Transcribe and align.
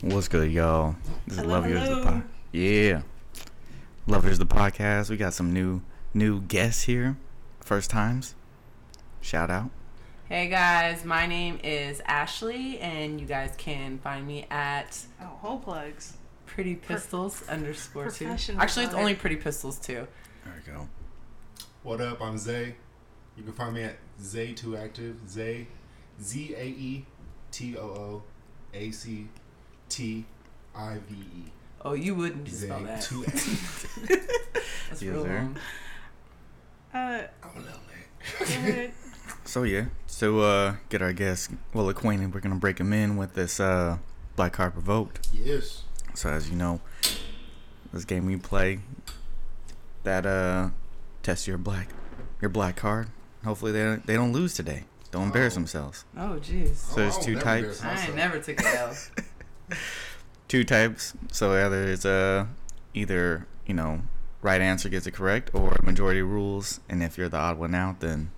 What's 0.00 0.28
good, 0.28 0.50
y'all? 0.52 0.96
This 1.26 1.38
is 1.38 1.42
Hello, 1.42 1.54
Love 1.54 1.68
Yours 1.68 1.80
the 1.88 1.94
hello. 1.94 2.04
pod. 2.04 2.22
Yeah, 2.52 3.02
Love 4.06 4.24
Yours 4.24 4.38
the 4.38 4.46
podcast. 4.46 5.10
We 5.10 5.16
got 5.16 5.34
some 5.34 5.52
new 5.52 5.82
new 6.14 6.40
guests 6.42 6.82
here, 6.84 7.16
first 7.60 7.90
times. 7.90 8.34
Shout 9.20 9.50
out. 9.50 9.70
Hey 10.28 10.48
guys, 10.48 11.04
my 11.04 11.26
name 11.26 11.58
is 11.64 12.00
Ashley, 12.06 12.78
and 12.80 13.20
you 13.20 13.26
guys 13.26 13.54
can 13.58 13.98
find 13.98 14.26
me 14.26 14.46
at 14.50 14.98
Oh, 15.20 15.24
whole 15.26 15.58
plugs. 15.58 16.16
Pretty 16.46 16.76
Pistols 16.76 17.46
underscore 17.48 18.04
two. 18.10 18.24
professional 18.26 18.60
Actually, 18.62 18.84
it's 18.84 18.92
about 18.92 19.00
only. 19.00 19.14
Pretty 19.14 19.36
Pistols 19.36 19.78
two. 19.78 20.06
There 20.44 20.62
we 20.66 20.72
go. 20.72 20.88
What 21.82 22.00
up? 22.00 22.20
I'm 22.22 22.38
Zay. 22.38 22.76
You 23.36 23.42
can 23.42 23.52
find 23.52 23.74
me 23.74 23.82
at 23.84 23.96
Zay2Active. 24.20 25.28
Zay, 25.28 25.66
Z 26.22 26.54
A 26.56 26.64
E 26.64 27.06
T 27.50 27.76
O 27.76 27.82
O 27.82 28.22
A 28.74 28.90
C 28.92 29.28
T 29.88 30.24
I 30.74 30.98
V 31.08 31.14
E. 31.14 31.52
Oh, 31.84 31.92
you 31.94 32.14
wouldn't 32.14 32.44
just 32.44 32.62
spell 32.62 32.80
that. 32.80 33.02
2 33.02 33.22
That's 34.08 35.02
Yes, 35.02 35.02
real 35.02 35.24
sir. 35.24 35.28
long. 35.38 35.56
Uh, 36.94 36.98
I 36.98 37.48
don't 37.54 37.64
know, 37.64 37.72
go. 38.66 38.88
So 39.44 39.62
yeah, 39.62 39.86
to 40.18 40.40
uh, 40.42 40.74
get 40.90 41.00
our 41.00 41.12
guests 41.14 41.48
well 41.72 41.88
acquainted, 41.88 42.34
we're 42.34 42.40
gonna 42.40 42.56
break 42.56 42.76
them 42.76 42.92
in 42.92 43.16
with 43.16 43.34
this 43.34 43.60
uh, 43.60 43.98
Black 44.36 44.52
Card 44.52 44.74
Revoked. 44.76 45.28
Yes. 45.32 45.84
So 46.14 46.28
as 46.30 46.50
you 46.50 46.56
know, 46.56 46.80
this 47.92 48.04
game 48.04 48.26
we 48.26 48.36
play 48.36 48.80
that 50.04 50.26
uh 50.26 50.68
test 51.22 51.46
your 51.46 51.58
black 51.58 51.88
your 52.42 52.48
black 52.50 52.76
card. 52.76 53.08
Hopefully 53.44 53.72
they 53.72 53.96
they 54.04 54.14
don't 54.14 54.32
lose 54.32 54.52
today. 54.54 54.84
Don't 55.10 55.24
embarrass 55.24 55.54
Oh. 55.54 55.60
themselves. 55.60 56.04
Oh, 56.16 56.38
jeez. 56.42 56.74
So 56.76 56.96
there's 56.96 57.18
two 57.18 57.38
types. 57.38 57.82
I 57.82 58.04
ain't 58.04 58.14
never 58.16 58.38
took 58.40 58.60
a 58.60 58.78
L. 58.80 58.94
Two 60.48 60.64
types. 60.64 61.14
So 61.32 61.52
either 61.52 61.88
it's 61.88 62.04
uh 62.06 62.46
either 62.94 63.46
you 63.66 63.74
know 63.74 64.02
right 64.40 64.60
answer 64.60 64.88
gets 64.88 65.06
it 65.06 65.12
correct 65.12 65.50
or 65.54 65.76
majority 65.82 66.22
rules, 66.22 66.80
and 66.88 67.02
if 67.02 67.18
you're 67.18 67.28
the 67.28 67.36
odd 67.36 67.58
one 67.58 67.74
out, 67.74 68.00
then 68.00 68.30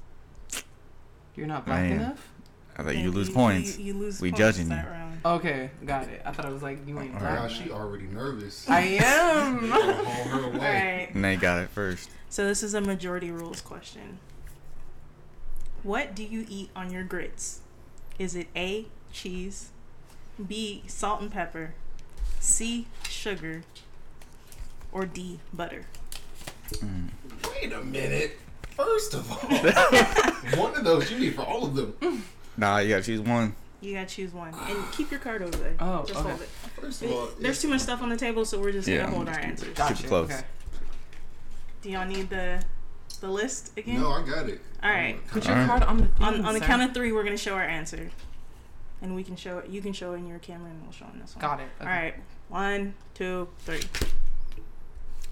You're 1.37 1.47
not 1.47 1.67
black 1.67 1.83
Man. 1.89 2.01
enough. 2.01 2.29
I 2.77 2.83
think 2.83 2.97
Yeah, 2.97 3.03
you 3.05 3.11
lose 3.13 3.29
points. 3.31 3.79
You, 3.79 3.85
you 3.87 3.95
lose 3.95 4.21
We 4.21 4.31
points 4.31 4.39
judging 4.59 4.71
you. 4.71 4.77
round. 4.77 5.21
Okay, 5.25 5.71
got 5.85 6.09
it. 6.09 6.23
I 6.25 6.33
thought 6.33 6.47
it 6.47 6.53
was 6.53 6.63
like 6.63 6.87
you 6.89 6.99
ain't 6.99 7.13
All 7.15 7.21
black 7.21 7.39
Wow, 7.41 7.45
enough. 7.45 7.53
she 7.63 7.71
already 7.71 8.05
nervous. 8.07 8.69
I 8.69 8.81
am. 9.03 9.61
Gonna 9.71 9.93
her 9.93 10.39
away. 10.45 10.53
All 10.55 10.59
right. 10.59 11.09
And 11.15 11.23
they 11.25 11.37
got 11.37 11.61
it 11.63 11.69
first. 11.71 12.09
So 12.31 12.47
this 12.47 12.63
is 12.63 12.73
a 12.75 12.81
majority 12.81 13.31
rules 13.31 13.61
question. 13.61 14.19
What 15.83 16.15
do 16.15 16.23
you 16.25 16.47
eat 16.49 16.71
on 16.75 16.91
your 16.91 17.05
grits? 17.05 17.61
Is 18.19 18.35
it 18.35 18.49
A, 18.57 18.87
cheese, 19.13 19.71
B, 20.47 20.83
salt 20.87 21.21
and 21.21 21.31
pepper, 21.31 21.75
C, 22.39 22.87
sugar, 23.09 23.63
or 24.93 25.07
D, 25.07 25.41
butter? 25.53 25.87
Mm. 26.73 27.09
Wait 27.53 27.73
a 27.73 27.83
minute. 27.83 28.39
First 28.77 29.15
of 29.15 29.31
all, 29.31 29.39
one 30.63 30.75
of 30.77 30.85
those 30.85 31.11
you 31.11 31.19
need 31.19 31.35
for 31.35 31.43
all 31.43 31.65
of 31.65 31.75
them. 31.75 32.25
Nah, 32.57 32.79
you 32.79 32.89
gotta 32.91 33.03
choose 33.03 33.21
one. 33.21 33.55
You 33.81 33.95
gotta 33.95 34.07
choose 34.07 34.33
one. 34.33 34.55
And 34.55 34.93
keep 34.93 35.11
your 35.11 35.21
card 35.21 35.43
over 35.43 35.57
there. 35.57 35.75
Oh, 35.81 36.05
just 36.05 36.19
okay. 36.21 36.29
hold 36.29 36.41
it. 36.43 36.49
First 36.81 37.03
of 37.03 37.13
all, 37.13 37.29
There's 37.41 37.61
too 37.61 37.69
much 37.69 37.81
stuff 37.81 38.03
on 38.03 38.09
the 38.09 38.17
table, 38.17 38.45
so 38.45 38.59
we're 38.61 38.73
just 38.73 38.89
Yeah. 38.89 39.03
gonna 39.05 39.17
hold 39.17 39.29
our 39.29 39.39
answers. 39.39 39.75
Gotcha. 39.77 40.07
close. 40.07 40.31
Okay. 40.31 40.43
Do 41.83 41.91
y'all 41.91 42.07
need 42.07 42.31
the 42.31 42.63
the 43.21 43.29
list 43.29 43.77
again? 43.77 44.01
No, 44.01 44.13
I 44.13 44.27
got 44.27 44.49
it. 44.49 44.61
All 44.83 44.91
right. 44.91 45.19
Put 45.29 45.45
your 45.45 45.55
Alright. 45.55 45.69
card 45.69 45.83
on 45.83 45.97
the 45.99 46.07
thing, 46.07 46.27
on 46.27 46.45
on 46.45 46.55
the 46.55 46.61
count 46.61 46.83
of 46.83 46.95
three, 46.95 47.13
we're 47.13 47.25
gonna 47.25 47.37
show 47.37 47.55
our 47.55 47.63
answer, 47.65 48.11
and 49.03 49.15
we 49.15 49.23
can 49.25 49.37
show 49.37 49.59
it. 49.59 49.69
You 49.71 49.81
can 49.81 49.93
show 49.93 50.13
it 50.15 50.17
in 50.19 50.27
your 50.27 50.39
camera, 50.39 50.71
and 50.71 50.83
we'll 50.83 50.93
show 50.93 51.07
on 51.07 51.19
this 51.21 51.35
one. 51.35 51.41
Got 51.43 51.61
it. 51.61 51.69
All 51.81 51.87
right. 51.87 52.15
One, 52.49 52.95
two, 53.15 53.49
three. 53.61 53.81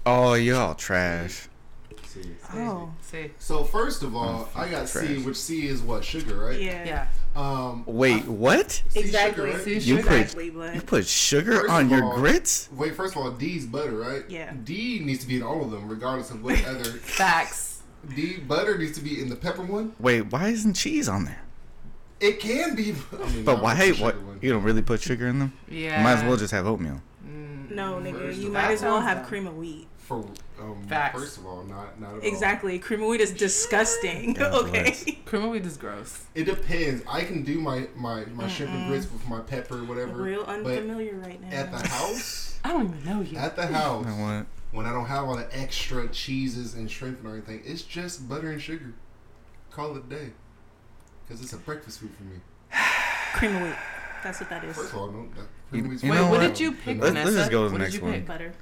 Oh, 0.05 0.33
y'all 0.33 0.75
trash. 0.75 1.47
See. 2.05 2.21
Oh. 2.53 2.91
See. 3.01 3.29
So 3.37 3.63
first 3.63 4.01
of 4.01 4.15
all, 4.15 4.49
Oh, 4.55 4.59
I 4.59 4.69
got 4.69 4.89
C, 4.89 5.17
which 5.19 5.35
C 5.37 5.67
is 5.67 5.81
what 5.81 6.03
sugar, 6.03 6.35
right? 6.45 6.59
Yeah. 6.59 6.83
Yeah. 6.85 7.07
Um. 7.35 7.83
Wait, 7.85 8.25
what? 8.25 8.71
C 8.89 8.99
Exactly. 8.99 9.51
Sugar, 9.51 9.57
right? 9.57 9.67
You 9.67 9.79
sugar. 9.79 10.01
put- 10.03 10.11
Exactly, 10.13 10.45
You 10.75 10.81
put 10.81 11.05
sugar 11.05 11.51
First 11.61 11.69
on 11.71 11.89
your 11.89 12.03
all- 12.03 12.15
grits? 12.15 12.69
Wait, 12.71 12.95
first 12.95 13.15
of 13.15 13.21
all, 13.21 13.31
D's 13.31 13.65
butter, 13.67 13.91
right? 13.91 14.23
Yeah. 14.29 14.53
D 14.63 14.99
needs 15.03 15.21
to 15.21 15.27
be 15.27 15.35
in 15.35 15.43
all 15.43 15.63
of 15.63 15.69
them, 15.69 15.87
regardless 15.87 16.31
of 16.31 16.43
what 16.43 16.63
other. 16.67 16.85
Facts. 16.85 17.83
D 18.15 18.37
butter 18.37 18.77
needs 18.77 18.97
to 18.97 19.03
be 19.03 19.21
in 19.21 19.29
the 19.29 19.35
pepper 19.35 19.61
one. 19.63 19.93
Wait, 19.99 20.21
why 20.31 20.47
isn't 20.47 20.73
cheese 20.73 21.07
on 21.07 21.25
there? 21.25 21.43
It 22.19 22.39
can 22.39 22.75
be. 22.75 22.93
I 23.17 23.27
mean, 23.29 23.45
But 23.45 23.61
why? 23.61 23.73
the 23.75 23.83
Hey, 23.83 23.91
what? 24.01 24.15
one. 24.21 24.39
You 24.41 24.51
don't 24.51 24.63
really 24.63 24.81
put 24.81 25.01
sugar 25.01 25.27
in 25.27 25.39
them? 25.39 25.53
Yeah. 25.69 25.97
You 25.97 26.03
might 26.03 26.13
as 26.13 26.23
well 26.23 26.37
just 26.37 26.51
have 26.51 26.65
oatmeal. 26.67 27.01
Mm. 27.25 27.71
No, 27.71 27.95
nigga, 27.99 28.35
you 28.35 28.49
might 28.49 28.71
as 28.71 28.81
well 28.81 28.99
have 29.01 29.25
cream 29.27 29.47
of 29.47 29.55
wheat. 29.57 29.87
For 29.97 30.25
um, 30.59 30.81
Facts. 30.87 31.19
first 31.19 31.37
of 31.37 31.45
all, 31.45 31.63
not 31.63 31.99
not 32.01 32.09
at 32.09 32.13
all. 32.15 32.19
Exactly, 32.27 32.79
cream 32.79 33.03
of 33.03 33.09
wheat 33.09 33.21
is 33.21 33.31
disgusting. 33.31 34.33
God 34.33 34.53
okay. 34.67 34.81
bless. 34.81 35.05
Cream 35.25 35.43
of 35.43 35.51
wheat 35.51 35.65
is 35.67 35.77
gross. 35.77 36.25
It 36.33 36.45
depends. 36.45 37.03
I 37.07 37.23
can 37.23 37.43
do 37.43 37.59
my 37.59 37.87
my 37.95 38.25
my 38.25 38.47
shrimp 38.47 38.71
and 38.73 38.89
grits 38.89 39.05
with 39.11 39.27
my 39.27 39.39
pepper, 39.41 39.77
or 39.79 39.83
whatever. 39.83 40.13
Real 40.23 40.41
unfamiliar 40.43 41.13
right 41.15 41.39
now. 41.39 41.55
at 41.55 41.71
the 41.71 41.87
house, 41.87 42.59
I 42.63 42.69
don't 42.69 42.87
even 42.89 43.05
know 43.05 43.21
you. 43.21 43.37
at 43.37 43.55
the 43.55 43.61
You 43.67 43.73
house, 43.73 44.05
know 44.05 44.15
what? 44.15 44.45
when 44.71 44.87
I 44.87 44.91
don't 44.91 45.05
have 45.05 45.25
all 45.25 45.35
the 45.37 45.47
extra 45.55 46.07
cheeses 46.09 46.73
and 46.73 46.89
shrimp 46.89 47.19
and 47.19 47.27
everything, 47.27 47.61
it's 47.63 47.83
just 47.83 48.27
butter 48.27 48.49
and 48.49 48.59
sugar. 48.61 48.93
Call 49.71 49.95
it 49.95 50.03
a 50.05 50.09
day. 50.09 50.29
Because 51.29 51.43
it's 51.43 51.53
a 51.53 51.57
breakfast 51.57 51.99
food 51.99 52.09
for 52.17 52.23
me. 52.23 52.39
cream 53.35 53.55
of 53.55 53.61
wheat. 53.61 53.75
That's 54.23 54.39
what 54.41 54.49
that 54.49 54.63
is. 54.63 54.75
First 54.75 54.93
of 54.93 54.97
all, 54.99 55.11
no, 55.11 55.27
that, 55.35 55.45
You- 55.71 55.81
cream 55.83 55.93
is 55.93 56.03
you 56.03 56.09
Wait, 56.11 56.17
know 56.17 56.23
what 56.23 56.39
what? 56.41 56.47
did 56.47 56.59
you 56.59 56.71
pick, 56.71 56.99
Let's- 56.99 57.13
let's 57.13 57.29
Vanessa? 57.29 57.37
just 57.37 57.51
go 57.51 57.63
to 57.63 57.69
the 57.69 57.73
what 57.73 57.81
next 57.81 57.91
did 57.93 57.97
you 58.01 58.03
one. 58.05 58.13
pick? 58.15 58.25
Butter. 58.25 58.53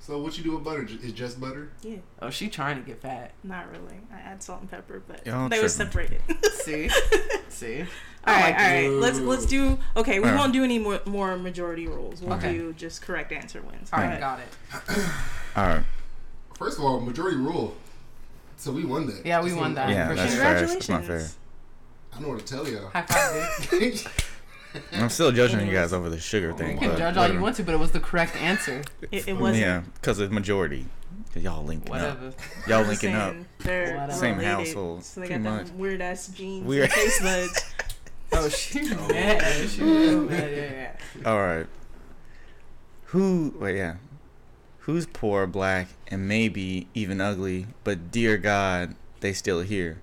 So 0.00 0.18
what 0.20 0.36
you 0.36 0.44
do 0.44 0.52
with 0.54 0.62
butter? 0.64 0.84
Ju- 0.84 0.98
Is 1.02 1.12
just 1.12 1.40
butter? 1.40 1.70
Yeah, 1.82 1.96
Oh, 2.20 2.28
she 2.30 2.48
trying 2.48 2.76
to 2.76 2.82
get 2.82 3.00
fat. 3.00 3.32
not 3.42 3.70
really. 3.70 3.98
I 4.12 4.18
add 4.18 4.42
salt 4.42 4.60
and 4.60 4.70
pepper, 4.70 5.02
but 5.06 5.24
Y'all 5.26 5.48
they 5.48 5.56
were 5.60 5.68
tripping. 5.68 5.68
separated. 5.68 6.20
See, 6.52 6.90
see. 7.48 7.80
All 7.80 7.86
I 8.26 8.32
right, 8.32 8.40
like 8.42 8.58
all 8.58 8.66
right. 8.66 8.88
Let's 8.90 9.18
let's 9.20 9.46
do. 9.46 9.78
Okay, 9.96 10.18
we 10.20 10.26
All 10.26 10.32
right. 10.34 10.38
won't 10.38 10.52
do 10.52 10.62
any 10.64 10.78
more 10.80 11.00
more 11.06 11.36
majority 11.38 11.86
rules. 11.86 12.20
We'll 12.20 12.34
Okay. 12.34 12.52
do 12.52 12.72
just 12.74 13.02
correct 13.02 13.32
answer 13.32 13.62
wins. 13.62 13.88
All 13.92 14.00
Go 14.00 14.18
got 14.18 14.40
it. 14.40 14.48
All 15.56 15.66
right. 15.66 15.84
First 16.58 16.78
of 16.78 16.84
all, 16.84 17.00
majority 17.00 17.36
rule. 17.38 17.74
So 18.56 18.72
we 18.72 18.84
won 18.84 19.06
that. 19.06 19.24
Yeah, 19.24 19.40
we 19.42 19.48
Just 19.50 19.60
won 19.60 19.74
that. 19.74 19.88
Yeah, 19.90 20.08
for 20.08 20.14
that's 20.16 20.32
sure. 20.34 20.40
trash. 20.42 20.60
That's 20.60 20.88
not 20.88 21.04
fair. 21.04 21.06
Congratulations. 21.06 21.36
I 22.16 22.20
know 22.20 22.28
what 22.28 22.38
to 22.38 22.44
tell 22.44 22.66
y'all. 22.68 22.88
High 22.88 23.02
five, 23.02 23.70
dude. 23.70 24.00
I'm 24.92 25.08
still 25.08 25.32
judging 25.32 25.66
you 25.66 25.72
guys 25.72 25.92
over 25.92 26.10
the 26.10 26.18
sugar 26.18 26.52
thing. 26.52 26.72
You 26.74 26.78
can 26.80 26.88
but 26.90 26.98
judge 26.98 27.16
all 27.16 27.22
you 27.24 27.28
whatever. 27.28 27.42
want 27.42 27.56
to, 27.56 27.62
but 27.64 27.74
it 27.74 27.78
was 27.78 27.92
the 27.92 28.00
correct 28.00 28.36
answer. 28.36 28.82
It, 29.10 29.28
it 29.28 29.34
wasn't. 29.36 29.60
Yeah, 29.60 29.82
because 29.94 30.18
it's 30.18 30.32
majority. 30.32 30.86
Cause 31.32 31.42
y'all 31.42 31.64
linking 31.64 31.94
up. 31.94 32.18
Whatever. 32.20 32.34
Y'all 32.68 32.80
I'm 32.82 32.88
linking 32.88 33.14
up. 33.14 33.34
They're 33.60 33.94
Whatever. 33.96 34.12
Same 34.12 34.38
related, 34.38 34.54
household, 34.54 35.04
So 35.04 35.20
they 35.20 35.26
pretty 35.28 35.44
got 35.44 35.50
much. 35.56 35.66
them 35.68 35.78
weird 35.78 36.00
ass 36.02 36.28
jeans, 36.28 36.66
Weird. 36.66 36.84
and 36.84 36.92
taste 36.92 37.22
buds. 37.22 37.64
Oh, 38.32 38.48
she 38.48 38.82
mad. 38.82 39.40
Oh, 39.44 39.66
she 39.66 39.82
real 39.82 40.22
mad. 40.22 40.50
Yeah, 40.50 40.90
yeah. 41.22 41.30
All 41.30 41.38
right. 41.38 41.66
Who? 43.06 43.54
Wait, 43.58 43.76
yeah. 43.76 43.96
Who's 44.80 45.06
poor, 45.06 45.46
black, 45.46 45.88
and 46.08 46.26
maybe 46.26 46.88
even 46.92 47.20
ugly, 47.20 47.68
but 47.84 48.10
dear 48.10 48.36
God, 48.36 48.96
they 49.20 49.32
still 49.32 49.60
here? 49.60 50.00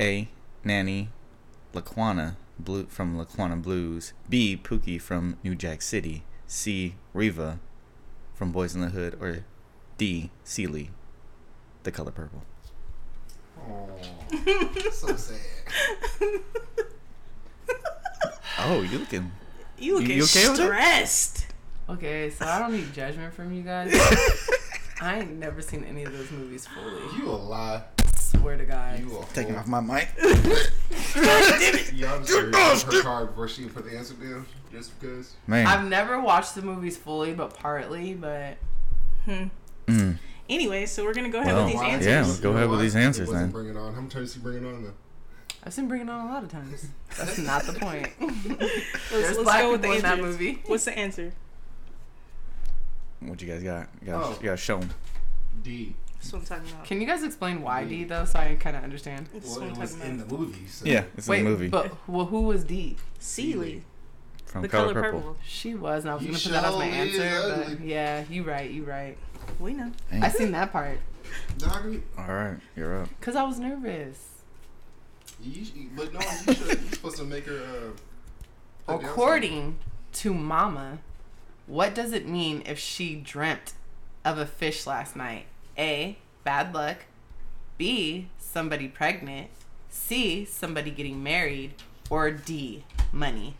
A. 0.00 0.28
Nanny, 0.64 1.10
Laquana, 1.74 2.36
Blue 2.58 2.86
from 2.86 3.16
Laquana 3.16 3.60
Blues. 3.60 4.12
B. 4.28 4.56
Pookie 4.62 5.00
from 5.00 5.36
New 5.42 5.54
Jack 5.54 5.82
City. 5.82 6.24
C. 6.46 6.94
Riva, 7.12 7.60
from 8.34 8.52
Boys 8.52 8.74
in 8.74 8.80
the 8.80 8.88
Hood, 8.88 9.18
or 9.20 9.44
D. 9.98 10.30
Celie, 10.44 10.90
The 11.82 11.92
Color 11.92 12.12
Purple. 12.12 12.42
Aw, 13.58 14.90
so 14.92 15.14
sad. 15.16 15.36
Oh, 18.60 18.82
you 18.82 18.98
looking? 18.98 19.30
You 19.78 19.94
looking 19.94 20.16
you 20.16 20.24
okay 20.24 20.54
stressed. 20.54 21.46
Okay, 21.88 22.30
so 22.30 22.44
I 22.44 22.58
don't 22.58 22.72
need 22.72 22.92
judgment 22.92 23.32
from 23.32 23.52
you 23.52 23.62
guys. 23.62 23.94
I 25.00 25.20
ain't 25.20 25.38
never 25.38 25.62
seen 25.62 25.84
any 25.84 26.04
of 26.04 26.12
those 26.12 26.30
movies 26.30 26.66
fully. 26.66 27.02
You 27.16 27.30
a 27.30 27.32
lie. 27.32 27.82
Swear 28.40 28.56
to 28.56 28.64
God. 28.64 29.00
You 29.00 29.18
a 29.18 29.24
Taking 29.34 29.56
off 29.56 29.66
my 29.66 29.80
mic. 29.80 30.08
Y'all 31.94 32.20
just 32.22 32.32
heard 32.32 32.54
her 32.94 33.02
card 33.02 33.28
before 33.28 33.48
she 33.48 33.66
put 33.66 33.84
the 33.84 33.96
answer 33.96 34.14
down, 34.14 34.46
just 34.72 34.98
because. 35.00 35.36
Man. 35.46 35.66
I've 35.66 35.88
never 35.88 36.20
watched 36.20 36.54
the 36.54 36.62
movies 36.62 36.96
fully, 36.96 37.34
but 37.34 37.54
partly. 37.54 38.14
But 38.14 38.56
Hmm. 39.24 39.44
Mm. 39.86 40.18
Anyway, 40.48 40.86
so 40.86 41.04
we're 41.04 41.14
gonna 41.14 41.28
go 41.28 41.40
ahead 41.40 41.54
Well, 41.54 41.64
with 41.64 41.72
these 41.74 41.80
Why? 41.82 41.88
answers. 41.88 42.06
Yeah, 42.06 42.20
let's 42.22 42.40
go 42.40 42.48
You 42.48 42.54
know 42.54 42.58
ahead 42.60 42.70
with 42.70 42.80
these 42.80 42.96
answers 42.96 43.28
It 43.28 43.32
then. 43.32 43.50
Bring 43.50 43.68
it 43.68 43.76
on. 43.76 43.92
How 43.94 44.00
many 44.00 44.10
times 44.12 44.34
you 44.36 44.42
bring 44.42 44.64
it 44.64 44.66
on 44.66 44.84
though? 44.84 44.92
I've 45.64 45.74
seen 45.74 45.88
Bring 45.88 46.02
It 46.02 46.08
On 46.08 46.26
a 46.26 46.32
lot 46.32 46.44
of 46.44 46.50
times. 46.50 46.86
That's 47.18 47.36
not 47.38 47.64
the 47.64 47.72
point. 47.74 48.08
Let's, 48.20 49.10
There's 49.10 49.36
let's 49.36 49.42
black 49.42 49.60
go 49.62 49.72
with 49.72 49.82
the 49.82 49.88
people 49.88 49.96
in 49.96 50.02
that 50.02 50.20
movie. 50.20 50.62
What's 50.66 50.84
the 50.84 50.96
answer? 50.96 51.32
What 53.20 53.42
you 53.42 53.48
guys 53.48 53.62
got? 53.64 53.88
You 54.00 54.06
gotta, 54.12 54.24
Oh. 54.26 54.30
you 54.38 54.44
gotta 54.44 54.56
show 54.56 54.78
'em. 54.78 54.90
D. 55.62 55.94
That's 56.20 56.32
what 56.32 56.40
I'm 56.40 56.46
talking 56.46 56.72
about. 56.72 56.84
Can 56.84 57.00
you 57.00 57.06
guys 57.06 57.22
explain 57.22 57.62
why 57.62 57.84
D 57.84 58.04
though, 58.04 58.24
so 58.24 58.38
I 58.38 58.56
kind 58.56 58.76
of 58.76 58.82
understand? 58.84 59.28
That's 59.32 59.46
Well, 59.46 59.60
what 59.60 59.64
I'm 59.68 59.74
it 59.74 59.78
was 59.78 59.94
talking 59.94 60.10
in 60.10 60.16
about. 60.16 60.28
the 60.28 60.36
movie. 60.38 60.66
So. 60.66 60.84
Yeah, 60.86 61.04
it's 61.16 61.28
Wait, 61.28 61.38
in 61.38 61.44
the 61.44 61.50
movie. 61.50 61.68
but 61.68 61.92
well, 62.08 62.26
who 62.26 62.42
was 62.42 62.64
D? 62.64 62.96
Celie. 63.20 63.84
from 64.46 64.62
the 64.62 64.68
Color, 64.68 64.92
color 64.92 65.02
Purple. 65.02 65.20
purple. 65.20 65.36
She 65.46 65.74
was, 65.74 66.04
and 66.04 66.10
I 66.10 66.14
was 66.14 66.22
You 66.24 66.28
gonna 66.32 66.42
put 66.42 66.52
that 66.52 66.64
as 66.64 66.74
my 66.76 66.90
sure 66.90 67.04
is 67.04 67.18
answer, 67.20 67.48
but 67.66 67.72
ugly. 67.72 67.90
yeah, 67.92 68.24
you 68.30 68.42
right, 68.44 68.70
you 68.70 68.82
right. 68.84 69.16
We 69.60 69.74
know. 69.74 69.92
Dang. 70.10 70.24
I 70.24 70.28
seen 70.30 70.52
that 70.52 70.72
part 70.72 70.98
Dog, 71.58 72.00
All 72.16 72.24
right, 72.26 72.56
you're 72.74 73.02
up. 73.02 73.08
because 73.20 73.36
I 73.36 73.42
was 73.44 73.58
nervous. 73.58 74.28
you, 75.42 75.62
you- 75.74 75.90
but 75.94 76.12
no, 76.12 76.20
you 76.20 76.54
should. 76.54 76.66
You're 76.80 76.90
supposed 76.92 77.16
to 77.18 77.24
make 77.24 77.46
her. 77.46 77.54
Uh, 78.86 78.92
put 78.92 79.00
down 79.02 79.10
According 79.10 79.78
to 80.14 80.32
Mama, 80.34 80.98
what 81.66 81.94
does 81.94 82.12
it 82.12 82.26
mean 82.26 82.62
if 82.66 82.78
she 82.78 83.14
dreamt 83.16 83.74
of 84.24 84.38
a 84.38 84.46
fish 84.46 84.86
last 84.86 85.14
night? 85.14 85.44
A. 85.78 86.18
Bad 86.44 86.74
luck. 86.74 86.98
B. 87.76 88.28
Somebody 88.38 88.88
pregnant. 88.88 89.48
C. 89.88 90.44
Somebody 90.44 90.90
getting 90.90 91.22
married. 91.22 91.74
Or 92.10 92.30
D. 92.30 92.84
Money. 93.12 93.56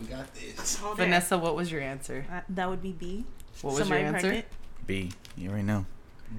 We 0.00 0.06
got 0.06 0.32
this. 0.34 0.82
All 0.82 0.94
day. 0.94 1.04
Vanessa, 1.04 1.36
what 1.36 1.54
was 1.56 1.70
your 1.70 1.80
answer? 1.80 2.24
Uh, 2.32 2.40
that 2.50 2.68
would 2.68 2.82
be 2.82 2.92
B. 2.92 3.24
What 3.62 3.72
was 3.74 3.80
Somebody 3.80 4.00
your 4.02 4.14
answer? 4.14 4.20
pregnant. 4.28 4.46
B. 4.86 5.10
You 5.36 5.50
already 5.50 5.64
know. 5.64 5.86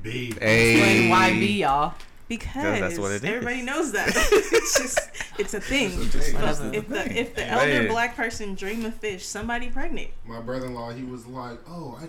Babe. 0.01 0.31
Explain 0.31 0.41
Hey. 0.47 1.09
why 1.09 1.31
B, 1.31 1.59
y'all. 1.61 1.93
Because 2.27 2.79
that's 2.79 2.97
what 2.97 3.11
it 3.11 3.15
is. 3.15 3.23
everybody 3.25 3.61
knows 3.61 3.91
that. 3.91 4.07
it's 4.15 4.79
just 4.79 4.99
it's 5.37 5.53
a 5.53 5.59
thing. 5.59 5.91
It's 6.01 6.15
a 6.15 6.19
thing. 6.19 6.35
Whatever. 6.35 6.49
It's 6.49 6.73
a 6.73 6.77
If 6.77 6.87
the 6.87 7.19
if 7.19 7.35
the 7.35 7.43
Hey. 7.43 7.75
elder 7.75 7.89
black 7.89 8.15
person 8.15 8.55
dream 8.55 8.85
of 8.85 8.95
fish, 8.95 9.25
somebody 9.25 9.69
pregnant. 9.69 10.11
My 10.25 10.39
brother-in-law, 10.39 10.91
he 10.93 11.03
was 11.03 11.25
like, 11.27 11.59
"Oh, 11.67 11.99
I 12.01 12.07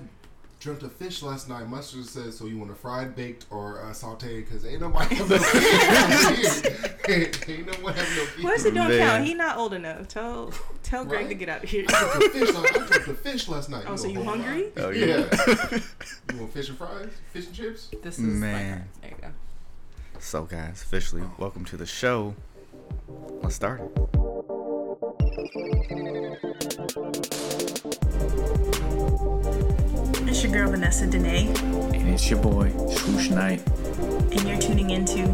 dreamt 0.62 0.82
of 0.82 0.92
fish 0.92 1.22
last 1.22 1.48
night." 1.48 1.68
Mustard 1.68 2.04
sister 2.04 2.22
said, 2.24 2.34
"So 2.34 2.46
you 2.46 2.58
want 2.58 2.70
a 2.70 2.74
fried, 2.74 3.14
baked, 3.16 3.46
or 3.50 3.80
uh, 3.80 3.86
sautéed? 3.92 4.44
Because 4.46 4.64
ain't 4.64 4.80
nobody 4.80 5.14
have 5.16 5.28
no 5.28 5.38
kids. 6.36 6.62
ain't 7.48 7.66
no 7.66 7.72
one 7.84 7.94
have 7.94 8.16
no 8.16 8.24
kids." 8.26 8.42
What 8.44 8.54
is 8.54 8.64
it 8.66 8.74
don't 8.74 8.88
Man. 8.88 8.98
count? 8.98 9.24
He 9.24 9.34
not 9.34 9.56
old 9.56 9.74
enough. 9.74 10.08
Tell 10.08 10.52
tell 10.82 11.04
Greg 11.04 11.22
Right. 11.22 11.28
to 11.30 11.34
get 11.34 11.48
out 11.48 11.64
of 11.64 11.70
here. 11.70 11.84
I 11.88 12.18
dreamt 12.18 12.24
of 12.24 12.32
fish. 12.32 12.54
Last, 12.54 12.76
I 12.76 12.86
dreamt 12.86 13.08
of 13.08 13.18
fish 13.18 13.48
last 13.48 13.70
night. 13.70 13.84
Oh, 13.86 13.96
so 13.96 14.08
you 14.08 14.22
hungry? 14.22 14.72
lot. 14.76 14.84
Oh 14.84 14.90
Yeah. 14.90 15.16
you 16.32 16.38
want 16.40 16.52
fish 16.52 16.68
and 16.68 16.78
fries? 16.78 17.10
Fish 17.32 17.46
and 17.46 17.54
chips? 17.54 17.88
This 18.02 18.18
is 18.18 18.24
Man. 18.24 18.78
My, 18.78 19.08
there 19.08 19.10
you 19.10 19.22
go. 19.22 19.28
So, 20.20 20.44
guys, 20.44 20.82
officially, 20.82 21.22
welcome 21.38 21.64
to 21.66 21.76
the 21.76 21.86
show. 21.86 22.34
Let's 23.42 23.56
start 23.56 23.80
it. 23.80 23.88
It's 30.32 30.42
your 30.42 30.50
girl 30.52 30.70
Vanessa 30.70 31.06
Dene, 31.06 31.54
And 31.94 32.08
it's 32.08 32.30
your 32.30 32.40
boy, 32.40 32.70
Swoosh 32.88 33.28
Knight. 33.28 33.62
and 34.32 34.42
you're 34.48 34.58
tuning 34.58 34.88
into 34.88 35.26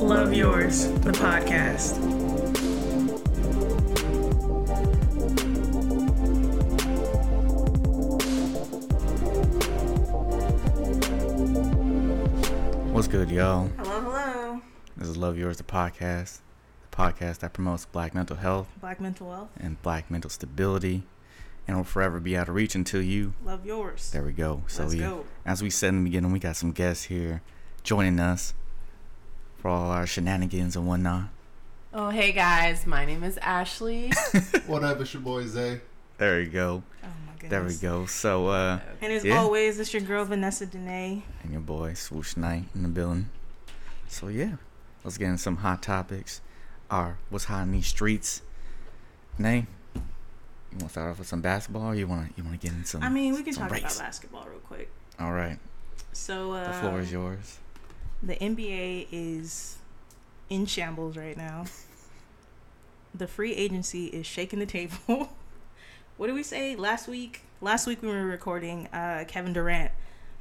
Love 0.00 0.34
Yours, 0.34 0.88
the 1.02 1.12
podcast. 1.12 1.96
What's 12.92 13.08
good, 13.08 13.30
y'all? 13.30 13.68
Hello, 13.76 14.00
hello. 14.00 14.60
This 14.96 15.08
is 15.08 15.16
Love 15.18 15.36
Yours, 15.36 15.58
the 15.58 15.64
podcast. 15.64 16.38
The 16.90 16.96
podcast 16.96 17.40
that 17.40 17.52
promotes 17.52 17.84
black 17.84 18.14
mental 18.14 18.36
health 18.36 18.68
Black 18.80 19.00
mental 19.00 19.28
wealth. 19.28 19.50
and 19.60 19.80
black 19.82 20.10
mental 20.10 20.30
stability 20.30 21.02
and 21.66 21.76
will 21.76 21.84
forever 21.84 22.20
be 22.20 22.36
out 22.36 22.48
of 22.48 22.54
reach 22.54 22.74
until 22.74 23.02
you. 23.02 23.34
Love 23.44 23.66
yours. 23.66 24.10
There 24.10 24.22
we 24.22 24.32
go. 24.32 24.62
So, 24.66 24.82
Let's 24.84 24.94
we, 24.94 25.00
go. 25.00 25.24
as 25.44 25.62
we 25.62 25.70
said 25.70 25.88
in 25.90 26.04
the 26.04 26.10
beginning, 26.10 26.32
we 26.32 26.38
got 26.38 26.56
some 26.56 26.72
guests 26.72 27.04
here 27.04 27.42
joining 27.82 28.18
us 28.20 28.54
for 29.58 29.68
all 29.68 29.90
our 29.90 30.06
shenanigans 30.06 30.76
and 30.76 30.86
whatnot. 30.86 31.24
Oh, 31.94 32.10
hey 32.10 32.32
guys. 32.32 32.86
My 32.86 33.04
name 33.06 33.24
is 33.24 33.38
Ashley. 33.38 34.12
Whatever, 34.66 34.92
up? 34.94 35.00
It's 35.00 35.14
your 35.14 35.22
boy 35.22 35.46
Zay. 35.46 35.80
There 36.18 36.38
we 36.40 36.46
go. 36.46 36.82
Oh 37.02 37.06
my 37.26 37.32
goodness. 37.38 37.50
There 37.50 37.64
we 37.64 37.74
go. 38.00 38.06
So, 38.06 38.48
uh, 38.48 38.80
And 39.00 39.12
as 39.12 39.24
Yeah. 39.24 39.38
always, 39.38 39.78
it's 39.80 39.92
your 39.94 40.02
girl 40.02 40.24
Vanessa 40.24 40.66
Dene. 40.66 41.22
and 41.42 41.52
your 41.52 41.60
boy 41.60 41.94
Swoosh 41.94 42.36
Knight 42.36 42.64
in 42.74 42.82
the 42.82 42.88
building. 42.88 43.30
So 44.08 44.28
yeah, 44.28 44.56
let's 45.04 45.16
get 45.18 45.26
into 45.26 45.38
some 45.38 45.56
hot 45.58 45.82
topics. 45.82 46.40
Are 46.90 47.18
what's 47.30 47.46
hot 47.46 47.62
in 47.62 47.72
these 47.72 47.86
streets? 47.86 48.42
Nay, 49.38 49.66
you 50.76 50.84
want 50.84 50.90
to 50.90 50.92
start 50.92 51.10
off 51.10 51.18
with 51.18 51.28
some 51.28 51.40
basketball? 51.40 51.86
Or 51.86 51.94
you 51.94 52.06
want 52.06 52.28
to 52.28 52.34
you 52.36 52.44
want 52.44 52.60
to 52.60 52.66
get 52.66 52.76
into 52.76 52.86
some? 52.86 53.02
I 53.02 53.08
mean, 53.08 53.34
we 53.34 53.42
can 53.42 53.54
talk 53.54 53.70
about 53.70 53.82
basketball 53.82 54.46
real 54.48 54.60
quick. 54.60 54.90
All 55.18 55.32
right, 55.32 55.58
So 56.12 56.52
uh, 56.52 56.66
the 56.66 56.72
floor 56.74 57.00
is 57.00 57.10
yours. 57.10 57.58
The 58.22 58.34
NBA 58.36 59.08
is 59.10 59.78
in 60.50 60.66
shambles 60.66 61.16
right 61.16 61.36
now. 61.36 61.64
The 63.14 63.26
free 63.26 63.54
agency 63.54 64.06
is 64.06 64.26
shaking 64.26 64.58
the 64.58 64.66
table. 64.66 65.30
what 66.18 66.26
did 66.26 66.34
we 66.34 66.42
say 66.42 66.76
last 66.76 67.08
week? 67.08 67.42
Last 67.62 67.86
week 67.86 68.02
we 68.02 68.08
were 68.08 68.26
recording. 68.26 68.88
Uh, 68.88 69.24
Kevin 69.26 69.54
Durant 69.54 69.92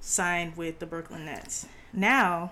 signed 0.02 0.58
with 0.58 0.80
the 0.80 0.86
Brooklyn 0.86 1.26
Nets. 1.26 1.68
Now, 1.94 2.52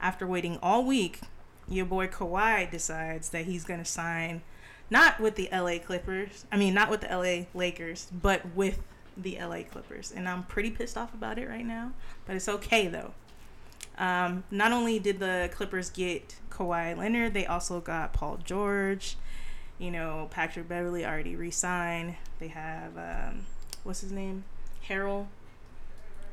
after 0.00 0.26
waiting 0.26 0.58
all 0.62 0.84
week, 0.84 1.20
your 1.68 1.84
boy 1.84 2.06
Kawhi 2.06 2.70
decides 2.70 3.28
that 3.30 3.44
he's 3.44 3.64
going 3.64 3.80
to 3.80 3.86
sign 3.86 4.40
not 4.90 5.20
with 5.20 5.36
the 5.36 5.48
LA 5.52 5.78
Clippers. 5.78 6.46
I 6.50 6.56
mean, 6.56 6.74
not 6.74 6.90
with 6.90 7.02
the 7.02 7.08
LA 7.08 7.46
Lakers, 7.58 8.08
but 8.12 8.54
with 8.54 8.80
the 9.16 9.38
LA 9.40 9.62
Clippers. 9.62 10.12
And 10.12 10.28
I'm 10.28 10.44
pretty 10.44 10.70
pissed 10.70 10.96
off 10.96 11.12
about 11.14 11.38
it 11.38 11.48
right 11.48 11.66
now, 11.66 11.92
but 12.26 12.36
it's 12.36 12.48
okay 12.48 12.86
though. 12.88 13.12
Um, 13.98 14.44
not 14.50 14.70
only 14.70 14.98
did 14.98 15.18
the 15.18 15.50
Clippers 15.52 15.90
get 15.90 16.36
Kawhi 16.50 16.96
Leonard, 16.96 17.34
they 17.34 17.46
also 17.46 17.80
got 17.80 18.12
Paul 18.12 18.38
George. 18.44 19.16
You 19.78 19.90
know, 19.90 20.28
Patrick 20.30 20.68
Beverley 20.68 21.04
already 21.04 21.36
re-signed. 21.36 22.16
They 22.38 22.48
have 22.48 22.96
um, 22.96 23.46
what's 23.84 24.00
his 24.00 24.12
name, 24.12 24.44
Harrell, 24.88 25.26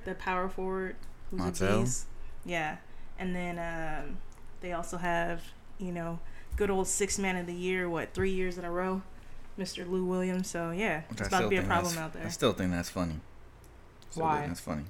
the 0.04 0.16
power 0.16 0.48
forward, 0.48 0.96
who's 1.32 1.42
Montrezl? 1.42 2.06
Yeah, 2.46 2.78
and 3.18 3.36
then 3.36 3.58
um, 3.60 4.18
they 4.62 4.74
also 4.74 4.98
have 4.98 5.42
you 5.78 5.92
know 5.92 6.20
good 6.56 6.70
old 6.70 6.88
six 6.88 7.18
man 7.20 7.36
of 7.38 7.46
the 7.48 7.54
year. 7.54 7.90
What 7.90 8.14
three 8.14 8.32
years 8.32 8.58
in 8.58 8.66
a 8.66 8.72
row, 8.72 9.02
Mr. 9.60 9.90
Lou 9.90 10.06
Williams. 10.06 10.50
So 10.50 10.72
yeah, 10.72 11.02
Which 11.10 11.22
it's 11.22 11.34
I 11.34 11.38
about 11.38 11.42
to 11.44 11.50
be 11.50 11.58
a 11.58 11.64
problem 11.64 11.98
out 11.98 12.14
there. 12.14 12.26
I 12.26 12.30
still 12.30 12.54
think 12.54 12.72
that's 12.72 12.90
funny. 12.90 13.20
Still 14.12 14.24
think 14.24 14.34
Why? 14.42 14.48
That's 14.48 14.60
funny. 14.60 14.84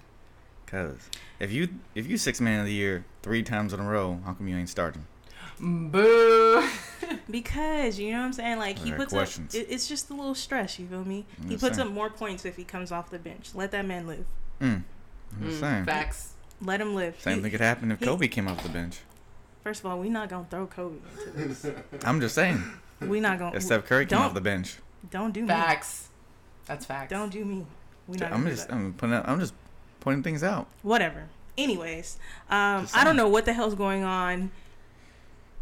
Cause 0.67 1.09
if 1.39 1.51
you 1.51 1.69
if 1.94 2.07
you 2.07 2.17
six 2.17 2.41
man 2.41 2.59
of 2.62 2.65
the 2.65 2.73
year 2.73 3.06
three 3.21 3.44
times 3.44 3.71
in 3.73 3.79
a 3.79 3.83
row, 3.88 4.19
how 4.25 4.33
come 4.33 4.47
you 4.47 4.57
ain't 4.57 4.69
starting? 4.69 5.06
Boo. 5.59 6.67
Because 7.29 8.00
you 8.00 8.11
know 8.11 8.19
what 8.19 8.25
I'm 8.25 8.33
saying, 8.33 8.57
like 8.59 8.77
he 8.79 8.91
puts 8.91 9.11
questions. 9.13 9.53
up. 9.56 9.61
It, 9.61 9.68
it's 9.69 9.88
just 9.88 10.09
a 10.09 10.13
little 10.13 10.35
stress. 10.35 10.79
You 10.79 10.88
feel 10.88 11.03
me? 11.03 11.25
I'm 11.41 11.50
he 11.50 11.57
puts 11.57 11.75
saying. 11.77 11.88
up 11.89 11.94
more 11.94 12.09
points 12.09 12.45
if 12.45 12.56
he 12.56 12.63
comes 12.63 12.91
off 12.91 13.09
the 13.09 13.19
bench. 13.19 13.50
Let 13.53 13.71
that 13.71 13.85
man 13.85 14.07
live. 14.07 14.25
Mm. 14.61 14.83
I'm 15.42 15.47
Mm, 15.49 15.59
saying. 15.59 15.85
Facts. 15.85 16.33
Let 16.61 16.81
him 16.81 16.95
live. 16.95 17.19
Same 17.19 17.37
He- 17.37 17.42
thing 17.44 17.51
could 17.51 17.61
happen 17.61 17.92
if 17.92 17.99
he- 17.99 18.06
Kobe 18.06 18.28
came 18.28 18.47
off 18.47 18.63
the 18.63 18.69
bench. 18.69 18.99
First 19.66 19.80
of 19.80 19.88
all, 19.88 20.00
we're 20.00 20.12
not 20.12 20.30
gonna 20.30 20.45
throw 20.48 20.68
Kobe 20.68 20.98
into 21.26 21.48
this. 21.48 21.66
I'm 22.06 22.22
just 22.22 22.36
saying. 22.36 22.64
We're 23.02 23.19
not 23.19 23.40
gonna. 23.40 23.56
If 23.56 23.64
Steph 23.64 23.88
Curry 23.88 24.06
came 24.06 24.19
don't- 24.19 24.28
off 24.28 24.34
the 24.36 24.40
bench, 24.42 24.78
Don't 25.10 25.34
do 25.34 25.42
me. 25.42 25.48
Facts. 25.48 26.10
That's 26.68 26.86
facts. 26.86 27.10
Don't 27.10 27.31
do 27.31 27.44
me. 27.44 27.66
We 28.07 28.18
not 28.18 28.31
I'm 28.31 28.44
gonna 28.44 28.52
just 28.52 28.68
do 28.68 28.76
that. 28.76 28.80
I'm 28.80 28.94
putting 28.94 29.16
out, 29.16 29.28
I'm 29.28 29.40
just 29.40 29.56
pointing 30.02 30.22
things 30.22 30.44
out. 30.44 30.68
Whatever. 30.84 31.24
Anyways, 31.57 32.19
um, 32.52 32.88
I 32.94 33.04
don't 33.04 33.16
know 33.16 33.28
what 33.28 33.45
the 33.45 33.54
hell's 33.54 33.74
going 33.74 34.04
on 34.04 34.52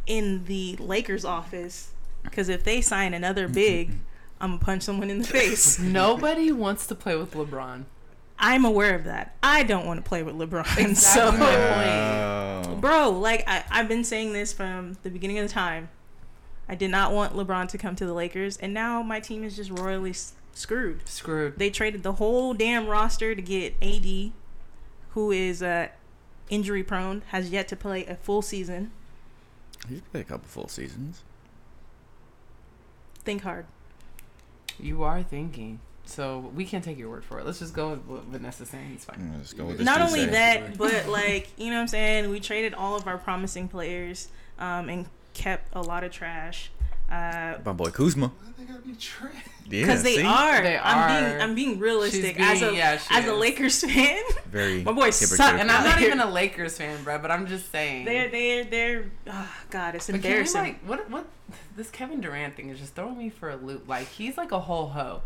in 0.05 0.43
the 0.45 0.75
Lakers 0.81 1.23
office. 1.23 1.91
Because 2.23 2.49
if 2.49 2.65
they 2.65 2.81
sign 2.81 3.13
another 3.13 3.47
big, 3.47 3.91
I'm 4.41 4.49
gonna 4.51 4.59
punch 4.65 4.83
someone 4.83 5.09
in 5.09 5.19
the 5.19 5.27
face. 5.27 5.79
Nobody 5.79 6.51
wants 6.51 6.87
to 6.87 6.95
play 6.95 7.15
with 7.15 7.31
LeBron. 7.35 7.85
I'm 8.39 8.65
aware 8.65 8.95
of 8.95 9.03
that. 9.05 9.35
I 9.41 9.63
don't 9.63 9.85
want 9.85 10.03
to 10.03 10.07
play 10.07 10.23
with 10.23 10.35
LeBron. 10.35 10.65
Exactly 10.79 10.95
So, 10.95 11.31
my 11.31 11.45
point. 11.45 12.67
Oh. 12.73 12.77
bro, 12.81 13.09
like 13.09 13.43
I, 13.47 13.63
I've 13.69 13.87
been 13.87 14.03
saying 14.03 14.33
this 14.33 14.51
from 14.51 14.97
the 15.03 15.09
beginning 15.09 15.39
of 15.39 15.47
the 15.47 15.53
time. 15.53 15.89
I 16.67 16.75
did 16.75 16.91
not 16.91 17.11
want 17.11 17.33
LeBron 17.35 17.67
to 17.69 17.77
come 17.77 17.95
to 17.97 18.05
the 18.05 18.13
Lakers, 18.13 18.57
and 18.57 18.73
now 18.73 19.01
my 19.01 19.19
team 19.19 19.43
is 19.43 19.55
just 19.55 19.69
royally 19.69 20.11
s- 20.11 20.33
screwed. 20.53 21.07
Screwed. 21.07 21.57
They 21.59 21.69
traded 21.69 22.03
the 22.03 22.13
whole 22.13 22.53
damn 22.53 22.87
roster 22.87 23.35
to 23.35 23.41
get 23.41 23.75
AD, 23.81 24.31
who 25.09 25.31
is 25.31 25.61
uh, 25.61 25.89
injury 26.49 26.83
prone, 26.83 27.21
has 27.27 27.49
yet 27.49 27.67
to 27.69 27.75
play 27.75 28.05
a 28.05 28.15
full 28.15 28.41
season. 28.41 28.91
He's 29.89 30.01
played 30.01 30.21
a 30.21 30.23
couple 30.23 30.47
full 30.47 30.69
seasons. 30.69 31.21
Think 33.25 33.43
hard. 33.43 33.65
You 34.79 35.03
are 35.03 35.21
thinking. 35.23 35.79
So 36.05 36.51
we 36.53 36.65
can't 36.65 36.83
take 36.83 36.97
your 36.97 37.09
word 37.09 37.23
for 37.23 37.39
it. 37.39 37.45
Let's 37.45 37.59
just 37.59 37.73
go 37.73 37.91
with 37.91 38.05
what 38.05 38.23
Vanessa's 38.25 38.69
saying. 38.69 38.89
He's 38.91 39.05
fine. 39.05 39.17
I'm 39.19 39.57
go 39.57 39.65
with 39.65 39.79
Not 39.81 40.01
only 40.01 40.25
say. 40.25 40.31
that, 40.31 40.77
but 40.77 41.07
like 41.09 41.47
you 41.57 41.67
know 41.69 41.75
what 41.77 41.81
I'm 41.81 41.87
saying. 41.87 42.29
We 42.29 42.39
traded 42.39 42.73
all 42.73 42.95
of 42.95 43.07
our 43.07 43.17
promising 43.17 43.67
players 43.67 44.27
um, 44.59 44.89
and 44.89 45.05
kept 45.33 45.73
a 45.75 45.81
lot 45.81 46.03
of 46.03 46.11
trash. 46.11 46.71
Uh, 47.09 47.55
my 47.65 47.71
boy 47.73 47.89
Kuzma. 47.89 48.27
Why 48.27 48.51
they 48.57 48.63
gotta 48.65 48.81
be 48.81 48.93
trash? 48.95 49.31
Yeah, 49.69 49.81
because 49.81 50.03
they 50.03 50.17
see? 50.17 50.23
are. 50.25 50.61
They 50.61 50.77
I'm 50.77 51.07
being 51.23 51.35
are. 51.35 51.39
I'm 51.39 51.55
being 51.55 51.79
realistic 51.79 52.35
She's 52.37 52.45
as 52.45 52.61
a 52.63 52.73
yeah, 52.75 52.97
she 52.97 53.13
as 53.15 53.25
a. 53.27 53.33
Lakers 53.33 53.81
fan. 53.81 54.21
very 54.45 54.83
My 54.83 54.91
boy 54.91 55.05
hypocritical. 55.05 55.37
suck, 55.37 55.59
And 55.59 55.71
I'm 55.71 55.83
not 55.85 56.01
even 56.01 56.19
a 56.19 56.29
Lakers 56.29 56.77
fan, 56.77 57.01
bro, 57.03 57.17
but 57.19 57.31
I'm 57.31 57.47
just 57.47 57.71
saying. 57.71 58.05
they're 58.05 58.29
they're 58.29 58.63
they're. 58.65 59.05
Oh 59.27 59.55
God, 59.69 59.95
it's 59.95 60.07
But 60.07 60.13
can 60.15 60.21
we, 60.23 60.27
embarrassing. 60.27 60.61
like, 60.61 60.79
what 60.81 61.09
what 61.09 61.25
this 61.77 61.89
Kevin 61.89 62.19
Durant 62.19 62.55
thing 62.55 62.69
is 62.69 62.79
just 62.79 62.93
throwing 62.95 63.17
me 63.17 63.29
for 63.29 63.49
a 63.49 63.55
loop. 63.55 63.87
Like 63.87 64.07
he's 64.09 64.37
like 64.37 64.51
a 64.51 64.59
whole 64.59 64.87
hoe. 64.89 65.21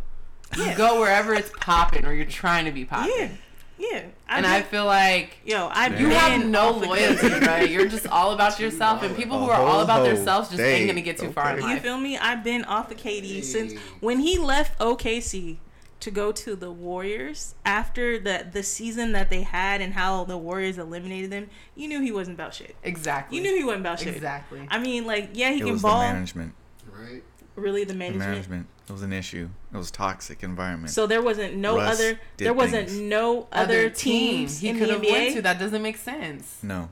You 0.56 0.76
go 0.76 1.00
wherever 1.00 1.34
it's 1.34 1.52
popping 1.60 2.06
or 2.06 2.14
you're 2.14 2.26
trying 2.26 2.66
to 2.66 2.72
be 2.72 2.86
popping. 2.86 3.12
Yeah, 3.18 3.30
yeah. 3.78 3.98
I've 4.30 4.38
And 4.38 4.46
I 4.46 4.62
feel 4.62 4.86
like 4.86 5.38
yo, 5.46 5.68
I've 5.72 6.00
you 6.00 6.10
have 6.10 6.46
no 6.46 6.72
loyalty, 6.72 7.28
right? 7.46 7.70
You're 7.70 7.88
just 7.88 8.08
all 8.08 8.32
about 8.32 8.60
yourself, 8.60 9.04
and 9.04 9.16
people 9.16 9.40
who 9.40 9.50
are 9.50 9.60
all 9.62 9.82
about 9.82 10.00
whole 10.00 10.08
themselves 10.08 10.50
just 10.50 10.62
ain't 10.62 10.88
gonna 10.88 11.02
get 11.02 11.18
too 11.18 11.32
far 11.32 11.52
in 11.58 11.64
Okay. 11.64 11.74
You 11.74 11.80
feel 11.80 11.98
me? 11.98 12.18
I've 12.18 12.44
been 12.44 12.64
off 12.66 12.92
of 12.92 12.98
KD 12.98 13.44
since 13.44 13.74
when 14.00 14.20
he 14.20 14.38
left 14.38 14.80
OKC 14.80 15.58
to 16.00 16.12
go 16.12 16.32
to 16.32 16.56
the 16.56 16.72
Warriors 16.72 17.56
after 17.66 18.20
the 18.20 18.46
the 18.52 18.62
season 18.64 19.12
that 19.14 19.30
they 19.30 19.42
had 19.42 19.82
and 19.82 19.94
how 19.94 20.24
the 20.26 20.38
Warriors 20.38 20.78
eliminated 20.78 21.32
them. 21.32 21.50
You 21.76 21.88
knew 21.88 22.02
he 22.02 22.12
wasn't 22.12 22.36
about 22.38 22.54
shit. 22.54 22.76
Exactly. 22.84 23.38
You 23.38 23.44
knew 23.44 23.56
he 23.58 23.64
wasn't 23.64 23.82
about 23.82 24.00
shit. 24.00 24.16
exactly. 24.16 24.68
I 24.70 24.78
mean, 24.80 25.06
like, 25.06 25.32
yeah, 25.34 25.50
he 25.52 25.58
It 25.58 25.64
can 25.64 25.74
was 25.74 25.82
ball. 25.82 26.00
the 26.02 26.14
management. 26.14 26.54
Right? 26.92 27.24
Really, 27.58 27.84
the 27.84 27.94
The 27.94 27.98
management. 28.00 28.30
management. 28.32 28.68
It 28.88 28.92
was 28.94 29.02
an 29.02 29.12
issue. 29.12 29.50
It 29.74 29.78
was 29.78 29.92
toxic 29.92 30.44
environment. 30.44 30.92
So 30.94 31.08
there 31.08 31.22
wasn't 31.22 31.56
no 31.56 31.76
Russ 31.78 31.96
other. 32.00 32.20
did 32.38 32.46
There 32.46 32.54
wasn't 32.54 32.88
things. 32.90 33.02
no 33.02 33.48
other, 33.52 33.90
team 33.90 34.38
teams 34.48 34.60
he 34.60 34.70
in 34.70 34.78
could 34.80 34.88
the 34.90 34.94
have 34.94 35.02
went 35.02 35.14
NBA. 35.32 35.34
to. 35.34 35.42
That 35.42 35.60
doesn't 35.60 35.82
make 35.82 35.98
sense. 35.98 36.58
no. 36.64 36.90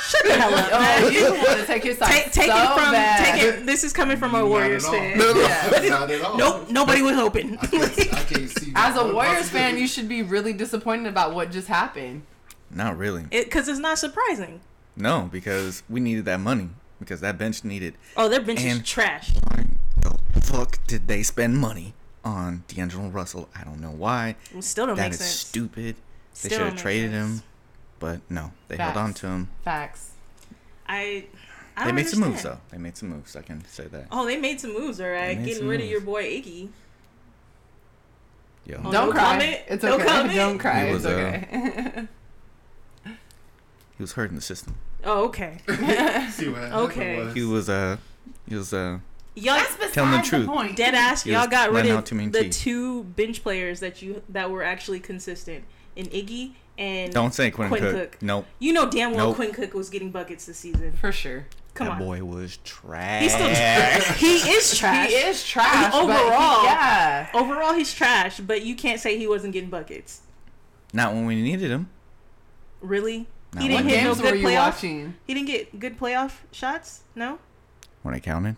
Shut 0.00 0.24
the 0.26 0.32
hell 0.34 0.54
up, 0.54 0.68
Oh, 0.72 0.78
man. 0.78 1.12
you 1.12 1.24
want 1.24 1.58
to 1.60 1.66
take 1.66 1.84
your 1.84 1.94
side 1.96 2.08
Take, 2.08 2.32
take 2.32 2.50
so 2.50 2.56
it 2.56 2.66
from. 2.66 2.92
bad. 2.92 3.24
Take 3.34 3.42
it. 3.42 3.66
This 3.66 3.82
is 3.82 3.92
coming 3.92 4.16
from 4.16 4.32
a 4.34 4.46
Warriors 4.46 4.84
at 4.84 4.88
all. 4.88 4.94
fan. 4.94 5.18
Yeah. 5.82 5.88
Not 5.88 6.10
at 6.10 6.20
all. 6.22 6.36
Nope, 6.36 6.70
nobody 6.70 7.02
was 7.02 7.16
open. 7.18 7.58
I 7.60 7.66
can't, 7.66 8.14
I 8.14 8.22
can't 8.24 8.48
see. 8.50 8.72
As 8.76 8.96
a 8.96 9.12
Warriors 9.12 9.50
fan, 9.50 9.76
you 9.76 9.88
should 9.88 10.08
be 10.08 10.22
really 10.22 10.52
disappointed 10.52 11.08
about 11.08 11.34
what 11.34 11.50
just 11.50 11.66
happened. 11.66 12.22
Not 12.70 12.96
really. 12.96 13.24
Because 13.24 13.66
it's 13.66 13.80
not 13.80 13.98
surprising. 13.98 14.60
No, 14.94 15.28
because 15.32 15.82
we 15.88 15.98
needed 16.00 16.26
that 16.26 16.38
money. 16.38 16.68
Because 17.00 17.20
that 17.22 17.36
bench 17.36 17.64
needed. 17.64 17.94
Oh, 18.16 18.28
their 18.28 18.40
bench 18.40 18.60
is 18.62 18.80
trash. 18.82 19.32
Why 20.48 20.58
the 20.60 20.64
fuck 20.66 20.86
did 20.86 21.06
they 21.08 21.22
spend 21.22 21.58
money 21.58 21.94
on 22.24 22.64
D'Angelo 22.68 23.08
Russell? 23.08 23.48
I 23.54 23.64
don't 23.64 23.80
know 23.80 23.90
why. 23.90 24.36
It 24.54 24.62
still 24.64 24.86
don't 24.86 24.96
That 24.96 25.04
make 25.04 25.12
is 25.12 25.18
sense. 25.18 25.30
stupid. 25.30 25.96
They 26.42 26.48
should 26.50 26.60
have 26.60 26.76
traded 26.76 27.10
sense. 27.12 27.40
him, 27.40 27.42
but 27.98 28.20
no, 28.30 28.52
they 28.68 28.76
Facts. 28.76 28.92
held 28.94 29.04
on 29.04 29.14
to 29.14 29.26
him. 29.26 29.48
Facts. 29.64 30.10
I. 30.86 31.26
I 31.76 31.82
They 31.82 31.86
don't 31.90 31.94
made 31.96 32.08
some 32.08 32.20
moves 32.20 32.42
though. 32.42 32.58
They 32.70 32.78
made 32.78 32.96
some 32.96 33.08
moves. 33.10 33.36
I 33.36 33.42
can 33.42 33.64
say 33.66 33.86
that. 33.86 34.06
Oh, 34.10 34.26
they 34.26 34.36
made 34.36 34.60
some 34.60 34.72
moves, 34.72 35.00
all 35.00 35.08
right. 35.08 35.38
Getting 35.38 35.54
some 35.54 35.68
rid 35.68 35.80
of 35.80 35.86
your 35.86 36.00
boy 36.00 36.24
Iggy. 36.24 36.70
Yo, 38.66 38.76
Oh, 38.84 38.90
Don't 38.90 38.92
no 38.92 39.12
cry. 39.12 39.20
comment? 39.32 39.60
It's 39.68 39.82
No 39.84 39.94
okay. 39.94 40.04
comment? 40.06 40.34
Don't 40.34 40.58
cry. 40.58 40.84
He 40.86 40.90
It's 40.90 41.04
was, 41.04 41.06
uh, 41.06 41.08
okay. 41.10 42.08
he 43.96 44.02
was 44.02 44.12
hurting 44.12 44.34
the 44.36 44.42
system. 44.42 44.74
Oh, 45.04 45.26
okay. 45.26 45.58
See 46.30 46.48
what 46.48 46.62
Okay. 46.72 47.24
was- 47.24 47.34
He 47.34 47.44
was 47.44 47.68
uh, 47.68 47.96
he 48.48 48.56
was 48.56 48.72
uh, 48.72 48.98
Y'all 49.38 49.56
That's 49.56 49.74
besides 49.76 49.92
Telling 49.94 50.10
the 50.12 50.16
the, 50.18 50.22
truth. 50.24 50.46
point. 50.46 50.76
dead 50.76 50.94
ass. 50.94 51.22
He 51.24 51.30
Y'all 51.32 51.40
was 51.40 51.48
got 51.48 51.68
rid 51.68 51.74
letting 51.76 51.92
of 51.92 52.04
too 52.04 52.14
many 52.14 52.28
the 52.30 52.44
teeth. 52.44 52.58
two 52.58 53.04
bench 53.04 53.42
players 53.42 53.80
that 53.80 54.02
you 54.02 54.22
that 54.30 54.50
were 54.50 54.62
actually 54.62 55.00
consistent 55.00 55.64
in 55.96 56.06
Iggy 56.06 56.52
and 56.76 57.12
don't 57.12 57.34
say 57.34 57.50
Quinn, 57.50 57.68
Quinn 57.68 57.80
Cook. 57.82 58.12
Cook. 58.12 58.22
Nope, 58.22 58.46
You 58.60 58.72
know 58.72 58.88
damn 58.88 59.12
well 59.12 59.28
Nope. 59.28 59.36
Quinn 59.36 59.52
Cook 59.52 59.74
was 59.74 59.90
getting 59.90 60.10
buckets 60.10 60.46
this 60.46 60.58
season. 60.58 60.92
For 60.92 61.10
sure. 61.12 61.46
Come 61.74 61.86
that 61.88 61.92
on. 61.94 61.98
boy 61.98 62.24
was 62.24 62.56
trash. 62.64 63.22
He's 63.22 63.32
still 63.34 63.48
he 64.16 64.36
is 64.50 64.76
trash. 64.78 65.08
He 65.08 65.14
is 65.14 65.44
trash. 65.44 65.92
but 65.92 65.92
he- 65.92 65.98
Overall. 66.12 66.64
yeah. 66.64 67.28
Overall, 67.34 67.72
he's 67.74 67.92
trash, 67.94 68.40
but 68.40 68.62
you 68.62 68.74
can't 68.74 68.98
say 69.00 69.16
he 69.18 69.26
wasn't 69.28 69.52
getting 69.52 69.70
buckets. 69.70 70.22
Not 70.92 71.12
when 71.14 71.26
we 71.26 71.40
needed 71.40 71.70
him. 71.70 71.88
Really? 72.80 73.26
Not 73.54 73.62
he 73.62 73.68
didn't 73.68 73.86
we 73.86 73.92
hit 73.92 74.02
no 74.04 74.08
games 74.14 74.22
were 74.22 74.30
good 74.30 74.40
you 74.40 74.46
playoff. 74.46 74.56
watching? 74.72 75.14
He 75.26 75.34
didn't 75.34 75.46
get 75.46 75.78
good 75.78 75.98
playoff 75.98 76.32
shots. 76.52 77.02
No. 77.14 77.38
When 78.02 78.14
I 78.14 78.18
counted, 78.20 78.56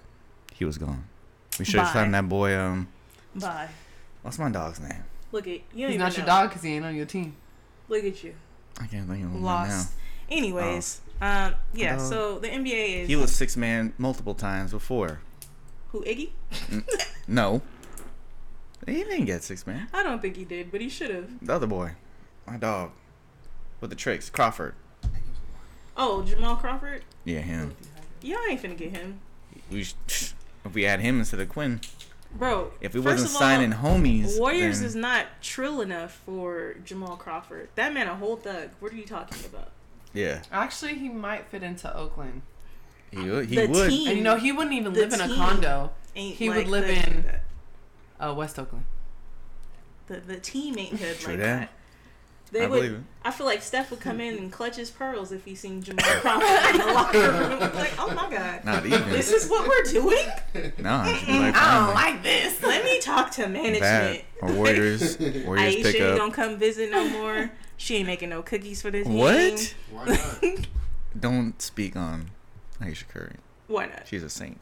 he 0.61 0.64
was 0.67 0.76
gone. 0.79 1.05
We 1.59 1.64
should 1.64 1.81
have 1.81 1.88
Bye. 1.88 1.93
signed 1.95 2.14
that 2.14 2.29
boy. 2.29 2.55
Um, 2.55 2.87
Bye. 3.35 3.69
what's 4.23 4.38
my 4.38 4.50
dog's 4.50 4.79
name? 4.79 5.02
Look 5.33 5.47
at 5.47 5.55
you. 5.55 5.61
He's 5.73 5.85
even 5.88 5.99
not 5.99 6.14
your 6.17 6.26
know. 6.26 6.33
dog 6.33 6.50
because 6.50 6.62
he 6.62 6.75
ain't 6.75 6.85
on 6.85 6.95
your 6.95 7.07
team. 7.07 7.35
Look 7.88 8.05
at 8.05 8.23
you. 8.23 8.35
I 8.79 8.87
can't 8.87 9.09
think 9.09 9.25
of 9.25 9.31
him 9.33 9.35
right 9.43 9.43
Lost. 9.69 9.93
Anyways, 10.31 11.00
um, 11.23 11.55
yeah. 11.73 11.97
Dog. 11.97 12.09
So 12.09 12.38
the 12.38 12.49
NBA 12.49 13.02
is 13.02 13.09
He 13.09 13.17
was 13.17 13.33
six 13.33 13.57
man 13.57 13.95
multiple 13.97 14.35
times 14.35 14.71
before. 14.71 15.21
who 15.93 16.02
Iggy? 16.05 16.31
No, 17.26 17.62
he 18.87 18.95
didn't 19.05 19.25
get 19.26 19.43
six 19.45 19.67
man. 19.67 19.88
I 19.95 20.02
don't 20.02 20.21
think 20.21 20.37
he 20.37 20.45
did, 20.45 20.71
but 20.73 20.81
he 20.83 20.88
should 20.90 21.11
have. 21.11 21.31
The 21.47 21.55
other 21.55 21.67
boy, 21.69 21.93
my 22.47 22.57
dog, 22.57 22.90
with 23.81 23.88
the 23.90 23.97
tricks, 23.97 24.29
Crawford. 24.29 24.75
Oh, 25.97 26.23
Jamal 26.23 26.57
Crawford. 26.57 27.05
Yeah, 27.25 27.38
him. 27.40 27.76
Y'all 28.23 28.38
ain't 28.50 28.61
finna 28.61 28.76
get 28.76 28.97
him, 28.97 29.21
We 29.71 29.85
sh- 29.85 30.33
if 30.64 30.75
we 30.75 30.83
had 30.85 31.00
him 31.00 31.19
instead 31.19 31.40
of 31.40 31.49
Quinn. 31.49 31.81
bro. 32.35 32.73
If 32.81 32.95
we 32.95 33.02
first 33.02 33.23
wasn't 33.23 33.33
all, 33.35 33.38
signing 33.40 33.73
homies, 33.73 34.38
Warriors 34.38 34.79
then- 34.81 34.87
is 34.88 34.95
not 34.95 35.26
trill 35.43 35.81
enough 35.81 36.21
for 36.26 36.75
Jamal 36.85 37.17
Crawford. 37.17 37.69
That 37.75 37.93
man 37.95 38.07
a 38.09 38.14
whole 38.14 38.37
thug. 38.37 38.71
What 38.81 38.93
are 38.93 38.97
you 38.97 39.05
talking 39.07 39.45
about? 39.47 39.71
yeah, 40.12 40.43
Actually, 40.52 40.95
he 40.97 41.09
might 41.09 41.47
fit 41.47 41.62
into 41.62 41.95
Oakland. 41.97 42.43
he 43.11 43.29
would. 43.29 43.47
He 43.47 43.57
The 43.57 43.67
would. 43.67 43.90
team- 43.90 44.09
And 44.09 44.17
you 44.19 44.23
know, 44.25 44.37
he 44.37 44.52
wouldn't 44.52 44.75
even 44.75 44.93
live 44.95 45.12
in 45.12 45.21
a 45.21 45.29
condo. 45.35 45.90
Ain't 46.17 46.37
He 46.37 46.49
would 46.49 46.69
live 46.69 46.88
in- 46.88 47.25
like. 47.25 47.40
Uh, 48.31 48.35
West 48.35 48.59
Oakland. 48.59 48.85
The 50.09 50.21
the 50.21 50.38
team 50.38 50.76
ain't 50.79 50.99
good 50.99 51.19
True 51.19 51.33
like 51.35 51.40
that. 51.43 51.61
that. 51.61 51.71
They 52.52 52.62
I 52.64 52.66
would. 52.66 52.76
believe 52.76 52.92
it. 52.95 53.00
I 53.25 53.30
feel 53.30 53.47
like 53.47 53.62
Steph 53.62 53.90
would 53.90 54.00
come 54.00 54.21
in 54.21 54.37
and 54.38 54.50
clutch 54.50 54.76
his 54.76 54.90
pearls 54.90 55.30
if 55.30 55.45
he 55.45 55.54
seen 55.54 55.83
Jamal 55.83 56.04
Crawford 56.21 56.75
in 56.75 56.78
the 56.87 56.92
locker 56.92 57.19
room. 57.21 57.61
Like, 57.61 57.92
oh 57.99 58.12
my 58.14 58.28
god, 58.30 58.64
Not 58.64 58.85
even. 58.87 59.09
this 59.11 59.30
is 59.30 59.49
what 59.49 59.69
we're 59.69 59.92
doing. 59.92 60.26
no, 60.78 61.04
it 61.07 61.16
should 61.19 61.26
be 61.28 61.38
like 61.38 61.54
I 61.54 61.85
don't 61.87 61.95
like 61.95 62.23
this. 62.23 62.62
Let 62.62 62.85
me 62.85 62.99
talk 63.00 63.30
to 63.33 63.42
that 63.42 63.50
management. 63.50 64.25
or 64.42 64.52
Warriors. 64.52 65.19
Warriors 65.45 65.76
Ayesha 65.76 65.83
pick 65.83 65.95
ain't 66.00 66.04
up. 66.12 66.19
gonna 66.19 66.33
come 66.33 66.59
visit 66.59 66.90
no 66.90 67.09
more. 67.11 67.50
She 67.76 67.97
ain't 67.97 68.07
making 68.07 68.30
no 68.30 68.42
cookies 68.42 68.83
for 68.83 68.90
this 68.90 69.07
game. 69.07 69.16
What? 69.16 69.75
Why 69.90 70.04
not? 70.07 70.66
Don't 71.19 71.61
speak 71.62 71.97
on 71.97 72.30
Ayesha 72.80 73.04
Curry. 73.07 73.37
Why 73.69 73.87
not? 73.87 74.07
She's 74.09 74.23
a 74.23 74.30
saint. 74.30 74.59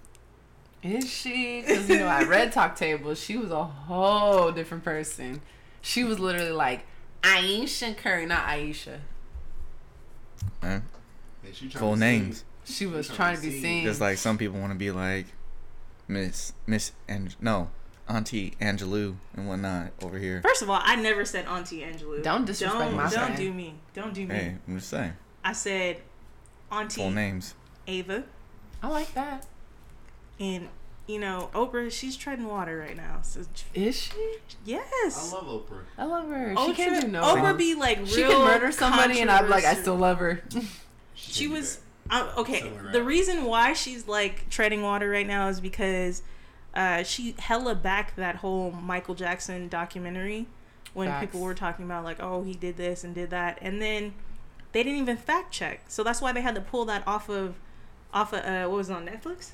Is 0.83 1.11
she? 1.11 1.63
Because 1.63 1.89
you 1.89 1.99
know, 1.99 2.09
at 2.09 2.29
Red 2.29 2.53
Talk 2.53 2.77
Table, 2.77 3.15
she 3.15 3.37
was 3.37 3.51
a 3.51 3.65
whole 3.65 4.53
different 4.53 4.85
person. 4.85 5.41
She 5.81 6.05
was 6.05 6.19
literally 6.21 6.53
like 6.53 6.87
Ayesha 7.25 7.95
Curry, 7.95 8.27
not 8.27 8.45
Ayesha. 8.47 9.01
Huh? 10.63 10.81
Hey, 11.43 11.51
she 11.53 11.69
trying 11.69 11.81
Full 11.81 11.95
to 11.95 12.01
names. 12.01 12.45
She 12.65 12.87
was 12.87 13.07
Trying 13.07 13.17
trying 13.17 13.37
to 13.37 13.43
to 13.43 13.47
be 13.49 13.53
see. 13.55 13.63
seen. 13.63 13.85
Just 13.85 14.01
like 14.01 14.19
some 14.19 14.37
people 14.39 14.61
want 14.61 14.73
to 14.73 14.79
be 14.79 14.91
like 14.91 15.27
Miss 16.07 16.53
Miss 16.67 16.93
and 17.09 17.35
no 17.41 17.71
Auntie 18.09 18.55
Angelou 18.61 19.17
and 19.35 19.49
whatnot 19.49 19.93
over 20.03 20.19
here. 20.19 20.41
First 20.43 20.63
of 20.63 20.71
all, 20.71 20.81
I 20.83 20.97
never 20.97 21.25
said 21.25 21.47
Auntie 21.47 21.81
Angelou. 21.81 22.23
Don't 22.23 22.45
disrespect 22.45 22.79
don't, 22.85 22.95
my 22.97 23.03
Don't 23.09 23.13
friend. 23.13 23.37
do 23.37 23.53
me. 23.53 23.75
Don't 23.95 24.13
do 24.15 24.27
me. 24.27 24.35
Hey, 24.35 24.57
I'm 24.67 24.77
just 24.79 24.91
saying. 24.91 25.13
I 25.45 25.53
said 25.53 25.99
Auntie 26.71 27.01
Full 27.01 27.11
names. 27.11 27.55
Ava, 27.87 28.25
I 28.83 28.89
like 28.89 29.13
that. 29.15 29.47
and 30.39 30.69
you 31.09 31.19
know 31.19 31.51
Oprah. 31.55 31.91
She's 31.91 32.17
treading 32.17 32.47
water 32.47 32.79
right 32.79 32.97
now. 32.97 33.21
So 33.23 33.41
Is 33.75 33.97
she? 33.97 34.37
yes. 34.65 35.33
I 35.33 35.37
love 35.37 35.47
Oprah. 35.47 35.81
I 35.97 36.05
love 36.05 36.29
her. 36.29 36.55
Oprah, 36.55 36.67
she 36.67 36.73
can't 36.75 37.01
do 37.01 37.09
no 37.09 37.23
Oprah 37.23 37.43
wrong. 37.43 37.57
be 37.57 37.75
like 37.75 37.99
real 37.99 38.07
She 38.07 38.23
can 38.23 38.45
murder 38.45 38.71
somebody, 38.71 39.21
and 39.21 39.31
I'm 39.31 39.49
like, 39.49 39.65
I 39.65 39.75
still 39.75 39.97
love 39.97 40.19
her. 40.19 40.43
She 41.15 41.45
can 41.45 41.51
do 41.51 41.55
was 41.57 41.81
uh, 42.11 42.33
okay. 42.39 42.61
Somewhere 42.61 42.93
The 42.93 43.03
reason 43.03 43.45
why 43.45 43.73
she's 43.73 44.07
like 44.07 44.49
treading 44.51 44.83
water 44.83 45.11
right 45.11 45.27
now 45.27 45.49
is 45.49 45.61
because 45.61 46.23
uh, 46.75 47.03
she 47.03 47.35
hella 47.39 47.75
back 47.75 48.15
that 48.17 48.37
whole 48.37 48.71
Michael 48.71 49.15
Jackson 49.17 49.69
documentary 49.69 50.47
when 50.95 51.09
Facts. 51.09 51.27
people 51.27 51.41
were 51.41 51.55
talking 51.55 51.85
about 51.85 52.05
like, 52.05 52.19
oh, 52.21 52.45
he 52.45 52.55
did 52.55 52.77
this 52.77 53.03
and 53.05 53.15
did 53.15 53.31
that, 53.31 53.59
and 53.61 53.83
then 53.83 54.15
they 54.73 54.83
didn't 54.83 55.01
even 55.01 55.17
fact 55.17 55.53
check. 55.53 55.81
So 55.89 56.03
that's 56.03 56.21
why 56.21 56.33
they 56.33 56.41
had 56.41 56.55
to 56.55 56.61
pull 56.61 56.85
that 56.87 57.07
off 57.07 57.29
of 57.29 57.57
off 58.15 58.33
of 58.33 58.45
uh, 58.45 58.69
what 58.69 58.77
was 58.77 58.91
it 58.91 58.95
on 58.95 59.07
Netflix. 59.07 59.51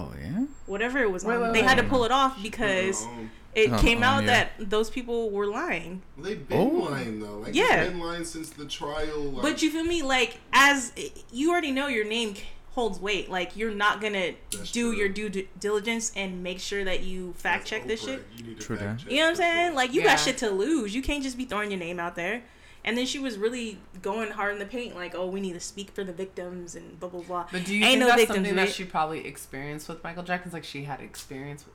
Oh 0.00 0.14
yeah. 0.20 0.44
Whatever 0.66 0.98
it 1.00 1.10
was 1.10 1.24
Wait, 1.24 1.34
on, 1.34 1.40
wait, 1.42 1.52
they 1.52 1.60
wait. 1.62 1.68
had 1.68 1.78
to 1.78 1.84
pull 1.84 2.04
it 2.04 2.10
off 2.12 2.42
because 2.42 3.04
Um, 3.04 3.30
it 3.54 3.72
Oh, 3.72 3.78
came 3.78 4.02
oh, 4.02 4.06
out 4.06 4.20
yeah. 4.24 4.26
that 4.58 4.70
those 4.70 4.88
people 4.90 5.30
were 5.30 5.46
lying. 5.46 6.02
they've 6.16 6.46
been 6.48 6.58
Oh. 6.58 6.64
lying 6.90 7.20
though. 7.20 7.38
Like, 7.38 7.54
Yeah. 7.54 7.84
been 7.84 7.98
lying 7.98 8.24
since 8.24 8.50
the 8.50 8.64
trial. 8.64 9.20
Like, 9.22 9.42
But 9.42 9.62
you 9.62 9.70
feel 9.70 9.84
me? 9.84 10.02
Like 10.02 10.38
as 10.52 10.92
you 11.32 11.50
already 11.50 11.70
know, 11.72 11.88
your 11.88 12.04
name 12.04 12.34
holds 12.72 13.00
weight. 13.00 13.28
Like 13.28 13.56
you're 13.56 13.74
not 13.74 14.00
gonna 14.00 14.32
That's 14.52 14.70
do 14.70 14.90
true. 14.90 14.98
your 14.98 15.08
due 15.08 15.28
di- 15.28 15.48
diligence 15.58 16.12
and 16.14 16.42
make 16.42 16.60
sure 16.60 16.84
that 16.84 17.02
you 17.02 17.34
fact 17.36 17.64
as 17.64 17.70
check 17.70 17.86
this 17.88 18.02
shit. 18.04 18.24
You, 18.36 18.44
need 18.44 18.60
to 18.60 18.66
True 18.66 18.76
fact 18.76 19.02
check 19.02 19.10
You 19.10 19.18
know 19.18 19.24
what 19.24 19.30
I'm 19.30 19.36
saying? 19.36 19.74
Like 19.74 19.92
you 19.92 20.02
Yeah. 20.02 20.06
got 20.14 20.20
shit 20.20 20.38
to 20.38 20.50
lose. 20.50 20.94
You 20.94 21.02
can't 21.02 21.22
just 21.22 21.36
be 21.36 21.44
throwing 21.44 21.70
your 21.72 21.80
name 21.80 21.98
out 21.98 22.14
there. 22.14 22.42
And 22.84 22.96
then 22.96 23.04
she 23.06 23.18
was 23.18 23.36
really 23.36 23.78
going 24.00 24.30
hard 24.30 24.54
in 24.54 24.58
the 24.58 24.64
paint, 24.66 24.94
like, 24.94 25.14
"Oh, 25.14 25.26
we 25.26 25.40
need 25.40 25.52
to 25.52 25.60
speak 25.60 25.90
for 25.90 26.02
the 26.02 26.12
victims 26.14 26.74
and 26.74 26.98
blah 26.98 27.08
blah 27.10 27.20
blah." 27.22 27.46
But 27.52 27.64
do 27.64 27.74
you 27.74 27.84
Ain't 27.84 27.98
think 27.98 28.00
no 28.00 28.06
that's 28.06 28.20
victims, 28.20 28.36
something 28.48 28.56
that 28.56 28.72
she 28.72 28.84
probably 28.84 29.26
experienced 29.26 29.88
with 29.88 30.02
Michael 30.02 30.22
Jackson? 30.22 30.50
Like 30.52 30.64
she 30.64 30.84
had 30.84 31.00
experience 31.00 31.64
with. 31.66 31.74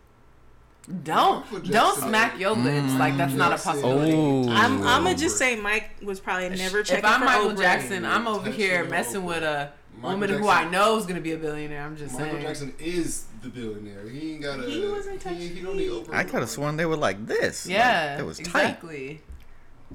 Don't 1.03 1.43
Michael 1.51 1.59
don't 1.59 1.74
Jackson- 1.95 2.09
smack 2.09 2.39
your 2.39 2.51
lips 2.55 2.93
like 2.93 3.17
that's 3.17 3.33
not 3.33 3.51
a 3.51 3.55
mm, 3.55 3.63
possibility. 3.63 4.13
Oh. 4.13 4.50
I'm 4.51 4.83
I'm 4.83 5.03
gonna 5.03 5.15
just 5.15 5.38
say 5.38 5.55
Mike 5.55 5.91
was 6.03 6.19
probably 6.19 6.50
never 6.50 6.79
if 6.79 6.88
checking 6.88 7.05
I'm 7.05 7.19
for 7.21 7.25
Michael 7.25 7.50
Oprah. 7.51 7.57
Jackson, 7.62 8.05
I'm 8.05 8.27
over 8.27 8.45
Touching 8.45 8.53
here 8.53 8.85
Oprah. 8.85 8.89
messing 8.91 9.24
with 9.25 9.41
a 9.43 9.71
Michael 9.95 10.09
woman 10.19 10.29
who 10.29 10.47
I 10.47 10.69
know 10.69 10.97
is 10.97 11.05
gonna 11.07 11.21
be 11.21 11.31
a 11.31 11.38
billionaire. 11.38 11.81
I'm 11.83 11.97
just 11.97 12.13
Michael 12.13 12.25
saying. 12.31 12.35
Michael 12.43 12.50
Jackson 12.50 12.74
is 12.79 13.25
the 13.41 13.50
billionaire. 13.50 14.07
He 14.09 14.33
ain't 14.33 14.41
got 14.43 14.59
a. 14.59 14.63
He 14.69 14.88
wasn't 14.88 15.21
touching 15.21 15.39
he 15.55 15.62
don't 15.62 15.77
need. 15.77 15.89
Oprah. 15.89 16.13
I 16.13 16.24
could 16.24 16.41
have 16.41 16.50
sworn 16.51 16.77
they 16.77 16.85
were 16.85 16.97
like 16.97 17.25
this. 17.25 17.65
Like, 17.65 17.75
Yeah, 17.77 18.19
it 18.19 18.25
was 18.25 18.38
tight. 18.39 18.45
exactly. 18.65 19.21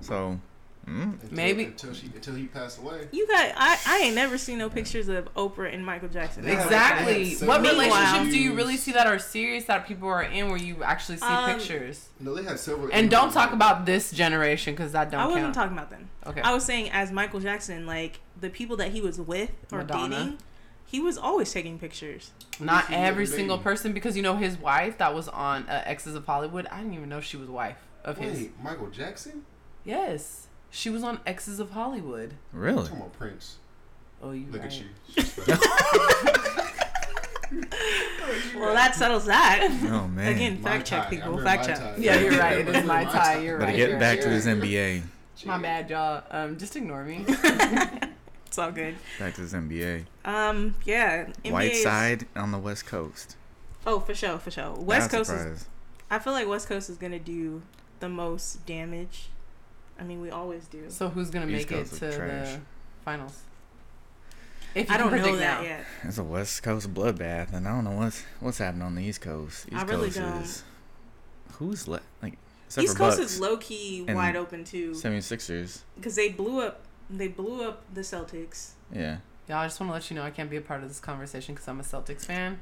So, 0.00 0.40
mm, 0.90 1.12
Until- 1.22 1.28
Maybe- 1.30 1.64
until 1.64 1.94
she 1.94 2.06
until 2.06 2.34
he 2.34 2.46
passed 2.46 2.78
away. 2.78 3.08
You 3.12 3.26
got 3.28 3.52
I, 3.56 3.78
I 3.86 3.98
ain't 4.04 4.14
never 4.14 4.36
seen 4.38 4.58
no 4.58 4.68
pictures 4.68 5.08
of 5.08 5.32
Oprah 5.34 5.72
and 5.72 5.84
Michael 5.86 6.08
Jackson. 6.08 6.44
Yeah, 6.44 6.62
Exactly. 6.62 7.34
they 7.34 7.38
had 7.38 7.48
What 7.48 7.60
relationships 7.62 8.30
do 8.30 8.38
you 8.38 8.54
really 8.54 8.76
see 8.76 8.92
that 8.92 9.06
are 9.06 9.18
serious 9.18 9.64
that 9.66 9.86
people 9.86 10.08
are 10.08 10.22
in 10.22 10.48
where 10.48 10.58
you 10.58 10.82
actually 10.82 11.18
see 11.18 11.26
Um, 11.26 11.54
pictures? 11.56 12.08
No, 12.18 12.34
they 12.34 12.42
had 12.42 12.58
several. 12.58 12.90
And 12.92 13.10
don't 13.10 13.32
talk 13.32 13.52
about 13.52 13.86
this 13.86 14.10
generation 14.10 14.74
because 14.74 14.92
that 14.92 15.10
don't 15.10 15.20
I 15.20 15.26
wasn't 15.26 15.44
count. 15.44 15.54
talking 15.54 15.76
about 15.76 15.90
them. 15.90 16.08
okay. 16.26 16.40
I 16.42 16.52
was 16.52 16.64
saying 16.64 16.90
as 16.90 17.12
Michael 17.12 17.40
Jackson, 17.40 17.86
like 17.86 18.20
the 18.40 18.50
people 18.50 18.76
that 18.78 18.90
he 18.92 19.00
was 19.00 19.20
with 19.20 19.50
or 19.72 19.78
Madonna. 19.78 20.16
dating, 20.16 20.38
he 20.86 20.98
was 20.98 21.16
always 21.16 21.52
taking 21.52 21.78
pictures. 21.78 22.32
Not 22.58 22.90
every 22.90 23.24
dating? 23.24 23.36
single 23.38 23.58
person 23.58 23.92
because 23.92 24.16
you 24.16 24.22
know 24.22 24.36
his 24.36 24.56
wife 24.58 24.98
that 24.98 25.14
was 25.14 25.28
on 25.28 25.68
uh, 25.68 25.82
Exes 25.86 26.14
of 26.16 26.26
Hollywood. 26.26 26.66
I 26.66 26.78
didn't 26.78 26.94
even 26.94 27.08
know 27.08 27.20
she 27.20 27.36
was 27.36 27.48
wife 27.48 27.78
of 28.04 28.18
his. 28.18 28.48
Michael 28.62 28.88
Jackson? 28.88 29.44
Yes, 29.84 30.48
she 30.70 30.90
was 30.90 31.02
on 31.02 31.20
Exes 31.26 31.58
of 31.60 31.70
Hollywood. 31.70 32.34
Really? 32.52 32.82
talking 32.82 32.98
about 32.98 33.12
Prince. 33.18 33.56
Oh, 34.22 34.32
you 34.32 34.46
Look 34.50 34.62
right. 34.62 34.70
at 34.70 34.78
you. 34.78 35.56
Well, 38.54 38.74
that 38.74 38.94
settles 38.94 39.24
that. 39.26 39.66
Oh 39.90 40.06
man. 40.08 40.32
Again, 40.34 40.60
My 40.62 40.70
fact 40.72 40.86
check 40.86 41.04
tie. 41.04 41.10
people. 41.10 41.38
Fact 41.42 41.64
check. 41.66 41.78
tie. 41.78 41.94
Yeah, 41.98 42.20
you're 42.20 42.38
right. 42.38 42.58
It 42.58 42.68
is 42.68 42.84
my 42.84 43.04
My 43.04 43.10
tie. 43.10 43.34
tie. 43.34 43.38
You're 43.40 43.58
Better 43.58 43.70
right. 43.70 43.76
get 43.76 43.90
you're 43.90 43.98
back 43.98 44.18
right. 44.18 44.24
to 44.24 44.30
his 44.30 44.46
NBA. 44.46 45.02
My 45.46 45.58
bad, 45.58 45.88
y'all. 45.90 46.22
Um, 46.30 46.58
just 46.58 46.76
ignore 46.76 47.04
me. 47.04 47.24
It's 48.46 48.58
all 48.58 48.72
good. 48.72 48.96
Back 49.20 49.34
to 49.34 49.42
his 49.42 49.52
NBA. 49.54 50.06
Um, 50.24 50.74
yeah. 50.84 51.26
NBA 51.44 51.52
White 51.52 51.70
is- 51.70 51.84
side 51.84 52.26
on 52.34 52.50
the 52.50 52.58
West 52.58 52.84
Coast. 52.84 53.36
Oh, 53.86 54.00
for 54.00 54.12
sure, 54.12 54.38
for 54.40 54.50
sure. 54.50 54.72
West 54.72 55.12
Not 55.12 55.18
Coast 55.18 55.30
is. 55.30 55.66
I 56.10 56.18
feel 56.18 56.32
like 56.32 56.48
West 56.48 56.66
Coast 56.68 56.90
is 56.90 56.96
gonna 56.96 57.20
do 57.20 57.62
the 58.00 58.08
most 58.08 58.66
damage. 58.66 59.28
I 60.00 60.04
mean, 60.04 60.20
we 60.22 60.30
always 60.30 60.66
do. 60.66 60.84
so 60.88 61.08
who's 61.08 61.30
gonna 61.30 61.46
East 61.46 61.70
make 61.70 61.78
it 61.80 61.86
to 61.92 62.16
trash. 62.16 62.54
the 62.54 62.60
finals? 63.04 63.38
If 64.74 64.88
you 64.88 64.94
I 64.94 64.98
don't 64.98 65.10
know 65.10 65.36
that 65.36 65.60
now. 65.60 65.62
yet. 65.62 65.84
It's 66.04 66.18
a 66.18 66.22
West 66.24 66.62
Coast 66.62 66.92
bloodbath, 66.94 67.52
and 67.52 67.66
I 67.66 67.72
don't 67.72 67.84
know 67.84 67.90
what's 67.92 68.22
what's 68.40 68.58
happening 68.58 68.82
on 68.82 68.94
the 68.94 69.02
East 69.02 69.20
Coast. 69.20 69.66
East 69.66 69.76
I 69.76 69.82
really 69.84 70.06
Coast 70.10 70.16
don't. 70.18 70.42
is 70.42 70.62
who's 71.54 71.88
le- 71.88 72.00
like 72.22 72.38
except 72.66 72.84
East 72.84 72.96
Coast 72.96 73.18
Bucks, 73.18 73.32
is 73.32 73.40
low 73.40 73.56
key 73.56 74.04
wide 74.08 74.36
open 74.36 74.64
too, 74.64 74.92
76ers. 74.92 75.80
because 75.96 76.14
they 76.14 76.28
blew 76.30 76.60
up. 76.62 76.82
They 77.10 77.26
blew 77.28 77.64
up 77.68 77.82
the 77.92 78.02
Celtics. 78.02 78.70
Yeah. 78.94 79.18
Y'all, 79.48 79.58
I 79.58 79.66
just 79.66 79.80
want 79.80 79.90
to 79.90 79.94
let 79.94 80.08
you 80.10 80.14
know 80.16 80.22
I 80.22 80.30
can't 80.30 80.48
be 80.48 80.56
a 80.56 80.60
part 80.60 80.82
of 80.84 80.88
this 80.88 81.00
conversation 81.00 81.56
because 81.56 81.66
I'm 81.66 81.80
a 81.80 81.82
Celtics 81.82 82.24
fan. 82.24 82.60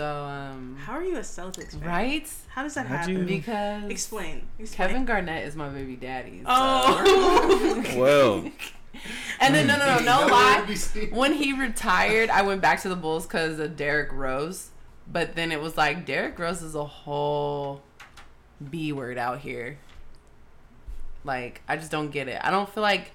So, 0.00 0.24
um, 0.24 0.78
How 0.82 0.94
are 0.94 1.04
you 1.04 1.16
a 1.16 1.20
Celtics 1.20 1.72
fan? 1.78 1.86
right? 1.86 2.26
How 2.48 2.62
does 2.62 2.72
that 2.72 2.86
How'd 2.86 3.00
happen? 3.00 3.18
you- 3.18 3.24
Because 3.24 3.90
Explain. 3.90 4.46
Explain. 4.58 4.88
Kevin 4.88 5.04
Garnett 5.04 5.46
is 5.46 5.54
my 5.54 5.68
baby 5.68 5.94
daddy. 5.94 6.38
so- 6.40 6.46
Oh. 6.48 7.84
Well, 7.98 8.50
and 9.42 9.54
then 9.54 9.66
no, 9.66 9.76
no, 9.76 9.98
no, 9.98 10.00
no 10.00 10.26
lie. 10.32 10.60
to 10.62 10.66
be 10.66 10.74
seen. 10.74 11.10
When 11.14 11.34
he 11.34 11.52
retired, 11.52 12.30
I 12.30 12.40
went 12.40 12.62
back 12.62 12.80
to 12.80 12.88
the 12.88 12.96
Bulls 12.96 13.26
because 13.26 13.58
of 13.58 13.76
Derrick 13.76 14.10
Rose. 14.10 14.70
But 15.06 15.34
then 15.36 15.52
it 15.52 15.60
was 15.60 15.76
like 15.76 16.06
Derrick 16.06 16.38
Rose 16.38 16.62
is 16.62 16.74
a 16.74 16.84
whole 16.86 17.82
B 18.70 18.92
word 18.92 19.18
out 19.18 19.40
here. 19.40 19.76
Like 21.24 21.60
I 21.68 21.76
just 21.76 21.90
don't 21.90 22.10
get 22.10 22.26
it. 22.26 22.40
I 22.42 22.50
don't 22.50 22.70
feel 22.70 22.82
like 22.82 23.10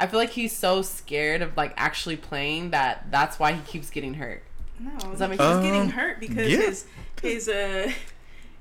I 0.00 0.08
feel 0.08 0.18
like 0.18 0.30
he's 0.30 0.54
so 0.56 0.82
scared 0.82 1.42
of 1.42 1.56
like 1.56 1.74
actually 1.76 2.16
playing 2.16 2.70
that 2.70 3.12
that's 3.12 3.38
why 3.38 3.52
he 3.52 3.62
keeps 3.62 3.88
getting 3.88 4.14
hurt. 4.14 4.42
No, 4.78 4.90
Does 4.98 5.18
that 5.20 5.30
make 5.30 5.40
he's 5.40 5.48
sense? 5.48 5.64
getting 5.64 5.80
Um, 5.82 5.88
hurt 5.90 6.20
because 6.20 6.48
yeah. 6.50 6.56
his 6.58 6.84
his 7.22 7.48
uh 7.48 7.90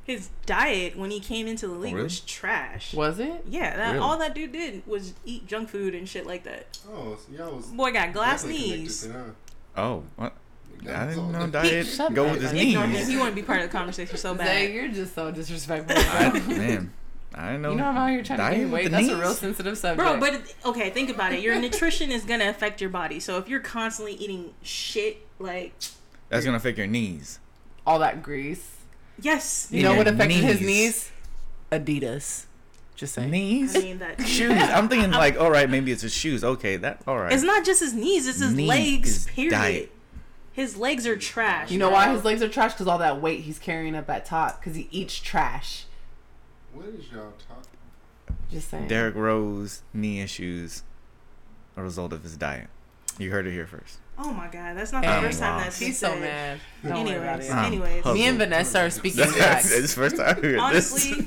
his 0.04 0.30
diet 0.46 0.98
when 0.98 1.12
he 1.12 1.20
came 1.20 1.48
into 1.48 1.68
the 1.68 1.74
league 1.74 1.94
really? 1.94 2.04
was 2.04 2.20
trash. 2.20 2.94
Was 2.94 3.20
it? 3.20 3.46
Yeah, 3.48 3.76
that, 3.78 3.88
Really? 3.94 4.00
all 4.00 4.18
that 4.18 4.36
dude 4.36 4.52
did 4.52 4.86
was 4.86 5.14
eat 5.26 5.48
junk 5.48 5.70
food 5.70 5.96
and 5.96 6.08
shit 6.08 6.28
like 6.28 6.44
that. 6.44 6.78
Oh, 6.90 7.18
so 7.26 7.34
y'all 7.36 7.56
was 7.56 7.68
Boy 7.68 7.92
got 7.94 8.12
glass 8.14 8.44
knees. 8.44 9.08
oh, 9.78 10.04
what? 10.18 10.34
I 10.86 11.08
didn't 11.08 11.32
know 11.32 11.48
diet 11.48 11.88
Shut 11.88 12.14
go 12.14 12.26
up. 12.26 12.34
with 12.34 12.42
his 12.42 12.52
Ignore 12.52 12.84
him. 12.84 12.92
knees. 12.92 13.08
He 13.08 13.16
want 13.16 13.30
to 13.30 13.36
be 13.36 13.42
part 13.44 13.62
of 13.62 13.72
the 13.72 13.78
conversation 13.78 14.18
so 14.18 14.34
Zay, 14.38 14.44
bad. 14.68 14.74
you're 14.74 14.90
just 14.90 15.16
so 15.16 15.32
disrespectful. 15.32 15.96
I, 15.98 16.32
man, 16.50 16.92
I 17.34 17.46
didn't 17.52 17.62
know. 17.62 17.72
you 17.72 17.78
know 17.78 17.86
I'm 17.86 17.96
out 17.98 18.10
here 18.10 18.22
trying 18.24 18.40
to 18.40 18.44
diet 18.44 18.58
gain 18.58 18.72
weight. 18.72 18.84
the 18.84 18.90
That's 18.90 19.08
a 19.08 19.16
real 19.18 19.32
sensitive 19.34 19.78
subject. 19.78 19.98
Bro, 20.06 20.20
but 20.20 20.54
okay, 20.66 20.90
think 20.90 21.10
about 21.10 21.32
it. 21.32 21.40
Your 21.40 21.56
nutrition 21.62 22.12
is 22.12 22.26
gonna 22.26 22.50
affect 22.50 22.82
your 22.82 22.90
body. 22.90 23.22
So 23.22 23.38
if 23.38 23.48
you're 23.48 23.62
constantly 23.62 24.16
eating 24.16 24.54
shit, 24.62 25.26
like 25.40 25.72
That's 26.34 26.46
gonna 26.46 26.58
affect 26.58 26.78
your 26.78 26.88
knees. 26.88 27.40
all 27.86 28.00
that 28.00 28.22
grease. 28.24 28.78
yes, 29.22 29.68
You 29.72 29.84
know 29.84 29.96
what 29.96 30.08
affected 30.08 30.38
his 30.44 30.60
knees. 30.62 30.68
knees? 30.68 31.12
Adidas. 31.72 32.46
Just 32.96 33.16
saying. 33.16 33.32
Knees. 33.32 33.76
I 33.76 33.80
mean 33.80 34.00
that 34.00 34.22
shoes. 34.28 34.52
I'm 34.58 34.88
thinking 34.88 35.12
like, 35.12 35.40
all 35.40 35.50
right, 35.52 35.70
maybe 35.70 35.92
it's 35.92 36.04
his 36.04 36.14
shoes. 36.14 36.44
Okay, 36.44 36.78
that 36.78 37.02
all 37.08 37.18
right. 37.18 37.34
It's 37.34 37.44
not 37.44 37.66
just 37.66 37.80
his 37.80 37.94
knees; 37.94 38.28
it's 38.28 38.40
his 38.40 38.54
Knee 38.54 38.68
legs. 38.68 39.26
Period. 39.28 39.52
diet. 39.52 39.92
His 40.52 40.78
legs 40.78 41.08
are 41.08 41.18
trash. 41.18 41.72
You 41.72 41.80
know 41.80 41.88
bro. 41.90 41.96
why 41.98 42.14
his 42.14 42.24
legs 42.24 42.44
are 42.44 42.48
trash? 42.50 42.74
Because 42.74 42.88
all 42.88 43.00
that 43.00 43.20
weight 43.20 43.42
he's 43.42 43.58
carrying 43.58 43.96
up 43.96 44.08
at 44.10 44.26
top. 44.26 44.60
Because 44.60 44.76
he 44.76 44.88
eats 44.92 45.16
trash. 45.16 45.86
What 46.74 46.86
is 46.88 47.12
y'all 47.12 47.34
talking? 47.48 48.38
Just 48.52 48.70
saying. 48.70 48.88
Derrick 48.88 49.16
Rose 49.16 49.82
knee 49.94 50.22
issues, 50.22 50.84
a 51.76 51.82
result 51.82 52.14
of 52.14 52.22
his 52.22 52.38
diet. 52.38 52.68
You 53.18 53.32
heard 53.32 53.48
it 53.48 53.52
here 53.52 53.66
first. 53.66 53.98
Oh 54.16 54.32
my 54.32 54.48
god, 54.48 54.78
that's 54.78 54.92
not 54.92 55.02
the 55.04 55.12
Hey, 55.12 55.22
first 55.22 55.40
time 55.40 55.56
wow. 55.58 55.64
that's 55.64 55.76
so 55.78 55.92
said. 55.92 56.22
mad. 56.22 56.60
Don't 56.84 57.04
worry 57.06 57.16
about 57.16 57.40
Anyways, 57.42 57.50
it. 57.50 57.54
I'm 57.54 57.66
anyways. 57.66 58.06
Me 58.06 58.24
and 58.26 58.38
Vanessa 58.38 58.80
are 58.82 58.90
speaking 58.92 59.20
That's 59.22 59.36
facts. 59.36 59.72
it's 59.72 59.96
the 59.96 60.02
first 60.02 60.18
time 60.18 60.36
I 60.38 60.40
heard 60.40 60.60
honestly, 60.60 61.22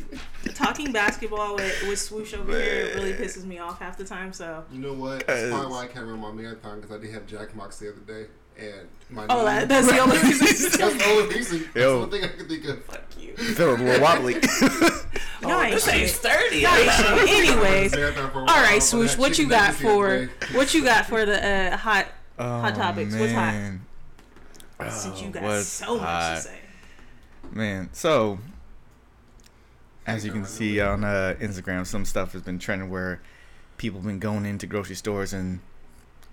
this. 0.45 0.55
talking 0.55 0.93
basketball 0.93 1.57
with, 1.57 1.83
with 1.89 1.99
swoosh 1.99 2.33
over 2.35 2.53
here 2.53 2.93
really 2.95 3.13
pisses 3.15 3.45
me 3.45 3.59
off 3.59 3.81
half 3.81 3.97
the 3.99 4.05
time. 4.05 4.33
So 4.33 4.65
You 4.73 4.79
know 4.79 4.93
what? 4.93 5.27
That's 5.27 5.51
probably 5.51 5.67
why 5.73 5.83
I 5.83 5.87
can't 5.89 6.07
run 6.07 6.21
my 6.21 6.31
marathon 6.31 6.81
because 6.81 6.97
I 6.97 7.01
did 7.01 7.13
have 7.13 7.27
Jack 7.27 7.57
Mox 7.57 7.79
the 7.79 7.89
other 7.91 8.01
day, 8.01 8.27
and 8.57 8.87
my 9.11 9.27
Oh, 9.29 9.45
that- 9.45 9.69
that's 9.69 9.91
the 9.91 9.99
only 9.99 10.19
reason. 10.19 10.47
that's 10.47 10.97
the 10.97 11.05
only 11.09 11.35
reason. 11.35 11.61
That's 11.63 11.77
Yo. 11.77 11.93
the 11.95 11.99
one 12.01 12.11
thing 12.11 12.25
I 12.25 12.29
can 12.29 12.49
think 12.49 12.65
of. 12.67 12.85
fuck 12.85 13.03
you. 13.19 13.35
Feel 13.37 13.75
a 13.75 13.77
little 13.77 14.01
wobbly. 14.01 14.35
Y'all 15.43 15.61
ain't 15.61 15.75
this 15.75 15.89
ain't 15.89 16.09
shit. 16.09 16.11
sturdy. 16.11 16.59
Y'all 16.61 16.75
ain't 16.75 16.93
shit. 16.93 17.29
Anyways, 17.29 17.95
Marathon 17.97 18.31
for 18.31 18.39
a 18.39 18.41
all 18.43 18.47
while, 18.47 18.63
right, 18.63 18.77
but 18.77 18.83
swoosh. 18.85 19.17
What 19.17 19.39
you 19.39 19.49
got 19.49 19.75
nuggets 19.75 19.81
the 19.83 19.89
other 19.89 20.29
for 20.29 20.47
day. 20.47 20.57
what 20.57 20.73
you 20.75 20.85
got 20.85 21.07
for 21.07 21.27
the 21.27 21.45
uh, 21.73 21.77
hot? 21.77 22.07
Oh, 22.39 22.71
topics, 22.71 23.15
what's 23.17 23.33
hot? 23.33 23.53
man. 23.55 23.87
Since 24.91 25.21
you 25.23 25.29
Oh, 25.29 25.31
got 25.33 25.43
what's 25.43 25.67
so 25.69 25.95
much 25.97 26.01
hot? 26.05 26.37
to 26.37 26.43
say. 26.43 26.59
Man, 27.51 27.89
so 27.93 28.39
as 30.07 30.25
you 30.25 30.33
can 30.33 30.45
see 30.45 30.81
on 30.81 31.03
uh, 31.05 31.35
Instagram, 31.41 31.87
some 31.87 32.05
stuff 32.05 32.33
has 32.33 32.43
been 32.43 32.59
trending 32.59 32.91
where 32.91 33.21
people 33.79 34.01
have 34.01 34.07
been 34.07 34.19
going 34.19 34.45
into 34.45 34.67
grocery 34.67 34.95
stores 34.97 35.33
and 35.33 35.61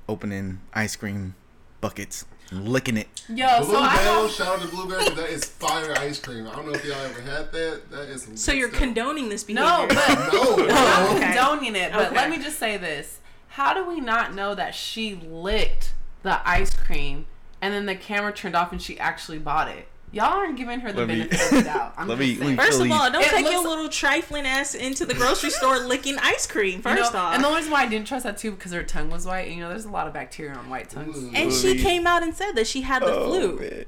opening 0.09 0.59
ice 0.73 0.95
cream 0.95 1.35
buckets, 1.79 2.25
and 2.49 2.67
licking 2.67 2.97
it. 2.97 3.07
Yo, 3.29 3.45
so 3.47 3.53
I 3.53 3.61
Blue 3.61 3.77
Bell, 3.79 4.21
have, 4.23 4.31
shout 4.31 4.47
out 4.47 4.61
to 4.61 4.67
Blue 4.67 4.87
Bell. 4.89 4.99
'cause 4.99 5.15
That 5.15 5.29
is 5.29 5.45
fire 5.45 5.93
ice 5.97 6.19
cream. 6.19 6.47
I 6.47 6.55
don't 6.55 6.65
know 6.67 6.73
if 6.73 6.83
y'all 6.85 6.95
ever 6.99 7.21
had 7.21 7.51
that. 7.53 7.89
That 7.91 8.09
is 8.09 8.23
So 8.35 8.51
good 8.51 8.59
you're 8.59 8.69
stuff. 8.69 8.81
condoning 8.81 9.29
this 9.29 9.43
behavior? 9.43 9.65
no, 9.69 9.87
but 9.87 9.95
No, 9.97 10.55
I'm 10.63 10.67
not 10.67 11.09
Oh, 11.09 11.13
okay. 11.15 11.25
condoning 11.33 11.75
it. 11.75 11.91
But 11.93 12.07
Okay. 12.07 12.15
let 12.15 12.29
me 12.29 12.37
just 12.39 12.59
say 12.59 12.77
this: 12.77 13.19
How 13.53 13.73
do 13.73 13.85
we 13.87 13.99
not 13.99 14.33
know 14.33 14.55
that 14.55 14.73
she 14.75 15.15
licked 15.15 15.93
the 16.23 16.47
ice 16.47 16.75
cream 16.75 17.27
and 17.61 17.73
then 17.73 17.85
the 17.85 17.95
camera 17.95 18.33
turned 18.33 18.55
off 18.55 18.71
and 18.71 18.81
she 18.81 18.97
actually 18.99 19.39
bought 19.39 19.67
it? 19.67 19.87
Y'all 20.11 20.25
aren't 20.25 20.57
giving 20.57 20.79
her 20.81 20.91
the 20.91 20.99
Let 20.99 21.07
me- 21.07 21.19
benefit 21.23 21.41
of 21.41 21.49
the 21.57 21.61
doubt. 21.63 21.93
I'm 21.97 22.07
let 22.07 22.17
just 22.19 22.29
me- 22.29 22.35
saying. 22.35 22.47
let 22.55 22.57
me 22.57 22.63
First 22.65 22.81
of 22.81 22.91
all, 22.91 23.11
don't 23.11 23.21
It 23.23 23.29
take 23.29 23.45
looks- 23.45 23.51
your 23.53 23.67
little 23.67 23.89
trifling 23.89 24.45
ass 24.45 24.75
into 24.75 25.05
the 25.05 25.13
grocery 25.15 25.49
store 25.49 25.79
licking 25.79 26.17
ice 26.19 26.45
cream. 26.47 26.77
You 26.77 26.81
First 26.83 27.13
know, 27.13 27.19
off, 27.19 27.33
and 27.35 27.43
the 27.43 27.47
only 27.47 27.57
reason 27.59 27.71
why 27.71 27.81
I 27.83 27.87
didn't 27.87 28.07
trust 28.07 28.23
that 28.25 28.37
too 28.37 28.51
because 28.51 28.71
her 28.73 28.83
tongue 28.83 29.09
was 29.09 29.25
white. 29.25 29.47
And, 29.47 29.55
you 29.55 29.61
know, 29.61 29.69
there's 29.69 29.85
a 29.85 29.89
lot 29.91 30.05
of 30.07 30.13
bacteria 30.13 30.53
on 30.55 30.69
white 30.69 30.89
tongues. 30.89 31.17
Ooh. 31.17 31.31
and 31.33 31.51
she 31.51 31.77
came 31.79 32.05
out 32.07 32.21
and 32.23 32.33
said 32.35 32.51
that 32.53 32.67
she 32.67 32.81
had 32.81 33.01
the 33.01 33.11
Oh, 33.13 33.25
flu. 33.27 33.59
man. 33.59 33.85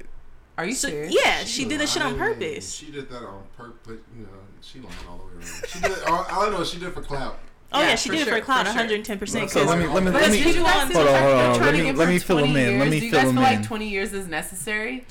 Are 0.58 0.64
you 0.66 0.74
So, 0.74 0.88
serious? 0.88 1.14
yeah, 1.14 1.44
she 1.44 1.64
did 1.64 1.80
that 1.80 1.88
shit 1.88 2.02
on 2.02 2.16
purpose. 2.16 2.72
She 2.74 2.90
did 2.90 3.08
that 3.10 3.22
on 3.22 3.42
purpose, 3.56 3.78
but 3.84 3.98
you 4.16 4.22
know, 4.22 4.28
she 4.60 4.78
lying 4.80 4.94
all 5.08 5.18
the 5.18 5.24
way 5.24 5.32
around. 5.34 5.64
She 5.68 5.80
did. 5.80 6.02
all, 6.08 6.24
all 6.30 6.42
I 6.46 6.50
know 6.50 6.60
is 6.62 6.70
she 6.70 6.78
did 6.78 6.92
for 6.94 7.02
clout. 7.02 7.38
Oh 7.72 7.80
yeah, 7.80 7.88
Yeah, 7.90 7.94
she 7.96 8.08
for 8.08 8.14
did 8.14 8.22
it 8.22 8.30
sure, 8.30 8.38
for 8.38 8.44
cloud, 8.44 8.62
for 8.66 8.70
110. 8.74 9.18
percent 9.18 9.50
So 9.50 9.64
let 9.64 9.78
me 9.78 9.86
let 9.86 10.02
me 10.02 10.10
let 10.10 10.30
me 10.30 10.38
you 10.38 10.44
guys 10.62 10.88
see 10.88 10.94
hold 10.94 11.06
the 11.06 11.14
on, 11.14 11.22
hold 11.22 11.34
on. 11.34 11.52
Let 11.52 11.56
trying 11.58 11.72
to 11.72 11.78
me 11.78 11.84
give 11.84 11.96
let 11.98 12.08
me 12.08 12.18
fill 12.18 12.38
20 12.38 12.48
in. 12.48 12.54
Let 12.78 12.88
years? 12.88 12.90
me 12.90 13.00
Do 13.00 13.06
you 13.06 13.10
fill 13.12 13.20
guys 13.22 13.32
feel 13.32 13.42
like 13.42 13.58
in. 13.58 13.64
20 13.64 13.88
years 13.88 14.12
is 14.12 14.28
necessary? 14.28 15.04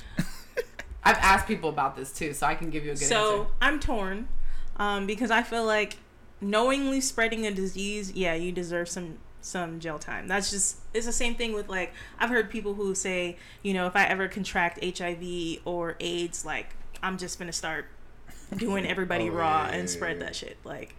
I've 1.04 1.18
asked 1.18 1.46
people 1.46 1.68
about 1.70 1.96
this 1.96 2.12
too, 2.12 2.32
so 2.34 2.46
I 2.46 2.54
can 2.54 2.70
give 2.70 2.84
you 2.84 2.90
a 2.92 2.94
good 2.94 3.02
So 3.04 3.40
answer. 3.42 3.50
I'm 3.60 3.78
torn, 3.80 4.28
um, 4.76 5.06
because 5.06 5.30
I 5.30 5.42
feel 5.42 5.64
like 5.64 5.98
knowingly 6.40 7.00
spreading 7.00 7.46
a 7.46 7.50
disease, 7.52 8.12
yeah, 8.12 8.34
you 8.34 8.50
deserve 8.52 8.88
some 8.88 9.18
some 9.40 9.78
jail 9.78 9.98
time. 10.00 10.26
That's 10.26 10.50
just 10.50 10.78
it's 10.92 11.06
the 11.06 11.12
same 11.12 11.36
thing 11.36 11.52
with 11.52 11.68
like 11.68 11.92
I've 12.18 12.30
heard 12.30 12.50
people 12.50 12.74
who 12.74 12.94
say, 12.96 13.36
you 13.62 13.72
know, 13.74 13.86
if 13.86 13.94
I 13.94 14.04
ever 14.06 14.26
contract 14.26 14.82
HIV 14.82 15.58
or 15.64 15.94
AIDS, 16.00 16.44
like 16.44 16.74
I'm 17.02 17.18
just 17.18 17.38
gonna 17.38 17.52
start 17.52 17.86
doing 18.56 18.84
everybody 18.88 19.28
Oh, 19.30 19.34
raw 19.34 19.66
yeah, 19.66 19.74
and 19.74 19.82
yeah, 19.82 19.86
spread 19.86 20.16
yeah. 20.18 20.24
that 20.24 20.34
shit. 20.34 20.56
Like, 20.64 20.95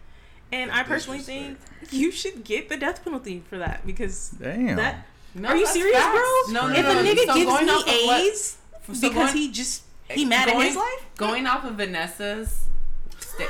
and 0.52 0.72
I 0.72 0.84
personally 0.84 1.20
think 1.20 1.58
you 1.92 2.12
should 2.12 2.44
get 2.44 2.70
the 2.70 2.78
death 2.78 3.04
penalty 3.04 3.44
for 3.50 3.58
that 3.58 3.86
because 3.86 4.30
Damn. 4.42 4.76
that. 4.78 5.06
No, 5.36 5.50
Are 5.50 5.56
you 5.58 5.68
serious, 5.68 5.98
facts. 5.98 6.14
bro? 6.48 6.54
No, 6.54 6.68
no, 6.68 6.74
if 6.74 6.86
no. 6.86 6.92
a 6.92 7.04
nigga 7.04 7.26
So 7.26 7.34
gives 7.36 7.62
me 7.62 7.70
off 7.70 7.82
of 7.82 7.88
what- 8.08 8.22
AIDS 8.22 8.58
so 8.88 8.94
because 8.94 9.14
going- 9.14 9.34
he 9.34 9.52
just 9.52 9.84
He 10.10 10.26
mad 10.26 10.48
at 10.50 10.56
his 10.62 10.76
life? 10.76 11.06
Going 11.18 11.46
off 11.46 11.64
of 11.66 11.76
Vanessa's, 11.76 12.64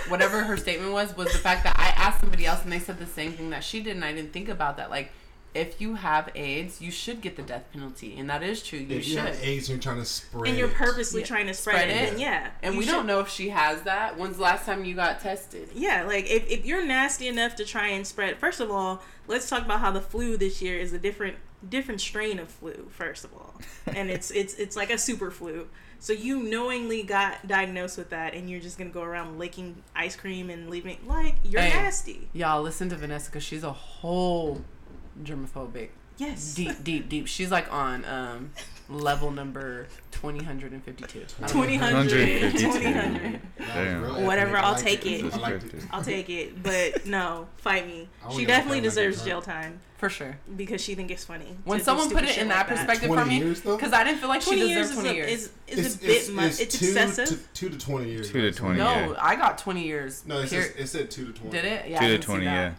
whatever 0.10 0.44
her 0.46 0.58
statement 0.58 0.92
was, 0.92 1.16
was 1.16 1.32
the 1.32 1.38
fact 1.38 1.64
that 1.64 1.76
I 1.80 1.90
asked 2.02 2.20
somebody 2.22 2.46
else 2.46 2.64
and 2.64 2.72
they 2.72 2.80
said 2.80 2.98
the 3.00 3.06
same 3.06 3.34
thing 3.34 3.52
that 3.52 3.64
she 3.64 3.82
did, 3.82 3.96
and 3.96 4.04
I 4.04 4.12
didn't 4.12 4.34
think 4.34 4.50
about 4.50 4.78
that. 4.78 4.90
Like, 4.90 5.12
if 5.58 5.82
you 5.82 5.96
have 5.96 6.30
AIDS, 6.36 6.82
you 6.82 6.92
should 6.92 7.22
get 7.22 7.36
the 7.36 7.42
death 7.42 7.66
penalty, 7.74 8.18
and 8.18 8.30
that 8.30 8.44
is 8.44 8.62
true. 8.64 8.80
You 8.80 8.98
If 8.98 9.08
you 9.08 9.16
should. 9.16 9.26
have 9.26 9.44
AIDS, 9.44 9.70
you're 9.70 9.78
trying 9.80 9.98
to 10.00 10.06
spread. 10.06 10.48
and 10.50 10.58
you're 10.58 10.68
purposely 10.68 11.22
Yeah. 11.22 11.28
trying 11.28 11.48
to 11.48 11.54
spread, 11.54 11.76
Spread 11.76 11.90
it, 11.90 11.96
it. 11.96 12.10
then 12.12 12.20
yeah. 12.20 12.52
and 12.62 12.74
you 12.76 12.80
we 12.80 12.86
should- 12.86 12.92
don't 12.92 13.06
know 13.08 13.20
if 13.20 13.30
she 13.30 13.50
has 13.50 13.82
that. 13.84 14.18
When's 14.18 14.38
the 14.38 14.44
last 14.44 14.66
time 14.66 14.86
you 14.86 14.96
got 14.96 15.20
tested? 15.22 15.70
Yeah, 15.76 16.04
like 16.04 16.30
if, 16.30 16.48
if 16.50 16.66
you're 16.66 16.86
nasty 16.86 17.28
enough 17.28 17.56
to 17.58 17.66
try 17.66 17.88
and 17.88 18.06
spread, 18.08 18.38
first 18.38 18.60
of 18.60 18.72
all, 18.72 19.02
let's 19.28 19.50
talk 19.50 19.64
about 19.66 19.80
how 19.82 19.92
the 19.92 20.02
flu 20.02 20.38
this 20.38 20.62
year 20.62 20.78
is 20.80 20.94
a 20.94 21.00
different 21.00 21.36
different 21.68 22.00
strain 22.00 22.38
of 22.38 22.50
flu. 22.50 22.88
First 22.92 23.26
of 23.26 23.34
all, 23.34 23.60
and 23.88 24.10
it's 24.12 24.30
it's 24.32 24.54
it's 24.56 24.76
like 24.76 24.92
a 24.92 24.98
super 24.98 25.32
flu. 25.32 25.68
So 26.00 26.14
you 26.14 26.44
knowingly 26.44 27.02
got 27.02 27.48
diagnosed 27.48 27.98
with 27.98 28.12
that, 28.12 28.36
and 28.36 28.48
you're 28.48 28.60
just 28.60 28.78
gonna 28.78 28.92
go 28.92 29.02
around 29.02 29.40
licking 29.40 29.82
ice 29.96 30.16
cream 30.16 30.52
and 30.52 30.70
leaving 30.70 31.00
like 31.08 31.34
you're 31.44 31.60
Hey. 31.62 31.74
nasty. 31.82 32.30
Y'all 32.34 32.62
listen 32.62 32.88
to 32.90 32.96
Vanessa 32.96 33.32
because 33.32 33.42
she's 33.44 33.64
a 33.64 33.72
whole 33.74 34.62
germophobic. 35.24 35.90
Yes. 36.18 36.56
Deep, 36.56 36.84
deep, 36.84 37.10
deep. 37.10 37.28
She's 37.28 37.52
like 37.52 37.72
on 37.72 38.04
um 38.06 38.52
level 38.90 39.30
number 39.32 39.86
2052. 40.12 41.20
2000. 41.20 42.10
2000. 42.10 43.42
Damn. 43.60 44.26
Whatever. 44.26 44.58
I 44.58 44.62
I'll 44.62 44.76
take 44.76 45.06
it. 45.06 45.32
I 45.34 45.38
liked 45.38 45.64
it. 45.66 45.84
I'll 45.92 46.04
take 46.04 46.30
it, 46.30 46.62
but 46.64 47.06
no, 47.06 47.48
fight 47.58 47.86
me. 47.88 48.08
She 48.36 48.46
definitely 48.46 48.80
even 48.80 48.90
fight 48.92 48.98
like 48.98 49.10
deserves 49.12 49.24
jail 49.24 49.42
time 49.42 49.80
For 49.98 50.10
sure. 50.10 50.38
because 50.56 50.82
she 50.82 50.96
think 50.96 51.12
it's 51.12 51.24
funny. 51.26 51.56
When 51.66 51.82
someone 51.82 52.10
put 52.10 52.24
it 52.24 52.30
shit 52.30 52.40
in 52.40 52.48
like 52.48 52.68
that 52.68 52.68
perspective 52.68 53.10
for 53.14 53.26
me, 53.26 53.40
because 53.54 53.94
I 53.94 54.04
didn't 54.04 54.20
feel 54.20 54.30
like 54.30 54.42
she 54.42 54.56
20 54.56 54.68
years 54.70 54.90
deserved 54.90 54.98
is 54.98 55.04
20 55.04 55.10
a, 55.10 55.14
years. 55.14 55.50
is, 55.68 55.78
is 55.86 55.96
a 55.96 56.00
bit 56.00 56.34
much. 56.34 56.60
It's, 56.62 56.80
two 56.80 56.86
excessive. 56.88 57.28
To, 57.28 57.38
two 57.54 57.70
to 57.70 57.78
twenty 57.78 58.10
years. 58.10 58.32
Two 58.32 58.42
to 58.42 58.52
20. 58.52 58.78
no, 58.80 58.86
yeah. 58.86 59.14
I 59.20 59.36
got 59.36 59.58
20 59.60 59.84
years. 59.84 60.24
No, 60.26 60.40
it, 60.40 60.50
Here- 60.50 60.64
says, 60.64 60.76
it 60.78 60.88
said 60.88 61.12
two 61.12 61.28
to 61.28 61.34
twenty. 61.34 61.52
did 61.52 61.66
it? 61.66 61.90
Yeah, 61.90 61.98
I 61.98 62.00
Two 62.00 62.06
to 62.06 62.12
didn't 62.14 62.22
see 62.24 62.26
twenty, 62.28 62.46
that. 62.46 62.52
yeah. 62.72 62.74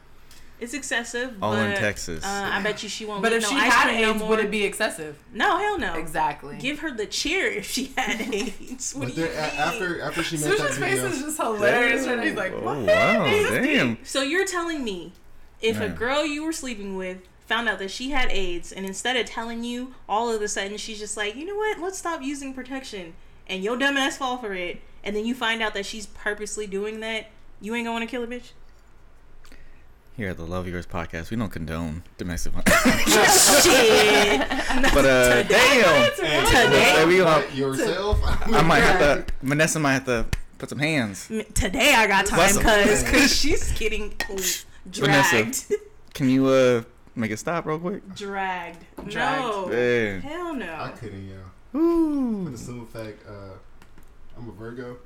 It's 0.61 0.75
excessive. 0.75 1.37
All 1.43 1.53
but, 1.53 1.71
in 1.71 1.77
Texas. 1.77 2.25
Uh, 2.25 2.51
I 2.53 2.63
bet 2.63 2.83
you 2.83 2.89
she 2.89 3.05
won't. 3.05 3.23
But 3.23 3.33
if 3.33 3.43
no 3.43 3.49
she 3.49 3.57
ice 3.57 3.73
had 3.73 3.89
cream 3.89 4.01
no 4.01 4.15
AIDS, 4.15 4.23
would 4.25 4.39
it 4.41 4.51
be 4.51 4.65
excessive? 4.65 5.17
No, 5.33 5.57
hell 5.59 5.79
no. 5.79 5.95
Exactly. 5.95 6.57
Give 6.59 6.81
her 6.81 6.91
the 6.91 7.07
cheer 7.07 7.47
if 7.47 7.67
she 7.67 7.93
had 7.97 8.21
AIDS. 8.35 8.95
What 8.95 9.07
But 9.07 9.15
do 9.15 9.21
you 9.21 9.27
there, 9.29 9.35
mean? 9.37 9.61
after 9.61 10.01
after 10.03 10.23
she 10.23 10.37
made 10.37 10.45
that 10.47 10.59
Sushan's 10.59 10.79
face 10.79 11.03
is 11.03 11.23
just 11.23 11.37
hilarious. 11.41 12.07
And 12.07 12.23
he's 12.23 12.35
like, 12.35 12.53
oh, 12.53 12.61
what? 12.61 12.79
wow, 12.79 12.87
damn. 12.87 13.99
So 14.05 14.23
you're 14.23 14.47
telling 14.47 14.83
me, 14.83 15.13
if 15.61 15.81
a 15.81 15.89
girl 15.89 16.27
you 16.27 16.45
were 16.45 16.53
sleeping 16.53 16.97
with 16.97 17.19
found 17.47 17.69
out 17.69 17.79
that 17.79 17.91
she 17.91 18.11
had 18.11 18.31
AIDS, 18.31 18.73
and 18.73 18.85
instead 18.85 19.17
of 19.17 19.27
telling 19.27 19.65
you, 19.65 19.95
all 20.09 20.31
of 20.31 20.43
a 20.43 20.49
sudden 20.49 20.77
she's 20.77 20.99
just 20.99 21.17
like, 21.17 21.35
you 21.35 21.47
know 21.47 21.57
what? 21.57 21.79
Let's 21.81 21.99
stop 21.99 22.21
using 22.23 22.53
protection, 22.53 23.15
and 23.47 23.63
your 23.65 23.77
dumbass 23.79 24.19
fall 24.19 24.39
for 24.39 24.53
it, 24.55 24.83
and 25.03 25.17
then 25.17 25.25
you 25.25 25.35
find 25.35 25.63
out 25.63 25.73
that 25.75 25.87
she's 25.87 26.07
purposely 26.07 26.67
doing 26.67 27.01
that. 27.01 27.27
You 27.61 27.75
ain't 27.75 27.87
gonna 27.87 27.99
want 27.99 28.09
to 28.09 28.11
kill 28.11 28.23
a 28.23 28.27
bitch. 28.27 28.51
Here 30.19 30.31
at 30.31 30.37
the 30.37 30.45
Love 30.45 30.67
Yours 30.67 30.85
podcast, 30.85 31.31
we 31.31 31.37
don't 31.37 31.49
condone 31.49 32.03
domestic 32.17 32.53
violence. 32.53 33.63
Shit. 33.65 34.41
but 34.93 35.05
uh, 35.05 35.45
damn, 35.45 36.11
Hey, 36.11 36.11
Today? 36.45 36.81
Hey, 36.81 37.05
we 37.07 37.21
fight 37.21 37.55
yourself. 37.55 38.19
I 38.25 38.63
might 38.63 38.81
have 38.81 38.99
to. 38.99 39.33
Vanessa 39.47 39.79
might 39.79 39.93
have 39.93 40.07
to 40.07 40.27
put 40.59 40.71
some 40.71 40.81
hands. 40.81 41.29
Today 41.55 41.95
I 41.95 42.09
got 42.09 42.27
time, 42.27 42.53
cause 42.61 43.05
cause 43.05 43.33
she's 43.39 43.71
getting 43.79 44.13
dragged. 44.91 45.73
Can 46.15 46.29
you 46.29 46.49
uh 46.49 46.83
make 47.15 47.31
it 47.31 47.39
stop 47.39 47.65
real 47.65 47.79
quick? 47.79 48.03
dragged. 48.17 48.85
Dragged. 49.09 49.41
No. 49.41 49.71
Yeah. 49.71 50.19
Hell 50.19 50.53
no. 50.53 50.75
I 50.81 50.89
couldn't, 50.99 51.29
yeah. 51.29 51.37
For 51.71 51.79
Ooh. 51.79 52.51
the 52.51 52.59
simple 52.59 52.87
fact, 52.87 53.23
uh, 53.25 53.53
I'm 54.37 54.49
a 54.49 54.53
Virgo, 54.53 54.97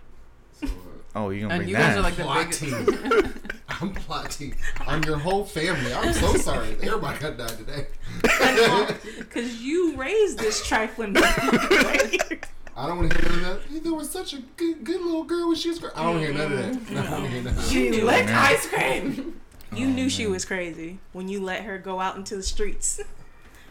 so 0.59 0.69
uh, 0.69 0.71
Oh, 1.15 1.31
you're 1.31 1.43
gonna 1.49 1.55
And 1.55 1.61
bring 1.61 1.69
you 1.69 1.77
that? 1.77 1.89
guys 1.95 1.97
are 1.99 2.03
like 2.03 2.17
the 2.17 2.25
biggest. 2.25 2.63
plotting. 2.63 3.33
I'm 3.69 3.95
plotting 3.95 4.55
on 4.87 5.03
your 5.03 5.19
whole 5.19 5.45
family. 5.45 5.93
I'm 5.93 6.13
so 6.13 6.35
sorry. 6.37 6.69
Everybody 6.83 7.19
got 7.19 7.37
died 7.37 7.49
today. 7.59 7.87
Cause 9.31 9.57
you 9.61 9.97
raised 9.97 10.39
this 10.39 10.67
trifling 10.67 11.13
baby. 11.13 11.27
I 12.75 12.87
don't 12.87 12.99
want 12.99 13.13
to 13.13 13.19
hear 13.21 13.29
none 13.31 13.39
of 13.53 13.63
that. 13.63 13.69
Hey, 13.71 13.79
there 13.81 13.93
was 13.93 14.09
such 14.09 14.33
a 14.33 14.39
good, 14.57 14.83
good 14.85 15.01
little 15.03 15.25
girl 15.25 15.49
when 15.49 15.57
she 15.57 15.69
was. 15.69 15.79
Gr-. 15.79 15.89
I 15.95 16.03
don't 16.05 16.19
hear 16.21 16.33
none 16.33 16.53
of 16.53 16.59
that. 16.59 16.91
No, 16.93 17.01
I 17.03 17.11
don't 17.11 17.29
hear 17.29 17.43
none 17.43 17.49
of 17.53 17.57
that. 17.57 17.65
She 17.71 17.87
You 17.95 18.05
licked 18.07 18.27
man. 18.27 18.35
ice 18.53 18.67
cream. 18.67 19.41
You 19.75 19.87
Oh, 19.87 19.91
knew 19.91 20.11
she 20.11 20.27
was 20.27 20.45
crazy 20.45 20.99
when 21.15 21.29
you 21.29 21.43
let 21.43 21.63
her 21.65 21.79
go 21.79 21.99
out 21.99 22.17
into 22.17 22.37
the 22.37 22.43
streets. 22.43 23.01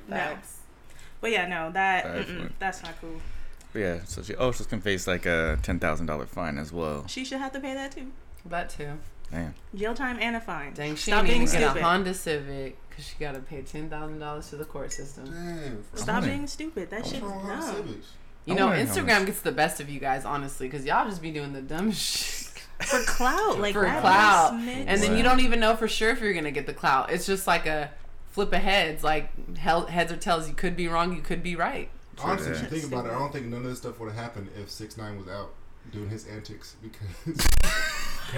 no. 0.08 0.36
But 1.22 1.30
yeah, 1.30 1.46
no, 1.48 1.72
that 1.74 2.26
that's 2.58 2.82
not 2.82 3.00
cool. 3.00 3.22
But 3.74 3.80
yeah, 3.80 4.00
so 4.06 4.22
she 4.22 4.36
oh, 4.36 4.48
also 4.48 4.64
can 4.64 4.82
face 4.82 5.08
like 5.08 5.26
a 5.26 5.58
ten 5.62 5.80
thousand 5.80 6.06
dollar 6.08 6.26
fine 6.26 6.58
as 6.58 6.72
well. 6.74 7.06
She 7.08 7.24
should 7.24 7.40
have 7.40 7.52
to 7.54 7.60
pay 7.60 7.74
that 7.74 7.92
too. 7.94 8.12
That 8.46 8.70
too. 8.70 8.98
Damn. 9.32 9.54
Jail 9.74 9.94
time 9.94 10.18
and 10.20 10.36
a 10.36 10.42
fine. 10.42 10.74
Dang, 10.74 10.96
she 10.96 11.12
Stop 11.12 11.26
didn't 11.26 11.28
being 11.28 11.42
even 11.44 11.54
get 11.54 11.64
a 11.64 11.70
stupid. 11.70 11.84
Honda 11.84 12.14
Civic 12.14 12.78
because 12.90 13.08
she 13.08 13.16
got 13.18 13.34
to 13.36 13.40
pay 13.40 13.62
ten 13.62 13.90
thousand 13.90 14.20
dollars 14.20 14.50
to 14.50 14.58
the 14.58 14.66
court 14.66 14.92
system. 14.92 15.26
Damn. 15.26 15.84
Stop 15.94 16.16
Honey. 16.16 16.28
being 16.28 16.48
stupid. 16.48 16.90
That 16.90 17.02
What's 17.02 17.12
shit 17.14 17.24
wrong 17.24 17.36
with 17.46 17.56
Honda 17.56 17.66
no. 17.66 17.74
Civics? 17.76 18.08
You 18.46 18.56
know, 18.56 18.68
Instagram 18.70 19.20
much- 19.20 19.26
gets 19.28 19.42
the 19.42 19.52
best 19.52 19.80
of 19.80 19.90
you 19.90 20.00
guys, 20.00 20.26
honestly, 20.26 20.68
because 20.68 20.84
y'all 20.86 21.08
just 21.08 21.22
be 21.22 21.32
doing 21.32 21.54
the 21.54 21.62
dumb 21.62 21.92
shit 21.92 22.50
For 22.82 23.00
clout, 23.04 23.60
like 23.60 23.74
for 23.74 23.86
clout, 23.86 24.54
and 24.54 25.02
then 25.02 25.16
you 25.16 25.24
don't 25.24 25.40
even 25.42 25.60
know 25.60 25.76
for 25.76 25.88
sure 25.88 26.10
if 26.10 26.20
you're 26.20 26.34
gonna 26.34 26.52
get 26.52 26.66
the 26.66 26.74
clout. 26.74 27.12
It's 27.12 27.26
just 27.28 27.46
like 27.46 27.68
a 27.68 27.92
flip 28.32 28.52
of 28.52 28.62
heads, 28.62 29.04
like 29.04 29.58
hell, 29.58 29.86
heads 29.86 30.12
or 30.12 30.18
tails. 30.18 30.50
You 30.50 30.56
could 30.56 30.76
be 30.76 30.88
wrong, 30.88 31.16
you 31.16 31.22
could 31.22 31.44
be 31.44 31.56
right. 31.56 31.90
Honestly, 32.24 32.52
if 32.54 32.62
you 32.62 32.68
think 32.68 32.84
about 32.92 33.06
it, 33.06 33.12
I 33.12 33.20
don't 33.20 33.32
think 33.34 33.48
none 33.48 33.60
of 33.62 33.66
this 33.70 33.80
stuff 33.80 34.00
would 34.00 34.12
have 34.12 34.18
happened 34.22 34.50
if 34.62 34.70
Six 34.70 34.98
Nine 34.98 35.18
was 35.18 35.28
out 35.28 35.54
doing 35.92 36.10
his 36.10 36.26
antics 36.28 36.76
because 36.82 37.38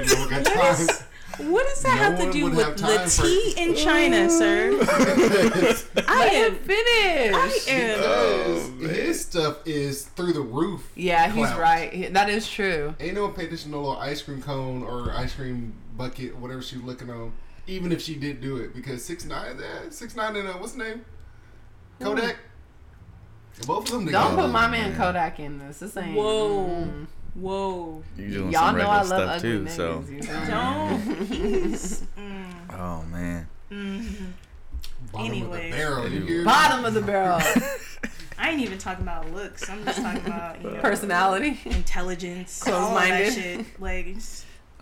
no 0.14 0.20
one 0.20 0.30
got 0.30 0.44
What 0.46 0.54
time. 0.54 0.74
is- 0.88 1.04
What 1.40 1.66
does 1.68 1.82
that 1.84 1.96
No 1.96 2.02
have 2.04 2.20
to 2.20 2.32
do 2.32 2.46
with 2.46 2.56
the 2.56 2.74
time 2.76 3.10
for- 3.10 3.24
tea 3.24 3.54
in 3.58 3.76
China, 3.76 4.30
sir? 4.30 4.70
I 6.08 6.26
am. 6.34 6.56
finished. 6.56 7.68
I 7.70 7.72
am. 7.72 8.00
Oh, 8.04 8.78
his 8.88 9.22
stuff 9.26 9.58
is 9.66 10.04
through 10.10 10.34
the 10.34 10.42
roof. 10.42 10.92
Yeah, 10.96 11.30
he's 11.32 11.52
right. 11.56 12.14
That 12.14 12.30
is 12.30 12.48
true. 12.50 12.94
Ain't 13.00 13.16
no 13.16 13.24
one 13.26 13.34
pay 13.34 13.46
attention 13.46 13.72
to 13.72 13.78
no 13.78 13.82
little 13.82 13.98
ice 13.98 14.22
cream 14.22 14.42
cone 14.42 14.84
or 14.84 15.12
ice 15.12 15.34
cream 15.36 15.74
bucket, 15.98 16.36
whatever 16.38 16.62
she 16.62 16.78
was 16.78 16.86
looking 16.86 17.10
on. 17.10 17.34
Even 17.66 17.92
if 17.92 18.02
she 18.02 18.16
did 18.16 18.42
do 18.42 18.58
it, 18.58 18.74
because 18.76 19.04
six 19.04 19.26
nine, 19.26 19.58
eh, 19.60 19.90
six 19.90 20.16
nine, 20.16 20.36
and 20.36 20.48
uh, 20.50 20.54
what's 20.54 20.74
the 20.74 20.84
name? 20.84 21.06
Kodak. 22.02 22.36
Both 23.68 23.86
of 23.86 23.92
them 23.92 24.06
together. 24.08 24.28
Don't 24.30 24.36
put 24.38 24.52
my 24.52 24.68
man 24.68 24.90
man. 24.90 24.98
Kodak 24.98 25.40
in 25.40 25.60
this. 25.60 25.80
This 25.80 25.96
ain't. 25.98 26.16
Whoa. 26.16 26.66
mm. 26.66 27.08
Whoa. 27.36 28.04
You 28.18 28.30
doing 28.30 28.52
Y'all 28.52 28.68
some 28.68 28.78
know 28.78 28.88
I 28.90 28.98
love 28.98 29.08
stuff 29.08 29.30
ugly 29.30 29.42
too, 29.42 29.64
niggas. 29.64 29.70
so. 29.70 30.04
you? 30.10 30.22
Don't. 30.48 31.28
He's. 31.28 32.04
Mm, 32.18 32.80
Oh 32.80 33.04
man. 33.04 33.48
mm. 33.72 34.16
Bottom 35.12 35.28
Anyways. 35.32 35.46
of 35.46 35.72
the 35.72 35.78
barrel. 35.78 36.10
You? 36.10 36.46
Bottom 36.46 36.86
of 36.86 36.94
the 36.94 37.02
barrel. 37.02 37.40
I 38.40 38.50
ain't 38.50 38.62
even 38.62 38.78
talking 38.80 39.04
about 39.04 39.32
looks. 39.32 39.70
I'm 39.70 39.84
just 39.86 40.02
talking 40.02 40.26
about 40.26 40.62
you 40.62 40.72
know, 40.72 40.82
Personality. 40.82 41.60
intelligence, 41.66 42.68
all 42.68 42.96
that 42.96 43.08
Close-minded. 43.30 43.34
shit. 43.34 43.80
Like, 43.82 44.16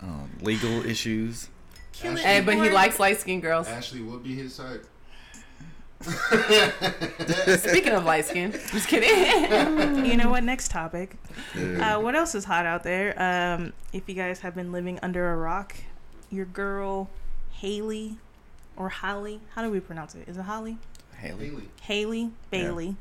Um, 0.00 0.30
legal 0.40 0.84
issues. 0.86 1.48
killing 1.92 2.16
Hey, 2.16 2.40
but 2.40 2.54
he 2.54 2.70
likes 2.70 2.98
light 2.98 3.20
skinned 3.20 3.42
girls. 3.42 3.68
Ashley 3.68 4.00
would 4.02 4.22
be 4.24 4.34
his 4.34 4.56
type. 4.56 4.86
Speaking 7.58 7.92
of 7.92 8.04
light 8.04 8.24
skin, 8.26 8.52
just 8.52 8.88
kidding. 8.88 10.02
You 10.04 10.16
know 10.16 10.30
what? 10.30 10.42
Next 10.44 10.70
topic. 10.70 11.16
Uh, 11.56 11.98
what 12.00 12.14
else 12.14 12.34
is 12.34 12.44
hot 12.44 12.66
out 12.66 12.82
there? 12.82 13.14
Um, 13.20 13.72
if 13.92 14.08
you 14.08 14.14
guys 14.14 14.40
have 14.40 14.54
been 14.54 14.72
living 14.72 14.98
under 15.02 15.32
a 15.32 15.36
rock, 15.36 15.74
your 16.30 16.44
girl 16.46 17.08
Haley 17.52 18.16
or 18.76 18.88
Holly, 18.88 19.40
how 19.54 19.62
do 19.62 19.70
we 19.70 19.80
pronounce 19.80 20.14
it? 20.14 20.28
Is 20.28 20.36
it 20.36 20.42
Holly? 20.42 20.76
Haley. 21.18 21.48
Haley. 21.48 21.62
Haley 21.82 22.30
Bailey 22.50 22.96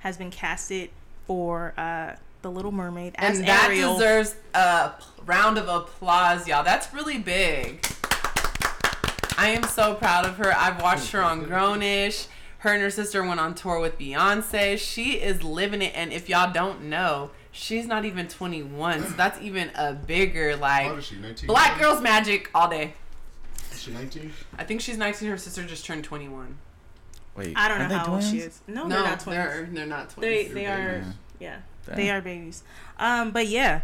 has 0.00 0.16
been 0.16 0.30
casted 0.30 0.90
for 1.26 1.74
uh, 1.76 2.16
The 2.42 2.50
Little 2.50 2.72
Mermaid 2.72 3.14
as 3.16 3.38
and 3.38 3.48
that 3.48 3.68
Ariel. 3.68 3.94
deserves 3.94 4.36
a 4.54 4.92
round 5.26 5.58
of 5.58 5.68
applause, 5.68 6.48
y'all. 6.48 6.64
That's 6.64 6.92
really 6.94 7.18
big. 7.18 7.84
I 9.40 9.48
am 9.48 9.62
so 9.64 9.94
proud 9.94 10.26
of 10.26 10.36
her. 10.36 10.52
I've 10.54 10.82
watched 10.82 11.12
her 11.12 11.22
on 11.22 11.46
Grownish. 11.46 12.26
Her 12.58 12.74
and 12.74 12.82
her 12.82 12.90
sister 12.90 13.22
went 13.24 13.40
on 13.40 13.54
tour 13.54 13.80
with 13.80 13.98
Beyonce. 13.98 14.76
She 14.78 15.12
is 15.12 15.42
living 15.42 15.80
it. 15.80 15.92
And 15.96 16.12
if 16.12 16.28
y'all 16.28 16.52
don't 16.52 16.84
know, 16.84 17.30
she's 17.50 17.86
not 17.86 18.04
even 18.04 18.28
21. 18.28 19.02
So 19.02 19.08
that's 19.16 19.40
even 19.40 19.70
a 19.74 19.94
bigger, 19.94 20.50
How 20.52 20.56
like, 20.58 20.90
old 20.90 20.98
is 20.98 21.06
she? 21.06 21.16
19? 21.16 21.46
black 21.46 21.80
girls 21.80 22.02
magic 22.02 22.50
all 22.54 22.68
day. 22.68 22.92
Is 23.72 23.80
she 23.82 23.92
19? 23.92 24.30
I 24.58 24.64
think 24.64 24.82
she's 24.82 24.98
19. 24.98 25.30
Her 25.30 25.38
sister 25.38 25.64
just 25.64 25.86
turned 25.86 26.04
21. 26.04 26.58
Wait. 27.34 27.54
I 27.56 27.68
don't 27.68 27.78
know 27.78 27.84
aren't 27.84 27.88
they 27.90 27.98
how 27.98 28.14
old 28.16 28.22
she 28.22 28.40
is. 28.40 28.60
No, 28.66 28.82
No, 28.86 28.96
they're 28.96 29.04
not 29.04 29.20
twins. 29.20 29.36
They're, 29.38 29.68
they're 29.72 29.86
not 29.86 30.10
twins. 30.10 30.20
They 30.20 30.44
They're 30.44 30.54
they 30.54 30.66
are 30.66 30.98
babies. 30.98 31.14
yeah 31.38 31.56
they 31.86 32.10
are 32.10 32.20
babies. 32.20 32.62
Um, 32.98 33.30
but 33.30 33.46
yeah, 33.48 33.80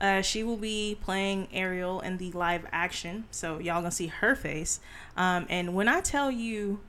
uh, 0.00 0.22
she 0.22 0.42
will 0.42 0.56
be 0.56 0.96
playing 1.02 1.48
Ariel 1.52 2.00
in 2.00 2.16
the 2.18 2.30
live 2.32 2.66
action, 2.72 3.24
so 3.30 3.58
y'all 3.58 3.80
gonna 3.80 3.90
see 3.90 4.06
her 4.08 4.34
face. 4.34 4.80
Um, 5.16 5.46
and 5.48 5.74
when 5.74 5.88
I 5.88 6.00
tell 6.00 6.30
you, 6.30 6.80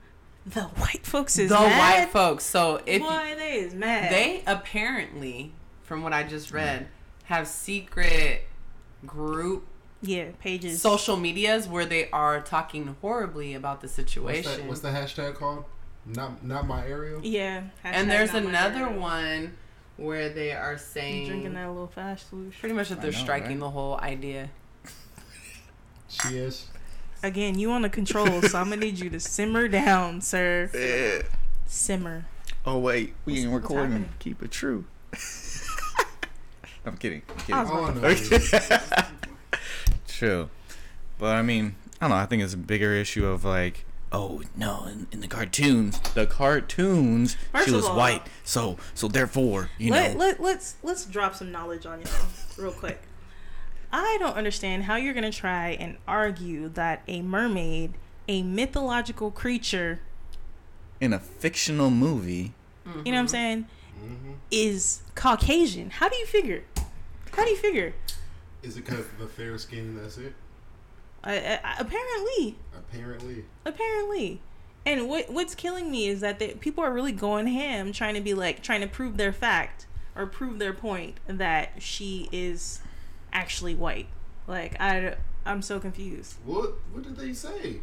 the 0.46 0.62
white 0.62 1.04
folks 1.06 1.38
is 1.38 1.50
the 1.50 1.54
mad, 1.56 2.02
white 2.04 2.10
folks. 2.12 2.44
So 2.44 2.80
if 2.86 3.02
boy, 3.02 3.34
they 3.36 3.54
is 3.58 3.74
mad. 3.74 4.10
they 4.12 4.42
apparently 4.46 5.52
from 5.82 6.02
what 6.02 6.12
I 6.12 6.22
just 6.22 6.50
read, 6.52 6.88
have 7.24 7.46
secret 7.46 8.44
group 9.06 9.66
Yeah, 10.00 10.30
pages. 10.40 10.80
social 10.80 11.16
medias 11.16 11.68
where 11.68 11.84
they 11.84 12.08
are 12.10 12.40
talking 12.40 12.96
horribly 13.00 13.54
about 13.54 13.80
the 13.80 13.86
What's 13.86 13.94
situation. 13.94 14.52
that? 14.60 14.66
What's 14.66 14.80
the 14.80 14.88
hashtag 14.88 15.34
called? 15.34 15.64
Not 16.06 16.44
not 16.44 16.66
my 16.66 16.86
Ariel. 16.86 17.20
Yeah. 17.22 17.64
and 17.84 18.10
there's 18.10 18.34
another 18.34 18.86
girl. 18.88 18.98
one 18.98 19.56
where 19.96 20.28
they 20.30 20.52
are 20.52 20.72
You 20.72 20.78
saying 20.78 21.26
drinking 21.28 21.54
that 21.54 21.68
little 21.68 21.86
fast 21.86 22.28
swoosh. 22.28 22.58
pretty 22.58 22.74
much 22.74 22.88
that 22.88 23.00
they're 23.02 23.12
know, 23.12 23.18
striking 23.18 23.50
right? 23.52 23.60
the 23.60 23.70
whole 23.70 23.98
idea. 24.00 24.50
She 26.08 26.36
is. 26.36 26.66
Again, 27.22 27.58
you 27.58 27.70
on 27.70 27.82
the 27.82 27.88
control, 27.88 28.42
so 28.42 28.58
I'm 28.58 28.68
gonna 28.68 28.76
need 28.76 28.98
you 28.98 29.08
to 29.10 29.20
simmer 29.20 29.68
down, 29.68 30.20
sir. 30.20 30.70
Eh. 30.74 31.22
Simmer. 31.66 32.26
Oh 32.66 32.78
wait, 32.78 33.14
we 33.24 33.38
ain't 33.40 33.52
recording. 33.52 33.92
happening? 33.92 34.08
Keep 34.18 34.42
it 34.42 34.50
true. 34.50 34.84
I'm 36.84 36.96
kidding. 36.96 37.22
I'm 37.28 37.36
kidding. 37.36 37.54
Oh 37.54 37.90
no. 37.92 39.58
True, 40.08 40.50
but 41.18 41.36
I 41.36 41.42
mean, 41.42 41.74
I 42.00 42.04
don't 42.04 42.10
know. 42.10 42.16
I 42.16 42.26
think 42.26 42.42
it's 42.42 42.54
a 42.54 42.58
bigger 42.58 42.92
issue 42.92 43.24
of 43.26 43.44
like, 43.44 43.84
oh 44.12 44.42
no, 44.56 44.84
in, 44.86 45.06
in 45.12 45.20
the 45.20 45.28
cartoons, 45.28 45.98
the 46.14 46.26
cartoons, 46.26 47.36
First 47.52 47.64
she 47.66 47.70
was 47.74 47.86
all- 47.86 47.96
white, 47.96 48.22
so 48.44 48.76
so 48.94 49.08
therefore, 49.08 49.70
you 49.78 49.90
let, 49.92 50.12
know, 50.12 50.18
let 50.18 50.40
let's 50.40 50.76
let's 50.82 51.04
drop 51.06 51.34
some 51.34 51.50
knowledge 51.52 51.86
on 51.86 52.00
y'all 52.00 52.10
real 52.58 52.72
quick. 52.72 53.00
I 53.92 54.16
don't 54.20 54.36
understand 54.36 54.84
how 54.84 54.96
you're 54.96 55.14
gonna 55.14 55.30
try 55.32 55.70
and 55.70 55.96
argue 56.08 56.68
that 56.70 57.02
a 57.08 57.20
mermaid, 57.22 57.94
a 58.28 58.42
mythological 58.42 59.30
creature, 59.30 60.00
in 61.00 61.12
a 61.12 61.18
fictional 61.18 61.90
movie, 61.90 62.52
you 62.86 62.90
know 62.90 62.92
what 62.94 63.04
Mm-hmm. 63.06 63.14
I'm 63.14 63.28
saying, 63.28 63.66
hmm 63.98 64.32
is 64.50 65.02
Caucasian. 65.14 65.88
How 65.90 66.08
do 66.10 66.16
you 66.16 66.26
figure? 66.26 66.62
How 67.34 67.44
do 67.44 67.50
you 67.50 67.56
figure? 67.56 67.94
Is 68.62 68.76
it 68.76 68.84
because 68.84 69.00
of 69.00 69.18
the 69.18 69.26
fair 69.26 69.56
skin? 69.56 69.96
That's 69.96 70.18
it. 70.18 70.34
I, 71.24 71.60
I, 71.62 71.76
apparently, 71.78 72.56
Apparently. 72.76 73.44
apparently. 73.64 74.40
And 74.84 75.08
what 75.08 75.30
what's 75.30 75.54
killing 75.54 75.90
me 75.90 76.08
is 76.08 76.20
that 76.20 76.38
they, 76.40 76.48
people 76.54 76.82
are 76.82 76.92
really 76.92 77.12
going 77.12 77.46
ham 77.46 77.92
trying 77.92 78.14
to 78.14 78.20
be 78.20 78.34
like 78.34 78.62
trying 78.62 78.80
to 78.80 78.88
prove 78.88 79.16
their 79.16 79.32
fact 79.32 79.86
or 80.16 80.26
prove 80.26 80.58
their 80.58 80.72
point 80.72 81.18
that 81.28 81.80
she 81.80 82.28
is 82.32 82.80
actually 83.32 83.74
white. 83.76 84.08
Like 84.48 84.78
I 84.80 85.14
I'm 85.46 85.62
so 85.62 85.78
confused. 85.78 86.34
What 86.44 86.74
What 86.92 87.04
did 87.04 87.16
they 87.16 87.32
say? 87.32 87.80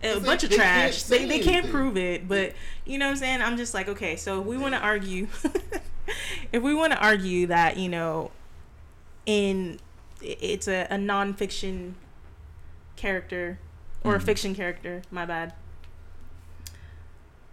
A 0.00 0.14
They- 0.14 0.20
bunch 0.20 0.44
of 0.44 0.50
they 0.50 0.56
can't 0.56 0.92
trash. 0.92 1.02
say 1.02 1.26
They 1.26 1.38
they 1.38 1.40
can't 1.40 1.68
prove 1.68 1.96
it, 1.96 2.28
but 2.28 2.52
you 2.84 2.98
know 2.98 3.06
what 3.06 3.10
I'm 3.12 3.16
saying? 3.16 3.42
I'm 3.42 3.56
just 3.56 3.74
like, 3.74 3.88
okay, 3.88 4.14
so 4.14 4.40
if 4.40 4.46
we 4.46 4.56
want 4.56 4.74
to 4.74 4.80
argue 4.80 5.26
if 6.52 6.62
we 6.62 6.72
want 6.74 6.92
to 6.92 6.98
argue 7.04 7.48
that, 7.48 7.76
you 7.76 7.88
know, 7.88 8.30
in 9.26 9.80
it's 10.22 10.68
a, 10.68 10.86
a 10.90 10.94
nonfiction 10.96 11.94
character 12.98 13.58
or 14.04 14.14
a 14.14 14.18
Mhm. 14.18 14.22
fiction 14.24 14.54
character, 14.54 15.02
my 15.10 15.24
bad. 15.24 15.54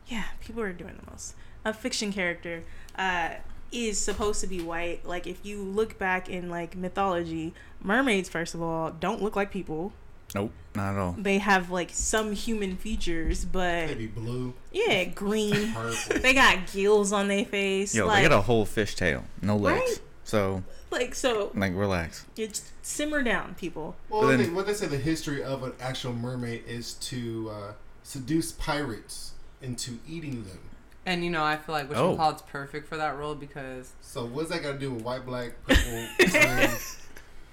Yeah, 0.07 0.23
people 0.41 0.61
are 0.61 0.73
doing 0.73 0.95
the 1.03 1.09
most. 1.11 1.35
A 1.63 1.73
fiction 1.73 2.11
character 2.13 2.63
uh, 2.97 3.29
is 3.71 3.99
supposed 3.99 4.39
to 4.41 4.47
be 4.47 4.61
white. 4.61 5.05
Like 5.05 5.25
if 5.27 5.43
you 5.45 5.61
look 5.61 5.97
back 5.97 6.29
in 6.29 6.49
like 6.49 6.75
mythology, 6.75 7.53
mermaids 7.81 8.29
first 8.29 8.53
of 8.53 8.61
all 8.61 8.91
don't 8.91 9.21
look 9.21 9.35
like 9.35 9.51
people. 9.51 9.93
nope, 10.33 10.51
not 10.75 10.93
at 10.93 10.99
all. 10.99 11.15
They 11.17 11.39
have 11.39 11.71
like 11.71 11.89
some 11.93 12.33
human 12.33 12.77
features, 12.77 13.45
but 13.45 13.87
Maybe 13.87 14.07
blue, 14.07 14.53
yeah, 14.71 15.05
green. 15.05 15.73
purple. 15.73 16.19
they 16.19 16.33
got 16.33 16.71
gills 16.71 17.11
on 17.11 17.27
their 17.27 17.45
face. 17.45 17.95
Yo, 17.95 18.05
like, 18.05 18.23
they 18.23 18.29
got 18.29 18.37
a 18.37 18.41
whole 18.43 18.65
fish 18.65 18.95
tail, 18.95 19.23
no 19.41 19.55
legs. 19.57 19.79
Right? 19.89 19.99
So 20.25 20.63
like 20.91 21.15
so. 21.15 21.51
like, 21.55 21.73
relax. 21.75 22.25
It's 22.35 22.71
simmer 22.81 23.23
down, 23.23 23.55
people. 23.55 23.95
Well, 24.09 24.21
what 24.21 24.27
then- 24.29 24.39
they, 24.43 24.49
what 24.49 24.65
they 24.67 24.73
say 24.73 24.87
the 24.87 24.97
history 24.97 25.41
of 25.43 25.63
an 25.63 25.73
actual 25.79 26.13
mermaid 26.13 26.63
is 26.67 26.93
to 26.95 27.51
uh, 27.53 27.71
seduce 28.03 28.51
pirates 28.51 29.31
into 29.61 29.99
eating 30.07 30.43
them. 30.43 30.59
And 31.05 31.23
you 31.23 31.29
know, 31.29 31.43
I 31.43 31.57
feel 31.57 31.73
like 31.73 31.87
Wishing 31.87 32.03
Oh. 32.03 32.15
Cloud's 32.15 32.41
perfect 32.41 32.87
for 32.87 32.97
that 32.97 33.15
role 33.17 33.35
because 33.35 33.91
So 34.01 34.25
what's 34.25 34.49
that 34.49 34.63
got 34.63 34.73
to 34.73 34.79
do 34.79 34.91
with 34.91 35.03
white, 35.03 35.25
black, 35.25 35.53
purple? 35.67 36.07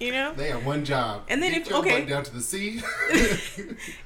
You 0.01 0.11
know. 0.11 0.33
they 0.35 0.49
have 0.49 0.67
one 0.67 0.85
job. 0.85 1.23
And 1.29 1.41
then 1.41 1.53
Get 1.53 1.61
if- 1.63 1.69
your 1.71 1.79
okay. 1.79 2.01
butt 2.01 2.09
down 2.09 2.25
to 2.25 2.33
the 2.35 2.41
sea. 2.41 2.83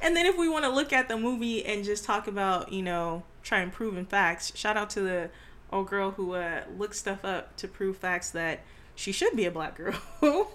And 0.03 0.15
then 0.15 0.27
if 0.27 0.37
we 0.37 0.47
want 0.49 0.65
to 0.67 0.71
look 0.71 0.93
at 0.93 1.09
the 1.09 1.17
movie 1.17 1.65
and 1.65 1.85
just 1.85 2.05
talk 2.05 2.27
about, 2.29 2.71
you 2.71 2.83
know, 2.83 3.23
try 3.43 3.61
and 3.61 3.73
prove 3.73 3.97
in 3.97 4.05
facts, 4.05 4.53
shout 4.55 4.77
out 4.77 4.91
to 4.91 5.01
the 5.01 5.31
old 5.73 5.89
girl 5.89 6.13
who 6.13 6.35
uh, 6.35 6.63
looked 6.77 6.97
stuff 6.97 7.25
up 7.25 7.57
to 7.57 7.69
prove 7.69 7.97
facts 7.97 8.31
that 8.31 8.61
she 8.95 9.13
should 9.13 9.35
be 9.37 9.45
a 9.47 9.51
black 9.51 9.77
girl. 9.77 9.95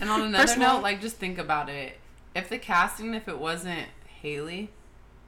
And 0.00 0.08
on 0.08 0.20
another 0.22 0.46
First 0.46 0.58
note, 0.58 0.68
all- 0.76 0.80
like 0.80 1.00
just 1.00 1.16
think 1.16 1.38
about 1.38 1.68
it. 1.68 1.98
If 2.36 2.48
the 2.48 2.56
casting, 2.58 3.14
if 3.14 3.26
it 3.26 3.38
wasn't 3.40 3.88
Haley, 4.22 4.70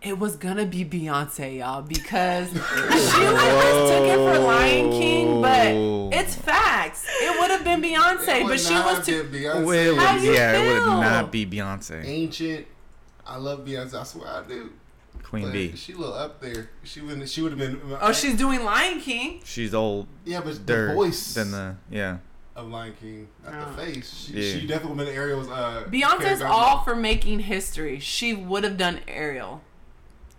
it 0.01 0.17
was 0.17 0.37
gonna 0.37 0.65
be 0.65 0.85
Beyonce, 0.85 1.59
y'all, 1.59 1.83
because 1.83 2.49
she 2.53 3.25
almost 3.27 3.93
took 3.93 4.05
it 4.05 4.17
for 4.17 4.39
Lion 4.39 4.91
King, 4.93 5.43
but 5.43 6.17
it's 6.17 6.37
facts. 6.37 7.05
It 7.21 7.37
would 7.41 7.51
have 7.51 7.65
been 7.65 7.83
Beyonce, 7.83 8.43
It 8.43 8.47
but 8.47 8.61
she 8.61 8.75
was 8.75 9.05
too. 9.05 9.25
Beyonce. 9.25 9.65
Well, 9.65 9.73
it 9.75 9.91
would- 9.91 9.99
How 9.99 10.17
you 10.19 10.33
yeah, 10.33 10.53
it 10.57 10.73
would 10.79 10.87
not 10.87 11.33
be 11.33 11.45
Beyonce. 11.45 12.05
ancient. 12.05 12.67
I 13.27 13.39
love 13.39 13.65
Beyonce. 13.65 13.95
I 13.95 14.05
swear 14.05 14.29
I 14.29 14.43
do. 14.47 14.71
Queen 15.29 15.45
But 15.45 15.53
B. 15.53 15.73
She 15.77 15.93
a 15.93 15.97
little 15.97 16.15
up 16.15 16.41
there. 16.41 16.71
She 16.85 17.01
would. 17.01 17.29
She 17.29 17.43
would 17.43 17.53
have 17.53 17.59
been. 17.59 17.81
Oh, 18.01 18.13
she's 18.13 18.37
doing 18.37 18.65
Lion 18.65 19.01
King. 19.01 19.41
She's 19.45 19.75
old 19.75 20.07
yeah, 20.25 20.41
but 20.41 20.65
dirt 20.65 20.89
the 20.89 20.95
voice 20.95 21.35
than 21.35 21.51
the 21.51 21.77
yeah. 21.91 22.19
of 22.57 22.69
Lion 22.69 22.95
King, 23.01 23.29
not 23.45 23.55
Oh. 23.55 23.71
the 23.73 23.77
face. 23.93 24.15
She, 24.27 24.33
Yeah. 24.33 24.53
she 24.61 24.67
definitely 24.67 24.97
would 24.97 25.07
have 25.07 25.15
been 25.15 25.23
Ariel's. 25.23 25.49
Uh, 25.49 25.85
Beyonce's 25.91 26.41
all 26.41 26.83
for 26.83 26.97
making 26.97 27.41
history. 27.41 27.99
She 28.01 28.33
would 28.35 28.65
have 28.65 28.77
done 28.79 29.01
Ariel. 29.07 29.61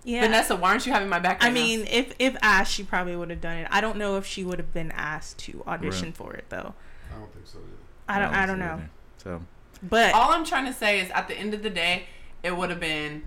yeah. 0.04 0.21
Vanessa, 0.21 0.56
why 0.56 0.69
aren't 0.71 0.86
you 0.88 0.91
having 0.93 1.08
my 1.10 1.19
back? 1.19 1.41
I 1.43 1.45
right 1.47 1.54
now? 1.54 1.62
mean, 1.62 1.86
if 1.88 2.13
if 2.17 2.36
asked, 2.41 2.73
she 2.73 2.84
probably 2.84 3.15
would 3.15 3.30
have 3.30 3.41
done 3.41 3.58
it. 3.58 3.67
I 3.69 3.82
don't 3.82 3.97
know 3.97 4.17
if 4.17 4.25
she 4.25 4.43
would 4.43 4.58
have 4.58 4.73
been 4.73 4.91
asked 4.91 5.38
to 5.39 5.63
audition 5.67 6.06
Right. 6.08 6.15
for 6.17 6.34
it 6.34 6.45
though. 6.49 6.73
I 7.13 7.19
don't 7.19 7.32
think 7.34 7.45
so. 7.45 7.60
Either. 7.60 7.67
I 8.08 8.19
don't. 8.19 8.34
I 8.34 8.45
don't 8.47 8.56
see 8.58 8.60
know. 8.65 8.73
either. 8.73 8.89
So 9.17 9.41
But 9.84 10.13
all 10.15 10.32
I'm 10.32 10.45
trying 10.45 10.65
to 10.65 10.73
say 10.73 10.99
is, 10.99 11.12
at 11.12 11.28
the 11.28 11.36
end 11.38 11.54
of 11.54 11.62
the 11.62 11.69
day, 11.69 12.06
it 12.41 12.58
would 12.58 12.69
have 12.71 12.80
been. 12.80 13.21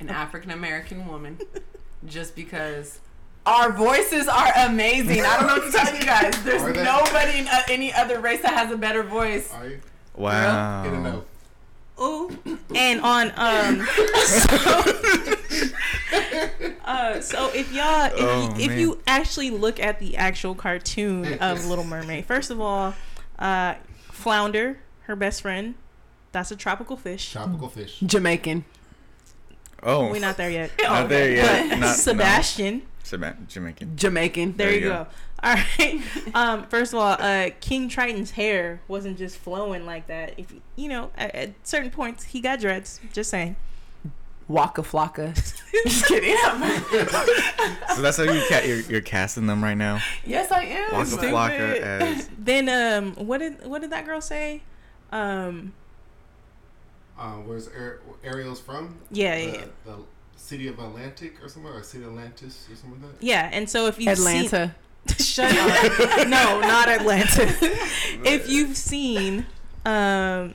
An 0.00 0.08
African 0.10 0.50
American 0.50 1.06
woman, 1.06 1.38
just 2.06 2.34
because 2.36 3.00
our 3.44 3.72
voices 3.72 4.28
are 4.28 4.50
amazing. 4.56 5.24
I 5.24 5.36
don't 5.38 5.46
know 5.46 5.54
what 5.64 5.72
to 5.72 5.78
tell 5.78 5.94
you 5.94 6.04
guys. 6.06 6.42
There's 6.44 6.62
they? 6.62 6.82
nobody 6.84 7.38
in 7.38 7.48
uh, 7.48 7.62
any 7.70 7.92
other 7.92 8.20
race 8.20 8.42
that 8.42 8.52
has 8.54 8.70
a 8.72 8.76
better 8.76 9.02
voice. 9.02 9.52
Are 9.54 9.68
you? 9.68 9.80
wow. 10.16 10.84
Get 10.84 10.92
a 10.94 11.00
no. 11.00 11.24
Ooh. 11.98 12.30
And 12.74 13.00
on 13.00 13.32
um 13.36 13.86
so, 14.26 14.82
uh, 16.84 17.20
so 17.20 17.50
if 17.54 17.72
y'all 17.72 18.06
if, 18.06 18.12
Oh, 18.18 18.54
you, 18.58 18.70
if 18.70 18.78
you 18.78 19.00
actually 19.06 19.50
look 19.50 19.80
at 19.80 19.98
the 19.98 20.16
actual 20.16 20.54
cartoon 20.54 21.38
of 21.38 21.64
Little 21.66 21.84
Mermaid, 21.84 22.26
first 22.26 22.50
of 22.50 22.60
all, 22.60 22.94
uh 23.38 23.74
Flounder, 24.10 24.78
her 25.02 25.16
best 25.16 25.40
friend, 25.42 25.74
that's 26.32 26.50
a 26.50 26.56
tropical 26.56 26.96
fish. 26.96 27.32
Tropical 27.32 27.68
fish. 27.68 28.00
Jamaican. 28.00 28.64
Oh, 29.82 30.10
We're 30.10 30.20
not 30.20 30.36
there 30.36 30.50
yet. 30.50 30.70
not 30.82 31.08
there 31.08 31.30
yet. 31.32 31.70
But 31.70 31.78
Not, 31.78 31.94
Sebastian, 31.96 32.78
No. 32.78 32.84
Seba- 33.02 33.36
Jamaican. 33.46 33.96
Jamaican. 33.96 34.56
there, 34.56 34.68
There 34.70 34.78
you 34.78 34.84
you 34.86 34.88
go. 34.90 35.06
All 35.42 35.54
right. 35.54 36.00
Um, 36.34 36.64
first 36.64 36.92
of 36.92 36.98
all, 36.98 37.16
uh, 37.20 37.50
King 37.60 37.88
Triton's 37.88 38.32
hair 38.32 38.80
wasn't 38.88 39.18
just 39.18 39.36
flowing 39.38 39.84
like 39.86 40.06
that. 40.08 40.34
If 40.38 40.52
you 40.76 40.88
know, 40.88 41.10
at, 41.16 41.34
at 41.34 41.50
certain 41.62 41.90
points, 41.90 42.24
he 42.24 42.40
got 42.40 42.58
dreads. 42.60 43.00
Just 43.12 43.30
saying. 43.30 43.54
Waka 44.48 44.82
Flocka. 44.82 45.34
Just 45.84 46.06
kidding. 46.06 46.36
So 47.96 48.00
that's 48.00 48.16
how 48.16 48.22
you 48.22 48.40
ca- 48.48 48.62
you're, 48.64 48.80
you're 48.82 49.00
casting 49.00 49.46
them 49.46 49.62
right 49.62 49.76
now. 49.76 50.00
yes, 50.24 50.52
I 50.52 50.62
am. 50.62 50.92
Waka 50.92 51.06
Stupid. 51.06 51.30
Flocka 51.30 51.58
as 51.80 52.30
Then 52.38 52.68
um, 52.68 53.26
what 53.26 53.38
did 53.38 53.66
what 53.66 53.80
did 53.82 53.90
that 53.90 54.06
girl 54.06 54.20
say? 54.20 54.62
Um, 55.10 55.72
Uh, 57.18 57.36
where's 57.36 57.68
Ar- 57.68 58.00
Ariel's 58.24 58.60
from? 58.60 58.98
yeah, 59.10 59.36
the, 59.36 59.44
yeah, 59.44 59.52
yeah. 59.52 59.64
the 59.84 59.96
city 60.36 60.68
of 60.68 60.78
Atlantic 60.78 61.42
or 61.42 61.48
somewhere, 61.48 61.74
or 61.74 61.82
city 61.82 62.04
of 62.04 62.10
Atlantis 62.10 62.68
or 62.70 62.76
something 62.76 63.02
like 63.02 63.18
that. 63.18 63.26
Yeah, 63.26 63.48
and 63.52 63.68
so 63.68 63.86
if 63.86 63.98
you've 63.98 64.18
seen. 64.18 64.44
Atlanta. 64.44 64.74
seen, 65.06 65.16
shut 65.18 65.52
up. 65.56 66.28
no, 66.28 66.60
not 66.60 66.88
Atlanta. 66.88 67.42
if 68.24 68.48
you've 68.48 68.76
seen, 68.76 69.46
um, 69.84 70.54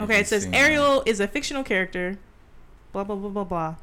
okay, 0.00 0.20
it 0.20 0.26
says 0.28 0.44
Interesting. 0.44 0.54
Ariel 0.54 1.02
is 1.04 1.20
a 1.20 1.28
fictional 1.28 1.62
character. 1.64 2.18
Blah 2.92 3.04
blah 3.04 3.16
blah 3.16 3.30
blah 3.30 3.44
blah. 3.44 3.74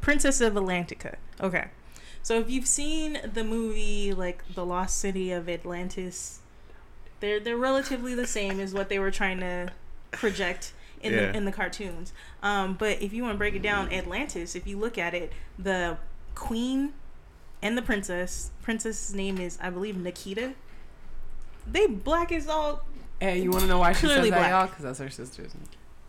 Princess 0.00 0.40
of 0.40 0.54
Atlantica. 0.54 1.16
Okay, 1.40 1.66
so 2.22 2.38
if 2.38 2.50
you've 2.50 2.66
seen 2.66 3.20
the 3.32 3.44
movie 3.44 4.12
like 4.12 4.42
The 4.54 4.64
Lost 4.66 4.98
City 4.98 5.30
of 5.30 5.48
Atlantis, 5.48 6.40
they're 7.22 7.40
they're 7.40 7.56
relatively 7.56 8.14
the 8.14 8.26
same 8.26 8.60
as 8.60 8.74
what 8.74 8.90
they 8.90 8.98
were 8.98 9.10
trying 9.10 9.40
to 9.40 9.70
project 10.10 10.74
in 11.00 11.12
Yeah. 11.14 11.30
the 11.32 11.36
in 11.38 11.44
the 11.46 11.52
cartoons. 11.52 12.12
Um, 12.42 12.74
but 12.74 13.00
if 13.00 13.14
you 13.14 13.22
want 13.22 13.34
to 13.34 13.38
break 13.38 13.54
it 13.54 13.62
down, 13.62 13.90
Atlantis, 13.92 14.54
if 14.54 14.66
you 14.66 14.76
look 14.78 14.98
at 14.98 15.14
it, 15.14 15.32
the 15.58 15.96
queen 16.34 16.92
and 17.62 17.78
the 17.78 17.82
princess. 17.82 18.50
Princess's 18.60 19.14
name 19.14 19.38
is, 19.38 19.56
I 19.62 19.70
believe, 19.70 19.96
Nikita. 19.96 20.52
They 21.66 21.86
black 21.86 22.32
as 22.32 22.48
all. 22.48 22.84
Hey, 23.20 23.40
you 23.40 23.50
want 23.50 23.62
to 23.62 23.68
know 23.68 23.78
why 23.78 23.92
she 23.92 24.00
Clearly 24.06 24.30
says 24.30 24.40
that, 24.40 24.50
y'all? 24.50 24.66
Because 24.66 24.82
that's 24.82 24.98
her 24.98 25.08
sister's. 25.10 25.54
name. 25.54 25.62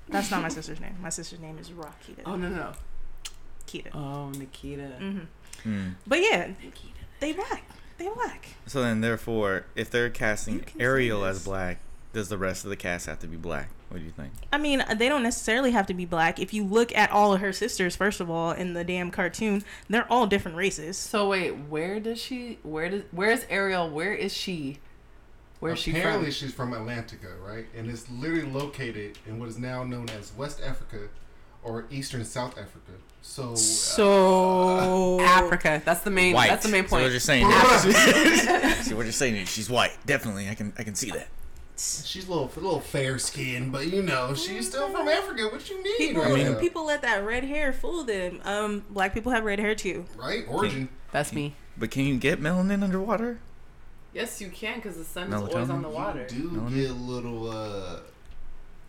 That's 0.09 0.31
not 0.31 0.41
my 0.41 0.49
sister's 0.49 0.79
name. 0.79 0.95
My 1.01 1.09
sister's 1.09 1.39
name 1.39 1.57
is 1.59 1.69
Rakita. 1.69 2.23
Oh 2.25 2.35
no 2.35 2.49
no. 2.49 2.71
Kita. 3.67 3.93
Oh 3.95 4.29
Nikita. 4.31 4.87
hmm 4.99 5.19
Hmm. 5.63 5.89
But 6.07 6.19
yeah, 6.21 6.47
Nikita. 6.63 6.99
they 7.19 7.33
black. 7.33 7.63
They 7.97 8.09
black. 8.09 8.47
So 8.65 8.81
then, 8.81 9.01
therefore, 9.01 9.65
if 9.75 9.89
they're 9.89 10.09
casting 10.09 10.65
Ariel 10.79 11.23
as 11.25 11.43
black, 11.43 11.79
does 12.11 12.29
the 12.29 12.37
rest 12.37 12.63
of 12.63 12.69
the 12.69 12.75
cast 12.75 13.05
have 13.07 13.19
to 13.19 13.27
be 13.27 13.37
black? 13.37 13.69
What 13.89 13.99
do 13.99 14.05
you 14.05 14.11
think? 14.11 14.31
I 14.51 14.57
mean, 14.57 14.83
they 14.95 15.07
don't 15.07 15.21
necessarily 15.21 15.71
have 15.71 15.85
to 15.87 15.93
be 15.93 16.05
black. 16.05 16.39
If 16.39 16.53
you 16.53 16.63
look 16.63 16.95
at 16.95 17.11
all 17.11 17.33
of 17.33 17.41
her 17.41 17.53
sisters, 17.53 17.95
first 17.95 18.19
of 18.19 18.29
all, 18.29 18.51
in 18.51 18.73
the 18.73 18.83
damn 18.83 19.11
cartoon, 19.11 19.63
they're 19.87 20.11
all 20.11 20.25
different 20.25 20.57
races. 20.57 20.97
So 20.97 21.29
wait, 21.29 21.51
where 21.51 21.99
does 21.99 22.19
she? 22.19 22.57
Where 22.63 22.89
does? 22.89 23.03
Where's 23.11 23.45
Ariel? 23.49 23.89
Where 23.89 24.13
is 24.13 24.33
she? 24.33 24.79
Where's 25.59 25.79
she 25.79 25.91
Apparently, 25.91 26.25
from? 26.25 26.33
she's 26.33 26.53
from 26.53 26.71
Atlantica, 26.71 27.39
right? 27.41 27.65
And 27.77 27.89
it's 27.89 28.09
literally 28.09 28.49
located 28.51 29.17
in 29.27 29.39
what 29.39 29.47
is 29.47 29.57
now 29.59 29.83
known 29.83 30.09
as 30.09 30.33
West 30.35 30.59
Africa 30.61 31.07
or 31.63 31.85
Eastern 31.89 32.25
South 32.25 32.57
Africa. 32.57 32.93
So, 33.25 33.55
So 33.55 35.19
Africa. 35.21 35.81
That's 35.85 36.01
the 36.01 36.11
main. 36.11 36.35
White. 36.35 36.49
That's 36.49 36.65
the 36.65 36.71
main 36.71 36.87
So 36.87 36.97
what 36.97 37.01
point. 37.01 37.11
you're 37.11 37.19
saying? 37.19 37.49
See 38.83 38.93
what 38.93 39.03
you're 39.05 39.11
saying? 39.11 39.35
is 39.37 39.49
She's 39.49 39.69
white. 39.69 39.97
Definitely, 40.05 40.49
I 40.49 40.55
can 40.55 40.73
I 40.77 40.83
can 40.83 40.93
see 40.93 41.09
that. 41.11 41.27
she's 41.77 42.27
a 42.27 42.29
little, 42.31 42.51
a 42.55 42.59
little 42.59 42.79
fair 42.81 43.17
skinned, 43.17 43.71
but 43.71 43.87
you 43.87 44.03
know, 44.03 44.33
she's 44.35 44.67
still 44.67 44.89
from 44.89 45.07
Africa. 45.07 45.47
What 45.51 45.67
you 45.69 45.81
need, 45.83 45.97
people, 45.97 46.21
right 46.21 46.43
now? 46.45 46.59
people 46.59 46.85
let 46.85 47.01
that 47.01 47.25
red 47.25 47.45
hair 47.45 47.71
fool 47.73 48.03
them. 48.03 48.41
Um, 48.43 48.83
black 48.89 49.13
people 49.13 49.31
have 49.31 49.43
red 49.45 49.57
hair 49.59 49.73
too. 49.73 50.05
right? 50.17 50.45
Origin. 50.47 50.89
That's 51.11 51.31
me. 51.33 51.55
But 51.77 51.89
can 51.91 52.03
you 52.05 52.17
get 52.17 52.39
melanin 52.41 52.83
underwater? 52.83 53.39
Yes, 54.13 54.39
you 54.41 54.49
can 54.49 54.75
because 54.75 54.97
the 54.97 55.03
sun 55.05 55.29
is 55.33 55.41
always 55.41 55.69
on 55.71 55.81
the 55.81 55.89
water. 55.89 56.27
You 56.29 56.49
do 56.49 56.51
No, 56.51 56.61
no. 56.67 56.69
get 56.69 56.89
a 56.91 56.93
little 56.93 57.49
uh, 57.49 57.99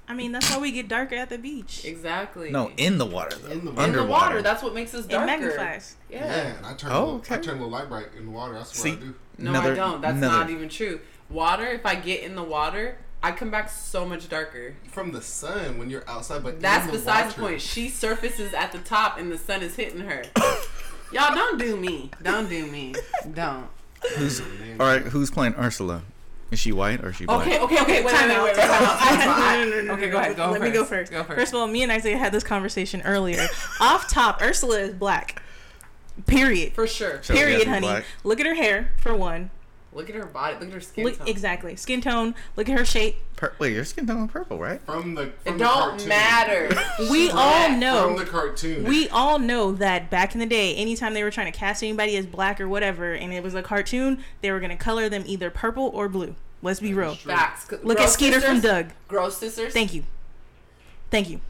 I 0.07 0.12
mean, 0.14 0.33
that's 0.33 0.49
how 0.49 0.61
we 0.61 0.71
get 0.71 0.88
darker 0.88 1.14
at 1.14 1.31
the 1.31 1.38
beach. 1.38 1.85
Exactly. 1.85 2.51
No, 2.51 2.71
in 2.77 2.99
the 2.99 3.07
water 3.07 3.37
though. 3.37 3.51
In 3.51 3.64
the- 3.64 3.71
In 3.73 3.79
in 3.85 3.93
the 3.93 4.05
water. 4.05 4.43
That's 4.43 4.62
what 4.62 4.75
makes 4.75 4.93
us 4.95 5.07
darker. 5.07 5.25
It 5.25 5.27
magnifies. 5.27 5.97
Yeah. 6.11 6.27
yeah. 6.27 6.69
I 6.71 6.75
turn, 6.75 6.93
Oh, 6.93 6.95
a 6.95 6.99
little, 6.99 7.14
okay. 7.17 7.35
I 7.37 7.38
turn 7.38 7.55
a 7.55 7.59
little 7.59 7.71
light 7.71 7.88
bright 7.88 8.09
in 8.19 8.27
the 8.27 8.31
water. 8.31 8.53
That's 8.55 8.69
what 8.71 8.77
See? 8.77 8.93
I 8.93 8.97
do. 8.97 9.14
No, 9.38 9.51
Another- 9.51 9.73
I 9.73 9.75
don't. 9.77 10.01
That's 10.03 10.17
another- 10.19 10.37
not 10.37 10.51
even 10.51 10.69
true. 10.69 11.01
Water. 11.31 11.67
If 11.67 11.87
I 11.87 11.95
get 11.95 12.23
in 12.23 12.35
the 12.37 12.43
water, 12.43 12.99
I 13.23 13.33
come 13.33 13.51
back 13.51 13.71
so 13.71 14.05
much 14.05 14.29
darker. 14.29 14.75
From 14.90 15.12
the 15.12 15.23
sun 15.23 15.79
when 15.79 15.88
you're 15.88 16.09
outside, 16.09 16.43
but 16.45 16.61
That's 16.61 16.85
in 16.85 16.93
the 16.93 16.99
besides 16.99 17.35
the 17.35 17.40
point. 17.40 17.62
She 17.62 17.88
surfaces 17.88 18.53
at 18.53 18.73
the 18.73 18.79
top 18.81 19.19
and 19.19 19.33
the 19.33 19.38
sun 19.38 19.62
is 19.62 19.75
hitting 19.77 20.01
her. 20.03 20.23
Y'all 21.12 21.35
don't 21.35 21.59
do 21.59 21.77
me. 21.77 22.11
Don't 22.23 22.49
do 22.51 22.67
me. 22.67 22.95
Don't. 23.33 23.69
Who's 24.17 24.40
all 24.40 24.47
right? 24.87 25.03
Who's 25.03 25.31
playing 25.31 25.55
Ursula? 25.55 26.03
Is 26.51 26.59
she 26.59 26.73
white 26.73 27.03
or 27.05 27.09
is 27.11 27.17
she 27.17 27.27
black? 27.27 27.47
Okay, 27.47 27.59
okay, 27.61 27.81
okay. 27.83 28.05
Wait, 28.05 28.15
Time 28.15 28.29
wait, 28.29 28.37
out, 28.37 28.45
wait, 28.45 28.57
wait, 28.57 28.69
wait, 28.69 28.81
wait, 28.81 29.27
No, 29.27 29.65
no, 29.65 29.71
no, 29.71 29.83
no, 29.83 29.93
Okay, 29.95 30.11
go 30.11 30.19
ahead. 30.19 30.37
Go 30.37 30.51
Let 30.51 30.61
first. 30.61 30.63
me 30.63 30.71
go 30.71 30.85
first. 30.85 31.13
Go 31.13 31.25
first. 31.25 31.39
First 31.39 31.53
of 31.53 31.59
all, 31.61 31.67
me 31.67 31.83
and 31.83 31.91
Isaiah 31.91 32.19
had 32.19 32.33
this 32.33 32.45
conversation 32.45 33.03
earlier. 33.03 33.47
Off 33.81 34.09
top, 34.09 34.41
Ursula 34.41 34.79
is 34.81 34.95
black. 34.95 35.43
Period. 36.27 36.75
For 36.75 36.87
sure. 36.87 37.21
So 37.23 37.35
Period, 37.35 37.61
to 37.61 37.65
be 37.65 37.71
honey. 37.71 37.87
black? 37.89 38.05
Look 38.23 38.39
at 38.41 38.47
her 38.47 38.55
hair 38.55 38.93
for 38.99 39.15
one. 39.17 39.51
Look 39.95 40.09
at 40.11 40.17
her 40.17 40.27
body. 40.27 40.55
Look 40.59 40.69
at 40.69 40.75
her 40.75 40.81
skin 40.81 41.05
Look 41.05 41.19
tone. 41.19 41.29
exactly 41.29 41.77
skin 41.77 42.01
tone. 42.01 42.35
Look 42.57 42.69
at 42.69 42.77
her 42.77 42.85
shape. 42.85 43.17
Pur- 43.37 43.55
wait, 43.59 43.73
your 43.75 43.85
skin 43.85 44.07
tone 44.07 44.25
is 44.25 44.31
purple, 44.31 44.59
right? 44.59 44.81
From 44.83 45.15
the 45.15 45.27
from 45.45 45.55
It 45.55 45.59
the 45.59 45.65
don't 45.65 45.89
cartoon. 45.91 46.09
matter. 46.09 46.71
We 47.11 47.31
all 47.31 47.69
know 47.71 48.03
From 48.03 48.13
know. 48.15 48.19
the 48.19 48.25
cartoon. 48.27 48.85
We 48.85 49.09
all 49.09 49.39
know 49.39 49.73
that 49.73 50.11
back 50.11 50.35
in 50.35 50.41
the 50.41 50.47
day, 50.47 50.75
anytime 50.75 51.15
they 51.15 51.23
were 51.23 51.31
trying 51.31 51.51
to 51.53 51.57
cast 51.59 51.83
anybody 51.83 52.17
as 52.17 52.27
black 52.27 52.61
or 52.61 52.69
whatever, 52.69 53.13
and 53.13 53.33
it 53.33 53.43
was 53.43 53.55
a 53.55 53.63
cartoon, 53.63 54.25
they 54.41 54.51
were 54.51 54.59
gonna 54.61 54.77
color 54.77 55.09
them 55.09 55.23
either 55.27 55.49
purple 55.51 55.91
or 55.95 56.09
blue. 56.09 56.35
Let's 56.61 56.81
be 56.81 56.93
real. 56.95 57.15
Facts. 57.15 57.71
Look 57.71 57.83
at 57.83 57.97
Gross 57.99 58.13
Skeeter 58.15 58.41
from? 58.41 58.61
Doug. 58.61 58.87
Gross 59.07 59.37
sisters. 59.39 59.73
Thank 59.73 59.93
you. 59.95 60.05
Thank 61.11 61.29
you. 61.31 61.41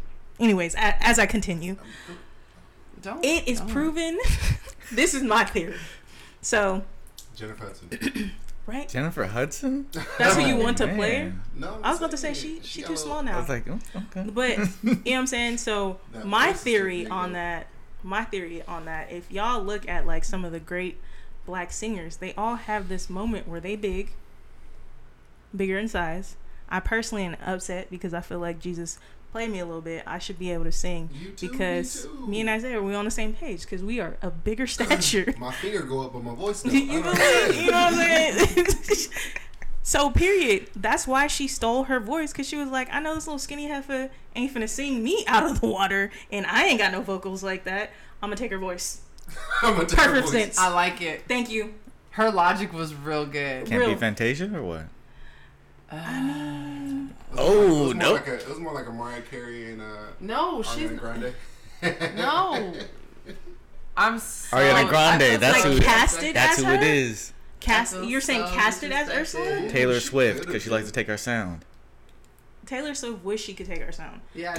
Anyways, 0.41 0.75
a- 0.75 1.03
as 1.07 1.19
I 1.19 1.27
continue, 1.27 1.77
Don't. 3.01 3.25
it 3.25 3.47
is 3.47 3.61
don't. 3.61 3.71
proven. 3.71 4.19
this 4.93 5.15
is 5.15 5.23
my 5.23 5.45
theory. 5.45 5.77
So, 6.43 6.83
Jennifer 7.35 7.65
Hudson. 7.67 8.31
right? 8.67 8.89
Jennifer 8.89 9.25
Hudson. 9.27 9.87
That's 10.19 10.37
who 10.37 10.43
you 10.43 10.57
want 10.57 10.79
to 10.79 10.87
man. 10.87 10.97
play? 10.97 11.33
No, 11.57 11.79
I 11.83 11.91
was 11.91 11.99
about 11.99 12.11
to 12.13 12.17
say 12.17 12.29
I'm 12.29 12.35
she 12.35 12.61
she 12.63 12.83
too 12.83 12.95
a 12.95 12.97
small 12.97 13.19
I 13.19 13.23
now. 13.23 13.41
was 13.41 13.49
like, 13.49 13.69
oh, 13.69 13.79
okay. 13.97 14.29
But 14.31 14.59
you 14.59 14.65
know 14.85 14.93
what 15.05 15.13
I'm 15.15 15.27
saying? 15.27 15.59
So 15.59 15.99
That 16.13 16.27
my 16.27 16.53
theory 16.53 17.07
on 17.07 17.31
big, 17.31 17.35
that, 17.35 17.67
my 18.03 18.25
theory 18.25 18.63
on 18.63 18.85
that, 18.87 19.11
if 19.11 19.31
y'all 19.31 19.63
look 19.63 19.89
at 19.89 20.07
like 20.07 20.25
some 20.25 20.45
of 20.45 20.53
the 20.53 20.61
great 20.61 21.01
black 21.47 21.73
singers, 21.73 22.17
they 22.17 22.33
all 22.35 22.57
have 22.57 22.89
this 22.89 23.11
moment 23.11 23.49
where 23.49 23.61
they 23.61 23.77
big, 23.77 24.13
bigger 25.55 25.79
in 25.79 25.89
size. 25.89 26.37
I 26.69 26.81
personally 26.81 27.25
am 27.25 27.37
upset 27.45 27.91
because 27.91 28.15
I 28.15 28.21
feel 28.21 28.39
like 28.39 28.59
Jesus 28.59 28.99
played 29.35 29.51
me 29.51 29.59
a 29.59 29.67
little 29.67 29.81
bit. 29.81 30.05
I 30.07 30.21
should 30.21 30.39
be 30.39 30.53
able 30.53 30.63
to 30.63 30.71
sing 30.71 31.11
You 31.13 31.31
too, 31.33 31.51
because 31.51 32.05
me, 32.07 32.11
too. 32.13 32.27
me 32.29 32.41
and 32.43 32.49
Isaiah 32.51 32.81
we're 32.81 32.97
on 32.97 33.05
the 33.05 33.11
same 33.11 33.33
page 33.35 33.63
because 33.63 33.83
we 33.83 33.99
are 33.99 34.17
a 34.23 34.31
bigger 34.31 34.65
stature. 34.77 35.35
My 35.39 35.51
finger 35.51 35.83
go 35.83 36.03
up, 36.03 36.13
but 36.13 36.23
my 36.23 36.37
voice 36.37 36.63
don't. 36.63 36.73
you, 36.73 37.01
I 37.01 37.03
don't 37.03 37.15
believe, 37.49 37.65
you 37.65 37.71
know 37.73 37.77
what 37.79 37.95
I'm 37.95 37.99
saying? 38.39 38.67
so, 39.83 40.11
period. 40.11 40.69
That's 40.77 41.09
why 41.09 41.27
she 41.27 41.49
stole 41.49 41.83
her 41.85 41.99
voice 41.99 42.31
because 42.31 42.47
she 42.49 42.55
was 42.55 42.69
like, 42.69 42.89
I 42.93 43.01
know 43.01 43.13
this 43.17 43.27
little 43.27 43.41
skinny 43.41 43.67
heifer 43.67 44.09
ain't 44.37 44.55
finna 44.55 44.69
sing 44.69 45.03
me 45.03 45.25
out 45.27 45.43
of 45.51 45.61
the 45.61 45.67
water, 45.67 46.13
and 46.31 46.47
I 46.47 46.67
ain't 46.67 46.79
got 46.79 46.93
no 46.93 47.03
vocals 47.03 47.43
like 47.43 47.65
that. 47.65 47.91
I'm 48.23 48.29
gonna 48.29 48.37
take 48.37 48.53
her 48.53 48.59
voice. 48.59 49.01
I'm 49.63 49.75
gonna 49.75 49.89
take 49.89 49.99
her 49.99 50.21
voice. 50.21 50.31
sense. 50.31 50.59
I 50.59 50.69
like 50.69 51.03
it. 51.03 51.25
Thank 51.27 51.51
you. 51.51 51.75
Her 52.11 52.31
logic 52.31 52.73
was 52.73 52.95
real 52.95 53.27
good. 53.27 53.67
Can't 53.67 53.81
Real. 53.81 53.89
be 53.95 53.97
Fantasia 53.97 54.49
or 54.57 54.63
what? 54.63 54.85
It 55.97 57.11
Oh, 57.37 57.93
more 57.95 57.95
like- 57.95 57.95
it 57.95 57.95
was 57.95 57.95
more 57.95 57.95
nope. 57.95 58.13
Like 58.15 58.29
a, 58.29 58.35
it 58.35 58.49
was 58.49 58.59
more 58.61 58.73
like 58.75 58.87
a 58.87 58.93
Mariah 58.93 59.23
Carey 59.23 59.73
and 59.73 59.83
uh, 59.83 59.87
no, 60.21 60.63
she's 60.63 60.91
Ariana 60.91 60.99
Grande. 61.01 62.17
no. 62.17 62.73
I'm 63.97 64.19
so, 64.19 64.57
Ariana 64.57 64.89
Grande, 64.89 65.23
I 65.23 65.37
that's 65.37 65.65
like 65.65 65.73
who- 65.75 65.81
casted 65.81 66.35
That's 66.37 66.59
as 66.59 66.65
who 66.65 66.71
it 66.73 66.81
her? 66.81 66.85
is. 66.87 67.33
Cast. 67.61 67.97
You're 68.03 68.21
saying 68.21 68.47
so 68.47 68.53
casted 68.55 68.93
as. 68.93 69.09
Ursula? 69.09 69.69
Taylor 69.71 69.99
Swift 70.01 70.47
because 70.47 70.63
she 70.63 70.71
likes 70.71 70.87
to 70.87 70.93
take 70.93 71.09
our 71.09 71.17
sound. 71.17 71.65
Taylor 72.67 72.95
Swift 72.95 73.25
wish 73.25 73.43
she 73.45 73.55
could 73.55 73.67
take 73.67 73.83
our 73.83 73.93
sound. 73.93 74.21
Yeah, 74.35 74.55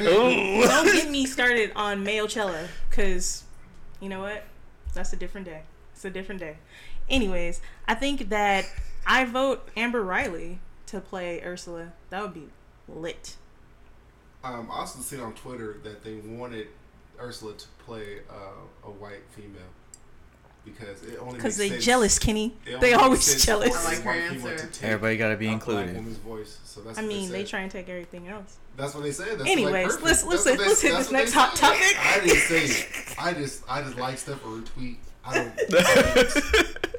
Oh. 0.00 0.62
Don't 0.66 0.86
get 0.92 1.10
me 1.10 1.26
started 1.26 1.72
on 1.76 2.04
Mayocella, 2.04 2.68
cause 2.90 3.44
you 4.00 4.08
know 4.08 4.20
what? 4.20 4.44
That's 4.94 5.12
a 5.12 5.16
different 5.16 5.46
day. 5.46 5.62
It's 5.92 6.04
a 6.04 6.10
different 6.10 6.40
day. 6.40 6.56
Anyways, 7.08 7.60
I 7.86 7.94
think 7.94 8.28
that 8.30 8.66
I 9.06 9.24
vote 9.24 9.68
Amber 9.76 10.02
Riley 10.02 10.58
to 10.86 11.00
play 11.00 11.40
Ursula. 11.44 11.92
That 12.10 12.22
would 12.22 12.34
be 12.34 12.48
lit. 12.88 13.36
Um, 14.44 14.68
I 14.70 14.78
also 14.80 15.00
seen 15.00 15.20
on 15.20 15.32
Twitter 15.34 15.78
that 15.84 16.04
they 16.04 16.16
wanted 16.16 16.68
Ursula 17.20 17.54
to 17.54 17.66
play 17.84 18.18
uh, 18.30 18.86
a 18.86 18.90
white 18.90 19.22
female 19.30 19.60
because 20.64 21.02
it 21.04 21.18
only 21.20 21.38
Cause 21.38 21.56
they 21.56 21.68
sense- 21.70 21.84
jealous, 21.84 22.18
Kenny. 22.18 22.54
They 22.64 22.76
makes 22.78 22.94
always 22.98 23.44
jealous. 23.44 23.70
for 23.70 23.76
a 23.76 23.80
I 23.80 23.94
like 23.94 24.02
her 24.02 24.10
answer. 24.10 24.66
to 24.68 24.86
Everybody 24.86 25.16
got 25.16 25.28
to 25.30 25.36
be 25.36 25.48
included. 25.48 25.96
voice. 26.18 26.58
So 26.64 26.80
that's 26.80 26.98
I 26.98 27.02
mean, 27.02 27.30
they 27.30 27.40
said. 27.42 27.48
try 27.50 27.60
and 27.60 27.70
take 27.70 27.88
everything 27.88 28.28
else. 28.28 28.56
That's 28.76 28.94
what 28.94 29.04
they 29.04 29.12
said. 29.12 29.38
That's 29.38 29.48
Anyways, 29.50 29.72
like 29.72 29.84
perfect. 29.86 30.04
let's- 30.04 30.24
let's- 30.24 30.44
That's 30.44 30.58
what 30.58 30.58
they- 30.64 30.68
let's 30.68 30.82
hit 30.82 30.96
this 30.96 31.10
next 31.12 31.32
hot 31.32 31.54
topic. 31.56 31.96
I 31.98 32.20
didn't 32.20 32.38
say 32.40 32.64
it. 32.64 32.88
I 33.18 33.32
just 33.32 33.62
I 33.68 33.82
just 33.82 33.96
like 33.98 34.18
stuff 34.18 34.44
or 34.44 34.58
retweet. 34.58 34.96
I 35.24 35.34
don't. 35.34 36.86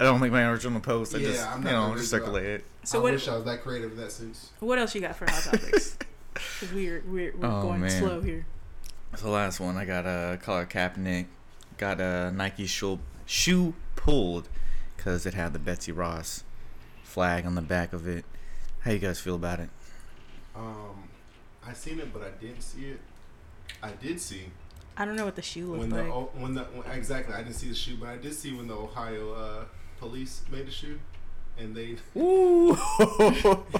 I 0.00 0.04
don't 0.04 0.20
make 0.20 0.32
my 0.32 0.44
original 0.44 0.80
post. 0.80 1.14
I 1.14 1.18
Yeah, 1.18 1.28
just, 1.30 1.46
I'm 1.46 1.58
you 1.64 1.70
not 1.72 1.88
know, 1.90 1.96
just 1.96 2.10
circulate 2.10 2.44
it. 2.46 2.64
So 2.84 2.98
I 2.98 3.02
what? 3.02 3.12
wish 3.12 3.28
I 3.28 3.36
was 3.36 3.44
that 3.44 3.62
creative 3.62 3.92
in 3.92 3.96
that 3.98 4.10
sense. 4.12 4.50
What 4.60 4.78
else 4.78 4.94
you 4.94 5.00
got 5.00 5.16
for 5.16 5.30
hot 5.30 5.42
topics? 5.44 5.96
Cause 6.34 6.72
we're 6.72 7.02
we're, 7.06 7.32
we're 7.36 7.46
Oh, 7.46 7.62
going 7.62 7.80
man. 7.80 7.90
slow 7.90 8.20
here. 8.20 8.44
So 9.16 9.30
last 9.30 9.60
one, 9.60 9.76
I 9.76 9.84
got 9.84 10.04
a 10.04 10.08
uh, 10.08 10.36
Colin 10.38 10.66
Kaepernick. 10.66 11.26
Got 11.78 12.00
a 12.00 12.32
Nike 12.32 12.66
shoe 12.66 12.98
shoe 13.26 13.74
pulled 13.96 14.48
because 14.96 15.26
it 15.26 15.34
had 15.34 15.52
the 15.52 15.58
Betsy 15.58 15.92
Ross 15.92 16.42
flag 17.04 17.46
on 17.46 17.54
the 17.54 17.62
back 17.62 17.92
of 17.92 18.06
it. 18.08 18.24
How 18.80 18.90
you 18.90 18.98
guys 18.98 19.20
feel 19.20 19.36
about 19.36 19.60
it? 19.60 19.70
Um, 20.56 21.08
I 21.66 21.72
seen 21.72 22.00
it, 22.00 22.12
but 22.12 22.22
I 22.22 22.30
didn't 22.40 22.60
see 22.62 22.86
it. 22.86 23.00
I 23.82 23.90
did 23.92 24.20
see 24.20 24.46
I 24.96 25.04
don't 25.04 25.16
know 25.16 25.24
what 25.24 25.34
the 25.36 25.42
shoe 25.42 25.70
when 25.72 25.80
looked 25.80 25.90
the 25.94 26.02
like. 26.04 26.12
O- 26.12 26.30
when 26.34 26.54
the 26.54 26.62
when, 26.64 26.90
exactly 26.96 27.34
I 27.34 27.38
didn't 27.42 27.54
see 27.56 27.68
the 27.68 27.74
shoe, 27.74 27.96
but 27.98 28.08
I 28.08 28.16
did 28.16 28.34
see 28.34 28.52
when 28.54 28.66
the 28.68 28.74
Ohio 28.76 29.32
uh, 29.34 29.64
police 29.98 30.42
made 30.50 30.68
a 30.68 30.70
shoe, 30.70 30.98
and 31.58 31.74
they 31.74 31.96
Ooh. 32.16 32.76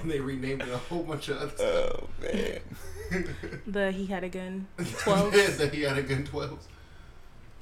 and 0.01 0.11
they 0.11 0.21
renamed 0.21 0.63
it 0.63 0.69
a 0.69 0.79
whole 0.79 1.03
bunch 1.03 1.29
of 1.29 1.39
other 1.39 1.51
stuff. 1.57 1.69
oh 1.71 2.09
man. 2.23 2.61
The 3.67 3.93
he 3.93 4.07
had 4.07 4.25
a 4.25 4.29
gun. 4.29 4.67
12? 4.79 5.37
yeah, 5.37 5.47
that 5.51 5.75
he 5.75 5.83
had 5.83 5.99
a 5.99 6.03
gun 6.03 6.25
twelve. 6.25 6.59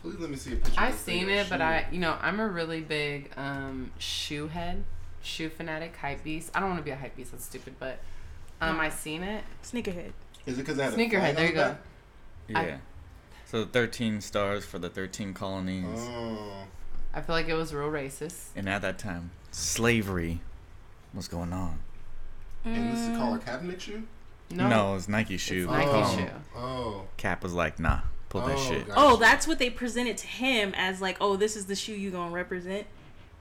Please 0.00 0.18
let 0.18 0.30
me 0.30 0.36
see 0.36 0.52
a 0.54 0.56
picture. 0.56 0.74
I've 0.80 0.94
seen 0.94 1.28
it, 1.28 1.48
but. 1.48 1.60
I, 1.60 1.86
you 1.92 1.98
know, 2.00 2.16
I'm 2.20 2.40
a 2.40 2.48
really 2.48 2.80
big 2.80 3.30
um, 3.36 3.92
shoe 3.98 4.48
head, 4.48 4.82
shoe 5.22 5.48
fanatic, 5.48 5.94
hype 5.96 6.24
beast. 6.24 6.50
I 6.54 6.60
don't 6.60 6.70
want 6.70 6.80
to 6.80 6.84
be 6.84 6.90
a 6.90 6.96
hype 6.96 7.16
beast. 7.16 7.30
That's 7.32 7.44
stupid, 7.44 7.74
but 7.78 7.98
um, 8.60 8.80
I 8.80 8.88
seen 8.88 9.22
it. 9.22 9.44
Sneakerhead. 9.62 10.12
is 10.46 10.58
it 10.58 10.62
because 10.62 10.78
I 10.80 10.84
had 10.84 10.94
a 10.94 10.96
Sneakerhead. 10.96 11.10
flag 11.10 11.36
There 11.36 11.46
you 11.46 11.52
go. 11.52 11.68
back? 11.68 11.80
Yeah. 12.48 12.76
So 13.46 13.64
13 13.64 14.20
stars 14.20 14.64
for 14.64 14.78
the 14.78 14.88
13 14.88 15.34
colonies. 15.34 15.84
Oh. 15.98 16.64
I 17.14 17.20
feel 17.20 17.34
like 17.34 17.48
it 17.48 17.54
was 17.54 17.74
real 17.74 17.90
racist. 17.90 18.48
And 18.56 18.68
at 18.68 18.82
that 18.82 18.98
time, 18.98 19.30
slavery 19.50 20.40
was 21.14 21.28
going 21.28 21.52
on. 21.52 21.78
And 22.64 22.92
this 22.92 23.00
is 23.00 23.08
mm. 23.08 23.18
called 23.18 23.36
a 23.36 23.40
Kaepernick 23.40 23.80
shoe? 23.80 24.02
No. 24.50 24.68
No, 24.68 24.94
it's 24.96 25.08
Nike 25.08 25.36
shoe. 25.36 25.66
Nike 25.66 25.88
oh. 25.90 26.16
shoe. 26.16 26.30
Oh. 26.56 27.02
Cap 27.16 27.42
was 27.42 27.52
like, 27.54 27.78
nah, 27.78 28.00
pull 28.28 28.42
that 28.42 28.56
Oh, 28.56 28.60
shit. 28.68 28.86
gotcha. 28.86 29.00
Oh, 29.00 29.16
that's 29.16 29.46
what 29.46 29.58
they 29.58 29.70
presented 29.70 30.16
to 30.18 30.26
him 30.26 30.72
as 30.76 31.00
like, 31.00 31.16
oh, 31.20 31.36
this 31.36 31.56
is 31.56 31.66
the 31.66 31.74
shoe 31.74 31.94
you 31.94 32.10
gonna 32.10 32.34
represent. 32.34 32.86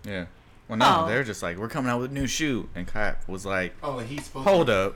Yeah. 0.03 0.25
Well, 0.67 0.77
no, 0.77 1.03
Oh. 1.03 1.07
they're 1.07 1.23
just 1.23 1.43
like, 1.43 1.57
we're 1.57 1.67
coming 1.67 1.91
out 1.91 1.99
with 2.01 2.11
a 2.11 2.13
new 2.13 2.27
shoe. 2.27 2.69
And 2.75 2.87
Cap 2.87 3.27
was 3.27 3.45
like, 3.45 3.73
Oh, 3.83 3.99
he's 3.99 4.25
supposed 4.25 4.47
hold 4.47 4.67
to. 4.67 4.73
up. 4.73 4.95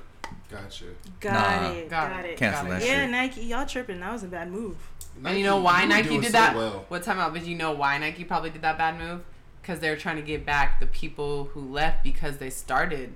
Gotcha. 0.50 0.86
Got 1.20 1.62
Nah. 1.62 1.70
it. 1.72 1.90
Got 1.90 2.10
Got, 2.12 2.26
it. 2.26 2.30
it. 2.32 2.38
Cancel 2.38 2.64
Got 2.64 2.70
that 2.72 2.82
it. 2.82 2.88
Yeah. 2.88 3.06
Nike, 3.08 3.42
y'all 3.44 3.66
tripping. 3.66 4.00
That 4.00 4.12
was 4.12 4.24
a 4.24 4.28
bad 4.28 4.52
move. 4.52 4.78
And 5.24 5.38
you 5.38 5.44
know 5.44 5.58
why 5.58 5.84
you 5.84 5.90
Nike 5.90 6.10
doing 6.10 6.22
did 6.22 6.28
so 6.28 6.32
that? 6.34 6.56
Well. 6.56 6.86
What 6.90 7.04
time 7.04 7.20
out? 7.20 7.34
But 7.34 7.46
you 7.46 7.56
know 7.56 7.72
why 7.72 7.98
Nike 7.98 8.24
probably 8.24 8.50
did 8.50 8.62
that 8.64 8.78
bad 8.78 8.98
move? 9.00 9.22
Because 9.62 9.80
they 9.80 9.90
were 9.90 9.96
trying 9.96 10.18
to 10.18 10.22
get 10.22 10.46
back 10.46 10.80
the 10.80 10.86
people 10.88 11.46
who 11.46 11.62
left 11.62 12.04
because 12.04 12.38
they 12.38 12.50
started 12.50 13.14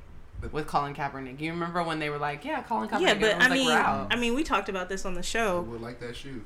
with 0.51 0.65
Colin 0.67 0.95
Kaepernick. 0.95 1.39
You 1.39 1.51
remember 1.51 1.83
when 1.83 1.99
they 1.99 2.09
were 2.09 2.17
like, 2.17 2.43
"Yeah, 2.45 2.63
Colin 2.63 2.87
Kaepernick." 2.89 3.01
yeah, 3.01 3.13
but 3.15 3.23
everyone's 3.23 3.43
I 3.43 3.47
like, 3.49 3.51
mean, 3.51 3.67
"We're. 3.67 4.07
I 4.11 4.15
mean, 4.15 4.33
we 4.35 4.43
talked 4.43 4.69
about 4.69 4.89
this 4.89 5.05
on 5.05 5.13
the 5.13 5.19
I 5.19 5.23
show. 5.23 5.61
would 5.61 5.81
like 5.81 5.99
that 5.99 6.15
shoe. 6.15 6.41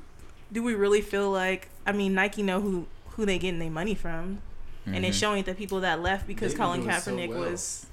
Do 0.52 0.62
we 0.62 0.74
really 0.74 1.00
feel 1.00 1.30
like? 1.30 1.68
I 1.86 1.92
mean, 1.92 2.12
Nike 2.14 2.42
know 2.42 2.60
who 2.60 2.86
who 3.10 3.24
they 3.24 3.38
getting 3.38 3.60
their 3.60 3.70
money 3.70 3.94
from, 3.94 4.40
and 4.86 5.04
it's 5.06 5.16
showing 5.16 5.44
the 5.44 5.54
people 5.54 5.80
that 5.80 6.02
left 6.02 6.26
because 6.26 6.52
They've 6.52 6.58
Colin 6.60 6.80
doing 6.82 6.92
so 7.00 7.12
Kaepernick 7.12 7.28
well. 7.28 7.38
was 7.38 7.86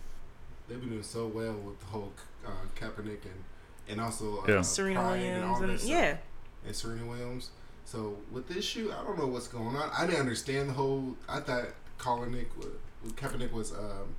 They've 0.67 0.79
been 0.79 0.89
doing 0.89 1.03
so 1.03 1.27
well 1.27 1.53
with 1.53 1.79
the 1.79 1.85
whole 1.85 2.11
uh, 2.45 2.49
Kaepernick 2.75 3.19
and 3.23 3.43
and 3.87 4.01
also 4.01 4.39
uh, 4.41 4.45
Yeah. 4.51 4.61
Serena 4.61 4.99
Pride 5.01 5.15
and 5.17 5.43
all 5.45 5.59
Williams, 5.59 5.71
and 5.71 5.79
stuff. 5.79 5.89
yeah, 5.91 6.17
and 6.65 6.75
Serena 6.75 7.05
Williams. 7.05 7.49
So 7.85 8.17
with 8.31 8.47
this 8.47 8.63
shoe, 8.63 8.91
I 8.91 9.03
don't 9.03 9.17
know 9.17 9.27
what's 9.27 9.47
going 9.47 9.75
on. 9.75 9.89
I 9.97 10.05
didn't 10.05 10.21
understand 10.21 10.69
the 10.69 10.73
whole. 10.73 11.15
I 11.27 11.39
thought 11.39 11.65
Colin 11.97 12.31
Nick 12.31 12.55
was, 12.57 12.67
Kaepernick 13.15 13.51
was 13.51 13.71
um, 13.73 14.15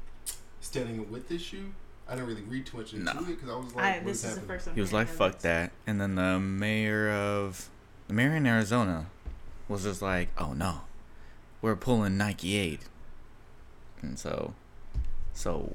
standing 0.61 1.11
with 1.11 1.29
this 1.29 1.43
shoe. 1.43 1.73
I 2.09 2.15
didn't 2.17 2.27
really 2.29 2.43
read 2.43 2.67
too 2.67 2.79
much 2.79 2.93
into 2.93 3.05
No. 3.15 3.21
it 3.21 3.27
because 3.27 3.49
I 3.49 3.57
was 3.57 3.75
like, 3.75 3.85
I, 3.85 3.97
what 3.99 4.05
this 4.07 4.17
is 4.17 4.23
the 4.23 4.29
happening? 4.29 4.47
first. 4.49 4.69
I'm 4.69 4.75
He 4.75 4.81
was 4.81 4.93
like, 4.93 5.09
fuck 5.09 5.33
this. 5.35 5.43
that. 5.43 5.71
And 5.87 6.01
then 6.01 6.17
the 6.17 6.39
mayor 6.41 7.11
of, 7.11 7.69
the 8.09 8.15
mayor 8.15 8.35
in 8.37 8.47
Arizona 8.47 9.07
was 9.69 9.85
just 9.85 10.03
like, 10.03 10.29
oh 10.37 10.53
no, 10.53 10.81
we're 11.63 11.77
pulling 11.77 12.17
Nike 12.19 12.57
Aid. 12.57 12.81
And 14.03 14.19
so, 14.19 14.53
so, 15.33 15.75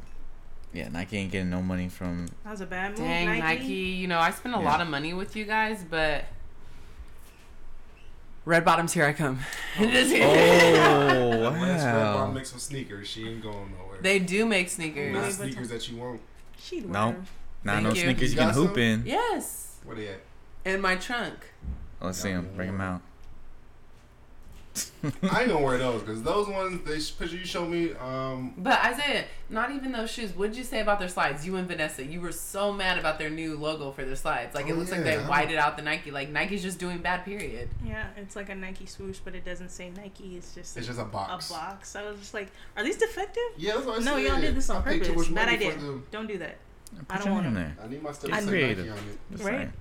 yeah, 0.73 0.89
Nike 0.89 1.17
ain't 1.17 1.31
getting 1.31 1.49
no 1.49 1.61
money 1.61 1.87
from, 1.87 2.27
That 2.43 2.51
was 2.51 2.61
a 2.61 2.65
bad 2.65 2.91
move. 2.91 2.99
Dang, 2.99 3.25
Nike. 3.27 3.39
Nike. 3.41 3.73
You 3.73 4.07
know, 4.07 4.19
I 4.19 4.31
spend 4.31 4.53
a 4.53 4.59
Yeah. 4.59 4.65
lot 4.65 4.81
of 4.81 4.89
money 4.89 5.13
with 5.13 5.35
you 5.35 5.45
guys, 5.45 5.83
but 5.89 6.25
red 8.47 8.63
bottoms, 8.65 8.93
here 8.93 9.05
I 9.05 9.13
come. 9.13 9.39
Just- 9.77 10.13
oh, 10.15 10.17
Unless 11.53 11.83
oh, 11.83 11.85
Red 11.85 11.93
Bottom 11.93 12.29
wow. 12.29 12.31
makes 12.31 12.49
some 12.49 12.59
sneakers, 12.59 13.07
she 13.07 13.27
ain't 13.27 13.43
going 13.43 13.73
nowhere. 13.77 13.99
they 14.01 14.19
do 14.19 14.45
make 14.45 14.69
sneakers. 14.69 15.13
not 15.13 15.31
sneakers 15.31 15.69
that 15.69 15.87
you 15.89 15.97
want. 15.97 16.21
She'd 16.57 16.85
wear 16.85 16.93
Nope. 16.93 17.15
them. 17.15 17.25
Nah, 17.63 17.73
Thank 17.73 17.83
no 17.83 17.89
you. 17.89 17.95
sneakers 18.01 18.21
You 18.23 18.27
you 18.29 18.35
can 18.37 18.47
got 18.47 18.55
some? 18.55 18.67
hoop 18.67 18.77
in. 18.77 19.03
Yes, 19.05 19.75
Where 19.83 19.95
they 19.95 20.07
at? 20.07 20.21
in 20.65 20.81
my 20.81 20.95
trunk. 20.95 21.35
Oh, 22.01 22.05
let's 22.07 22.19
see 22.21 22.29
him. 22.29 22.49
Bring 22.55 22.69
him 22.69 22.81
out. 22.81 23.01
I 25.31 25.41
ain't 25.41 25.49
gonna 25.51 25.63
wear 25.63 25.77
those 25.77 26.01
because 26.01 26.23
those 26.23 26.47
ones, 26.47 26.81
they 26.85 26.97
picture 26.97 27.37
you 27.37 27.45
showed 27.45 27.69
me. 27.69 27.93
Um, 27.93 28.53
But 28.57 28.83
Isaiah, 28.83 29.25
not 29.49 29.71
even 29.71 29.91
those 29.91 30.09
shoes. 30.11 30.31
What'd 30.35 30.55
you 30.55 30.63
say 30.63 30.79
about 30.81 30.99
their 30.99 31.07
slides? 31.09 31.45
You 31.45 31.55
and 31.57 31.67
Vanessa, 31.67 32.03
you 32.05 32.19
were 32.21 32.31
so 32.31 32.71
mad 32.73 32.97
about 32.97 33.17
their 33.19 33.29
new 33.29 33.57
logo 33.57 33.91
for 33.91 34.03
their 34.05 34.15
slides. 34.15 34.53
Like 34.55 34.67
it 34.67 34.73
Oh, 34.73 34.75
looks 34.75 34.91
like 34.91 35.03
they 35.03 35.17
whited 35.17 35.57
out 35.57 35.77
the 35.77 35.83
Nike. 35.83 36.11
Like 36.11 36.29
Nike's 36.29 36.61
just 36.63 36.79
doing 36.79 36.97
bad. 36.99 37.25
Period. 37.25 37.69
Yeah, 37.85 38.07
it's 38.17 38.35
like 38.35 38.49
a 38.49 38.55
Nike 38.55 38.85
swoosh, 38.85 39.17
but 39.23 39.35
it 39.35 39.43
doesn't 39.45 39.69
say 39.69 39.89
Nike. 39.89 40.35
It's 40.37 40.53
just 40.55 40.77
it's 40.77 40.85
a, 40.87 40.89
just 40.89 40.99
a 40.99 41.05
box. 41.05 41.49
a 41.49 41.53
box. 41.53 41.95
I 41.95 42.03
was 42.09 42.19
just 42.19 42.33
like, 42.33 42.49
are 42.75 42.83
these 42.83 42.97
defective? 42.97 43.43
Yeah, 43.57 43.73
that's 43.75 43.85
what 43.85 44.01
I 44.01 44.03
No, 44.03 44.15
said. 44.17 44.25
y'all 44.25 44.41
did 44.41 44.55
this 44.55 44.69
on 44.69 44.77
I 44.77 44.81
purpose. 44.81 45.09
much 45.09 45.33
Bad 45.33 45.45
money 45.45 45.57
for 45.57 45.63
idea. 45.71 45.71
them. 45.81 46.05
Don't 46.11 46.27
do 46.27 46.37
that. 46.37 46.57
Put 46.95 47.05
I 47.09 47.17
don't 47.17 47.25
your 47.25 47.33
want 47.33 47.45
them. 47.45 47.53
there. 47.55 47.75
I 47.83 47.87
need 47.87 48.01
my 48.03 48.11
stuff 48.11 48.29
Get 48.31 48.39
to 48.39 48.45
say 48.45 48.49
creative. 48.49 48.85
Nike 48.87 48.89
on 48.89 48.97
it. 49.09 49.17
Just 49.31 49.43
Right. 49.43 49.57
saying. 49.57 49.73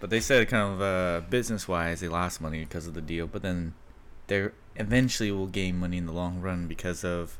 But 0.00 0.08
they 0.10 0.20
said 0.20 0.48
kind 0.48 0.74
of 0.74 0.80
uh, 0.80 1.26
business 1.28 1.68
wise 1.68 2.00
they 2.00 2.08
lost 2.08 2.40
money 2.40 2.60
because 2.64 2.86
of 2.86 2.94
the 2.94 3.02
deal, 3.02 3.26
but 3.26 3.42
then 3.42 3.74
they 4.30 4.48
eventually 4.76 5.30
will 5.30 5.46
gain 5.48 5.76
money 5.76 5.98
in 5.98 6.06
the 6.06 6.12
long 6.12 6.40
run 6.40 6.66
because 6.66 7.04
of 7.04 7.36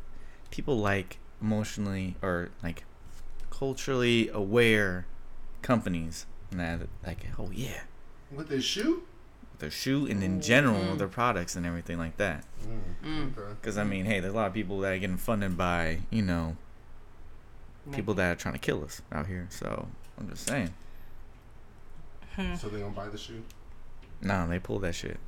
people 0.51 0.77
like 0.79 1.19
emotionally 1.41 2.17
or 2.21 2.51
like 2.63 2.85
culturally 3.51 4.29
aware 4.29 5.07
companies 5.63 6.27
and 6.51 6.59
that 6.61 6.81
like 7.07 7.27
oh 7.39 7.51
yeah 7.53 7.83
With 8.31 8.49
their 8.49 8.61
shoe? 8.61 9.03
With 9.53 9.61
their 9.61 9.71
shoe 9.71 10.07
and 10.07 10.23
in 10.23 10.41
general 10.41 10.81
Mm. 10.81 10.99
their 10.99 11.09
products 11.09 11.55
and 11.57 11.65
everything 11.65 11.97
like 11.99 12.17
that 12.19 12.45
Mm. 13.05 13.39
Okay. 13.39 13.53
because 13.61 13.79
i 13.79 13.85
mean 13.85 14.05
hey 14.05 14.19
there's 14.21 14.33
a 14.35 14.37
lot 14.37 14.49
of 14.49 14.53
people 14.55 14.81
that 14.81 14.93
are 14.93 14.99
getting 14.99 15.17
funded 15.17 15.57
by 15.57 16.01
you 16.11 16.23
know 16.23 16.57
people 17.93 18.15
that 18.15 18.33
are 18.33 18.35
trying 18.37 18.55
to 18.55 18.61
kill 18.61 18.85
us 18.85 19.01
out 19.13 19.27
here 19.27 19.47
so 19.51 19.87
i'm 20.19 20.29
just 20.29 20.47
saying 20.47 20.75
Hmm. 22.37 22.55
So 22.55 22.69
they 22.69 22.79
don't 22.79 22.95
buy 22.95 23.09
the 23.09 23.19
shoe? 23.19 23.43
no 24.23 24.47
they 24.49 24.59
pull 24.59 24.79
that 24.81 24.95
shit 24.95 25.19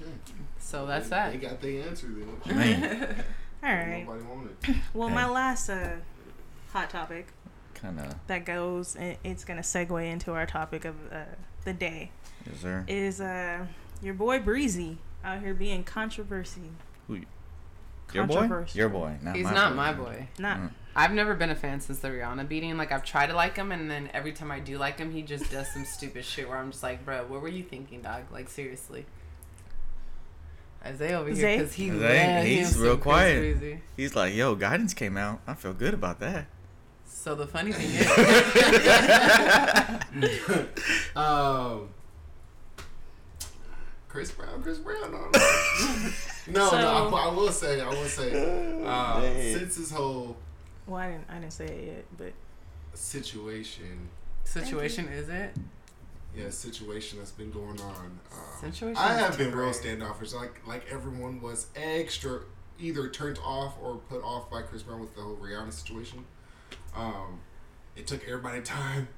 Okay. 0.00 0.10
So 0.58 0.86
that's 0.86 1.06
they, 1.06 1.10
that. 1.10 1.32
They 1.32 1.38
got 1.38 1.60
the 1.60 1.82
answer 1.82 2.06
then. 2.08 2.56
man 2.56 3.24
All 3.62 3.68
right. 3.74 4.04
Nobody 4.06 4.24
wanted. 4.24 4.80
Well, 4.94 5.08
Hey. 5.08 5.14
my 5.14 5.28
last 5.28 5.68
uh, 5.68 5.96
hot 6.72 6.90
topic 6.90 7.28
kind 7.74 7.98
of 8.00 8.14
that 8.26 8.44
goes, 8.44 8.96
it's 9.24 9.44
gonna 9.44 9.62
segue 9.62 10.10
into 10.10 10.32
our 10.32 10.46
topic 10.46 10.84
of 10.84 10.94
uh, 11.12 11.24
the 11.64 11.72
day 11.72 12.10
is 12.50 12.62
there 12.62 12.84
is 12.88 13.20
uh, 13.20 13.64
your 14.02 14.14
boy 14.14 14.38
Breezy 14.38 14.98
out 15.24 15.40
here 15.40 15.54
being 15.54 15.84
controversy. 15.84 16.70
Your 18.12 18.26
boy? 18.26 18.34
Controversial. 18.34 18.78
Your 18.78 18.88
boy. 18.88 19.16
Not 19.22 19.36
He's 19.36 19.44
my 19.44 19.52
not 19.54 19.70
boy. 19.70 19.76
my 19.76 19.92
boy. 19.92 20.28
Not 20.38 20.58
Mm. 20.58 20.70
I've 20.96 21.12
never 21.12 21.34
been 21.34 21.50
a 21.50 21.54
fan 21.54 21.80
since 21.80 22.00
the 22.00 22.08
Rihanna 22.08 22.48
beating. 22.48 22.76
Like 22.76 22.90
I've 22.90 23.04
tried 23.04 23.28
to 23.28 23.34
like 23.34 23.56
him, 23.56 23.70
and 23.70 23.88
then 23.88 24.10
every 24.12 24.32
time 24.32 24.50
I 24.50 24.58
do 24.58 24.76
like 24.78 24.98
him, 24.98 25.12
he 25.12 25.22
just 25.22 25.48
does 25.50 25.72
some 25.72 25.84
stupid 25.84 26.24
shit 26.32 26.48
where 26.48 26.58
I'm 26.58 26.72
just 26.72 26.82
like, 26.82 27.04
bro, 27.04 27.24
what 27.26 27.40
were 27.40 27.48
you 27.48 27.62
thinking, 27.62 28.02
dog? 28.02 28.24
Like 28.32 28.48
seriously. 28.48 29.06
Isaiah 30.84 31.18
over 31.20 31.30
here 31.30 31.58
because 31.58 31.74
he 31.74 31.90
Zay, 31.90 32.36
loves 32.36 32.48
he's 32.48 32.78
real 32.78 32.96
quiet. 32.96 33.58
crazy. 33.58 33.80
He's 33.96 34.14
like, 34.16 34.34
yo, 34.34 34.54
guidance 34.54 34.94
came 34.94 35.16
out. 35.16 35.40
I 35.46 35.54
feel 35.54 35.74
good 35.74 35.94
about 35.94 36.20
that. 36.20 36.46
So 37.06 37.34
the 37.34 37.46
funny 37.46 37.72
thing 37.72 37.90
is, 37.90 38.06
Um, 41.16 41.88
Chris 44.08 44.30
Brown, 44.32 44.62
Chris 44.62 44.78
Brown. 44.78 45.12
No, 45.12 45.18
no, 45.18 45.28
no, 46.48 46.70
So- 46.70 46.80
no 46.80 47.14
I, 47.16 47.28
I 47.28 47.32
will 47.34 47.52
say, 47.52 47.80
I 47.80 47.88
will 47.88 48.04
say, 48.06 48.82
uh, 48.84 49.20
since 49.58 49.76
this 49.76 49.90
whole 49.92 50.36
well, 50.86 50.96
I 50.98 51.10
didn't 51.10 51.24
I 51.30 51.34
didn't 51.38 51.52
say 51.52 51.66
it 51.66 51.84
yet, 51.86 52.04
but 52.16 52.32
situation, 52.94 54.08
situation 54.44 55.08
is 55.08 55.28
it? 55.28 55.54
Yeah, 56.36 56.50
situation 56.50 57.18
that's 57.18 57.32
been 57.32 57.50
going 57.50 57.80
on, 57.80 58.18
uh, 58.32 58.60
Situation 58.60 58.96
I 58.96 59.14
have 59.14 59.36
been 59.36 59.48
real 59.48 59.72
terrible. 59.72 59.72
standoffish. 59.74 60.32
Like, 60.32 60.66
like 60.66 60.84
everyone 60.90 61.40
was 61.40 61.66
extra 61.76 62.40
either 62.78 63.08
turned 63.08 63.38
off 63.44 63.74
or 63.82 63.96
put 63.96 64.22
off 64.22 64.50
by 64.50 64.62
Chris 64.62 64.82
Brown 64.82 65.00
with 65.00 65.14
the 65.14 65.20
whole 65.22 65.36
Rihanna 65.36 65.72
situation. 65.72 66.24
Um, 66.96 67.40
it 67.96 68.06
took 68.06 68.22
everybody 68.26 68.60
time 68.62 69.08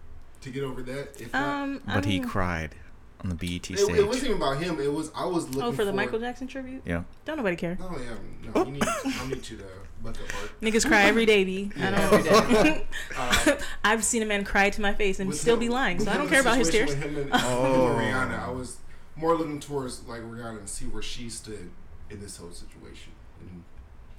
to 0.41 0.51
get 0.51 0.63
over 0.65 0.83
that. 0.83 1.21
If 1.21 1.33
not, 1.33 1.63
um, 1.63 1.83
But 1.87 2.05
I 2.07 2.09
he 2.09 2.21
cried 2.21 2.75
on 3.23 3.29
the 3.31 3.37
BET 3.37 3.71
it, 3.71 3.79
stage. 3.79 3.97
it 3.97 4.07
wasn't 4.07 4.25
even 4.31 4.37
about 4.39 4.59
him. 4.61 4.81
It 4.81 4.93
was 4.93 5.11
I 5.15 5.25
was 5.27 5.47
looking 5.49 5.63
Oh, 5.63 5.73
for 5.73 5.85
the 5.85 5.93
Michael 5.93 6.19
Jackson 6.19 6.49
tribute? 6.49 6.83
Yeah. 6.85 7.05
Don't 7.25 7.37
nobody 7.37 7.55
care. 7.57 7.79
Oh 7.81 7.97
yeah, 7.99 8.53
no, 8.55 8.65
you 8.67 8.73
need 8.73 8.83
I 8.85 9.27
need 9.29 9.49
you 9.49 9.59
to 9.59 9.65
buck 10.03 10.17
up 10.17 10.41
art. 10.41 10.61
Niggas 10.61 10.87
cry 10.87 11.03
every 11.03 11.27
day, 11.27 11.45
B. 11.45 11.71
I 11.77 11.81
Yeah. 11.81 12.11
don't. 12.63 12.85
Uh, 13.17 13.57
I've 13.85 14.05
seen 14.05 14.23
a 14.23 14.27
man 14.27 14.45
cry 14.45 14.71
to 14.71 14.81
my 14.81 14.95
face 14.95 15.21
and 15.21 15.35
still 15.35 15.55
him- 15.55 15.61
be 15.61 15.69
lying, 15.69 16.01
so 16.01 16.11
I 16.11 16.17
don't 16.17 16.29
care 16.29 16.41
about 16.41 16.59
his 16.59 16.71
tears. 16.71 16.91
with 16.91 17.03
him 17.03 17.17
and, 17.17 17.31
Oh. 17.33 17.87
and 17.89 17.99
Rihanna, 18.01 18.39
I 18.39 18.51
was 18.51 18.79
more 19.17 19.37
looking 19.37 19.61
towards 19.61 20.07
like 20.09 20.23
Rihanna 20.23 20.59
and 20.61 20.69
see 20.69 20.87
where 20.87 21.03
she 21.03 21.29
stood 21.29 21.71
in 22.11 22.21
this 22.21 22.37
whole 22.39 22.51
situation. 22.53 23.13
And 23.41 23.65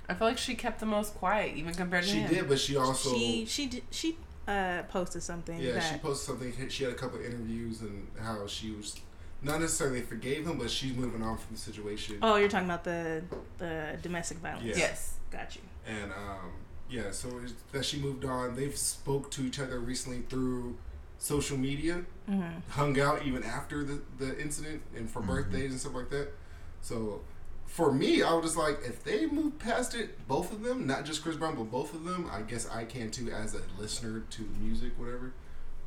I 0.10 0.14
feel 0.14 0.28
like 0.28 0.38
she 0.38 0.56
kept 0.56 0.80
the 0.80 0.86
most 0.86 1.16
quiet, 1.16 1.56
even 1.56 1.74
compared 1.74 2.04
to 2.04 2.10
she 2.10 2.18
him. 2.20 2.30
did, 2.34 2.48
but 2.50 2.60
she 2.60 2.76
also 2.78 3.16
she 3.16 3.46
she 3.46 3.66
did, 3.68 3.84
she 3.92 4.18
uh 4.48 4.84
posted 4.90 5.24
something 5.24 5.58
yeah 5.60 5.80
she 5.80 5.98
posted 6.00 6.28
something. 6.28 6.70
She 6.70 6.84
had 6.84 6.94
a 6.94 6.96
couple 6.96 7.18
of 7.20 7.26
interviews 7.26 7.82
and 7.82 8.08
how 8.22 8.46
she 8.48 8.72
was 8.72 9.00
not 9.42 9.60
necessarily 9.60 10.02
forgave 10.02 10.46
him, 10.48 10.58
but 10.58 10.70
she's 10.70 10.94
moving 10.96 11.22
on 11.24 11.38
from 11.38 11.56
the 11.56 11.60
situation. 11.60 12.18
oh 12.22 12.36
you're 12.36 12.50
talking 12.50 12.68
about 12.68 12.84
the 12.84 13.24
the 13.58 13.98
domestic 14.02 14.38
violence. 14.40 14.66
Yeah. 14.66 14.78
Yes. 14.78 15.14
Got 15.32 15.56
you. 15.56 15.62
And 15.88 16.12
um, 16.12 16.52
yeah, 16.90 17.12
so 17.12 17.28
it's 17.44 17.54
that 17.72 17.86
she 17.86 17.98
moved 18.00 18.26
on. 18.26 18.56
They've 18.56 18.76
spoke 18.78 19.32
to 19.32 19.42
each 19.44 19.60
other 19.60 19.80
recently 19.80 20.22
through 20.30 20.78
social 21.18 21.58
media, 21.58 22.04
hmm 22.28 22.42
hung 22.70 23.00
out 23.00 23.26
even 23.26 23.44
after 23.44 23.84
the, 23.84 24.02
the 24.18 24.40
incident 24.42 24.82
and 24.96 25.10
for 25.10 25.22
Mhm. 25.22 25.28
birthdays 25.28 25.72
and 25.72 25.80
stuff 25.80 25.94
like 25.96 26.10
that. 26.10 26.34
So 26.82 27.22
for 27.66 27.92
me, 27.92 28.22
I 28.22 28.34
was 28.34 28.46
just 28.46 28.58
like, 28.58 28.80
if 28.86 29.04
they 29.04 29.26
move 29.26 29.58
past 29.58 29.96
it, 29.96 30.28
both 30.28 30.52
of 30.52 30.64
them, 30.64 30.86
not 30.86 31.06
just 31.06 31.24
Chris 31.24 31.36
Brown, 31.38 31.56
but 31.56 31.72
both 31.72 31.94
of 31.94 32.04
them, 32.04 32.30
I 32.32 32.42
guess 32.42 32.70
I 32.70 32.84
can 32.86 33.10
too 33.10 33.30
as 33.32 33.56
a 33.56 33.62
listener 33.80 34.24
to 34.30 34.42
the 34.44 34.60
music, 34.60 34.92
whatever. 34.98 35.32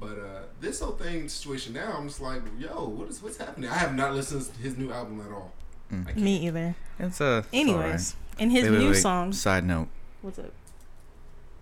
But 0.01 0.19
uh, 0.19 0.43
this 0.61 0.81
whole 0.81 0.93
thing 0.93 1.29
situation 1.29 1.73
now, 1.75 1.95
I'm 1.97 2.09
just 2.09 2.21
like, 2.21 2.43
yo, 2.59 2.89
what 2.89 3.09
is 3.09 3.23
what's 3.23 3.37
happening? 3.39 3.71
I 3.71 3.75
have 3.75 3.95
not 3.95 4.15
listened 4.15 4.45
to 4.47 4.59
his 4.61 4.77
new 4.77 4.91
album 4.93 5.21
at 5.21 5.33
all. 5.33 5.53
Mm. 5.93 6.03
I 6.09 6.13
can't. 6.13 6.25
Me 6.25 6.37
either. 6.47 6.75
It's 6.99 7.21
a. 7.21 7.39
it's 7.39 7.49
Anyways, 7.53 7.75
alright. 8.15 8.15
In 8.39 8.51
his 8.51 8.65
Wait, 8.65 8.71
wait, 8.73 8.79
new 8.79 8.91
wait. 8.91 8.95
song, 8.97 9.33
Side 9.33 9.65
note. 9.65 9.89
what's 10.23 10.39
up? 10.39 10.53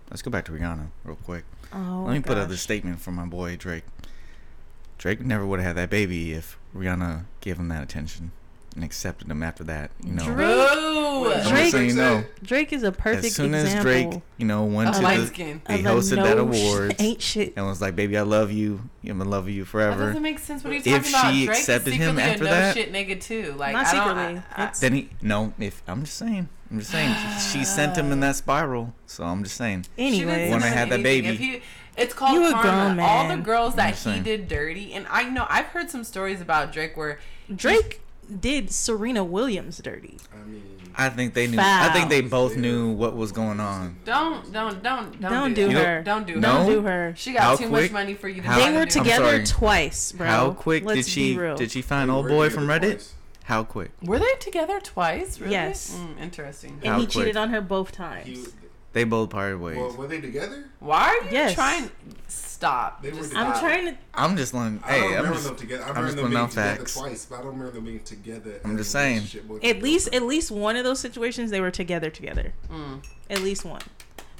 Let's 0.09 0.21
go 0.21 0.29
back 0.31 0.45
to 0.45 0.51
Rihanna 0.51 0.87
real 1.03 1.15
quick. 1.17 1.45
Oh, 1.73 2.03
Let 2.07 2.13
me 2.13 2.19
put 2.21 2.37
out 2.37 2.41
gosh. 2.43 2.49
this 2.49 2.61
statement 2.61 2.99
from 3.01 3.15
my 3.15 3.25
boy 3.25 3.55
Drake. 3.55 3.83
Drake 4.97 5.19
never 5.21 5.45
would 5.45 5.59
have 5.59 5.67
had 5.67 5.75
that 5.77 5.89
baby 5.89 6.33
if 6.33 6.57
Rihanna 6.75 7.25
gave 7.41 7.57
him 7.59 7.67
that 7.69 7.83
attention 7.83 8.31
and 8.75 8.83
accepted 8.83 9.29
him 9.31 9.41
after 9.41 9.63
that. 9.63 9.89
You 10.03 10.11
know, 10.13 10.25
Drake- 10.25 10.69
Boo! 10.73 11.23
Drake- 11.33 11.43
just 11.43 11.71
saying, 11.71 11.89
you 11.89 11.95
know, 11.95 12.23
Drake 12.43 12.73
is 12.73 12.83
a 12.83 12.91
perfect 12.91 13.25
as 13.25 13.35
soon 13.35 13.53
example 13.53 13.77
as 13.79 13.83
Drake, 13.83 14.21
you 14.37 14.45
know, 14.45 14.65
went 14.65 14.89
Of 14.89 14.95
to 14.95 15.01
the, 15.01 15.27
skin. 15.27 15.61
they 15.65 15.79
of 15.79 15.85
a 15.85 15.89
hosted 15.89 16.15
that 16.23 16.37
no 16.37 16.51
sh- 16.51 16.59
awards 16.61 16.95
ain't 16.99 17.21
shit. 17.21 17.53
and 17.55 17.65
was 17.65 17.81
like, 17.81 17.95
"Baby, 17.95 18.17
I 18.17 18.21
love 18.23 18.51
you. 18.51 18.81
I'm 19.07 19.17
gonna 19.17 19.29
love 19.29 19.47
you 19.49 19.63
That 19.63 19.69
forever." 19.69 20.07
doesn't 20.07 20.21
make 20.21 20.39
sense. 20.39 20.63
What 20.63 20.71
are 20.71 20.73
you 20.73 20.79
If 20.83 20.85
talking 20.85 21.09
about? 21.09 21.33
she 21.33 21.45
Drake 21.45 21.57
accepted 21.57 21.93
him 21.93 22.17
secretly 22.17 22.23
after 22.23 22.43
a 22.43 22.47
no 22.47 22.51
that- 22.51 22.73
shit 22.75 22.93
nigga 22.93 23.21
too. 23.21 23.55
Like 23.57 23.73
Not 23.73 23.87
I 23.87 23.91
don't, 23.93 24.07
secretly. 24.07 24.43
I, 24.57 24.61
I, 24.61 24.63
It's- 24.65 24.79
Then 24.81 24.93
he 24.93 25.09
no. 25.21 25.53
If 25.57 25.81
I'm 25.87 26.01
just 26.03 26.17
saying, 26.17 26.49
I'm 26.69 26.79
just 26.79 26.91
saying, 26.91 27.15
she 27.51 27.63
sent 27.63 27.95
him 27.97 28.11
in 28.11 28.19
that 28.19 28.35
spiral. 28.35 28.93
So 29.05 29.23
I'm 29.23 29.43
just 29.43 29.55
saying, 29.55 29.85
Anyway, 29.97 30.49
When 30.51 30.61
I 30.63 30.67
had 30.67 30.89
that 30.89 31.01
baby. 31.01 31.27
If 31.29 31.39
he, 31.39 31.61
it's 31.97 32.13
called 32.13 32.33
You 32.35 32.51
karma. 32.51 32.95
grown 32.95 32.99
All 32.99 33.29
the 33.29 33.37
girls 33.37 33.75
that 33.75 33.95
he 33.95 34.19
did 34.19 34.49
dirty, 34.49 34.91
and 34.93 35.07
I 35.09 35.29
know 35.29 35.45
I've 35.49 35.67
heard 35.67 35.89
some 35.89 36.03
stories 36.03 36.41
about 36.41 36.73
Drake 36.73 36.97
where 36.97 37.19
Drake 37.55 38.01
did 38.39 38.71
Serena 38.71 39.23
Williams 39.23 39.77
dirty. 39.79 40.17
I 40.33 40.47
mean, 40.47 40.63
I 40.97 41.09
think 41.09 41.33
they 41.33 41.47
knew. 41.47 41.57
I 41.59 41.89
think 41.91 42.09
they 42.09 42.21
both 42.21 42.55
knew 42.55 42.91
what 42.91 43.15
was 43.15 43.31
going 43.31 43.59
on. 43.59 43.97
don't 44.05 44.51
don't 44.53 44.81
don't 44.81 45.19
don't, 45.19 45.31
Don't 45.31 45.53
do, 45.53 45.69
do 45.69 45.75
her. 45.77 46.01
Don't 46.03 46.25
do 46.25 46.35
No? 46.37 46.49
her. 46.49 46.57
Don't 46.57 46.71
do 46.71 46.81
her. 46.83 47.13
She 47.17 47.33
got 47.33 47.41
How 47.43 47.55
too 47.57 47.67
quick- 47.69 47.91
much 47.91 47.91
money 47.91 48.13
for 48.13 48.29
you 48.29 48.41
to. 48.41 48.47
how- 48.47 48.57
They 48.57 48.71
were 48.71 48.85
together 48.85 49.43
twice, 49.45 50.11
bro. 50.13 50.25
How 50.27 50.51
quick 50.51 50.85
Let's 50.85 51.05
did 51.05 51.07
she 51.11 51.35
did 51.35 51.71
she 51.71 51.81
find 51.81 52.09
they 52.09 52.13
old 52.13 52.27
boy 52.27 52.49
from 52.49 52.67
Reddit? 52.67 52.79
twice. 52.91 53.13
How 53.43 53.63
quick? 53.63 53.91
Were 54.01 54.17
they 54.19 54.33
together 54.39 54.79
twice? 54.79 55.39
Really? 55.39 55.51
Yes. 55.51 55.95
Mm, 55.95 56.19
interesting. 56.23 56.79
And 56.81 56.93
How 56.93 56.99
he 56.99 57.05
quick? 57.05 57.11
cheated 57.25 57.37
on 57.37 57.49
her 57.49 57.61
both 57.61 57.91
times. 57.91 58.25
He, 58.27 58.43
They 58.93 59.03
both 59.03 59.29
parted 59.29 59.59
ways. 59.59 59.77
well, 59.77 59.91
were 59.97 60.07
they 60.07 60.19
together? 60.21 60.65
Why 60.79 61.09
are 61.09 61.25
you 61.25 61.29
Yes. 61.31 61.53
trying? 61.53 61.91
Stop. 62.55 63.01
They 63.01 63.09
were 63.09 63.17
Just 63.17 63.31
together. 63.31 63.49
I'm 63.49 63.59
trying 63.59 63.85
to. 63.87 63.97
I'm 64.13 64.37
just 64.37 64.53
letting. 64.53 64.79
I 64.85 64.97
don't 64.99 65.09
Hey, 65.11 65.17
I'm 65.17 65.33
just. 65.33 65.43
them 65.45 65.55
together. 65.57 65.83
I 65.83 65.87
I'm 65.89 65.95
remember 65.95 66.07
just 66.07 66.15
them 66.15 66.23
putting 66.25 66.29
being 66.37 66.43
out 66.45 66.49
together 66.51 66.75
facts. 66.77 66.93
twice, 66.95 67.25
but 67.25 67.35
I 67.35 67.37
don't 67.39 67.47
remember 67.47 67.71
them 67.71 67.83
being 67.85 67.99
together. 67.99 68.61
I'm 68.63 68.77
just 68.77 68.91
saying. 68.91 69.15
relationship 69.17 69.47
with 69.49 69.63
At 69.65 69.81
least, 69.83 70.15
at 70.15 70.23
least 70.23 70.51
one 70.51 70.77
of 70.77 70.85
those 70.85 70.99
situations, 71.01 71.51
they 71.51 71.59
were 71.59 71.69
together, 71.71 72.09
together. 72.09 72.53
Mm. 72.71 73.05
At 73.29 73.41
least 73.41 73.65
one. 73.65 73.81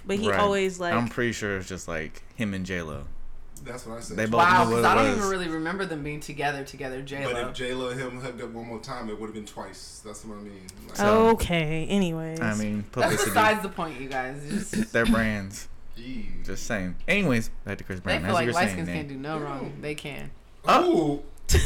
But 0.05 0.18
he 0.18 0.30
Right. 0.30 0.39
always 0.39 0.80
like. 0.80 0.93
I'm 0.93 1.09
pretty 1.09 1.34
sure 1.34 1.57
it's 1.57 1.68
just 1.68 1.88
like 1.89 2.24
him 2.36 2.53
and 2.53 2.66
J 2.66 2.82
Lo. 2.84 3.03
That's 3.66 3.86
what 3.86 3.97
I 3.97 4.01
said. 4.01 4.16
They 4.16 4.26
both 4.28 4.39
Wow, 4.39 4.66
because 4.70 4.86
I 4.86 4.95
don't 4.95 5.07
was. 5.09 5.18
even 5.18 5.30
really 5.30 5.47
remember 5.49 5.86
them 5.86 6.03
being 6.03 6.20
together. 6.22 6.63
Together, 6.63 7.01
J 7.01 7.26
Lo. 7.26 7.34
But 7.34 7.47
if 7.49 7.53
J 7.53 7.74
Lo 7.74 7.89
and 7.89 7.99
him 7.99 8.22
hooked 8.22 8.41
up 8.41 8.51
one 8.51 8.68
more 8.68 8.80
time, 8.80 9.09
it 9.09 9.20
would 9.20 9.28
have 9.28 9.34
been 9.34 9.45
twice. 9.45 10.01
That's 10.05 10.24
what 10.24 10.38
I 10.38 10.41
mean. 10.41 10.61
Like, 10.88 10.95
So- 10.95 11.28
okay. 11.32 11.86
Anyways. 11.89 12.39
I 12.39 12.53
mean, 12.55 12.86
That's 12.93 13.26
besides 13.26 13.61
the 13.61 13.70
point, 13.70 13.99
you 13.99 14.07
guys. 14.07 14.41
Just, 14.47 14.93
Their 14.93 15.05
brands. 15.05 15.68
Gee. 15.95 16.29
Just 16.43 16.65
saying. 16.67 16.95
Anyways, 17.07 17.49
back 17.63 17.77
to 17.77 17.83
Chris 17.83 17.99
Brown. 17.99 18.21
they 18.21 18.27
Brown. 18.29 18.31
feel 18.43 18.49
As 18.49 18.55
like 18.55 18.63
you 18.67 18.67
light 18.67 18.71
skins 18.73 18.89
can't 18.89 19.07
do 19.07 19.15
no 19.15 19.39
wrong. 19.39 19.73
They 19.81 19.95
can. 19.95 20.31
Oh. 20.67 21.21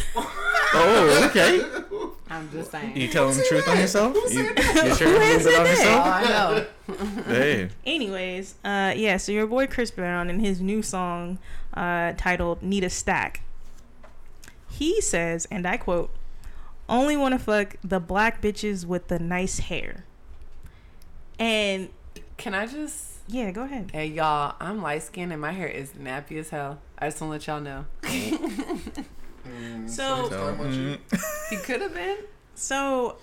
Oh, 0.72 1.28
okay. 1.32 1.62
I'm 2.30 2.52
just 2.52 2.70
saying. 2.70 2.96
You 2.96 3.08
telling 3.08 3.36
the 3.36 3.44
truth 3.44 3.68
on 3.68 3.80
yourself? 3.80 4.14
Who 4.14 4.20
You, 4.22 4.28
said 4.30 4.50
you 4.50 4.54
that? 4.56 4.98
sharing 5.00 5.16
a 5.16 5.20
little 5.20 5.40
bit 5.40 5.60
on 5.60 5.66
said 5.66 5.66
Oh, 5.66 5.66
yourself? 5.66 6.06
I 6.06 6.24
know. 6.30 7.24
Hey. 7.34 7.70
Anyways, 7.88 8.54
uh, 8.64 8.94
yeah. 8.96 9.18
So 9.18 9.32
your 9.32 9.48
boy 9.48 9.66
Chris 9.66 9.90
Brown 9.90 10.30
in 10.30 10.40
his 10.42 10.62
new 10.62 10.84
song, 10.84 11.40
uh, 11.74 12.14
titled 12.18 12.62
"Need 12.62 12.84
a 12.84 12.90
Stack," 12.92 13.42
he 14.70 15.02
says, 15.02 15.48
and 15.50 15.66
I 15.66 15.78
quote, 15.78 16.12
"Only 16.88 17.18
want 17.18 17.34
to 17.34 17.40
fuck 17.40 17.76
the 17.84 18.00
black 18.00 18.44
bitches 18.44 18.86
with 18.86 19.08
the 19.08 19.18
nice 19.18 19.58
hair." 19.60 20.04
And 21.40 21.90
Can 22.38 22.54
I 22.54 22.68
just? 22.68 23.09
Yeah, 23.30 23.52
go 23.52 23.64
ahead. 23.64 23.92
Hey 23.94 24.08
y'all, 24.08 24.56
I'm 24.60 24.82
light 24.82 25.04
skinned 25.04 25.32
and 25.32 25.42
my 25.42 25.52
hair 25.52 25.68
is 25.68 25.92
nappy 25.92 26.38
as 26.40 26.50
hell. 26.50 26.80
I 26.98 27.08
just 27.10 27.22
want 27.22 27.42
to 27.42 27.52
let 27.52 27.62
y'all 27.62 27.62
know. 27.62 27.86
Mm, 29.48 29.90
So- 29.90 30.16
he's 30.22 30.30
talking 30.30 30.74
you? 30.74 30.98
mm, 31.10 31.22
he 31.50 31.56
could 31.58 31.82
have 31.82 31.94
been. 31.94 32.18
So 32.56 33.18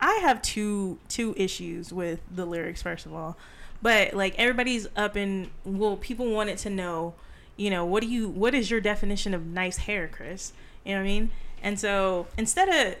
I 0.00 0.14
have 0.22 0.40
two 0.42 0.98
two 1.08 1.34
issues 1.36 1.92
with 1.92 2.20
the 2.34 2.46
lyrics 2.46 2.82
first 2.82 3.06
of 3.06 3.14
all. 3.14 3.36
But 3.82 4.14
like 4.14 4.34
everybody's 4.38 4.88
up 4.96 5.16
in 5.16 5.50
well 5.64 5.96
people 5.96 6.30
wanted 6.30 6.58
to 6.58 6.70
know, 6.70 7.14
you 7.56 7.70
know, 7.70 7.84
what 7.84 8.02
do 8.02 8.08
you 8.08 8.28
what 8.28 8.54
is 8.54 8.70
your 8.70 8.80
definition 8.80 9.34
of 9.34 9.46
nice 9.46 9.78
hair, 9.78 10.08
Chris? 10.08 10.52
You 10.84 10.94
know 10.94 11.00
what 11.00 11.04
I 11.04 11.08
mean? 11.08 11.30
And 11.62 11.78
so 11.78 12.26
instead 12.38 12.68
of 12.68 12.96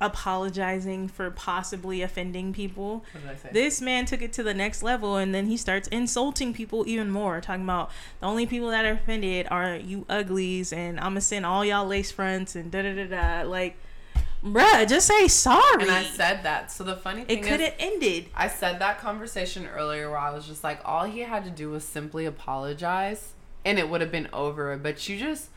apologizing 0.00 1.08
for 1.08 1.30
possibly 1.30 2.02
offending 2.02 2.52
people, 2.52 3.04
What 3.12 3.22
did 3.22 3.30
I 3.30 3.34
say? 3.36 3.48
this 3.52 3.80
man 3.80 4.06
took 4.06 4.22
it 4.22 4.32
to 4.34 4.42
the 4.42 4.54
next 4.54 4.82
level 4.82 5.16
and 5.16 5.34
then 5.34 5.46
he 5.46 5.56
starts 5.56 5.88
insulting 5.88 6.52
people 6.52 6.84
even 6.86 7.10
more 7.10 7.40
talking 7.40 7.64
about 7.64 7.90
the 8.20 8.26
only 8.26 8.46
people 8.46 8.70
that 8.70 8.84
are 8.84 8.92
offended 8.92 9.46
are 9.50 9.74
you 9.76 10.04
uglies 10.08 10.72
and 10.72 11.00
i'm 11.00 11.10
gonna 11.12 11.20
send 11.20 11.44
all 11.44 11.64
y'all 11.64 11.86
lace 11.86 12.12
fronts 12.12 12.54
and 12.54 12.70
da 12.70 12.82
da 12.82 12.94
da 12.94 13.06
da 13.06 13.48
like 13.48 13.76
bruh 14.44 14.88
just 14.88 15.06
say 15.08 15.26
sorry 15.26 15.82
and 15.82 15.90
I 15.90 16.04
said 16.04 16.44
that. 16.44 16.70
So 16.70 16.84
the 16.84 16.94
funny 16.96 17.24
thing 17.24 17.38
it 17.38 17.42
could 17.42 17.58
have 17.60 17.74
ended 17.78 18.26
I 18.36 18.46
said 18.48 18.78
that 18.78 19.00
conversation 19.00 19.66
earlier 19.66 20.08
where 20.10 20.18
I 20.18 20.30
was 20.30 20.46
just 20.46 20.62
like, 20.62 20.80
all 20.84 21.04
he 21.06 21.20
had 21.20 21.44
to 21.44 21.50
do 21.50 21.70
was 21.70 21.82
simply 21.82 22.24
apologize 22.24 23.32
and 23.64 23.78
it 23.80 23.88
would 23.88 24.00
have 24.00 24.12
been 24.12 24.28
over. 24.32 24.76
But 24.76 25.08
you 25.08 25.18
just 25.18 25.48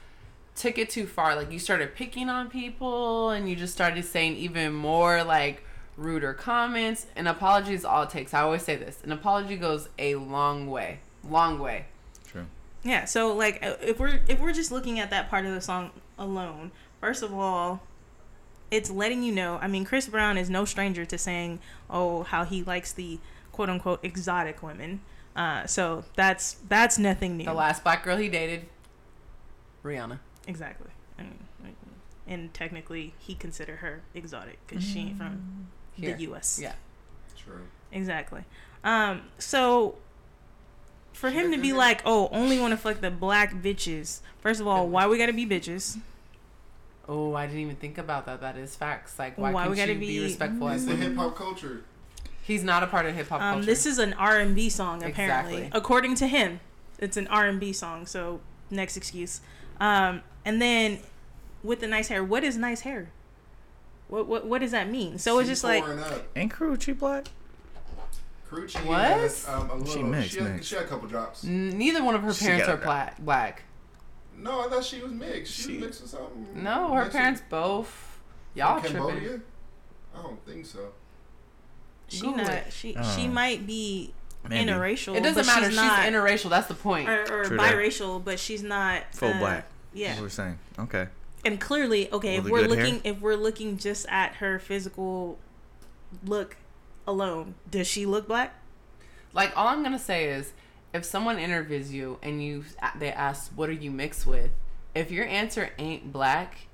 took 0.56 0.78
it 0.78 0.90
too 0.90 1.06
far. 1.08 1.36
Like, 1.36 1.52
you 1.52 1.60
started 1.60 1.96
picking 1.96 2.30
on 2.30 2.50
people 2.50 3.30
and 3.32 3.50
you 3.50 3.56
just 3.56 3.74
started 3.74 4.04
saying 4.06 4.36
even 4.38 4.74
more 4.74 5.24
like 5.24 5.64
ruder 5.98 6.34
comments. 6.34 7.08
An 7.16 7.28
apology 7.28 7.74
is 7.74 7.86
all 7.86 8.04
it 8.04 8.10
takes. 8.10 8.34
I 8.34 8.42
always 8.42 8.64
say 8.64 8.76
this 8.76 9.00
an 9.04 9.12
apology 9.12 9.56
goes 9.58 9.90
a 10.00 10.16
long 10.16 10.68
way. 10.70 11.00
Long 11.28 11.60
way. 11.60 11.86
True. 12.26 12.46
yeah 12.84 13.06
so 13.06 13.36
like 13.36 13.64
uh, 13.64 13.76
if 13.82 14.00
we're 14.00 14.22
if 14.28 14.40
we're 14.40 14.54
just 14.54 14.72
looking 14.72 15.00
at 15.00 15.10
that 15.12 15.30
part 15.30 15.46
of 15.46 15.54
the 15.54 15.62
song 15.62 15.92
alone 16.18 16.72
first 17.00 17.22
of 17.22 17.32
all 17.34 17.82
it's 18.72 18.90
letting 18.90 19.22
you 19.22 19.32
know 19.32 19.60
i 19.62 19.68
mean 19.68 19.84
chris 19.86 20.08
brown 20.08 20.38
is 20.38 20.50
no 20.50 20.64
stranger 20.66 21.06
to 21.06 21.18
saying 21.18 21.60
oh 21.90 22.24
how 22.24 22.44
he 22.46 22.64
likes 22.64 22.92
the 22.94 23.20
quote 23.52 23.70
unquote 23.70 24.00
exotic 24.04 24.64
women 24.64 25.02
uh, 25.36 25.66
so 25.68 26.04
that's 26.16 26.56
that's 26.70 26.98
nothing 26.98 27.38
new 27.38 27.46
The 27.46 27.54
last 27.54 27.84
black 27.84 28.04
girl 28.04 28.18
he 28.18 28.28
dated, 28.30 28.66
Rihanna. 29.84 30.20
Exactly. 30.52 30.90
I 31.18 31.24
mean, 31.24 31.40
and 32.28 32.54
technically, 32.54 33.14
he 33.18 33.34
considered 33.36 33.78
her 33.80 34.02
exotic 34.14 34.60
because 34.68 34.84
she 34.84 35.00
ain't 35.00 35.18
from 35.18 35.68
Here. 35.94 36.14
the 36.16 36.22
U.S. 36.24 36.60
Yeah. 36.62 36.74
True. 37.38 37.62
Exactly. 37.92 38.44
Um. 38.84 39.22
So, 39.40 39.96
for 41.14 41.30
him 41.32 41.52
to 41.52 41.58
be 41.58 41.74
like, 41.74 42.02
"Oh, 42.06 42.30
only 42.32 42.60
want 42.60 42.72
to 42.72 42.78
fuck 42.78 43.02
the 43.02 43.12
black 43.12 43.54
bitches." 43.56 44.20
First 44.42 44.60
of 44.62 44.68
all, 44.68 44.88
why 44.88 45.08
we 45.08 45.18
gotta 45.18 45.34
be 45.34 45.46
bitches? 45.46 45.98
Oh, 47.08 47.34
I 47.34 47.46
didn't 47.48 47.62
even 47.62 47.76
think 47.76 47.98
about 47.98 48.26
that. 48.28 48.42
That 48.42 48.58
is 48.58 48.76
facts. 48.76 49.18
Like, 49.20 49.38
why, 49.38 49.52
Why 49.52 49.68
we 49.68 49.76
can't 49.76 49.88
gotta 49.90 49.94
you 49.94 50.00
be, 50.00 50.18
be- 50.20 50.24
respectful 50.24 50.70
as 50.70 50.84
It's 50.84 50.92
the 50.92 50.98
hip 50.98 51.16
hop 51.16 51.36
culture. 51.36 51.84
He's 52.44 52.64
not 52.64 52.84
a 52.84 52.88
part 52.88 53.06
of 53.06 53.16
hip 53.16 53.28
hop 53.30 53.42
Um, 53.42 53.54
culture. 53.56 53.66
this 53.66 53.86
is 53.86 53.98
an 54.00 54.14
R 54.14 54.40
and 54.40 54.56
B 54.56 54.70
song, 54.70 55.04
apparently, 55.04 55.54
Exactly. 55.56 55.78
according 55.80 56.16
to 56.16 56.28
him. 56.28 56.60
It's 57.00 57.18
an 57.18 57.28
R 57.28 57.48
and 57.48 57.60
B 57.60 57.74
song. 57.74 58.06
So 58.06 58.40
next 58.70 58.96
excuse. 58.98 59.42
Um, 59.80 60.22
and 60.46 60.62
then 60.62 61.00
with 61.64 61.80
the 61.82 61.88
nice 61.88 62.08
hair, 62.08 62.24
what 62.24 62.44
is 62.44 62.58
nice 62.58 62.82
hair? 62.82 63.10
What 64.08 64.28
what 64.28 64.46
what 64.46 64.62
does 64.62 64.72
that 64.72 64.90
mean? 64.90 65.18
So 65.18 65.40
it's 65.40 65.48
just 65.50 65.64
like 65.64 65.84
C4 65.84 65.92
and 65.92 66.00
up. 66.02 66.28
Ain't 66.36 66.52
Karrueche 66.54 66.98
black? 67.00 67.28
Karrueche's 68.50 68.76
What? 68.86 69.00
has, 69.02 69.48
um, 69.48 69.70
a 69.70 69.76
little, 69.76 69.94
She 69.94 70.04
mixed, 70.04 70.32
she, 70.34 70.40
had, 70.40 70.54
mixed. 70.54 70.70
she 70.70 70.76
had 70.76 70.84
a 70.84 70.88
couple 70.88 71.08
drops. 71.08 71.44
Neither 71.46 72.04
one 72.04 72.16
of 72.16 72.22
her 72.24 72.34
She 72.34 72.46
parents 72.46 72.68
are 72.68 72.76
black. 72.78 73.18
Black. 73.20 73.64
No, 74.38 74.66
I 74.66 74.70
thought 74.70 74.84
she 74.84 75.00
was 75.02 75.12
mixed. 75.14 75.54
She, 75.54 75.62
She- 75.64 75.72
was 75.76 75.82
mixed 75.84 76.02
with 76.02 76.10
something. 76.12 76.48
No, 76.64 76.94
her 76.94 77.04
mixed 77.04 77.16
parents 77.18 77.42
with- 77.42 77.50
both. 77.50 78.20
Y'all 78.54 78.82
from 78.82 78.92
tripping. 78.92 79.08
Cambodia? 79.10 79.40
I 80.18 80.22
don't 80.22 80.46
think 80.46 80.66
so. 80.66 80.80
she 82.10 82.20
Google 82.20 82.38
not 82.44 82.50
it. 82.52 82.74
she 82.74 82.94
Oh. 82.98 83.16
she 83.16 83.30
might 83.30 83.66
be 83.66 84.14
Maybe. 84.50 84.70
interracial. 84.70 85.16
It 85.16 85.22
doesn't 85.24 85.36
but 85.36 85.46
matter. 85.46 85.66
She's, 85.72 85.80
She's, 85.80 85.88
not, 85.88 86.00
interracial. 86.06 86.50
That's 86.50 86.68
the 86.68 86.74
point. 86.74 87.08
or, 87.08 87.22
or 87.22 87.46
True 87.46 87.56
that. 87.56 87.74
biracial, 87.74 88.22
but 88.22 88.38
she's 88.38 88.62
not 88.64 89.04
Full 89.16 89.30
uh, 89.30 89.40
black. 89.40 89.71
Yeah, 89.94 90.14
What 90.16 90.22
we're 90.24 90.30
saying. 90.30 90.58
Okay. 90.80 91.08
and 91.46 91.60
clearly, 91.60 92.12
okay, 92.12 92.38
With 92.38 92.46
if 92.48 92.52
we're 92.52 92.68
good 92.68 92.78
hair? 92.78 92.86
looking, 92.86 93.02
if 93.04 93.20
we're 93.22 93.36
looking 93.36 93.78
just 93.78 94.06
at 94.10 94.36
her 94.36 94.58
physical 94.60 95.38
look 96.26 96.58
alone, 97.08 97.56
does 97.70 97.88
she 97.88 98.06
look 98.06 98.28
black? 98.28 98.54
Like 99.34 99.52
all 99.58 99.68
I'm 99.68 99.84
gonna 99.84 100.00
say 100.00 100.30
is, 100.30 100.54
if 100.94 101.06
someone 101.06 101.40
interviews 101.40 101.94
you 101.94 102.20
and 102.22 102.44
you 102.44 102.66
they 103.00 103.12
ask 103.12 103.52
what 103.56 103.70
are 103.70 103.74
you 103.74 103.92
mixed 103.92 104.26
with, 104.26 104.52
if 104.94 105.10
your 105.12 105.26
answer 105.26 105.70
ain't 105.78 106.12
black, 106.12 106.68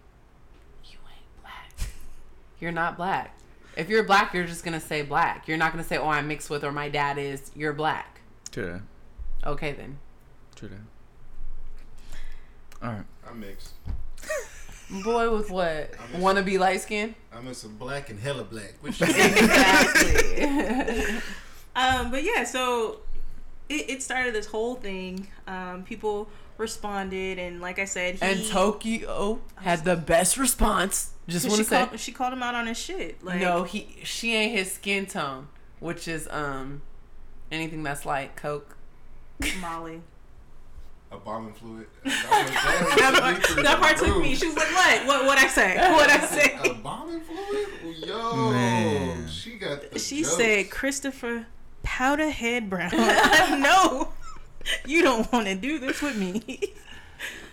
you 0.85 0.97
ain't 1.07 1.41
black. 1.41 1.89
You're 2.59 2.71
not 2.71 2.97
black. 2.97 3.35
If 3.75 3.89
you're 3.89 4.03
black, 4.03 4.33
you're 4.33 4.45
just 4.47 4.63
gonna 4.65 4.79
say 4.79 5.03
black. 5.03 5.47
You're 5.47 5.57
not 5.57 5.71
gonna 5.71 5.83
say, 5.83 5.97
"Oh, 5.97 6.09
I'm 6.09 6.27
mixed 6.27 6.49
with," 6.49 6.63
or 6.63 6.71
"My 6.71 6.89
dad 6.89 7.19
is." 7.19 7.51
You're 7.55 7.73
black. 7.73 8.21
True. 8.51 8.81
Okay 9.45 9.71
then. 9.73 9.99
True 10.55 10.69
that. 10.69 10.79
All 12.81 12.89
right. 12.89 13.05
I'm 13.29 13.39
mixed. 13.39 13.73
Boy 15.03 15.35
with 15.35 15.49
what? 15.49 15.91
I'm 16.13 16.21
Wanna 16.21 16.43
be 16.43 16.57
light 16.57 16.81
skinned? 16.81 17.15
I'm 17.33 17.47
in 17.47 17.53
some 17.53 17.75
black 17.75 18.09
and 18.09 18.19
hella 18.19 18.43
black. 18.43 18.75
Which 18.81 19.01
is 19.01 19.09
exactly. 19.15 20.41
Um, 21.77 22.09
but 22.09 22.23
yeah, 22.23 22.43
so 22.43 23.01
it, 23.69 23.87
it 23.87 24.01
started 24.01 24.33
this 24.33 24.47
whole 24.47 24.73
thing. 24.73 25.27
Um, 25.45 25.83
people 25.83 26.27
responded, 26.57 27.37
and 27.37 27.61
like 27.61 27.77
I 27.77 27.85
said, 27.85 28.15
he, 28.15 28.21
and 28.23 28.43
Tokyo 28.47 29.39
had 29.57 29.83
the 29.83 29.95
best 29.95 30.37
response. 30.37 31.11
Just 31.27 31.45
she 31.45 31.49
want 31.49 31.59
to 31.59 31.65
say, 31.65 31.85
called, 31.85 31.99
she 31.99 32.11
called 32.11 32.33
him 32.33 32.41
out 32.41 32.55
on 32.55 32.65
his 32.65 32.79
shit. 32.79 33.23
Like, 33.23 33.41
no, 33.41 33.63
he 33.63 33.95
she 34.03 34.33
ain't 34.33 34.57
his 34.57 34.71
skin 34.71 35.05
tone, 35.05 35.49
which 35.79 36.07
is 36.07 36.27
um 36.31 36.81
anything 37.51 37.83
that's 37.83 38.07
like 38.07 38.35
Coke. 38.35 38.75
Molly. 39.61 40.01
A 41.11 41.17
bombing 41.17 41.53
fluid. 41.53 41.87
that, 42.03 43.15
part, 43.19 43.63
that 43.63 43.79
part 43.79 43.97
took 43.97 44.17
me. 44.21 44.35
She 44.35 44.47
was 44.47 44.55
like, 44.57 44.67
"What? 44.73 45.05
What? 45.07 45.25
What 45.25 45.37
I 45.37 45.47
say? 45.47 45.75
What 45.91 46.09
I 46.09 46.19
say?" 46.25 46.59
A 46.69 46.73
bombing 46.75 47.21
fluid? 47.21 47.97
Yo, 48.05 48.51
Man. 48.51 49.27
she 49.27 49.55
got. 49.57 49.91
The 49.91 49.99
She 49.99 50.21
jokes. 50.23 50.35
said, 50.37 50.69
"Christopher 50.69 51.47
Powderhead 51.83 52.69
Brown." 52.69 52.91
no, 53.61 54.09
you 54.85 55.01
don't 55.01 55.31
want 55.31 55.47
to 55.47 55.55
do 55.55 55.79
this 55.79 56.01
with 56.01 56.17
me. 56.17 56.43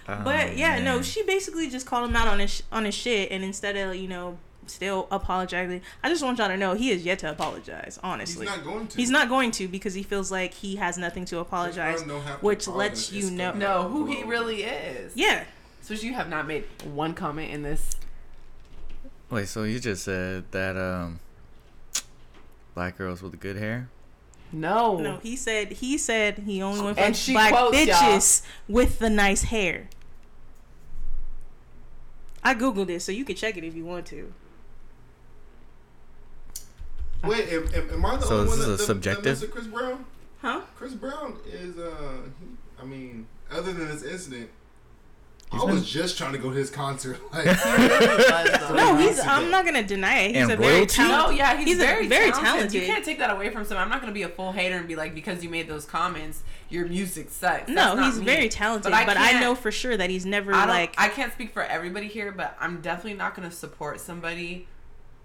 Oh, 0.07 0.21
but 0.25 0.49
Oh, 0.49 0.53
yeah, 0.53 0.81
no, 0.83 1.01
she 1.01 1.23
basically 1.23 1.71
just 1.71 1.87
called 1.87 2.11
him 2.11 2.17
out 2.17 2.29
on 2.29 2.39
his 2.41 2.51
sh- 2.51 2.63
on 2.71 2.85
his 2.85 2.95
shit, 2.95 3.31
and 3.31 3.43
instead 3.45 3.77
of 3.77 3.95
you 3.97 4.09
know 4.09 4.37
still 4.67 5.07
apologizing, 5.11 5.81
I 6.03 6.09
just 6.09 6.23
want 6.23 6.39
y'all 6.39 6.49
to 6.49 6.57
know 6.57 6.75
he 6.75 6.91
is 6.91 7.05
yet 7.05 7.19
to 7.21 7.31
apologize. 7.31 7.95
He's 7.95 7.99
Honestly, 8.03 8.47
not 8.47 8.65
going 8.65 8.87
to. 8.89 8.97
He's 8.97 9.11
not 9.11 9.29
going 9.29 9.51
to 9.53 9.69
because 9.69 9.95
he 9.95 10.03
feels 10.03 10.31
like 10.31 10.55
he 10.55 10.77
has 10.77 10.99
nothing 10.99 11.25
to 11.27 11.39
apologize. 11.39 12.03
Brown 12.03 12.09
don't 12.09 12.27
have 12.27 12.41
to 12.41 12.47
which 12.47 12.69
lets 12.69 13.13
you 13.13 13.23
It's 13.23 13.31
know- 13.31 13.53
No, 13.53 13.89
who 13.89 14.07
he 14.07 14.23
really 14.25 14.63
is. 14.65 15.13
Yeah, 15.15 15.45
So 15.83 15.95
you 15.95 16.15
have 16.15 16.29
not 16.29 16.47
made 16.47 16.65
one 16.85 17.15
comment 17.15 17.53
in 17.53 17.63
this. 17.63 17.91
Wait, 19.31 19.49
so 19.49 19.65
you 19.65 19.81
just 19.81 20.05
said 20.05 20.45
that 20.53 20.77
um, 20.77 21.19
black 22.75 22.97
girls 22.99 23.23
with 23.23 23.33
the 23.33 23.39
good 23.39 23.57
hair? 23.57 23.89
No. 24.53 24.99
no, 24.99 25.17
he 25.19 25.35
said 25.35 25.73
he 25.73 25.99
said 25.99 26.39
he 26.39 26.63
only 26.63 26.81
went 26.81 26.97
for 26.97 27.03
And 27.03 27.17
she 27.17 27.33
black 27.33 27.51
quotes, 27.51 27.77
bitches 27.77 28.43
with 28.69 29.01
the 29.01 29.11
nice 29.11 29.43
hair. 29.43 29.89
I 32.43 32.55
googled 32.55 32.91
it, 32.91 33.01
so 33.01 33.11
you 33.11 33.25
can 33.25 33.35
check 33.37 33.57
it 33.57 33.65
if 33.65 33.75
you 33.75 33.85
want 33.85 34.07
to. 34.07 34.33
Wait, 37.27 37.49
am, 37.53 37.69
am, 37.75 37.91
am 37.91 38.07
I 38.07 38.17
the 38.17 38.23
So 38.27 38.39
only 38.39 38.53
is 38.53 38.59
one 38.59 38.59
this 38.59 38.79
that, 38.79 38.83
a 38.83 38.87
subjective? 38.87 39.41
that 39.41 39.51
Chris 39.51 39.67
Brown? 39.67 40.05
Huh? 40.43 40.61
Chris 40.77 40.95
Brown 40.95 41.37
is 41.51 41.79
uh, 41.79 41.91
he, 42.41 42.47
I 42.81 42.85
mean, 42.85 43.27
other 43.51 43.73
than 43.73 43.89
this 43.89 44.03
incident, 44.03 44.51
He's 45.53 45.63
I 45.63 45.67
been- 45.67 45.75
was 45.77 45.89
just 45.89 46.19
trying 46.19 46.33
to 46.33 46.39
go 46.39 46.51
to 46.51 46.57
his 46.57 46.71
concert. 46.71 47.19
Like, 47.33 47.45
No, 48.75 48.97
he's. 48.97 49.21
I'm 49.21 49.51
not 49.51 49.65
gonna 49.65 49.83
deny 49.83 50.21
it. 50.21 50.35
He's 50.35 50.43
And 50.43 50.53
a 50.53 50.57
very 50.57 50.77
royalty? 50.79 51.03
No, 51.03 51.31
yeah, 51.31 51.57
he's, 51.57 51.67
He's 51.69 51.77
very, 51.79 52.09
very 52.09 52.31
talented. 52.31 52.45
talented. 52.55 52.75
You 52.83 52.87
can't 52.87 53.05
take 53.05 53.19
that 53.19 53.31
away 53.31 53.51
from 53.51 53.65
him. 53.65 53.77
I'm 53.77 53.89
not 53.89 54.01
gonna 54.01 54.13
be 54.13 54.23
a 54.23 54.29
full 54.29 54.53
hater 54.53 54.77
and 54.77 54.89
be 54.89 54.97
like, 54.97 55.15
because 55.15 55.45
you 55.45 55.51
made 55.51 55.69
those 55.69 55.85
comments, 55.85 56.43
your 56.71 56.87
music 56.87 57.31
sucks. 57.31 57.67
That's 57.67 57.71
No, 57.71 58.03
he's 58.03 58.19
me. 58.19 58.25
very 58.25 58.49
talented, 58.49 58.91
But 58.91 59.07
but 59.07 59.17
I 59.17 59.37
I, 59.37 59.41
know 59.41 59.55
for 59.55 59.71
sure 59.71 59.97
that 59.97 60.11
he's 60.11 60.27
never 60.27 60.53
I 60.53 60.65
like. 60.67 60.95
I 60.99 61.09
can't 61.09 61.33
speak 61.33 61.53
for 61.53 61.63
everybody 61.63 62.09
here, 62.09 62.33
but 62.33 62.57
I'm 62.61 62.81
definitely 62.81 63.15
not 63.15 63.35
gonna 63.37 63.51
support 63.53 64.01
somebody 64.01 64.67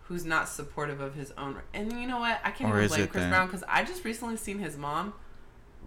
who's 0.10 0.26
not 0.26 0.50
supportive 0.50 1.00
of 1.00 1.14
his 1.16 1.32
own. 1.38 1.56
And 1.74 1.94
you 1.94 2.06
know 2.08 2.20
what? 2.20 2.42
I 2.44 2.52
can't 2.52 2.70
Or 2.74 2.78
even 2.80 2.90
blame 2.90 3.08
Chris 3.08 3.24
that- 3.24 3.30
Brown 3.30 3.46
because 3.48 3.64
I 3.70 3.84
just 3.86 4.04
recently 4.04 4.36
seen 4.36 4.60
his 4.60 4.76
mom. 4.76 5.14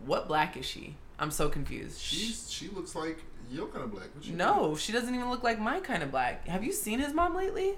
What 0.07 0.27
black 0.29 0.57
is 0.57 0.65
she? 0.65 0.95
I'm 1.19 1.31
so 1.31 1.49
confused. 1.49 2.01
She's 2.01 2.51
she 2.51 2.69
looks 2.69 2.95
like 2.95 3.19
your 3.51 3.67
kind 3.67 3.85
of 3.85 3.91
black. 3.93 4.09
What 4.15 4.25
you 4.25 4.35
No, 4.35 4.75
she 4.77 4.93
doesn't 4.93 5.15
even 5.15 5.29
look 5.29 5.43
like 5.43 5.61
my 5.61 5.81
kind 5.81 6.03
of 6.03 6.11
black. 6.11 6.49
Have 6.49 6.65
you 6.65 6.73
seen 6.73 6.99
his 7.01 7.13
mom 7.13 7.35
lately? 7.37 7.75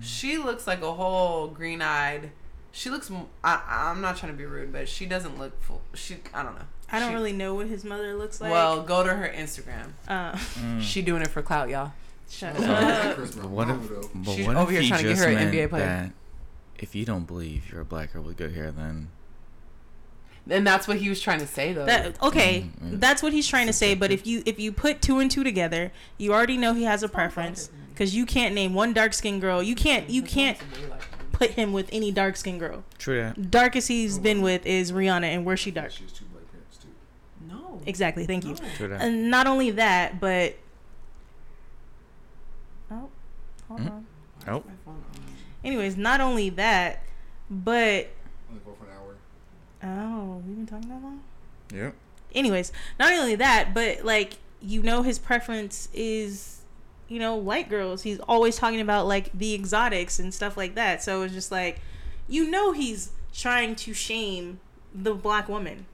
She 0.00 0.36
looks 0.36 0.66
like 0.66 0.82
a 0.82 0.92
whole 0.92 1.46
green-eyed. 1.48 2.32
She 2.72 2.88
looks. 2.90 3.10
I, 3.44 3.90
am 3.90 4.00
not 4.00 4.16
trying 4.16 4.32
to 4.32 4.38
be 4.38 4.46
rude, 4.46 4.72
but 4.72 4.88
she 4.88 5.04
doesn't 5.06 5.38
look 5.38 5.62
full. 5.62 5.82
She. 5.94 6.16
I 6.34 6.42
don't 6.42 6.54
know. 6.56 6.64
I 6.90 7.00
don't 7.00 7.10
She- 7.10 7.14
really 7.14 7.32
know 7.32 7.54
what 7.54 7.66
his 7.68 7.84
mother 7.84 8.14
looks 8.14 8.40
like. 8.40 8.50
Well, 8.50 8.82
go 8.82 9.04
to 9.04 9.14
her 9.14 9.28
Instagram. 9.28 9.92
uh, 10.08 10.32
Mm. 10.32 10.80
She 10.82 11.00
doing 11.02 11.22
it 11.22 11.28
for 11.28 11.40
clout, 11.42 11.68
y'all. 11.68 11.92
Shut 12.32 12.56
up. 12.60 13.16
But 13.16 13.48
what 13.50 13.68
if, 13.70 13.76
but 14.14 14.32
She's 14.34 14.46
what 14.46 14.56
over 14.56 14.70
if 14.72 14.80
here 14.80 14.80
he 14.82 14.88
trying 14.88 15.02
to 15.02 15.08
get 15.08 15.12
just 15.14 15.24
her 15.24 15.28
an 15.30 15.34
meant 15.36 15.54
NBA 15.54 15.68
player. 15.70 15.84
that 15.86 16.12
if 16.78 16.94
you 16.94 17.04
don't 17.04 17.26
believe 17.26 17.70
you're 17.70 17.80
a 17.82 17.84
black 17.84 18.12
girl 18.12 18.22
with 18.22 18.36
good 18.36 18.52
hair, 18.54 18.72
then 18.72 19.08
And 20.50 20.66
that's 20.66 20.88
what 20.88 20.96
he 20.98 21.08
was 21.08 21.20
trying 21.20 21.38
to 21.40 21.46
say, 21.46 21.72
though. 21.72 21.86
That 21.86 22.20
okay, 22.22 22.66
Mm, 22.82 22.98
that's 23.00 23.22
what 23.22 23.32
he's 23.32 23.46
trying 23.46 23.66
to 23.68 23.72
say. 23.72 23.94
But 23.94 24.10
if 24.10 24.26
you 24.26 24.42
if 24.46 24.58
you 24.58 24.72
put 24.72 25.00
two 25.00 25.18
and 25.20 25.30
two 25.30 25.44
together, 25.44 25.92
you 26.18 26.32
already 26.32 26.56
know 26.56 26.72
he 26.74 26.84
has 26.84 27.02
a 27.04 27.08
preference 27.08 27.70
because 27.90 28.14
you 28.16 28.26
can't 28.26 28.54
name 28.54 28.74
one 28.74 28.92
dark 28.92 29.14
skinned 29.14 29.40
girl. 29.40 29.62
You 29.62 29.74
can't 29.76 30.10
you 30.10 30.22
can't 30.22 30.58
put 31.30 31.50
him 31.50 31.72
with 31.72 31.88
any 31.92 32.10
dark 32.10 32.36
skinned 32.36 32.58
girl. 32.60 32.82
true 32.98 33.18
that. 33.20 33.50
Darkest 33.50 33.86
he's 33.88 34.18
been 34.18 34.42
with 34.42 34.66
is 34.66 34.90
Rihanna, 34.92 35.24
and 35.24 35.44
where's 35.44 35.60
she 35.60 35.70
dark? 35.70 35.90
She 35.92 36.02
has 36.04 36.12
two 36.12 36.24
black 36.32 36.50
parents 36.50 36.78
too. 36.78 36.88
No. 37.48 37.80
Exactly. 37.86 38.26
Thank 38.26 38.44
you. 38.44 38.56
True 38.76 38.88
that. 38.88 39.00
And 39.00 39.30
not 39.30 39.46
only 39.46 39.70
that, 39.72 40.18
but 40.20 40.56
oh, 42.90 43.08
hold 43.78 43.80
Mm. 43.88 43.90
on. 43.92 44.06
Oh, 44.48 44.64
Anyways, 45.64 45.96
not 45.96 46.20
only 46.20 46.50
that, 46.50 47.02
but 47.48 48.08
Only 48.48 48.60
go 48.64 48.74
for 48.78 48.84
an 48.86 48.90
hour. 48.96 49.16
oh, 49.84 50.42
we've 50.46 50.56
been 50.56 50.66
talking 50.66 50.88
that 50.88 51.02
long. 51.02 51.22
Yeah. 51.72 51.90
anyways, 52.34 52.72
not 52.98 53.12
only 53.12 53.34
that, 53.36 53.72
but 53.74 54.04
like 54.04 54.34
you 54.60 54.82
know 54.82 55.02
his 55.02 55.18
preference 55.18 55.88
is 55.94 56.62
you 57.08 57.18
know 57.20 57.36
white 57.36 57.68
girls. 57.68 58.02
He's 58.02 58.18
always 58.20 58.56
talking 58.56 58.80
about 58.80 59.06
like 59.06 59.30
the 59.32 59.54
exotics 59.54 60.18
and 60.18 60.32
stuff 60.34 60.56
like 60.56 60.74
that. 60.74 61.02
So 61.02 61.22
it's 61.22 61.34
just 61.34 61.52
like 61.52 61.80
you 62.28 62.50
know 62.50 62.72
he's 62.72 63.10
trying 63.32 63.74
to 63.76 63.94
shame 63.94 64.60
the 64.94 65.14
black 65.14 65.48
woman. 65.48 65.86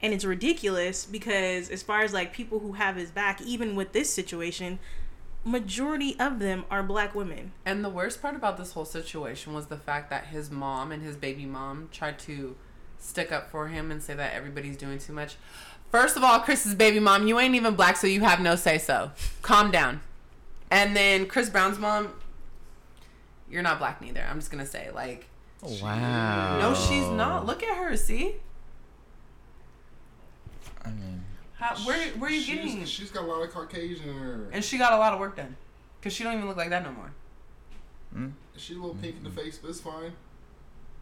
And 0.00 0.12
it's 0.12 0.24
ridiculous 0.24 1.04
because 1.06 1.68
as 1.70 1.82
far 1.82 2.02
as 2.02 2.12
like 2.12 2.32
people 2.32 2.58
who 2.60 2.72
have 2.72 2.96
his 2.96 3.10
back 3.10 3.40
even 3.42 3.76
with 3.76 3.92
this 3.92 4.12
situation, 4.12 4.78
majority 5.44 6.18
of 6.20 6.38
them 6.38 6.64
are 6.70 6.82
black 6.82 7.14
women. 7.14 7.52
And 7.66 7.84
the 7.84 7.88
worst 7.90 8.22
part 8.22 8.36
about 8.36 8.56
this 8.58 8.72
whole 8.72 8.84
situation 8.84 9.54
was 9.54 9.66
the 9.66 9.76
fact 9.76 10.10
that 10.10 10.26
his 10.26 10.50
mom 10.50 10.92
and 10.92 11.02
his 11.02 11.16
baby 11.16 11.46
mom 11.46 11.88
tried 11.92 12.18
to 12.20 12.56
stick 12.98 13.32
up 13.32 13.50
for 13.50 13.68
him 13.68 13.90
and 13.90 14.02
say 14.02 14.14
that 14.14 14.34
everybody's 14.34 14.76
doing 14.76 14.98
too 14.98 15.12
much. 15.12 15.36
First 15.90 16.16
of 16.16 16.22
all, 16.24 16.40
Chris's 16.40 16.74
baby 16.74 17.00
mom, 17.00 17.26
you 17.26 17.38
ain't 17.38 17.54
even 17.54 17.74
black, 17.74 17.96
so 17.96 18.06
you 18.06 18.20
have 18.20 18.40
no 18.40 18.56
say 18.56 18.78
so. 18.78 19.10
Calm 19.42 19.70
down. 19.70 20.00
And 20.70 20.96
then 20.96 21.26
Chris 21.26 21.50
Brown's 21.50 21.78
mom, 21.78 22.12
you're 23.50 23.62
not 23.62 23.78
black 23.78 24.00
neither. 24.00 24.24
I'm 24.28 24.38
just 24.38 24.50
gonna 24.50 24.64
say, 24.64 24.90
like, 24.94 25.26
Wow. 25.62 26.58
no, 26.58 26.74
she's 26.74 27.06
not. 27.08 27.44
Look 27.46 27.62
at 27.62 27.76
her. 27.76 27.96
See, 27.96 28.36
I 30.84 30.88
mean, 30.90 31.24
How, 31.62 31.76
where 31.86 32.08
where 32.18 32.28
are 32.28 32.32
you 32.32 32.40
She's- 32.40 32.56
getting? 32.64 32.84
She's 32.84 33.10
got 33.10 33.24
a 33.24 33.26
lot 33.26 33.42
of 33.42 33.52
Caucasian 33.52 34.08
in 34.08 34.16
her. 34.18 34.48
And 34.52 34.64
she 34.64 34.78
got 34.78 34.92
a 34.92 34.98
lot 34.98 35.12
of 35.12 35.20
work 35.20 35.36
done, 35.36 35.56
cause 36.02 36.12
she 36.12 36.24
don't 36.24 36.34
even 36.34 36.48
look 36.48 36.56
like 36.56 36.70
that 36.70 36.82
no 36.82 36.92
more. 36.92 37.12
mm, 38.16 38.32
She's 38.56 38.76
a 38.76 38.80
little 38.80 38.96
pink 38.96 39.16
in 39.18 39.24
the 39.24 39.30
face, 39.30 39.58
but 39.58 39.70
it's 39.70 39.80
fine. 39.80 40.12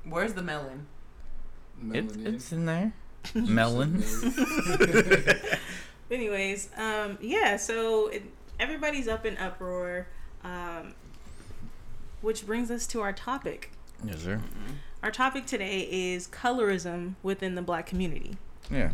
Where's 0.05 0.35
the 0.35 0.43
melon? 0.43 0.87
it, 1.93 2.15
it's 2.27 2.53
in 2.53 2.67
there. 2.67 2.93
Melon. 3.35 4.03
Anyways, 6.11 6.71
um, 6.77 7.19
yeah, 7.21 7.57
so 7.57 8.09
it, 8.09 8.23
everybody's 8.59 9.07
up 9.09 9.25
in 9.25 9.37
uproar, 9.37 10.09
um, 10.43 10.95
which 12.21 12.47
brings 12.47 12.71
us 12.71 12.87
to 12.89 13.01
our 13.03 13.13
topic. 13.13 13.71
yes, 14.05 14.23
sir. 14.23 14.41
Our 15.03 15.11
topic 15.11 15.47
today 15.47 15.81
is 15.91 16.27
colorism 16.29 17.15
within 17.23 17.55
the 17.55 17.63
black 17.63 17.87
community. 17.87 18.37
Yeah. 18.71 18.91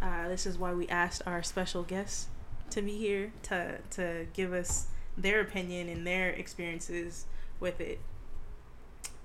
Uh, 0.00 0.28
this 0.28 0.46
is 0.46 0.58
why 0.58 0.72
we 0.72 0.88
asked 0.88 1.22
our 1.26 1.42
special 1.42 1.82
guests 1.82 2.28
to 2.70 2.82
be 2.82 2.96
here 2.96 3.32
to 3.44 3.78
to 3.90 4.26
give 4.32 4.52
us 4.52 4.86
their 5.16 5.40
opinion 5.40 5.88
and 5.88 6.06
their 6.06 6.30
experiences 6.30 7.26
with 7.60 7.80
it. 7.80 8.00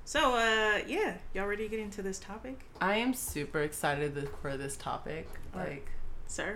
So, 0.05 0.33
uh, 0.35 0.79
yeah, 0.85 1.15
y'all 1.33 1.45
ready 1.47 1.63
to 1.63 1.69
get 1.69 1.79
into 1.79 2.01
this 2.01 2.19
topic, 2.19 2.65
I 2.81 2.97
am 2.97 3.13
super 3.13 3.61
excited 3.61 4.29
for 4.41 4.57
this 4.57 4.75
topic. 4.75 5.29
Alright. 5.55 5.69
Like, 5.69 5.91
sir? 6.27 6.55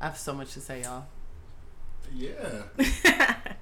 I 0.00 0.06
have 0.06 0.18
so 0.18 0.34
much 0.34 0.52
to 0.54 0.60
say, 0.60 0.82
y'all. 0.82 1.06
yeah. 2.12 2.64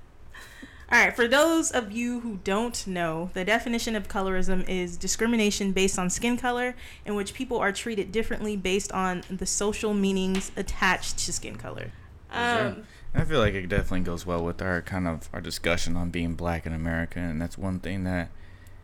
All 0.92 0.98
right, 0.98 1.14
for 1.14 1.28
those 1.28 1.70
of 1.70 1.92
you 1.92 2.18
who 2.18 2.40
don't 2.42 2.84
know, 2.84 3.30
the 3.32 3.44
definition 3.44 3.94
of 3.94 4.08
colorism 4.08 4.68
is 4.68 4.96
discrimination 4.96 5.70
based 5.70 6.00
on 6.00 6.10
skin 6.10 6.36
color, 6.36 6.74
in 7.06 7.14
which 7.14 7.32
people 7.32 7.58
are 7.58 7.70
treated 7.70 8.10
differently 8.10 8.56
based 8.56 8.90
on 8.90 9.22
the 9.30 9.46
social 9.46 9.94
meanings 9.94 10.50
attached 10.56 11.18
to 11.18 11.32
skin 11.32 11.54
color. 11.54 11.92
Um, 12.32 12.86
I 13.14 13.24
feel 13.24 13.38
like 13.38 13.54
it 13.54 13.68
definitely 13.68 14.00
goes 14.00 14.26
well 14.26 14.44
with 14.44 14.60
our 14.60 14.82
kind 14.82 15.06
of 15.06 15.28
our 15.32 15.40
discussion 15.40 15.96
on 15.96 16.10
being 16.10 16.34
black 16.34 16.66
in 16.66 16.72
America, 16.72 17.20
and 17.20 17.40
that's 17.40 17.56
one 17.56 17.78
thing 17.78 18.02
that, 18.02 18.30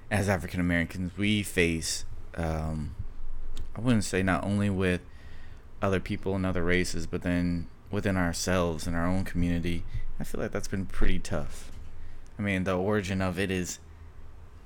as 0.09 0.29
African 0.29 0.61
Americans, 0.61 1.11
we 1.17 1.43
face. 1.43 2.05
Um, 2.37 2.95
I 3.75 3.81
wouldn't 3.81 4.05
say 4.05 4.23
not 4.23 4.45
only 4.45 4.71
with 4.71 5.01
other 5.83 5.99
people 5.99 6.37
and 6.37 6.47
other 6.47 6.63
races, 6.63 7.09
but 7.09 7.23
then 7.23 7.67
within 7.91 8.17
ourselves 8.17 8.87
and 8.87 8.95
our 8.95 9.09
own 9.09 9.25
community, 9.25 9.83
I 10.21 10.25
feel 10.25 10.41
like 10.41 10.53
that's 10.53 10.69
been 10.69 10.87
pretty 10.87 11.19
tough. 11.19 11.73
I 12.39 12.43
mean, 12.43 12.64
the 12.64 12.76
origin 12.76 13.22
of 13.22 13.39
it 13.39 13.51
is 13.51 13.78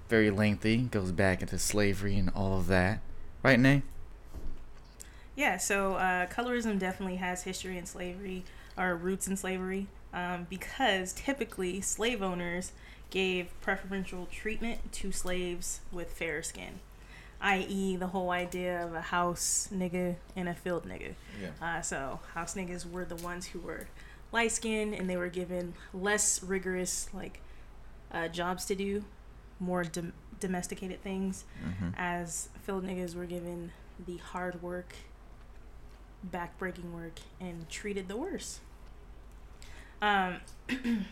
very 0.08 0.30
lengthy, 0.30 0.78
goes 0.78 1.12
back 1.12 1.40
into 1.40 1.58
slavery 1.58 2.16
and 2.16 2.30
all 2.30 2.58
of 2.58 2.66
that. 2.66 3.00
Right, 3.42 3.58
Nay? 3.58 3.82
Yeah, 5.36 5.56
so 5.56 5.94
uh, 5.94 6.26
colorism 6.26 6.78
definitely 6.78 7.16
has 7.16 7.44
history 7.44 7.78
in 7.78 7.86
slavery 7.86 8.44
or 8.76 8.96
roots 8.96 9.28
in 9.28 9.36
slavery 9.36 9.86
um, 10.12 10.46
because 10.50 11.12
typically 11.12 11.80
slave 11.80 12.22
owners 12.22 12.72
gave 13.10 13.48
preferential 13.60 14.26
treatment 14.30 14.92
to 14.92 15.12
slaves 15.12 15.80
with 15.92 16.12
fair 16.12 16.42
skin, 16.42 16.80
i.e., 17.40 17.96
the 17.96 18.08
whole 18.08 18.30
idea 18.30 18.84
of 18.84 18.94
a 18.94 19.00
house 19.00 19.68
nigga 19.72 20.16
and 20.36 20.48
a 20.48 20.54
field 20.54 20.84
nigga. 20.84 21.14
Yeah. 21.40 21.50
Uh, 21.78 21.80
so 21.82 22.20
house 22.34 22.54
niggas 22.54 22.90
were 22.90 23.04
the 23.04 23.16
ones 23.16 23.46
who 23.46 23.60
were 23.60 23.86
light 24.32 24.52
skinned 24.52 24.94
and 24.94 25.08
they 25.08 25.16
were 25.16 25.28
given 25.28 25.74
less 25.92 26.42
rigorous 26.42 27.08
like 27.12 27.40
uh, 28.12 28.28
jobs 28.28 28.64
to 28.66 28.74
do, 28.74 29.04
more 29.58 29.84
dom- 29.84 30.12
domesticated 30.38 31.02
things, 31.02 31.44
Mm-hmm. 31.64 31.88
as 31.96 32.48
field 32.62 32.84
niggas 32.86 33.14
were 33.14 33.26
given 33.26 33.72
the 34.06 34.16
hard 34.18 34.62
work, 34.62 34.94
backbreaking 36.28 36.92
work, 36.92 37.20
and 37.40 37.68
treated 37.68 38.08
the 38.08 38.16
worst. 38.16 38.61
Um, 40.02 40.36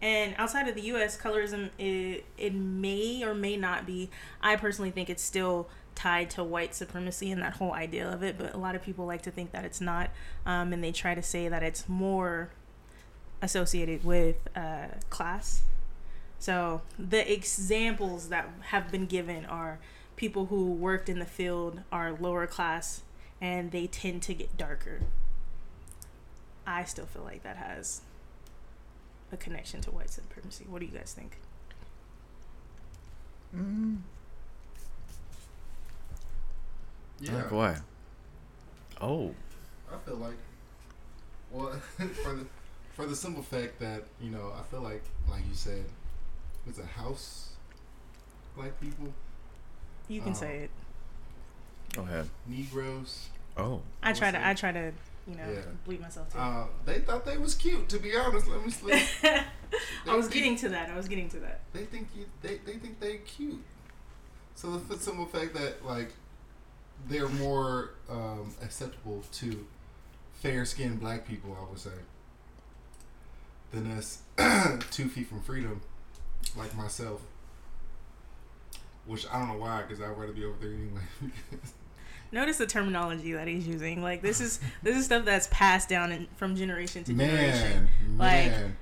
and 0.00 0.34
outside 0.38 0.68
of 0.68 0.74
the 0.76 0.82
U.S., 0.82 1.16
colorism 1.18 1.70
it, 1.78 2.24
it 2.36 2.54
may 2.54 3.24
or 3.24 3.34
may 3.34 3.56
not 3.56 3.86
be. 3.86 4.10
I 4.40 4.56
personally 4.56 4.90
think 4.92 5.10
it's 5.10 5.22
still 5.22 5.68
tied 5.96 6.30
to 6.30 6.44
white 6.44 6.76
supremacy 6.76 7.32
and 7.32 7.42
that 7.42 7.54
whole 7.54 7.72
idea 7.72 8.08
of 8.08 8.22
it, 8.22 8.38
but 8.38 8.54
a 8.54 8.56
lot 8.56 8.76
of 8.76 8.82
people 8.82 9.04
like 9.04 9.22
to 9.22 9.32
think 9.32 9.50
that 9.50 9.64
it's 9.64 9.80
not, 9.80 10.10
um, 10.46 10.72
and 10.72 10.82
they 10.84 10.92
try 10.92 11.14
to 11.16 11.22
say 11.22 11.48
that 11.48 11.64
it's 11.64 11.88
more 11.88 12.50
associated 13.42 14.04
with 14.04 14.36
uh, 14.54 14.86
class. 15.10 15.62
So 16.38 16.82
the 16.98 17.30
examples 17.32 18.28
that 18.28 18.48
have 18.68 18.90
been 18.90 19.06
given 19.06 19.44
are 19.46 19.78
people 20.16 20.46
who 20.46 20.72
worked 20.72 21.08
in 21.08 21.18
the 21.18 21.24
field 21.26 21.80
are 21.92 22.12
lower 22.12 22.46
class 22.46 23.02
and 23.40 23.70
they 23.72 23.86
tend 23.86 24.22
to 24.22 24.34
get 24.34 24.56
darker. 24.56 25.00
I 26.66 26.84
still 26.84 27.06
feel 27.06 27.22
like 27.22 27.42
that 27.42 27.56
has 27.56 28.02
a 29.32 29.36
connection 29.36 29.80
to 29.82 29.90
white 29.90 30.10
supremacy. 30.10 30.64
What 30.68 30.80
do 30.80 30.86
you 30.86 30.92
guys 30.92 31.12
think? 31.16 31.38
Mm, 33.54 33.98
Yeah, 37.20 37.34
Like 37.36 37.50
what? 37.50 37.80
Oh. 39.00 39.34
I 39.92 39.96
feel 40.04 40.16
like. 40.16 40.36
Well, 41.50 41.72
for 41.98 42.34
the 42.34 42.46
for 42.92 43.06
the 43.06 43.16
simple 43.16 43.42
fact 43.42 43.78
that 43.80 44.04
you 44.20 44.30
know, 44.30 44.52
I 44.58 44.62
feel 44.70 44.80
like, 44.82 45.02
like 45.30 45.42
you 45.48 45.54
said, 45.54 45.84
it's 46.68 46.78
a 46.78 46.86
house. 46.86 47.50
Black 48.56 48.78
people, 48.80 49.12
You 50.08 50.20
can 50.22 50.32
Oh. 50.32 50.34
say 50.34 50.56
it. 50.64 50.70
Go 51.94 52.02
ahead. 52.02 52.28
Negroes. 52.46 53.28
Oh. 53.56 53.82
I 54.02 54.10
I 54.10 54.12
try 54.12 54.30
to. 54.30 54.38
say- 54.38 54.48
I 54.50 54.54
try 54.54 54.72
to. 54.72 54.92
You 55.26 55.34
know, 55.36 55.50
Yeah. 55.52 55.60
bleep 55.86 56.00
myself 56.00 56.32
too. 56.32 56.38
Uh, 56.38 56.66
they 56.86 57.00
thought 57.00 57.26
they 57.26 57.36
was 57.36 57.54
cute. 57.54 57.88
To 57.90 57.98
be 57.98 58.16
honest, 58.16 58.48
let 58.48 58.64
me 58.64 58.70
sleep. 58.70 59.02
I 60.06 60.16
was 60.16 60.28
getting 60.28 60.56
to 60.56 60.70
that. 60.70 60.88
I 60.90 60.96
was 60.96 61.06
getting 61.06 61.28
to 61.30 61.40
that. 61.40 61.60
They 61.74 61.84
think 61.84 62.08
you. 62.16 62.24
They, 62.40 62.56
they 62.64 62.78
think 62.78 62.98
they 62.98 63.18
cute. 63.18 63.62
So 64.54 64.78
the 64.78 64.96
simple 64.98 65.26
fact 65.26 65.52
that 65.54 65.84
like 65.84 66.12
they're 67.08 67.28
more 67.28 67.90
um, 68.08 68.54
acceptable 68.62 69.22
to 69.32 69.66
fair 70.32 70.64
skinned 70.64 71.00
black 71.00 71.26
people, 71.28 71.54
I 71.60 71.68
would 71.68 71.78
say, 71.78 71.90
than 73.72 73.90
us 73.92 74.22
two 74.90 75.08
feet 75.08 75.28
from 75.28 75.42
freedom, 75.42 75.82
like 76.56 76.74
myself. 76.76 77.22
Which 79.06 79.26
I 79.32 79.38
don't 79.38 79.48
know 79.48 79.58
why, 79.58 79.82
because 79.82 80.00
I'd 80.02 80.08
rather 80.18 80.32
be 80.32 80.44
over 80.44 80.56
there 80.60 80.70
anyway. 80.72 81.00
Notice 82.32 82.58
the 82.58 82.66
terminology 82.66 83.32
that 83.32 83.48
he's 83.48 83.66
using. 83.66 84.02
Like 84.02 84.20
this 84.22 84.40
is 84.40 84.60
this 84.82 84.96
is 84.96 85.06
stuff 85.06 85.24
that's 85.24 85.48
passed 85.50 85.88
down 85.88 86.12
in, 86.12 86.26
from 86.36 86.56
generation 86.56 87.04
to 87.04 87.12
generation. 87.14 87.88
man, 88.16 88.18
Like- 88.18 88.50
man. 88.50 88.76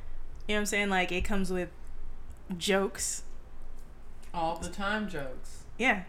You 0.49 0.55
know 0.55 0.59
what 0.59 0.61
I'm 0.61 0.67
saying? 0.67 0.91
Like 0.91 1.11
it 1.13 1.23
comes 1.23 1.53
with 1.53 1.69
jokes. 2.57 3.23
All 4.35 4.57
the 4.59 4.69
time 4.69 5.09
jokes. 5.09 5.65
Yeah, 5.79 6.03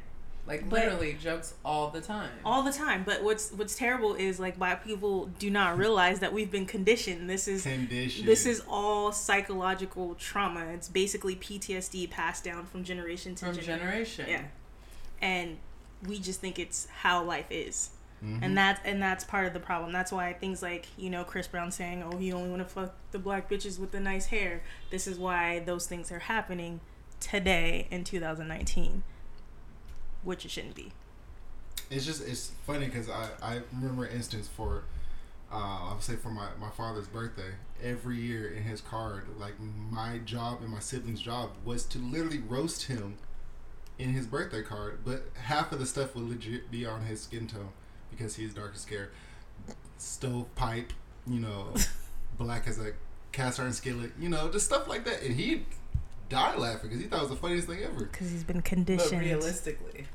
Like 0.48 0.70
But- 0.70 0.80
literally 0.80 1.14
jokes 1.22 1.54
all 1.66 1.90
the 1.90 2.00
time. 2.00 2.30
all 2.46 2.64
the 2.64 2.72
time. 2.72 3.04
But 3.04 3.22
what's 3.24 3.52
what's 3.52 3.76
terrible 3.76 4.16
is 4.16 4.40
like 4.40 4.58
black 4.58 4.84
people 4.84 5.26
do 5.40 5.50
not 5.52 5.78
realize 5.78 6.20
that 6.22 6.32
we've 6.32 6.50
been 6.50 6.66
conditioned. 6.66 7.30
This 7.30 7.48
is 7.50 7.64
Condition. 7.64 8.26
this 8.26 8.46
is 8.46 8.64
all 8.68 9.12
psychological 9.12 10.16
trauma. 10.16 10.66
It's 10.68 10.88
basically 10.88 11.36
PTSD 11.36 12.08
passed 12.10 12.44
down 12.46 12.66
from 12.66 12.84
generation 12.86 13.36
to 13.36 13.46
from 13.48 13.56
generation. 13.56 14.26
generation. 14.26 14.26
Yeah, 14.30 14.44
and 15.22 15.58
we 16.08 16.20
just 16.20 16.40
think 16.40 16.58
it's 16.60 16.88
how 17.02 17.24
life 17.24 17.48
is. 17.50 17.90
Mhm. 18.24 18.40
and 18.42 18.58
that's 18.58 18.82
and 18.84 19.00
that's 19.00 19.24
part 19.24 19.46
of 19.46 19.54
the 19.54 19.60
problem. 19.60 19.92
That's 19.92 20.12
why 20.12 20.34
things 20.34 20.64
like 20.64 20.88
you 20.98 21.10
know 21.12 21.24
Chris 21.24 21.48
Brown 21.48 21.70
saying, 21.72 22.02
"Oh, 22.02 22.18
he 22.18 22.32
only 22.34 22.50
want 22.50 22.62
to 22.64 22.68
fuck 22.68 22.96
the 23.12 23.20
black 23.20 23.48
bitches 23.48 23.78
with 23.78 23.92
the 23.92 24.00
nice 24.00 24.28
hair." 24.28 24.64
This 24.90 25.06
is 25.06 25.20
why 25.20 25.60
those 25.60 25.86
things 25.86 26.12
are 26.12 26.20
happening 26.20 26.80
today 27.20 27.88
in 27.92 28.04
2019, 28.04 29.04
which 30.28 30.46
it 30.46 30.52
shouldn't 30.52 30.76
be. 30.76 30.92
It's 31.90 32.06
just 32.06 32.28
it's 32.28 32.52
funny 32.66 32.86
because 32.86 33.10
I 33.10 33.30
I 33.42 33.62
remember 33.74 34.06
an 34.06 34.16
instance 34.16 34.48
for 34.48 34.84
uh, 35.52 35.56
I 35.90 35.94
would 35.94 36.04
say 36.04 36.16
for 36.18 36.30
my 36.30 36.48
my 36.60 36.70
father's 36.70 37.08
birthday 37.08 37.52
every 37.82 38.18
year 38.18 38.50
in 38.50 38.64
his 38.64 38.82
card 38.82 39.24
like 39.40 39.54
my 39.90 40.18
job 40.20 40.60
and 40.62 40.70
my 40.70 40.80
siblings' 40.80 41.22
job 41.22 41.52
was 41.64 41.86
to 41.86 41.98
literally 42.00 42.40
roast 42.40 42.84
him 42.88 43.18
in 43.98 44.10
his 44.14 44.28
birthday 44.28 44.62
card, 44.62 45.00
but 45.06 45.24
half 45.42 45.72
of 45.72 45.80
the 45.80 45.86
stuff 45.86 46.14
would 46.16 46.30
legit 46.30 46.70
be 46.70 46.86
on 46.86 47.06
his 47.06 47.22
skin 47.22 47.48
tone 47.48 47.70
because 48.12 48.36
he's 48.36 48.54
dark 48.54 48.74
as 48.76 48.82
scare, 48.82 49.10
stovepipe, 49.98 50.92
you 51.26 51.40
know, 51.40 51.74
black 52.38 52.68
as 52.68 52.78
a 52.80 52.92
cast 53.32 53.60
iron 53.60 53.74
skillet, 53.74 54.12
you 54.20 54.30
know, 54.30 54.50
just 54.52 54.66
stuff 54.66 54.88
like 54.88 55.06
that, 55.06 55.22
and 55.24 55.36
he 55.36 55.64
died 56.30 56.60
laughing 56.60 56.90
because 56.90 57.02
he 57.02 57.08
thought 57.08 57.20
it 57.20 57.22
was 57.22 57.30
the 57.32 57.36
funniest 57.38 57.68
thing 57.68 57.80
ever. 57.84 58.06
Because 58.06 58.30
he's 58.32 58.44
been 58.44 58.58
But 58.58 58.66
conditioned. 58.66 59.22
realistically, 59.22 60.06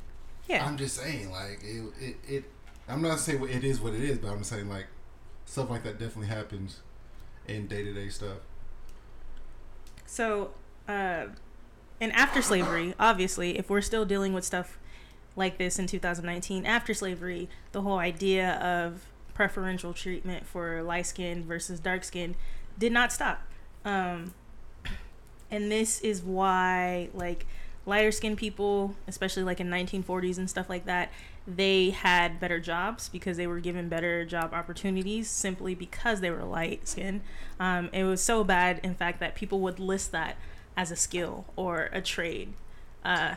yeah, 0.53 0.66
I'm 0.66 0.76
just 0.76 0.96
saying, 0.96 1.30
like 1.30 1.61
it, 1.62 1.92
it, 2.00 2.16
it. 2.28 2.44
I'm 2.88 3.00
not 3.00 3.18
saying 3.20 3.42
it 3.48 3.64
is 3.64 3.80
what 3.80 3.94
it 3.94 4.03
is, 4.03 4.18
but 4.18 4.30
I'm 4.30 4.44
saying 4.44 4.68
like 4.68 4.86
stuff 5.46 5.70
like 5.70 5.82
that 5.84 5.98
definitely 5.98 6.28
happens 6.28 6.80
in 7.48 7.66
day 7.66 7.82
to 7.82 7.92
day 7.92 8.09
stuff. 8.09 8.38
So, 10.05 10.50
uh, 10.86 11.26
and 12.00 12.12
after 12.12 12.42
slavery, 12.42 12.94
obviously, 13.00 13.57
if 13.57 13.70
we're 13.70 13.80
still 13.80 14.05
dealing 14.05 14.34
with 14.34 14.44
stuff 14.44 14.78
like 15.36 15.57
this 15.57 15.78
in 15.78 15.86
2019, 15.86 16.66
after 16.66 16.92
slavery, 16.92 17.48
the 17.72 17.80
whole 17.80 17.98
idea 17.98 18.55
of 18.57 19.07
preferential 19.32 19.94
treatment 19.94 20.46
for 20.46 20.82
light 20.82 21.07
skin 21.07 21.44
versus 21.44 21.80
dark 21.80 22.05
skin 22.05 22.34
did 22.78 22.92
not 22.92 23.11
stop. 23.11 23.40
Um, 23.86 24.34
and 25.50 25.72
this 25.72 26.00
is 26.03 26.22
why, 26.22 27.09
like, 27.14 27.46
lighter 27.87 28.12
skinned 28.12 28.39
people, 28.39 28.95
especially 29.09 29.43
like 29.43 29.61
in 29.61 29.68
1940s 29.68 30.39
and 30.39 30.49
stuff 30.49 30.68
like 30.68 30.87
that, 30.87 31.11
they 31.47 31.91
had 31.91 32.39
better 32.39 32.61
jobs 32.61 33.09
because 33.09 33.37
they 33.37 33.47
were 33.47 33.59
given 33.59 33.89
better 33.89 34.24
job 34.24 34.53
opportunities 34.55 35.28
simply 35.28 35.74
because 35.74 36.20
they 36.20 36.30
were 36.30 36.45
light 36.45 36.87
skinned. 36.87 37.22
Um, 37.59 37.89
it 37.93 38.05
was 38.05 38.22
so 38.22 38.45
bad, 38.45 38.80
in 38.83 38.95
fact, 38.95 39.18
that 39.20 39.35
people 39.35 39.61
would 39.61 39.80
list 39.80 40.12
that 40.12 40.37
as 40.76 40.91
a 40.91 40.97
skill 40.97 41.45
or 41.57 41.91
a 41.93 42.01
trade 42.01 42.53
uh, 43.05 43.35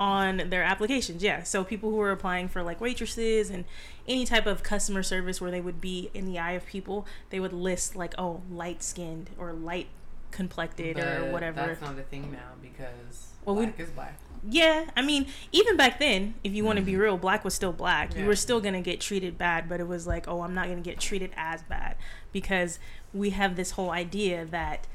on 0.00 0.50
their 0.50 0.64
applications. 0.64 1.22
Yeah, 1.22 1.44
so 1.44 1.62
people 1.62 1.90
who 1.90 1.96
were 1.96 2.10
applying 2.10 2.48
for 2.48 2.62
like 2.62 2.80
waitresses 2.80 3.50
and 3.50 3.64
any 4.08 4.24
type 4.24 4.46
of 4.46 4.62
customer 4.64 5.04
service 5.04 5.40
where 5.40 5.50
they 5.50 5.60
would 5.60 5.80
be 5.80 6.10
in 6.14 6.26
the 6.26 6.38
eye 6.38 6.52
of 6.52 6.66
people, 6.66 7.06
they 7.30 7.38
would 7.38 7.52
list 7.52 7.94
like, 7.94 8.14
oh, 8.18 8.42
light 8.50 8.82
skinned 8.82 9.30
or 9.38 9.52
light 9.52 9.86
complected 10.32 10.98
or 10.98 11.30
whatever. 11.30 11.66
That's 11.66 11.80
not 11.80 11.98
a 11.98 12.02
thing 12.02 12.32
now 12.32 12.54
because 12.60 13.27
Well, 13.48 13.56
we- 13.56 13.72
is 13.82 13.88
black. 13.88 14.14
Yeah, 14.46 14.84
I 14.94 15.00
mean, 15.00 15.26
even 15.52 15.76
back 15.76 15.98
then, 15.98 16.34
if 16.44 16.52
you 16.52 16.64
want 16.64 16.78
to 16.78 16.84
be 16.84 16.96
real, 16.96 17.16
black 17.16 17.44
was 17.44 17.54
still 17.54 17.72
black. 17.72 18.14
You 18.14 18.26
were 18.26 18.36
still 18.36 18.60
gonna 18.60 18.82
get 18.82 19.00
treated 19.00 19.36
bad, 19.36 19.68
but 19.68 19.80
it 19.80 19.88
was 19.88 20.06
like, 20.06 20.28
oh, 20.28 20.42
I'm 20.42 20.54
not 20.54 20.68
gonna 20.68 20.82
get 20.82 21.00
treated 21.00 21.32
as 21.36 21.62
bad 21.62 21.96
because 22.32 22.78
we 23.12 23.30
have 23.30 23.56
this 23.56 23.72
whole 23.72 23.90
idea 23.90 24.44
that 24.44 24.86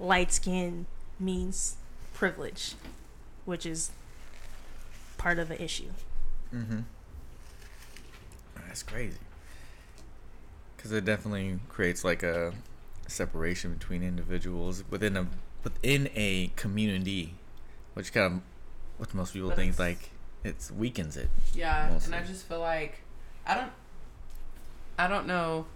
light 0.00 0.32
skin 0.32 0.86
means 1.20 1.76
privilege, 2.14 2.74
which 3.44 3.64
is 3.64 3.90
part 5.16 5.38
of 5.38 5.48
the 5.48 5.62
issue. 5.62 5.90
Mm-hmm. 6.52 6.80
That's 8.66 8.82
crazy. 8.82 9.18
Because 10.76 10.92
it 10.92 11.04
definitely 11.04 11.60
creates 11.68 12.04
like 12.04 12.22
a 12.22 12.52
separation 13.06 13.74
between 13.74 14.02
individuals 14.02 14.82
within 14.90 15.16
a 15.16 15.26
within 15.62 16.08
a 16.14 16.50
community, 16.56 17.34
which 17.98 18.12
kind 18.12 18.26
of 18.34 18.40
what 18.98 19.12
most 19.12 19.32
people 19.32 19.48
But 19.48 19.56
think 19.56 19.70
it's- 19.74 19.78
like 19.88 20.10
it 20.44 20.70
weakens 20.76 21.16
it. 21.16 21.28
Yeah, 21.52 21.88
Mostly. 21.92 22.14
and 22.14 22.24
I 22.24 22.26
just 22.26 22.46
feel 22.46 22.60
like 22.60 23.00
I 23.44 23.54
don't 23.54 23.72
I 24.98 25.08
don't 25.08 25.26
know 25.26 25.66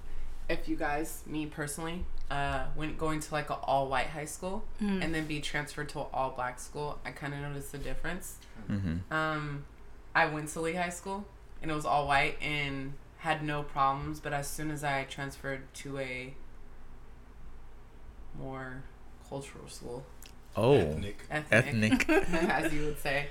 if 0.49 0.69
you 0.69 0.77
guys, 0.77 1.23
me 1.27 1.47
personally, 1.47 2.05
uh, 2.31 2.67
when 2.77 2.97
going 2.97 3.19
to 3.21 3.33
like 3.35 3.51
an 3.51 3.57
all 3.63 3.89
white 3.89 4.09
high 4.09 4.25
school 4.37 4.65
Mm. 4.81 5.03
and 5.03 5.15
then 5.15 5.27
be 5.27 5.41
transferred 5.41 5.89
to 5.91 6.01
an 6.01 6.07
all 6.13 6.31
black 6.31 6.59
school, 6.61 6.99
I 7.05 7.11
kind 7.11 7.33
of 7.35 7.41
noticed 7.41 7.73
the 7.73 7.79
difference. 7.79 8.39
Mm-hmm. 8.71 9.13
Um, 9.13 9.65
I 10.15 10.27
went 10.27 10.49
to 10.51 10.61
Leigh 10.61 10.75
High 10.75 10.91
School 11.01 11.25
and 11.61 11.71
it 11.71 11.75
was 11.75 11.85
all 11.87 12.07
white 12.07 12.37
and 12.43 12.95
had 13.19 13.43
no 13.45 13.63
problems. 13.63 14.21
But 14.21 14.33
as 14.33 14.47
soon 14.49 14.71
as 14.71 14.83
I 14.85 15.05
transferred 15.05 15.63
to 15.83 15.99
a 15.99 16.35
more 18.39 18.83
cultural 19.29 19.69
school, 19.69 20.05
Oh, 20.57 20.75
Ethnic. 20.75 21.19
ethnic, 21.31 22.09
ethnic. 22.09 22.09
as 22.51 22.73
you 22.73 22.85
would 22.85 22.99
say, 23.01 23.27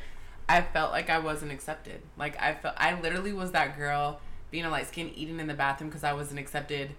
I 0.50 0.62
felt 0.62 0.92
like 0.92 1.10
I 1.10 1.20
wasn't 1.20 1.52
accepted. 1.52 2.02
Like 2.18 2.40
I 2.42 2.54
felt, 2.54 2.76
I 2.78 3.00
literally 3.00 3.34
was 3.34 3.52
that 3.52 3.78
girl 3.78 4.20
being 4.50 4.66
a 4.66 4.70
light 4.70 4.88
skin 4.88 5.12
eating 5.16 5.40
in 5.40 5.48
the 5.48 5.54
bathroom 5.54 5.90
because 5.90 6.04
I 6.04 6.14
wasn't 6.14 6.40
accepted 6.40 6.92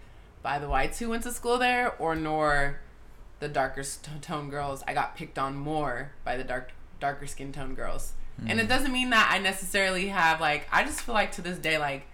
by 0.43 0.59
the 0.59 0.69
whites 0.69 0.99
who 0.99 1.09
went 1.09 1.23
to 1.25 1.33
school 1.33 1.59
there, 1.59 1.95
or 1.99 2.17
nor 2.17 2.81
the 3.41 3.49
darker 3.49 3.83
st- 3.83 4.23
tone 4.23 4.49
girls. 4.51 4.83
I 4.87 4.95
got 4.95 5.17
picked 5.17 5.39
on 5.39 5.57
more 5.57 6.13
by 6.25 6.37
the 6.37 6.45
dark 6.45 6.73
darker 7.01 7.27
skin 7.27 7.53
tone 7.53 7.75
girls. 7.75 8.13
And 8.47 8.59
it 8.59 8.63
hmm. 8.63 8.69
doesn't 8.69 8.93
mean 8.93 9.11
that 9.11 9.31
I 9.31 9.39
necessarily 9.39 10.09
have 10.09 10.41
like 10.41 10.67
I 10.73 10.85
just 10.85 11.03
feel 11.03 11.15
like 11.15 11.33
to 11.33 11.43
this 11.43 11.59
day 11.59 11.79
like 11.79 12.07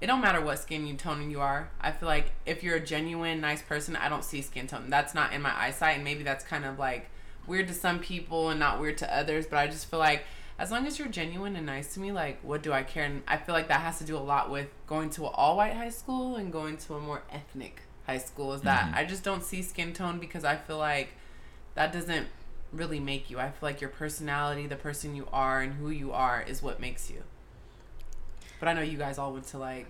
it 0.00 0.06
don't 0.06 0.20
matter 0.20 0.40
what 0.40 0.58
skin 0.58 0.86
you 0.86 0.94
tone 0.94 1.30
you 1.30 1.40
are. 1.40 1.70
I 1.80 1.90
feel 1.90 2.08
like 2.08 2.32
if 2.44 2.62
you're 2.62 2.76
a 2.76 2.84
genuine 2.84 3.40
nice 3.40 3.62
person, 3.62 3.96
I 3.96 4.08
don't 4.08 4.24
see 4.24 4.42
skin 4.42 4.66
tone. 4.66 4.90
That's 4.90 5.14
not 5.14 5.32
in 5.32 5.42
my 5.42 5.52
eyesight 5.58 5.96
and 5.96 6.04
maybe 6.04 6.22
that's 6.22 6.44
kind 6.44 6.64
of 6.64 6.78
like 6.78 7.10
weird 7.48 7.68
to 7.68 7.74
some 7.74 7.98
people 8.00 8.50
and 8.50 8.58
not 8.60 8.80
weird 8.80 8.98
to 8.98 9.16
others, 9.16 9.46
but 9.46 9.58
I 9.58 9.66
just 9.66 9.90
feel 9.90 9.98
like 9.98 10.24
as 10.58 10.70
long 10.70 10.86
as 10.86 10.98
you're 10.98 11.08
genuine 11.08 11.54
and 11.56 11.66
nice 11.66 11.92
to 11.94 12.00
me, 12.00 12.12
like 12.12 12.40
what 12.42 12.62
do 12.62 12.72
I 12.72 12.82
care? 12.82 13.04
And 13.04 13.22
I 13.28 13.36
feel 13.36 13.54
like 13.54 13.68
that 13.68 13.80
has 13.82 13.98
to 13.98 14.04
do 14.04 14.16
a 14.16 14.18
lot 14.20 14.50
with 14.50 14.68
going 14.86 15.10
to 15.10 15.26
an 15.26 15.32
all 15.34 15.56
white 15.58 15.74
high 15.74 15.90
school 15.90 16.36
and 16.36 16.50
going 16.52 16.76
to 16.78 16.94
a 16.94 17.00
more 17.00 17.22
ethnic 17.30 17.82
high 18.06 18.18
school 18.18 18.52
is 18.52 18.62
that 18.62 18.92
Mhm. 18.92 18.96
I 18.96 19.04
just 19.04 19.22
don't 19.24 19.42
see 19.42 19.62
skin 19.62 19.92
tone 19.92 20.18
because 20.18 20.44
I 20.44 20.56
feel 20.56 20.78
like 20.78 21.14
that 21.74 21.92
doesn't 21.92 22.28
really 22.72 23.00
make 23.00 23.28
you. 23.30 23.38
I 23.38 23.50
feel 23.50 23.58
like 23.68 23.80
your 23.80 23.90
personality, 23.90 24.66
the 24.66 24.76
person 24.76 25.14
you 25.14 25.28
are, 25.32 25.60
and 25.60 25.74
who 25.74 25.90
you 25.90 26.12
are 26.12 26.42
is 26.42 26.62
what 26.62 26.80
makes 26.80 27.10
you. 27.10 27.22
But 28.60 28.68
I 28.68 28.72
know 28.72 28.80
you 28.82 28.96
guys 28.96 29.18
all 29.18 29.32
went 29.32 29.46
to 29.48 29.58
like 29.58 29.86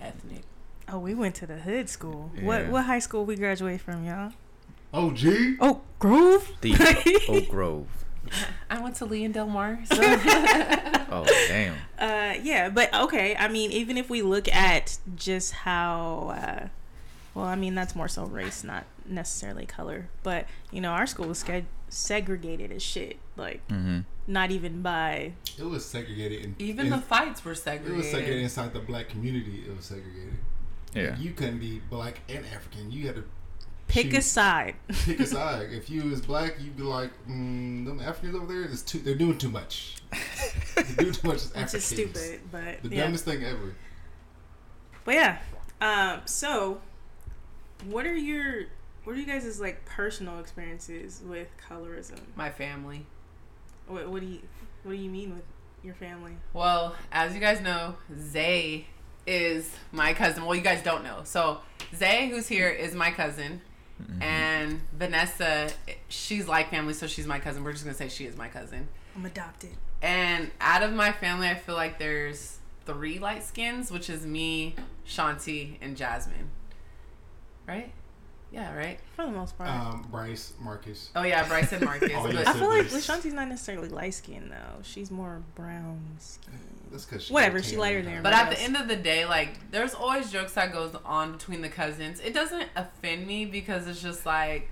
ethnic. 0.00 0.42
Oh, 0.88 0.98
we 0.98 1.14
went 1.14 1.34
to 1.36 1.46
the 1.46 1.56
hood 1.58 1.88
school. 1.88 2.30
What 2.40 2.62
Yeah. 2.62 2.70
what 2.70 2.84
high 2.84 2.98
school 2.98 3.24
we 3.24 3.36
graduated 3.36 3.80
from, 3.80 4.04
y'all? 4.04 4.32
Oh, 4.92 5.10
gee. 5.12 5.56
Oh, 5.60 5.80
Grove. 5.98 6.50
The 6.60 6.74
Oak 7.28 7.48
Grove. 7.48 7.86
I 8.70 8.80
went 8.80 8.96
to 8.96 9.04
Leigh 9.04 9.24
and 9.24 9.34
Del 9.34 9.46
Mar. 9.46 9.80
So 9.84 9.96
Oh, 11.14 11.24
damn. 11.48 11.74
Uh, 11.98 12.34
yeah, 12.42 12.68
but 12.70 12.92
okay. 12.94 13.36
I 13.36 13.48
mean, 13.48 13.70
even 13.72 13.96
if 13.98 14.08
we 14.08 14.22
look 14.22 14.48
at 14.52 14.98
just 15.16 15.52
how, 15.52 16.34
uh, 16.36 16.68
well, 17.34 17.44
I 17.44 17.54
mean, 17.56 17.74
that's 17.74 17.94
more 17.94 18.08
so 18.08 18.24
race, 18.24 18.64
not 18.64 18.84
necessarily 19.06 19.66
color. 19.66 20.08
But 20.22 20.46
you 20.70 20.80
know, 20.80 20.90
our 20.90 21.06
school 21.06 21.28
was 21.28 21.42
seg- 21.44 21.64
segregated 21.88 22.72
as 22.72 22.82
shit. 22.82 23.18
Like, 23.36 23.66
Mm-hmm. 23.68 24.00
not 24.26 24.50
even 24.50 24.82
by. 24.82 25.32
It 25.58 25.64
was 25.64 25.84
segregated. 25.84 26.44
In, 26.44 26.54
even 26.58 26.86
in- 26.86 26.92
the 26.92 26.98
fights 26.98 27.44
were 27.44 27.54
segregated. 27.54 27.94
It 27.94 27.96
was 27.98 28.10
segregated 28.10 28.42
inside 28.42 28.72
the 28.72 28.80
black 28.80 29.08
community. 29.08 29.64
It 29.68 29.76
was 29.76 29.84
segregated. 29.84 30.34
Yeah. 30.94 31.16
You 31.18 31.32
couldn't 31.32 31.58
be 31.58 31.80
black 31.90 32.20
and 32.28 32.44
African. 32.54 32.90
You 32.90 33.06
had 33.06 33.16
to 33.16 33.24
Pick 33.92 34.14
a 34.14 34.22
side. 34.22 34.74
pick 35.04 35.20
a 35.20 35.26
side. 35.38 35.68
if 35.70 35.90
you 35.90 36.04
was 36.04 36.20
black, 36.22 36.54
you'd 36.60 36.76
be 36.76 36.82
like, 36.82 37.10
mm, 37.28 37.84
them 37.84 38.00
Africans 38.00 38.34
over 38.34 38.46
there, 38.46 38.64
is 38.64 38.82
too, 38.82 38.98
they're 38.98 39.14
doing 39.14 39.36
too 39.36 39.50
much. 39.50 39.96
They're 40.74 40.84
doing 40.96 41.12
too 41.12 41.28
much 41.28 41.36
as 41.36 41.52
Which 41.54 41.74
is 41.74 41.84
stupid, 41.84 42.40
but 42.50 42.82
The 42.82 42.88
yeah. 42.88 43.02
dumbest 43.04 43.26
thing 43.26 43.44
ever. 43.44 43.74
But 45.04 45.14
yeah. 45.14 45.38
Um. 45.80 46.20
So, 46.24 46.80
what 47.86 48.06
are 48.06 48.16
your 48.16 48.64
what 49.04 49.16
are 49.16 49.18
you 49.18 49.26
guys' 49.26 49.60
like 49.60 49.84
personal 49.84 50.38
experiences 50.38 51.20
with 51.26 51.48
colorism? 51.68 52.20
My 52.36 52.50
family. 52.50 53.04
What 53.88 54.08
What 54.08 54.20
do 54.20 54.26
you 54.26 54.40
What 54.84 54.92
do 54.92 54.98
you 54.98 55.10
mean 55.10 55.34
with 55.34 55.44
your 55.82 55.94
family? 55.94 56.36
Well, 56.54 56.94
as 57.10 57.34
you 57.34 57.40
guys 57.40 57.60
know, 57.60 57.96
Zay 58.18 58.86
is 59.26 59.70
my 59.90 60.14
cousin. 60.14 60.44
Well, 60.44 60.54
you 60.54 60.62
guys 60.62 60.82
don't 60.82 61.04
know. 61.04 61.20
So 61.24 61.58
Zay, 61.94 62.28
who's 62.28 62.48
here, 62.48 62.68
is 62.68 62.94
my 62.94 63.10
cousin. 63.10 63.60
And 64.20 64.80
Vanessa, 64.92 65.70
she's 66.08 66.48
like 66.48 66.70
family, 66.70 66.92
so 66.94 67.06
she's 67.06 67.26
my 67.26 67.38
cousin. 67.38 67.62
We're 67.64 67.72
just 67.72 67.84
gonna 67.84 67.96
say 67.96 68.08
she 68.08 68.24
is 68.26 68.36
my 68.36 68.48
cousin. 68.48 68.88
I'm 69.16 69.24
adopted. 69.26 69.70
And 70.00 70.50
out 70.60 70.82
of 70.82 70.92
my 70.92 71.12
family, 71.12 71.48
I 71.48 71.54
feel 71.54 71.74
like 71.76 71.98
there's 71.98 72.58
three 72.86 73.18
light 73.18 73.44
skins, 73.44 73.90
which 73.92 74.10
is 74.10 74.26
me, 74.26 74.74
Shanti, 75.06 75.76
and 75.80 75.96
Jasmine. 75.96 76.50
Right? 77.66 77.92
Yeah, 78.50 78.74
right. 78.74 78.98
For 79.16 79.24
the 79.24 79.30
most 79.32 79.56
part. 79.56 79.70
Um, 79.70 80.06
Bryce, 80.10 80.52
Marcus. 80.60 81.10
Oh 81.16 81.22
yeah, 81.22 81.46
Bryce 81.48 81.72
and 81.72 81.84
Marcus. 81.84 82.10
Oh, 82.14 82.22
but- 82.24 82.46
I 82.46 82.52
feel 82.52 82.68
like 82.68 82.84
siblings. 82.88 83.06
Lashanti's 83.08 83.32
not 83.34 83.48
necessarily 83.48 83.88
light 83.88 84.14
skinned 84.14 84.50
though. 84.50 84.82
She's 84.82 85.10
more 85.10 85.42
brown 85.54 86.00
skin. 86.18 86.52
That's 86.92 87.04
because 87.04 87.30
Whatever, 87.30 87.62
she 87.62 87.76
lighter 87.76 88.02
there. 88.02 88.20
But 88.22 88.34
at 88.34 88.50
the 88.50 88.60
end 88.60 88.76
of 88.76 88.86
the 88.86 88.96
day, 88.96 89.24
like 89.24 89.70
there's 89.70 89.94
always 89.94 90.30
jokes 90.30 90.52
that 90.52 90.72
goes 90.72 90.94
on 91.04 91.32
between 91.32 91.62
the 91.62 91.68
cousins. 91.68 92.20
It 92.20 92.34
doesn't 92.34 92.68
offend 92.76 93.26
me 93.26 93.46
because 93.46 93.88
it's 93.88 94.02
just 94.02 94.24
like 94.26 94.68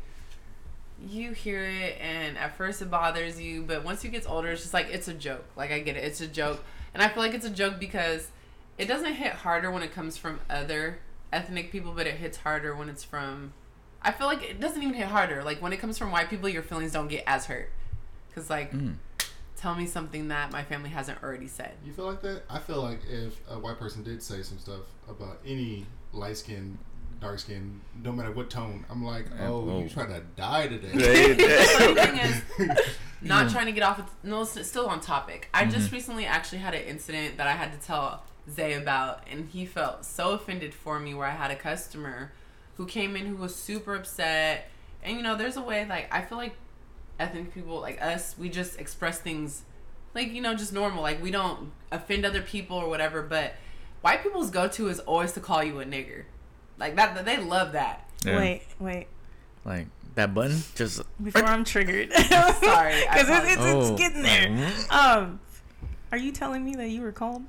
you 1.03 1.33
hear 1.33 1.65
it 1.65 1.99
and 2.01 2.37
at 2.37 2.57
first 2.57 2.83
it 2.83 2.91
bothers 2.91 3.41
you, 3.41 3.63
but 3.63 3.85
once 3.85 4.05
you 4.05 4.11
get 4.11 4.29
older, 4.29 4.51
it's 4.51 4.63
just 4.63 4.75
like 4.75 4.89
it's 4.91 5.09
a 5.09 5.15
joke. 5.15 5.45
Like 5.57 5.71
I 5.73 5.81
get 5.81 5.97
it, 5.97 6.05
it's 6.05 6.21
a 6.21 6.27
joke, 6.27 6.63
and 6.93 7.03
I 7.03 7.09
feel 7.09 7.23
like 7.23 7.35
it's 7.35 7.47
a 7.47 7.51
joke 7.51 7.81
because 7.81 8.29
it 8.77 8.87
doesn't 8.87 9.15
hit 9.15 9.33
harder 9.33 9.71
when 9.71 9.83
it 9.83 9.93
comes 9.93 10.17
from 10.17 10.41
other 10.49 10.99
ethnic 11.33 11.73
people, 11.73 11.93
but 11.93 12.07
it 12.07 12.17
hits 12.17 12.39
harder 12.39 12.77
when 12.77 12.89
it's 12.89 13.03
from. 13.05 13.55
I 14.03 14.13
feel 14.13 14.27
like 14.27 14.43
it 14.43 14.61
doesn't 14.61 14.83
even 14.83 14.95
hit 14.95 15.07
harder. 15.07 15.43
Like 15.43 15.61
when 15.63 15.73
it 15.73 15.79
comes 15.79 15.97
from 15.99 16.11
white 16.11 16.29
people, 16.31 16.49
your 16.49 16.63
feelings 16.63 16.93
don't 16.93 17.09
get 17.09 17.25
as 17.27 17.47
hurt. 17.47 17.71
Cause 18.35 18.49
like, 18.49 18.73
Mm. 18.73 18.95
Tell 19.61 19.75
me 19.75 19.87
something 19.87 20.29
that 20.29 20.51
my 20.53 20.65
family 20.65 20.91
hasn't 20.91 21.23
already 21.23 21.47
said. 21.47 21.73
You 21.85 21.93
feel 21.93 22.07
like 22.07 22.23
that? 22.23 22.43
I 22.49 22.59
feel 22.59 22.83
like 22.83 23.01
if 23.09 23.41
a 23.49 23.59
white 23.59 23.79
person 23.79 24.03
did 24.03 24.23
say 24.23 24.43
some 24.43 24.59
stuff 24.59 24.81
about 25.09 25.39
any 25.47 25.87
light 26.13 26.39
skin, 26.39 26.79
dark 27.21 27.39
skin, 27.39 27.81
no 28.03 28.11
matter 28.11 28.33
what 28.33 28.49
tone, 28.49 28.87
I'm 28.91 29.05
like, 29.05 29.27
oh, 29.41 29.69
oh. 29.69 29.79
you 29.81 29.85
oh. 29.85 29.89
trying 29.89 30.09
to 30.09 30.23
die 30.35 30.67
today. 30.69 31.35
Funny 31.79 31.95
thing 31.95 32.17
is, 32.19 32.43
not 33.21 33.47
Yeah. 33.47 33.53
trying 33.53 33.67
to 33.67 33.73
get 33.73 33.83
off. 33.83 33.99
Of, 33.99 34.07
no, 34.23 34.45
still 34.45 34.87
on 34.87 35.01
topic. 35.01 35.51
I 35.53 35.67
just 35.67 35.87
mm-hmm. 35.87 35.97
recently 35.97 36.27
actually 36.27 36.59
had 36.59 36.75
an 36.75 36.83
incident 36.83 37.37
that 37.37 37.47
I 37.47 37.53
had 37.53 37.79
to 37.79 37.87
tell 37.87 38.25
Zay 38.51 38.73
about, 38.73 39.25
and 39.31 39.47
he 39.51 39.67
felt 39.67 40.07
so 40.07 40.33
offended 40.33 40.73
for 40.73 40.99
me. 40.99 41.13
Where 41.13 41.27
I 41.27 41.33
had 41.33 41.51
a 41.51 41.57
customer 41.57 42.33
who 42.79 42.87
came 42.87 43.15
in 43.15 43.27
who 43.27 43.37
was 43.37 43.55
super 43.55 43.95
upset, 43.95 44.71
and 45.03 45.19
you 45.19 45.23
know, 45.23 45.37
there's 45.37 45.59
a 45.59 45.63
way 45.63 45.87
like 45.87 46.13
I 46.15 46.23
feel 46.23 46.39
like 46.39 46.55
ethnic 47.21 47.55
people 47.55 47.81
like 47.81 48.01
us, 48.03 48.35
we 48.39 48.49
just 48.49 48.79
express 48.79 49.19
things 49.21 49.63
like 50.15 50.33
you 50.33 50.41
know 50.41 50.55
just 50.55 50.73
normal. 50.73 51.03
Like 51.03 51.23
we 51.23 51.31
don't 51.31 51.73
offend 51.93 52.25
other 52.25 52.43
people 52.43 52.77
or 52.77 52.89
whatever. 52.89 53.23
But 53.23 53.55
white 54.01 54.23
people's 54.23 54.51
go 54.51 54.69
to 54.69 54.89
is 54.89 55.01
always 55.01 55.33
to 55.33 55.41
call 55.41 55.63
you 55.63 55.81
a 55.81 55.85
nigger. 55.85 56.25
Like 56.79 56.97
that, 56.97 57.25
they 57.25 57.37
love 57.39 57.73
that. 57.73 58.09
Yeah. 58.25 58.39
Wait, 58.39 58.63
wait. 58.79 59.07
Like 59.65 59.87
that 60.15 60.35
button 60.35 60.63
just. 60.75 61.03
Before 61.23 61.45
I'm 61.45 61.65
triggered. 61.65 62.13
Sorry, 62.13 63.01
because 63.03 63.29
it's, 63.29 63.53
it's, 63.53 63.61
Oh, 63.61 63.81
it's 63.81 64.01
getting 64.01 64.23
there. 64.23 64.73
Um, 64.91 65.41
are 66.11 66.19
you 66.19 66.33
telling 66.33 66.65
me 66.65 66.75
that 66.77 66.89
you 66.89 67.03
were 67.03 67.13
called 67.13 67.43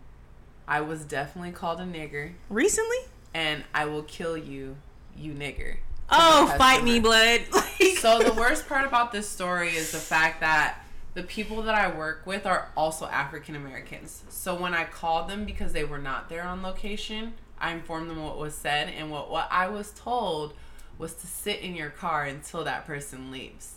I 0.67 0.81
was 0.81 1.03
definitely 1.03 1.51
called 1.51 1.81
a 1.81 1.83
nigger. 1.83 2.33
recently? 2.49 2.97
and 3.33 3.63
I 3.73 3.85
will 3.85 4.03
kill 4.03 4.37
you, 4.37 4.75
you 5.15 5.33
nigger. 5.33 5.77
Oh, 6.11 6.53
fight 6.57 6.83
me, 6.83 6.99
customer. 6.99 7.39
blood. 7.49 7.63
So 8.01 8.19
the 8.19 8.33
worst 8.33 8.67
part 8.67 8.87
about 8.87 9.11
this 9.11 9.29
story 9.29 9.69
is 9.69 9.91
the 9.91 9.99
fact 9.99 10.39
that 10.39 10.83
the 11.13 11.21
people 11.21 11.61
that 11.63 11.75
I 11.75 11.95
work 11.95 12.23
with 12.25 12.47
are 12.47 12.69
also 12.75 13.05
African 13.05 13.55
Americans. 13.55 14.23
So 14.29 14.55
when 14.55 14.73
I 14.73 14.85
called 14.85 15.29
them 15.29 15.45
because 15.45 15.73
they 15.73 15.83
were 15.83 15.99
not 15.99 16.27
there 16.27 16.43
on 16.43 16.63
location, 16.63 17.33
I 17.59 17.73
informed 17.73 18.09
them 18.09 18.23
what 18.23 18.39
was 18.39 18.55
said 18.55 18.89
and 18.89 19.11
what 19.11 19.29
what 19.29 19.47
I 19.51 19.67
was 19.67 19.91
told 19.91 20.53
was 20.97 21.13
to 21.15 21.27
sit 21.27 21.59
in 21.59 21.75
your 21.75 21.89
car 21.89 22.25
until 22.25 22.63
that 22.63 22.85
person 22.87 23.31
leaves. 23.31 23.75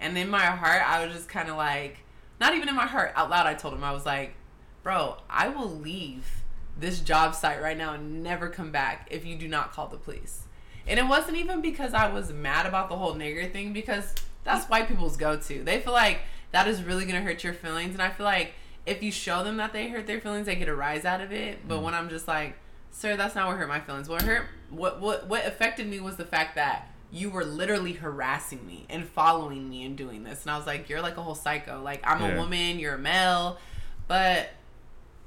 And 0.00 0.16
in 0.16 0.30
my 0.30 0.46
heart, 0.46 0.82
I 0.86 1.04
was 1.04 1.14
just 1.14 1.28
kind 1.28 1.48
of 1.48 1.56
like, 1.56 1.98
not 2.40 2.54
even 2.54 2.68
in 2.68 2.74
my 2.74 2.86
heart, 2.86 3.12
out 3.16 3.30
loud, 3.30 3.46
I 3.46 3.54
told 3.54 3.74
him, 3.74 3.82
I 3.82 3.92
was 3.92 4.06
like, 4.06 4.34
bro, 4.82 5.16
I 5.28 5.48
will 5.48 5.70
leave 5.70 6.42
this 6.78 7.00
job 7.00 7.34
site 7.34 7.60
right 7.60 7.76
now 7.76 7.94
and 7.94 8.22
never 8.22 8.48
come 8.48 8.70
back 8.70 9.08
if 9.10 9.26
you 9.26 9.36
do 9.36 9.48
not 9.48 9.72
call 9.72 9.88
the 9.88 9.96
police. 9.96 10.42
And 10.88 10.98
it 10.98 11.06
wasn't 11.06 11.36
even 11.36 11.60
because 11.60 11.94
I 11.94 12.10
was 12.10 12.32
mad 12.32 12.66
about 12.66 12.88
the 12.88 12.96
whole 12.96 13.14
nigger 13.14 13.50
thing, 13.52 13.72
because 13.72 14.14
that's 14.44 14.66
white 14.66 14.88
people's 14.88 15.16
go 15.16 15.36
to. 15.36 15.62
They 15.62 15.80
feel 15.80 15.92
like 15.92 16.20
that 16.52 16.66
is 16.66 16.82
really 16.82 17.04
gonna 17.04 17.20
hurt 17.20 17.44
your 17.44 17.52
feelings. 17.52 17.92
And 17.92 18.02
I 18.02 18.10
feel 18.10 18.24
like 18.24 18.52
if 18.86 19.02
you 19.02 19.12
show 19.12 19.44
them 19.44 19.58
that 19.58 19.72
they 19.72 19.88
hurt 19.88 20.06
their 20.06 20.20
feelings, 20.20 20.46
they 20.46 20.56
get 20.56 20.68
a 20.68 20.74
rise 20.74 21.04
out 21.04 21.20
of 21.20 21.30
it. 21.30 21.66
But 21.68 21.80
mm. 21.80 21.82
when 21.82 21.94
I'm 21.94 22.08
just 22.08 22.26
like, 22.26 22.56
sir, 22.90 23.16
that's 23.16 23.34
not 23.34 23.46
what 23.46 23.58
hurt 23.58 23.68
my 23.68 23.80
feelings. 23.80 24.08
What 24.08 24.22
hurt 24.22 24.46
what 24.70 25.00
what 25.00 25.26
what 25.28 25.46
affected 25.46 25.86
me 25.86 26.00
was 26.00 26.16
the 26.16 26.24
fact 26.24 26.54
that 26.56 26.90
you 27.10 27.30
were 27.30 27.44
literally 27.44 27.94
harassing 27.94 28.66
me 28.66 28.84
and 28.88 29.06
following 29.06 29.68
me 29.68 29.84
and 29.84 29.96
doing 29.96 30.24
this. 30.24 30.42
And 30.42 30.50
I 30.50 30.56
was 30.56 30.66
like, 30.66 30.88
You're 30.88 31.02
like 31.02 31.16
a 31.16 31.22
whole 31.22 31.34
psycho. 31.34 31.82
Like 31.82 32.00
I'm 32.04 32.20
Yeah. 32.20 32.34
a 32.34 32.38
woman, 32.38 32.78
you're 32.78 32.94
a 32.94 32.98
male. 32.98 33.58
But 34.06 34.50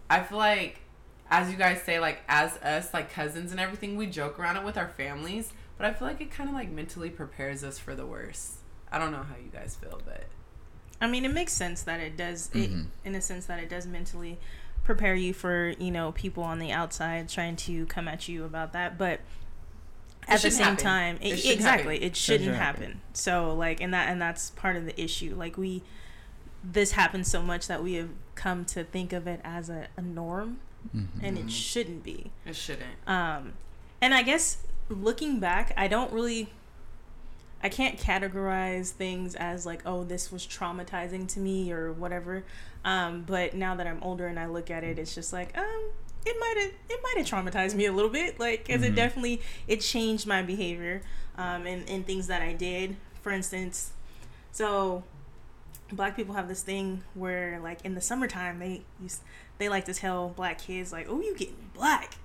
I 0.09 0.21
feel 0.21 0.39
like 0.39 0.79
as 1.31 1.49
you 1.49 1.57
guys 1.57 1.81
say, 1.81 1.99
like 1.99 2.19
as 2.27 2.57
us, 2.57 2.93
like 2.93 3.11
cousins 3.11 3.49
and 3.51 3.59
everything, 3.59 3.95
we 3.97 4.05
joke 4.05 4.37
around 4.37 4.57
it 4.57 4.63
with 4.63 4.77
our 4.77 4.89
families. 4.89 5.51
But 5.77 5.87
I 5.87 5.93
feel 5.93 6.07
like 6.07 6.21
it 6.21 6.29
kind 6.29 6.49
of 6.49 6.53
like 6.55 6.69
mentally 6.69 7.09
prepares 7.09 7.63
us 7.63 7.79
for 7.79 7.95
the 7.95 8.05
worst. 8.05 8.57
I 8.91 8.99
don't 8.99 9.11
know 9.11 9.23
how 9.23 9.35
you 9.43 9.49
guys 9.51 9.75
feel, 9.81 9.99
but 10.05 10.25
I 10.99 11.07
mean, 11.07 11.25
it 11.25 11.33
makes 11.33 11.53
sense 11.53 11.81
that 11.83 11.99
it 11.99 12.15
does, 12.17 12.51
it, 12.53 12.69
Mhm. 12.69 12.87
in 13.05 13.15
a 13.15 13.21
sense 13.21 13.45
that 13.47 13.57
it 13.59 13.69
does 13.69 13.87
mentally 13.87 14.37
prepare 14.83 15.15
you 15.15 15.33
for 15.33 15.73
you 15.79 15.89
know 15.91 16.11
people 16.11 16.43
on 16.43 16.59
the 16.59 16.71
outside 16.71 17.29
trying 17.29 17.55
to 17.55 17.85
come 17.87 18.07
at 18.07 18.27
you 18.27 18.43
about 18.43 18.73
that, 18.73 18.97
but 18.97 19.21
at 20.27 20.41
the 20.41 20.51
same 20.51 20.65
happen. 20.65 20.83
time, 20.83 21.17
It 21.21 21.33
it, 21.45 21.53
exactly, 21.53 21.95
happen. 21.95 22.07
it 22.09 22.15
shouldn't 22.15 22.41
shouldn't 22.43 22.57
happen. 22.61 22.81
happen. 22.83 23.01
So 23.13 23.55
like, 23.55 23.81
and 23.81 23.93
that 23.93 24.09
and 24.09 24.21
that's 24.21 24.51
part 24.51 24.75
of 24.75 24.85
the 24.85 25.01
issue. 25.01 25.33
Like 25.35 25.57
we, 25.57 25.81
this 26.63 26.91
happens 26.91 27.27
so 27.29 27.41
much 27.41 27.67
that 27.67 27.81
we 27.81 27.93
have 27.93 28.09
come 28.35 28.65
to 28.65 28.83
think 28.83 29.13
of 29.13 29.25
it 29.27 29.39
as 29.43 29.69
a, 29.69 29.87
a 29.97 30.01
norm, 30.01 30.59
Mhm. 30.95 31.07
and 31.23 31.37
it 31.37 31.51
shouldn't 31.51 32.03
be. 32.03 32.31
it 32.45 32.55
shouldn't. 32.55 32.95
Um, 33.07 33.53
and 34.01 34.13
I 34.13 34.23
guess 34.23 34.57
looking 34.89 35.39
back, 35.39 35.73
I 35.77 35.87
don't 35.87 36.11
really, 36.11 36.49
I 37.63 37.69
can't 37.69 37.97
categorize 37.97 38.89
things 38.89 39.35
as 39.35 39.65
like, 39.65 39.81
oh, 39.85 40.03
this 40.03 40.31
was 40.31 40.45
traumatizing 40.47 41.27
to 41.33 41.39
me 41.39 41.71
or 41.71 41.91
whatever. 41.93 42.43
Um, 42.83 43.21
but 43.27 43.53
now 43.53 43.75
that 43.75 43.85
I'm 43.85 44.01
older 44.01 44.25
and 44.27 44.39
I 44.39 44.47
look 44.47 44.71
at 44.71 44.83
it, 44.83 44.97
it's 44.97 45.13
just 45.13 45.31
like, 45.31 45.55
um, 45.57 45.89
it 46.25 46.35
might 46.39 46.55
have, 46.57 46.71
it 46.89 46.99
might 47.03 47.17
have 47.17 47.27
traumatized 47.27 47.75
me 47.75 47.85
a 47.85 47.91
little 47.91 48.09
bit, 48.11 48.39
like, 48.39 48.65
because 48.65 48.83
it 48.83 48.93
Mhm. 48.93 48.95
definitely 48.95 49.41
it 49.67 49.81
changed 49.81 50.25
my 50.27 50.41
behavior, 50.41 51.01
um, 51.37 51.65
and 51.65 51.87
and 51.89 52.05
things 52.05 52.27
that 52.27 52.41
I 52.41 52.53
did. 52.53 52.95
For 53.21 53.31
instance, 53.31 53.91
so 54.51 55.03
black 55.91 56.15
people 56.15 56.33
have 56.35 56.47
this 56.47 56.61
thing 56.63 57.03
where 57.15 57.59
like 57.59 57.83
in 57.83 57.95
the 57.95 58.01
summertime 58.01 58.59
they 58.59 58.81
use 59.01 59.19
they 59.61 59.69
like 59.69 59.85
to 59.85 59.93
tell 59.93 60.29
black 60.29 60.57
kids 60.57 60.91
like 60.91 61.07
oh 61.09 61.21
you 61.21 61.35
getting 61.37 61.69
black 61.73 62.15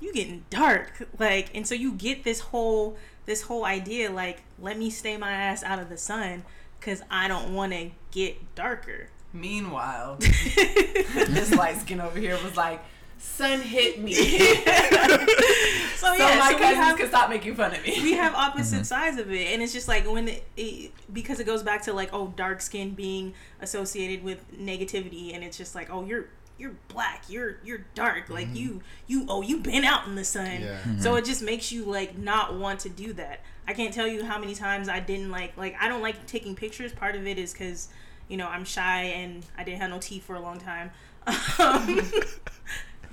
you 0.00 0.12
getting 0.12 0.44
dark 0.50 1.08
like 1.18 1.50
and 1.54 1.66
so 1.66 1.74
you 1.74 1.92
get 1.92 2.24
this 2.24 2.40
whole 2.40 2.96
this 3.26 3.42
whole 3.42 3.64
idea 3.64 4.10
like 4.10 4.42
let 4.58 4.78
me 4.78 4.90
stay 4.90 5.16
my 5.16 5.32
ass 5.32 5.62
out 5.62 5.78
of 5.78 5.88
the 5.88 5.96
sun 5.96 6.44
because 6.78 7.02
i 7.10 7.26
don't 7.28 7.54
want 7.54 7.72
to 7.72 7.90
get 8.10 8.54
darker 8.54 9.08
Meanwhile, 9.34 10.16
this 10.20 11.52
light 11.52 11.76
skin 11.78 12.00
over 12.00 12.16
here 12.20 12.38
was 12.44 12.56
like, 12.56 12.80
"Sun 13.18 13.62
hit 13.62 14.00
me." 14.00 14.14
so 14.14 14.24
so 15.96 16.14
yeah 16.14 16.38
my 16.38 16.50
so 16.50 16.54
we 16.54 16.60
cousins 16.60 16.76
have, 16.76 16.96
could 16.96 17.08
stop 17.08 17.30
making 17.30 17.56
fun 17.56 17.74
of 17.74 17.82
me. 17.82 17.98
we 18.00 18.12
have 18.12 18.32
opposite 18.34 18.76
mm-hmm. 18.76 18.84
sides 18.84 19.18
of 19.18 19.32
it 19.32 19.52
and 19.52 19.60
it's 19.60 19.72
just 19.72 19.88
like 19.88 20.08
when 20.08 20.28
it, 20.28 20.44
it 20.56 20.92
because 21.12 21.40
it 21.40 21.44
goes 21.44 21.64
back 21.64 21.82
to 21.82 21.92
like 21.92 22.10
oh 22.12 22.32
dark 22.36 22.60
skin 22.60 22.90
being 22.90 23.34
associated 23.60 24.22
with 24.22 24.56
negativity 24.56 25.34
and 25.34 25.42
it's 25.42 25.56
just 25.56 25.74
like 25.74 25.88
oh 25.90 26.04
you're 26.04 26.26
you're 26.56 26.74
black 26.88 27.24
you're 27.28 27.56
you're 27.64 27.84
dark 27.94 28.30
like 28.30 28.54
you 28.54 28.80
you 29.06 29.26
oh 29.28 29.42
you 29.42 29.58
been 29.58 29.84
out 29.84 30.06
in 30.06 30.14
the 30.14 30.24
sun. 30.24 30.60
Yeah. 30.60 30.78
so 30.98 31.16
it 31.16 31.24
just 31.24 31.42
makes 31.42 31.72
you 31.72 31.84
like 31.84 32.16
not 32.16 32.54
want 32.54 32.80
to 32.80 32.88
do 32.88 33.12
that. 33.14 33.40
I 33.66 33.72
can't 33.72 33.92
tell 33.92 34.06
you 34.06 34.24
how 34.24 34.38
many 34.38 34.54
times 34.54 34.88
i 34.88 35.00
didn't 35.00 35.30
like 35.30 35.56
like 35.56 35.74
i 35.80 35.88
don't 35.88 36.02
like 36.02 36.26
taking 36.26 36.54
pictures. 36.54 36.92
Part 36.92 37.16
of 37.16 37.26
it 37.26 37.38
is 37.38 37.52
because 37.52 37.88
you 38.28 38.36
know 38.36 38.46
i'm 38.46 38.64
shy 38.64 39.02
and 39.04 39.44
i 39.58 39.64
didn't 39.64 39.80
have 39.80 39.90
no 39.90 39.98
teeth 39.98 40.24
for 40.24 40.36
a 40.36 40.40
long 40.40 40.58
time. 40.58 40.90
Um, 41.58 41.98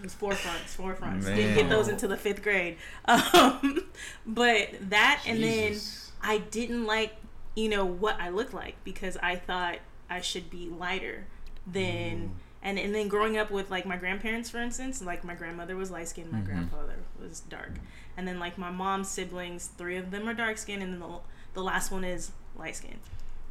it 0.02 0.06
was 0.06 0.14
four 0.14 0.34
fronts 0.34 0.76
forefronts 0.76 1.24
forefronts 1.24 1.36
didn't 1.36 1.56
get 1.56 1.70
those 1.70 1.88
until 1.88 2.10
the 2.10 2.18
fifth 2.18 2.42
grade. 2.44 2.78
Um, 3.08 3.86
but 4.26 4.70
that 4.90 5.24
and 5.28 5.42
then 5.44 5.78
I 6.22 6.40
didn't 6.40 6.86
like, 6.86 7.16
you 7.56 7.70
know, 7.70 7.86
what 7.86 8.20
I 8.20 8.30
looked 8.30 8.54
like 8.54 8.76
because 8.84 9.18
I 9.18 9.36
thought 9.36 9.78
I 10.10 10.22
should 10.22 10.50
be 10.50 10.70
lighter 10.70 11.26
than 11.66 12.32
and 12.64 12.78
and 12.80 12.94
then 12.94 13.08
growing 13.08 13.38
up 13.38 13.50
with 13.52 13.72
like 13.72 13.86
my 13.86 13.98
grandparents 13.98 14.50
for 14.50 14.60
instance, 14.60 15.02
like 15.02 15.24
my 15.24 15.34
grandmother 15.36 15.76
was 15.76 15.90
light 15.92 16.08
skinned, 16.08 16.32
my 16.32 16.40
Mhm. 16.40 16.46
grandfather 16.46 16.96
was 17.20 17.40
dark. 17.42 17.74
And 18.18 18.28
then 18.28 18.40
like 18.40 18.58
my 18.58 18.70
mom's 18.72 19.10
siblings, 19.10 19.68
three 19.78 19.98
of 19.98 20.12
them 20.12 20.28
are 20.30 20.34
dark 20.34 20.58
skinned 20.58 20.84
and 20.84 20.94
then 20.94 21.00
the, 21.00 21.20
the 21.54 21.64
last 21.64 21.92
one 21.92 22.04
is 22.04 22.32
light 22.56 22.76
skinned. 22.76 23.00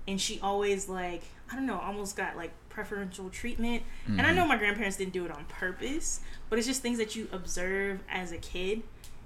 And 0.09 0.21
she 0.21 0.41
always 0.41 0.89
like, 0.89 1.23
I 1.51 1.55
don't 1.57 1.67
know, 1.67 1.79
almost 1.79 2.17
got 2.17 2.37
like 2.37 2.53
preferential 2.69 3.31
treatment. 3.31 3.83
And 4.07 4.23
I 4.23 4.31
Mhm. 4.31 4.37
know 4.37 4.47
my 4.47 4.57
grandparents 4.57 4.97
didn't 4.97 5.13
do 5.13 5.25
it 5.25 5.31
on 5.31 5.45
purpose, 5.47 6.21
but 6.49 6.59
it's 6.59 6.67
just 6.69 6.83
things 6.83 6.99
that 6.99 7.17
you 7.17 7.29
observe 7.33 8.01
as 8.11 8.33
a 8.33 8.39
kid 8.39 8.83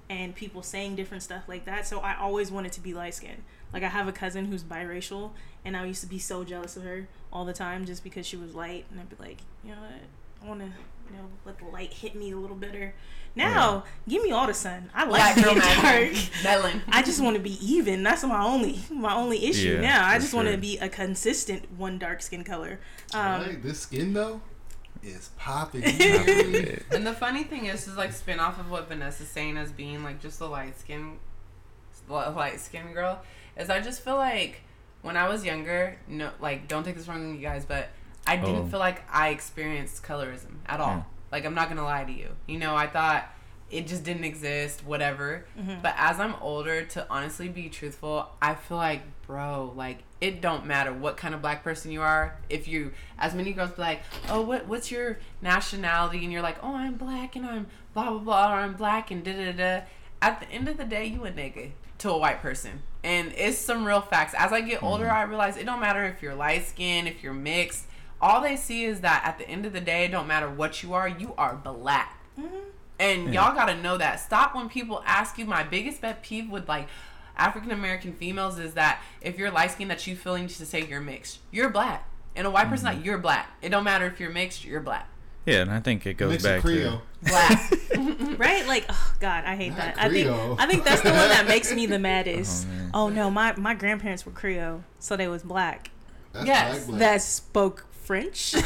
and 0.09 0.35
people 0.35 0.61
saying 0.61 0.95
different 0.95 1.23
stuff 1.23 1.43
like 1.47 1.65
that. 1.65 1.87
So 1.87 1.99
I 1.99 2.15
always 2.15 2.51
wanted 2.51 2.71
to 2.73 2.81
be 2.81 2.93
light 2.93 3.15
skinned. 3.15 3.43
Like 3.73 3.83
I 3.83 3.89
have 3.89 4.07
a 4.07 4.11
cousin 4.11 4.45
who's 4.45 4.63
biracial, 4.63 5.31
and 5.63 5.75
I 5.75 5.85
used 5.85 6.01
to 6.01 6.07
be 6.07 6.19
so 6.19 6.43
jealous 6.43 6.77
of 6.77 6.83
her 6.83 7.07
all 7.31 7.45
the 7.45 7.53
time 7.53 7.85
just 7.85 8.03
because 8.03 8.25
she 8.25 8.37
was 8.37 8.55
light, 8.55 8.85
and 8.91 8.99
I'd 8.99 9.09
be 9.09 9.15
like, 9.19 9.39
you 9.63 9.71
know 9.71 9.81
what, 9.81 9.91
I 10.43 10.47
want 10.47 10.59
to, 10.61 10.65
you 10.67 11.17
know, 11.17 11.27
let 11.45 11.57
the 11.59 11.65
light 11.65 11.91
hit 11.93 12.15
me 12.15 12.31
a 12.31 12.37
little 12.37 12.55
better. 12.55 12.93
Now, 13.35 13.83
give 14.07 14.23
me 14.23 14.31
all 14.31 14.47
the 14.47 14.53
sun. 14.53 14.89
I 14.93 15.03
like 15.05 15.35
Black 15.35 15.43
girl 15.43 15.53
being 15.55 15.81
dark. 15.81 16.13
Melon. 16.43 16.81
I 16.87 17.03
just 17.03 17.21
want 17.21 17.35
to 17.35 17.41
be 17.41 17.57
even. 17.65 18.01
That's 18.01 18.23
my 18.23 18.41
only 18.41 18.79
my 18.89 19.13
only 19.13 19.45
issue 19.45 19.73
Yeah, 19.73 19.81
now. 19.81 20.07
I 20.07 20.15
for 20.15 20.21
just 20.21 20.33
want 20.33 20.47
to 20.47 20.57
be 20.57 20.77
a 20.77 20.87
consistent 20.87 21.69
one 21.77 21.99
dark 21.99 22.21
skin 22.21 22.45
color. 22.45 22.79
Um, 23.13 23.41
Right, 23.41 23.61
this 23.61 23.81
skin 23.81 24.13
though 24.13 24.41
is 25.03 25.31
popping. 25.37 25.83
And 26.91 27.05
the 27.05 27.13
funny 27.13 27.43
thing 27.43 27.65
is, 27.65 27.87
is 27.87 27.97
like 27.97 28.13
spin 28.13 28.39
off 28.39 28.59
of 28.59 28.71
what 28.71 28.87
Vanessa's 28.87 29.27
saying 29.27 29.57
as 29.57 29.71
being 29.71 30.03
like 30.03 30.21
just 30.21 30.39
a 30.39 30.45
light 30.45 30.79
skin, 30.79 31.17
light 32.09 32.59
skin 32.59 32.93
girl. 32.93 33.21
Is 33.57 33.69
I 33.69 33.79
just 33.79 34.01
feel 34.03 34.15
like 34.17 34.61
when 35.01 35.15
I 35.17 35.27
was 35.29 35.45
younger, 35.45 35.97
no, 36.07 36.31
like 36.39 36.67
don't 36.67 36.83
take 36.83 36.95
this 36.95 37.07
wrong, 37.07 37.35
you 37.35 37.41
guys, 37.41 37.65
but 37.65 37.89
I 38.27 38.37
didn't 38.37 38.55
Oh. 38.55 38.65
feel 38.67 38.79
like 38.79 39.03
I 39.11 39.29
experienced 39.29 40.03
colorism 40.03 40.55
at 40.65 40.79
all. 40.79 40.89
Yeah. 40.89 41.03
Like 41.31 41.45
I'm 41.45 41.53
not 41.55 41.69
gonna 41.69 41.83
lie 41.83 42.03
to 42.03 42.11
you. 42.11 42.29
You 42.47 42.57
know, 42.59 42.75
I 42.75 42.87
thought 42.87 43.25
it 43.71 43.87
just 43.87 44.03
didn't 44.03 44.23
exist, 44.23 44.85
whatever. 44.85 45.45
Mhm. 45.59 45.81
But 45.81 45.95
as 45.97 46.19
I'm 46.19 46.35
older, 46.41 46.83
to 46.85 47.05
honestly 47.09 47.49
be 47.49 47.67
truthful, 47.69 48.29
I 48.41 48.53
feel 48.55 48.77
like, 48.77 49.01
bro, 49.25 49.73
like 49.75 49.99
it 50.21 50.39
don't 50.41 50.65
matter 50.65 50.91
what 50.93 51.17
kind 51.17 51.33
of 51.35 51.41
black 51.41 51.63
person 51.63 51.91
you 51.91 52.01
are. 52.01 52.35
If 52.49 52.67
you, 52.67 52.93
as 53.19 53.33
many 53.35 53.53
girls 53.53 53.71
be 53.71 53.81
like, 53.81 54.01
oh, 54.29 54.41
what, 54.41 54.67
what's 54.67 54.91
your 54.91 55.17
nationality? 55.41 56.23
And 56.23 56.31
you're 56.31 56.41
like, 56.41 56.57
oh, 56.63 56.75
I'm 56.75 56.95
black 56.95 57.35
and 57.35 57.45
I'm 57.45 57.67
blah 57.93 58.09
blah 58.09 58.19
blah, 58.19 58.51
or 58.53 58.55
I'm 58.57 58.73
black 58.73 59.11
and 59.11 59.23
da 59.23 59.33
da 59.33 59.51
da. 59.51 59.81
At 60.21 60.39
the 60.39 60.49
end 60.49 60.67
of 60.67 60.77
the 60.77 60.85
day, 60.85 61.05
you 61.05 61.25
a 61.25 61.31
nigga 61.31 61.71
to 61.99 62.11
a 62.11 62.17
white 62.17 62.41
person, 62.41 62.81
and 63.03 63.31
it's 63.37 63.57
some 63.57 63.85
real 63.85 64.01
facts. 64.01 64.33
As 64.37 64.51
I 64.51 64.61
get 64.61 64.83
older, 64.83 65.09
I 65.09 65.23
realize 65.23 65.57
it 65.57 65.65
don't 65.65 65.79
matter 65.79 66.03
if 66.05 66.21
you're 66.21 66.35
light 66.35 66.65
skinned, 66.67 67.07
if 67.07 67.23
you're 67.23 67.33
mixed. 67.33 67.85
All 68.21 68.41
they 68.41 68.55
see 68.55 68.85
is 68.85 69.01
that 69.01 69.23
at 69.25 69.37
the 69.37 69.47
end 69.49 69.65
of 69.65 69.73
the 69.73 69.81
day, 69.81 70.05
it 70.05 70.11
don't 70.11 70.27
matter 70.27 70.49
what 70.49 70.81
you 70.83 70.93
are, 70.93 71.07
you 71.07 71.33
are 71.37 71.55
black. 71.55 72.17
mhm. 72.39 72.49
And 72.99 73.33
Yeah. 73.33 73.45
y'all 73.47 73.55
gotta 73.55 73.75
know 73.75 73.97
that. 73.97 74.19
Stop 74.21 74.55
when 74.55 74.69
people 74.69 75.03
ask 75.05 75.37
you. 75.37 75.45
My 75.45 75.63
biggest 75.63 76.01
pet 76.01 76.21
peeve 76.23 76.49
with 76.49 76.67
like 76.69 76.87
African 77.37 77.71
American 77.71 78.13
females 78.13 78.57
is 78.57 78.73
that 78.75 78.99
if 79.21 79.37
you're 79.37 79.51
light 79.51 79.71
skinned, 79.71 79.91
that 79.91 80.05
you 80.07 80.15
feeling 80.15 80.47
to 80.47 80.65
say 80.65 80.85
you're 80.85 81.01
mixed. 81.01 81.39
You're 81.51 81.69
black. 81.69 82.07
And 82.37 82.47
a 82.47 82.49
white 82.49 82.69
person, 82.69 82.87
Mm-hmm. 82.87 82.97
like 82.97 83.05
you're 83.05 83.17
black. 83.17 83.49
It 83.61 83.69
don't 83.69 83.83
matter 83.83 84.05
if 84.05 84.19
you're 84.19 84.29
mixed. 84.31 84.63
You're 84.65 84.79
black. 84.81 85.07
Yeah, 85.45 85.61
and 85.61 85.71
I 85.71 85.79
think 85.79 86.05
it 86.05 86.15
goes 86.15 86.31
Mix 86.31 86.43
of 86.43 86.49
back 86.49 86.61
to 86.61 86.67
Creole. 86.67 87.01
Black. 87.23 87.71
right? 88.39 88.65
Like, 88.67 88.85
oh 88.89 89.13
God, 89.19 89.43
I 89.45 89.55
hate 89.55 89.69
Not 89.69 89.77
that. 89.77 89.97
I 89.99 90.09
think 90.09 90.29
I 90.29 90.65
think 90.67 90.83
that's 90.83 91.01
the 91.01 91.09
one 91.11 91.29
that 91.29 91.45
makes 91.47 91.73
me 91.73 91.85
the 91.85 91.99
maddest. 92.09 92.67
Oh. 92.93 93.05
Oh, 93.05 93.09
no, 93.09 93.29
my 93.29 93.53
my 93.57 93.73
grandparents 93.75 94.25
were 94.25 94.31
Creole, 94.31 94.83
so 94.99 95.15
they 95.15 95.27
was 95.27 95.43
black. 95.43 95.91
That's 96.33 96.47
Yes, 96.47 96.75
black, 96.77 96.87
black. 96.87 96.99
That 96.99 97.21
spoke 97.21 97.85
French. 97.91 98.53
and 98.55 98.63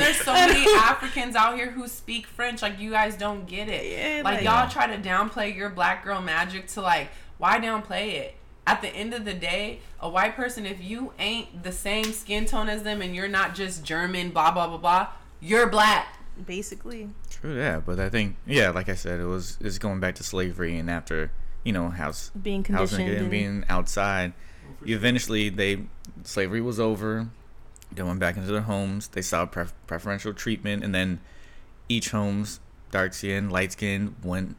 there's 0.00 0.16
so 0.20 0.32
many 0.32 0.64
Africans 0.76 1.34
out 1.36 1.54
here 1.56 1.70
who 1.70 1.86
speak 1.88 2.26
French. 2.26 2.62
Like 2.62 2.78
you 2.78 2.90
guys 2.90 3.16
don't 3.16 3.46
get 3.46 3.68
it. 3.68 3.90
Yeah, 3.90 4.22
like 4.24 4.36
like- 4.36 4.44
y'all 4.44 4.68
try 4.68 4.86
to 4.94 4.96
downplay 5.00 5.54
your 5.54 5.70
black 5.70 6.04
girl 6.04 6.20
magic 6.20 6.66
to 6.68 6.80
like 6.80 7.08
why 7.38 7.58
downplay 7.58 8.14
it? 8.14 8.34
At 8.66 8.82
the 8.82 8.88
end 8.88 9.14
of 9.14 9.24
the 9.24 9.34
day, 9.34 9.80
a 10.00 10.08
white 10.08 10.36
person, 10.36 10.64
if 10.66 10.82
you 10.82 11.12
ain't 11.18 11.62
the 11.64 11.72
same 11.72 12.04
skin 12.04 12.46
tone 12.46 12.68
as 12.68 12.82
them 12.82 13.02
and 13.02 13.14
you're 13.16 13.28
not 13.28 13.54
just 13.54 13.84
German, 13.84 14.30
blah 14.30 14.50
blah 14.52 14.66
blah 14.68 14.76
blah, 14.78 15.08
you're 15.40 15.68
black. 15.68 16.16
Basically, 16.46 17.10
True 17.28 17.56
yeah. 17.56 17.80
but 17.80 17.98
I 18.00 18.08
think 18.08 18.36
yeah, 18.46 18.70
like 18.70 18.88
I 18.88 18.94
said, 18.94 19.20
it 19.20 19.24
was 19.26 19.58
it's 19.60 19.78
going 19.78 20.00
back 20.00 20.14
to 20.16 20.22
slavery 20.22 20.78
and 20.78 20.88
after 20.90 21.30
you 21.64 21.72
know 21.72 21.90
house 21.90 22.30
being 22.40 22.62
conditioned. 22.62 23.08
and 23.08 23.18
and- 23.18 23.30
being 23.30 23.64
outside. 23.68 24.32
You 24.84 24.96
eventually 24.96 25.48
they 25.50 25.82
slavery 26.24 26.60
was 26.62 26.78
over. 26.80 27.28
They 27.92 28.02
went 28.02 28.20
back 28.20 28.36
into 28.36 28.52
their 28.52 28.62
homes. 28.62 29.08
They 29.08 29.20
saw 29.22 29.44
pref- 29.46 29.74
preferential 29.86 30.32
treatment, 30.32 30.84
and 30.84 30.94
then 30.94 31.20
each 31.88 32.10
home's 32.10 32.60
dark 32.92 33.12
skin, 33.14 33.50
light 33.50 33.72
skin 33.72 34.14
went 34.22 34.56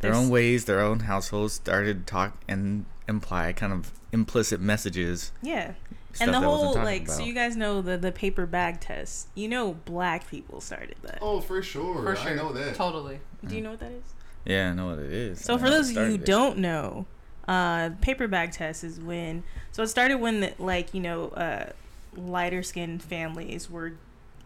their 0.00 0.10
There's- 0.10 0.16
own 0.24 0.28
ways. 0.30 0.64
Their 0.66 0.80
own 0.80 1.00
households 1.00 1.54
started 1.54 2.06
talk 2.06 2.36
and 2.48 2.84
imply 3.08 3.52
kind 3.52 3.72
of 3.72 3.92
implicit 4.12 4.60
messages. 4.60 5.32
yeah. 5.42 5.72
And 6.20 6.32
the 6.32 6.38
whole 6.38 6.74
talked 6.74 6.84
like, 6.84 7.08
so 7.08 7.24
you 7.24 7.34
guys 7.34 7.56
know 7.56 7.82
the 7.82 7.98
the 7.98 8.12
paper 8.12 8.46
bag 8.46 8.80
test. 8.80 9.26
You 9.34 9.48
know, 9.48 9.72
black 9.84 10.30
people 10.30 10.60
started 10.60 10.94
that. 11.02 11.18
Oh, 11.20 11.40
for 11.40 11.60
sure. 11.60 12.02
For 12.02 12.14
sure. 12.14 12.30
I 12.30 12.34
know 12.34 12.52
that. 12.52 12.76
Totally. 12.76 13.18
Do 13.44 13.56
you 13.56 13.60
know 13.60 13.70
what 13.70 13.80
that 13.80 13.90
is? 13.90 14.14
yeah, 14.44 14.70
I 14.70 14.74
know 14.74 14.86
what 14.86 14.98
it 15.00 15.12
is. 15.12 15.40
So 15.40 15.56
I 15.56 15.58
for 15.58 15.68
those 15.68 15.90
of 15.90 15.96
you 15.96 16.04
who 16.04 16.18
don't 16.18 16.58
know, 16.58 17.06
uh, 17.48 17.90
paper 18.00 18.28
bag 18.28 18.52
test 18.52 18.84
is 18.84 19.00
when. 19.00 19.42
So 19.72 19.82
it 19.82 19.88
started 19.88 20.18
when 20.20 20.40
the, 20.40 20.52
like 20.58 20.94
you 20.94 21.00
know, 21.00 21.30
uh, 21.30 21.70
lighter 22.16 22.62
skinned 22.62 23.02
families 23.02 23.68
were 23.68 23.94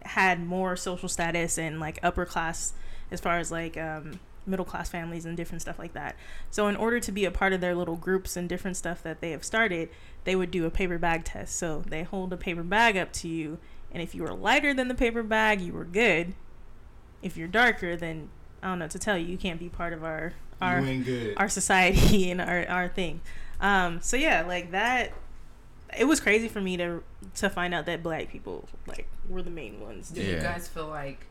had 0.03 0.43
more 0.43 0.75
social 0.75 1.09
status 1.09 1.57
and 1.57 1.79
like 1.79 1.99
upper 2.01 2.25
class 2.25 2.73
as 3.11 3.19
far 3.19 3.37
as 3.37 3.51
like 3.51 3.77
um, 3.77 4.19
middle 4.49 4.65
class 4.65 4.89
families 4.89 5.25
and 5.25 5.37
different 5.37 5.61
stuff 5.61 5.79
like 5.79 5.93
that. 5.93 6.15
So 6.51 6.67
in 6.67 6.75
order 6.75 6.99
to 6.99 7.11
be 7.11 7.25
a 7.25 7.31
part 7.31 7.53
of 7.53 7.61
their 7.61 7.75
little 7.75 7.95
groups 7.95 8.35
and 8.35 8.49
different 8.49 8.75
stuff 8.77 9.01
that 9.03 9.21
they 9.21 9.31
have 9.31 9.43
started, 9.45 9.89
they 10.25 10.35
would 10.35 10.51
do 10.51 10.65
a 10.65 10.69
paper 10.71 10.97
bag 10.97 11.23
test. 11.23 11.55
So 11.57 11.83
they 11.87 12.03
hold 12.03 12.33
a 12.33 12.37
paper 12.37 12.63
bag 12.63 12.97
up 12.97 13.13
to 13.13 13.27
you, 13.27 13.57
and 13.91 14.01
if 14.03 14.13
you 14.13 14.23
were 14.23 14.33
lighter 14.33 14.73
than 14.73 14.87
the 14.87 14.95
paper 14.95 15.23
bag, 15.23 15.61
you 15.61 15.73
were 15.73 15.85
good. 15.85 16.33
If 17.21 17.35
you're 17.37 17.47
darker, 17.47 17.95
then 17.95 18.29
I 18.63 18.67
don't 18.67 18.79
know 18.79 18.85
what 18.85 18.91
to 18.91 18.99
tell 18.99 19.17
you. 19.17 19.25
You 19.27 19.37
can't 19.37 19.59
be 19.59 19.69
part 19.69 19.93
of 19.93 20.03
our 20.03 20.33
our 20.61 20.81
good. 20.81 21.35
our 21.37 21.47
society 21.47 22.29
and 22.31 22.41
our, 22.41 22.67
our 22.67 22.87
thing. 22.89 23.21
Um, 23.61 24.01
so 24.01 24.17
yeah, 24.17 24.43
like 24.45 24.71
that. 24.71 25.13
It 25.97 26.03
was 26.05 26.19
crazy 26.19 26.47
for 26.47 26.61
me 26.61 26.77
to 26.77 27.01
to 27.37 27.49
find 27.49 27.73
out 27.73 27.85
that 27.87 28.03
black 28.03 28.29
people 28.29 28.67
like 28.85 29.07
were 29.27 29.41
the 29.41 29.49
main 29.49 29.79
ones. 29.79 30.09
Do 30.09 30.21
Yeah. 30.21 30.35
you 30.35 30.41
guys 30.41 30.67
feel 30.67 30.87
like 30.87 31.25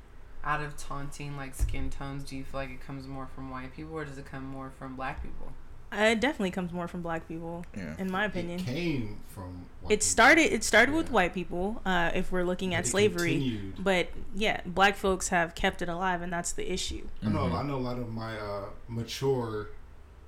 out 0.49 0.62
of 0.62 0.76
taunting 0.78 1.36
like 1.36 1.55
skin 1.55 1.90
tones, 1.90 2.24
do 2.24 2.34
you 2.36 2.42
feel 2.42 2.61
like 2.61 2.70
it 2.70 2.80
comes 2.80 3.07
more 3.07 3.26
from 3.34 3.51
white 3.51 3.74
people 3.76 3.94
or 3.94 4.05
does 4.05 4.16
it 4.16 4.24
come 4.24 4.44
more 4.46 4.70
from 4.78 4.96
black 4.96 5.22
people? 5.22 5.53
Uh, 5.92 6.03
it 6.12 6.20
definitely 6.20 6.51
comes 6.51 6.70
more 6.72 6.86
from 6.86 7.01
black 7.03 7.26
people, 7.28 7.64
Yeah. 7.76 7.94
in 7.99 8.11
my 8.11 8.24
opinion. 8.26 8.61
It 8.61 8.66
came 8.66 9.20
from. 9.28 9.64
white 9.80 9.92
It 9.92 10.03
started. 10.03 10.53
It 10.53 10.62
started 10.64 10.94
with 10.94 11.11
white 11.11 11.32
people. 11.32 11.80
Uh, 11.84 12.11
if 12.14 12.30
we're 12.32 12.44
looking 12.44 12.70
people, 12.70 12.78
at 12.80 12.86
slavery, 12.86 13.32
continued. 13.38 13.84
but 13.84 14.09
yeah, 14.34 14.61
black 14.66 14.96
folks 14.96 15.28
have 15.28 15.55
kept 15.55 15.80
it 15.80 15.88
alive, 15.88 16.20
and 16.22 16.30
that's 16.32 16.53
the 16.53 16.70
issue. 16.70 17.07
I 17.22 17.28
know. 17.30 17.38
Mhm. 17.40 17.55
I 17.55 17.62
know 17.62 17.76
a 17.76 17.86
lot 17.90 17.99
of 17.99 18.11
my 18.12 18.38
uh, 18.38 18.64
mature 18.86 19.68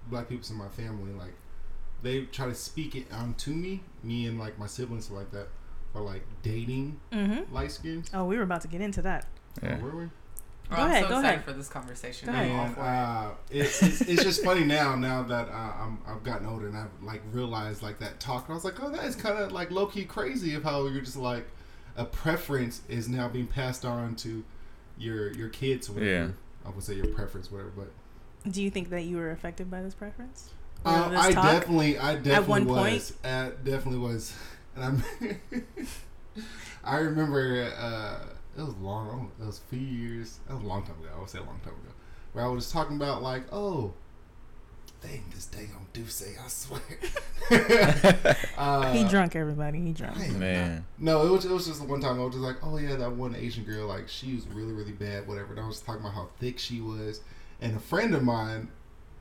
black 0.09 0.29
people 0.31 0.47
in 0.51 0.57
my 0.57 0.69
family. 0.69 1.13
Like 1.13 1.35
they 2.03 2.23
try 2.25 2.47
to 2.47 2.55
speak 2.55 2.95
it 2.97 3.07
onto 3.13 3.51
me, 3.53 3.83
me 4.03 4.27
and 4.27 4.39
like 4.39 4.59
my 4.59 4.67
siblings 4.67 5.09
and 5.09 5.19
like 5.19 5.31
that, 5.33 5.49
for 5.93 6.01
like 6.01 6.23
dating 6.43 6.99
Mm-hmm. 7.13 7.55
light 7.55 7.73
skins. 7.73 8.11
Oh, 8.15 8.25
we 8.25 8.39
were 8.39 8.45
about 8.45 8.63
to 8.63 8.69
get 8.69 8.81
into 8.81 9.03
that. 9.03 9.27
Yeah. 9.63 9.79
Oh, 9.81 9.85
were 9.85 9.97
we? 9.97 10.05
Oh, 10.73 10.77
Go 10.77 10.83
I'm 10.83 10.91
ahead, 10.91 11.03
so 11.03 11.09
go 11.09 11.15
excited 11.19 11.35
ahead. 11.35 11.45
for 11.45 11.53
this 11.53 11.69
conversation. 11.69 12.27
Go 12.27 12.33
ahead. 12.33 12.49
And 12.51 12.79
uh, 12.79 13.31
it, 13.51 13.59
it's, 13.59 14.01
it's 14.03 14.23
just 14.23 14.45
funny 14.45 14.63
now. 14.65 14.95
Now 14.95 15.23
that 15.25 15.49
uh, 15.49 15.53
I'm, 15.81 15.99
I've 16.07 16.23
gotten 16.23 16.47
older 16.47 16.69
and 16.69 16.77
I've 16.77 16.91
like 17.03 17.23
realized 17.33 17.83
like 17.83 17.99
that 17.99 18.21
talk, 18.21 18.45
and 18.47 18.53
I 18.53 18.55
was 18.55 18.65
like, 18.65 18.81
oh, 18.83 18.89
that 18.91 19.05
is 19.05 19.17
kind 19.17 19.37
of 19.39 19.51
like 19.51 19.71
low 19.73 19.87
key 19.87 20.05
crazy 20.05 20.55
of 20.55 20.63
how 20.63 20.87
you're 20.87 21.01
just 21.03 21.17
like 21.17 21.47
a 21.97 22.05
preference 22.05 22.83
is 22.89 23.09
now 23.09 23.27
being 23.29 23.49
passed 23.49 23.85
on 23.85 24.15
to 24.17 24.45
your 24.97 25.33
your 25.33 25.49
kids. 25.49 25.89
Or 25.89 25.95
whatever. 25.95 26.11
Yeah. 26.13 26.29
I 26.65 26.71
would 26.71 26.85
say 26.85 26.95
your 26.95 27.09
preference, 27.09 27.51
whatever. 27.51 27.73
But 27.77 27.91
Do 28.53 28.63
you 28.63 28.71
think 28.71 28.91
that 28.91 29.03
you 29.03 29.17
were 29.17 29.33
affected 29.33 29.71
by 29.71 29.83
this 29.83 29.95
preference? 29.95 30.51
Or 30.85 30.93
uh, 30.93 31.09
this 31.09 31.19
I 31.21 31.33
talk? 31.33 31.45
definitely, 31.45 31.99
I 31.99 32.15
definitely 32.15 32.47
one 32.49 32.65
was. 32.67 33.11
point? 33.11 33.15
Uh, 33.25 33.51
definitely 33.65 33.99
was, 33.99 34.33
and 34.77 34.85
I'm. 34.85 35.65
I 36.85 36.97
remember 36.99 37.71
uh, 37.77 38.19
it 38.61 38.67
was 38.67 38.77
long. 38.77 39.31
It 39.41 39.47
was 39.47 39.59
a 39.59 39.63
few 39.75 39.79
years. 39.81 40.39
That 40.47 40.55
was 40.55 40.63
a 40.65 40.67
long 40.67 40.83
time 40.83 40.97
ago. 41.01 41.09
I 41.17 41.19
would 41.21 41.31
say 41.31 41.39
a 41.39 41.43
long 41.43 41.61
time 41.65 41.73
ago, 41.75 41.93
where 42.33 42.45
I 42.45 42.49
was 42.49 42.65
just 42.65 42.73
talking 42.75 42.97
about 42.97 43.23
like, 43.23 43.43
oh, 43.53 43.93
dang, 45.03 45.25
this 45.35 45.47
dang 45.47 45.71
on 45.75 45.87
Duce, 45.93 46.23
I 46.23 46.49
swear. 46.49 46.81
uh, 48.59 48.93
he 48.93 49.05
drunk, 49.05 49.35
everybody. 49.35 49.81
He 49.81 49.93
drunk. 49.93 50.17
Man. 50.37 50.85
not- 50.99 51.23
No, 51.23 51.27
it 51.27 51.31
was 51.31 51.45
it 51.45 51.51
was 51.51 51.67
just 51.67 51.81
one 51.83 52.01
time 52.01 52.21
I 52.21 52.25
was 52.25 52.35
just 52.35 52.45
like, 52.45 52.57
oh 52.63 52.77
yeah, 52.79 52.97
that 52.97 53.13
one 53.13 53.35
Asian 53.35 53.65
girl, 53.65 53.87
like 53.87 54.09
she 54.09 54.35
was 54.35 54.47
really 54.49 54.73
really 54.73 54.93
bad, 54.93 55.27
whatever. 55.27 55.53
And 55.53 55.61
I 55.61 55.67
was 55.67 55.81
talking 55.81 56.03
about 56.03 56.15
how 56.15 56.29
thick 56.39 56.59
she 56.59 56.81
was, 56.81 57.21
and 57.61 57.77
a 57.77 57.81
friend 57.81 58.15
of 58.15 58.23
mine, 58.23 58.69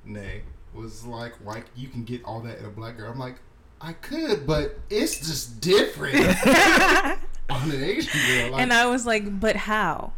Nay, 0.05 0.41
was 0.73 1.05
like, 1.05 1.33
like 1.45 1.65
you 1.75 1.87
can 1.87 2.03
get 2.03 2.23
all 2.25 2.41
that 2.41 2.59
in 2.59 2.65
a 2.65 2.69
black 2.69 2.97
girl. 2.97 3.11
I'm 3.11 3.19
like, 3.19 3.37
I 3.81 3.93
could, 3.93 4.45
but 4.45 4.77
it's 4.89 5.17
just 5.19 5.61
different 5.61 6.15
on 7.63 7.71
an 7.71 7.83
Asian 7.83 8.11
girl. 8.27 8.51
Like, 8.51 8.61
and 8.61 8.73
I 8.73 8.85
was 8.87 9.05
like, 9.05 9.39
but 9.39 9.55
how? 9.55 10.13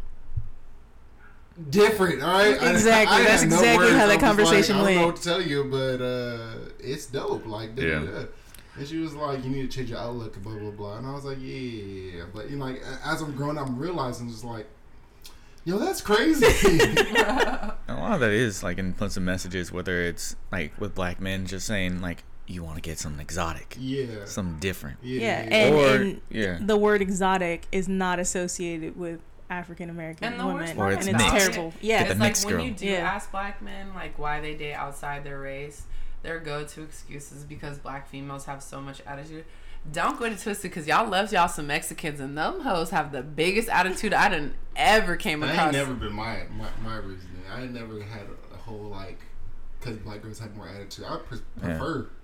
different, 1.70 2.22
all 2.22 2.32
right? 2.32 2.54
Exactly, 2.54 3.14
I, 3.16 3.24
that's 3.24 3.42
had 3.42 3.50
no 3.50 3.56
exactly 3.56 3.90
how 3.90 3.96
that 3.98 4.06
was 4.06 4.08
like, 4.08 4.20
conversation 4.20 4.76
I 4.76 4.78
don't 4.78 4.94
know 4.94 5.00
went. 5.02 5.06
what 5.12 5.16
to 5.16 5.22
tell 5.22 5.42
you, 5.42 5.64
but 5.64 6.02
uh, 6.02 6.54
it's 6.80 7.06
dope. 7.06 7.46
Like, 7.46 7.74
da, 7.76 7.82
Yeah. 7.82 7.98
da, 8.00 8.06
da. 8.06 8.24
And 8.78 8.88
she 8.88 8.96
was 8.96 9.14
like, 9.14 9.44
"You 9.44 9.50
need 9.50 9.70
to 9.70 9.76
change 9.76 9.90
your 9.90 9.98
outlook," 9.98 10.42
blah 10.42 10.54
blah 10.54 10.70
blah. 10.70 10.96
And 10.96 11.06
I 11.06 11.12
was 11.12 11.26
like, 11.26 11.36
"Yeah," 11.38 12.22
but 12.34 12.48
you 12.50 12.56
know, 12.56 12.64
like 12.64 12.82
as 13.04 13.20
I'm 13.20 13.36
growing, 13.36 13.58
I'm 13.58 13.78
realizing 13.78 14.30
just 14.30 14.44
like, 14.44 14.66
yo, 15.66 15.78
that's 15.78 16.00
crazy. 16.00 16.46
A 17.18 17.74
lot 17.90 18.14
of 18.14 18.20
that 18.20 18.30
is 18.30 18.62
like 18.62 18.78
implicit 18.78 19.22
messages, 19.22 19.70
whether 19.70 20.00
it's 20.00 20.36
like 20.50 20.80
with 20.80 20.94
black 20.94 21.20
men 21.20 21.44
just 21.46 21.66
saying 21.66 22.00
like 22.00 22.24
you 22.46 22.62
want 22.62 22.76
to 22.76 22.82
get 22.82 22.98
something 22.98 23.20
exotic, 23.20 23.76
yeah, 23.78 24.24
something 24.24 24.58
different, 24.58 24.98
yeah, 25.02 25.20
Yeah, 25.20 25.42
yeah. 25.48 25.54
and, 25.56 25.74
Or- 25.74 25.94
and 26.02 26.20
yeah. 26.30 26.58
the 26.60 26.76
word 26.76 27.00
exotic 27.02 27.66
is 27.72 27.88
not 27.88 28.18
associated 28.18 28.96
with 28.96 29.20
African 29.48 29.90
American 29.90 30.24
And 30.32 30.40
the 30.40 30.46
worst 30.46 30.74
women, 30.76 30.78
Or 30.78 30.92
it's 30.92 31.06
and 31.06 31.16
it's 31.20 31.32
mixed. 31.32 31.52
terrible. 31.52 31.70
Get 31.72 31.82
Yeah, 31.82 32.04
the 32.04 32.10
it's 32.12 32.20
like 32.20 32.28
mixed 32.30 32.44
when 32.46 32.54
girl. 32.56 32.64
you 32.64 32.70
do 32.72 32.86
Yeah. 32.86 32.98
ask 33.12 33.30
black 33.30 33.60
men 33.62 33.94
like 33.94 34.18
why 34.18 34.40
they 34.40 34.54
date 34.54 34.74
outside 34.74 35.24
their 35.24 35.40
race, 35.40 35.82
their 36.22 36.38
go-to 36.40 36.82
excuse 36.82 37.30
is 37.32 37.44
because 37.44 37.78
black 37.78 38.08
females 38.08 38.46
have 38.46 38.62
so 38.62 38.80
much 38.80 39.00
attitude. 39.06 39.44
Don't 39.90 40.18
go 40.18 40.28
to 40.28 40.40
twisted 40.40 40.70
because 40.70 40.86
y'all 40.86 41.08
love 41.08 41.32
y'all 41.32 41.48
some 41.48 41.66
Mexicans 41.66 42.20
and 42.20 42.38
them 42.38 42.60
hoes 42.60 42.90
have 42.90 43.10
the 43.12 43.22
biggest 43.22 43.68
attitude 43.68 44.14
I 44.14 44.28
done 44.28 44.54
ever 44.76 45.16
came 45.16 45.40
That 45.40 45.50
across. 45.50 45.66
ain't 45.66 45.74
never 45.74 45.94
been 45.94 46.12
my 46.12 46.44
my, 46.56 46.68
my 46.82 46.96
reasoning. 46.96 47.42
I 47.52 47.66
never 47.66 48.00
had 48.02 48.22
a, 48.22 48.54
a 48.54 48.58
whole 48.58 48.84
like 48.90 49.18
because 49.80 49.96
black 49.98 50.22
girls 50.22 50.38
have 50.38 50.54
more 50.56 50.68
attitude. 50.68 51.04
I 51.06 51.16
pre- 51.18 51.38
Yeah. 51.62 51.78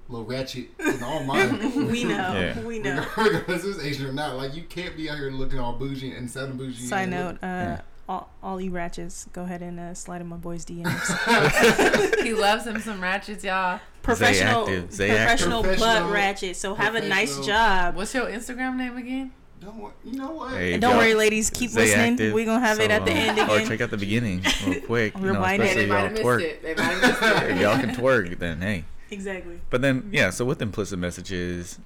Prefer 0.09 0.19
little 0.19 0.27
ratchet 0.27 0.69
in 0.79 1.03
all 1.03 1.23
mine. 1.25 1.89
we 1.91 2.05
know, 2.05 2.17
Yeah. 2.57 2.61
we 2.63 2.79
know. 2.79 3.05
Regardless 3.17 3.65
if 3.65 3.77
it's 3.77 3.85
Asian 3.85 4.07
or 4.07 4.13
not, 4.13 4.37
like 4.37 4.55
you 4.55 4.63
can't 4.65 4.97
be 4.97 5.09
out 5.11 5.19
here 5.19 5.31
looking 5.31 5.59
all 5.59 5.75
bougie 5.75 6.13
and 6.13 6.31
sounding 6.31 6.57
bougie. 6.59 6.87
Side 6.87 7.03
and 7.03 7.11
note, 7.11 7.35
uh, 7.37 7.47
Yeah. 7.47 7.81
all, 8.09 8.31
all 8.43 8.61
you 8.61 8.71
ratchets, 8.71 9.27
go 9.33 9.43
ahead 9.43 9.63
and 9.63 9.79
uh, 9.79 9.95
slide 9.95 10.21
in 10.21 10.27
my 10.29 10.37
boy's 10.37 10.65
DMs. 10.65 12.23
he 12.23 12.33
loves 12.35 12.67
him 12.67 12.81
some 12.81 13.01
ratchets, 13.03 13.45
y'all. 13.45 13.81
professional, 14.03 14.63
active, 14.63 14.93
Zay 14.93 15.09
professional 15.09 15.63
butt 15.63 15.77
Professional- 15.79 16.11
ratchet. 16.11 16.57
So 16.57 16.75
have 16.75 16.95
a 16.95 17.07
nice 17.07 17.39
job. 17.45 17.95
What's 17.97 18.15
your 18.15 18.27
Instagram 18.27 18.77
name 18.77 18.97
again? 18.97 19.33
Don't 19.61 19.75
wor- 19.77 19.93
you 20.05 20.13
know 20.17 20.31
what? 20.31 20.53
Hey, 20.53 20.79
don't 20.79 20.93
y'all- 20.93 21.01
worry, 21.01 21.15
ladies, 21.15 21.51
keep 21.51 21.71
Stay 21.71 21.81
listening. 21.87 22.13
active. 22.13 22.33
We're 22.33 22.47
gonna 22.47 22.65
have 22.65 22.79
it 22.79 22.93
at 22.93 23.05
the 23.05 23.11
um, 23.11 23.17
end 23.19 23.39
Or 23.41 23.57
again. 23.57 23.67
check 23.69 23.81
out 23.81 23.91
the 23.91 23.97
beginning 23.97 24.43
real 24.65 24.81
quick. 24.83 25.15
You 25.17 25.21
know, 25.25 25.33
Rewind 25.33 25.63
it. 25.63 25.67
especially 25.67 25.83
they 25.87 25.89
might 25.91 25.95
y'all 25.99 26.03
have 26.05 26.13
missed 26.13 26.25
twerk. 26.25 26.41
it. 26.43 26.63
They 26.63 26.75
might 26.77 26.83
have 26.85 27.03
missed 27.03 27.23
it. 27.43 27.51
If 27.51 27.61
y'all 27.61 27.79
can 27.79 27.91
twerk, 27.91 28.39
then 28.39 28.61
hey. 28.61 28.85
Exactly. 29.11 29.61
But 29.71 29.83
then, 29.83 30.11
yeah, 30.13 30.31
so 30.31 30.45
with 30.45 30.61
implicit 30.61 30.99
messages, 30.99 31.79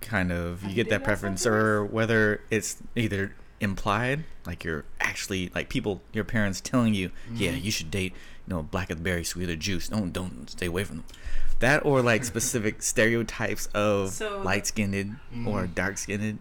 kind 0.00 0.30
of, 0.30 0.62
you 0.62 0.70
I 0.70 0.72
get 0.72 0.88
that 0.90 1.04
preference, 1.04 1.46
or 1.46 1.84
whether 1.84 2.40
it's 2.50 2.76
either 2.94 3.34
implied, 3.60 4.24
like 4.46 4.64
you're 4.64 4.84
actually, 5.00 5.50
like 5.54 5.68
people, 5.68 6.02
your 6.12 6.24
parents 6.24 6.60
telling 6.60 6.94
you, 6.94 7.10
yeah, 7.34 7.52
Mm-hmm. 7.52 7.64
you 7.64 7.70
should 7.70 7.90
date, 7.90 8.12
you 8.46 8.54
know, 8.54 8.62
black 8.62 8.90
of 8.90 8.98
the 8.98 9.02
berry, 9.04 9.24
sweet 9.24 9.46
the 9.46 9.56
juice. 9.56 9.88
Don't, 9.88 10.12
don't 10.12 10.48
stay 10.50 10.66
away 10.66 10.84
from 10.84 10.98
them. 10.98 11.06
That 11.60 11.84
or 11.84 12.02
like 12.02 12.24
specific 12.34 12.82
stereotypes 12.82 13.66
of 13.74 14.10
So- 14.10 14.42
light 14.42 14.66
skinned 14.66 15.16
or 15.46 15.62
Mhm. 15.64 15.74
dark 15.74 15.98
skinned 15.98 16.38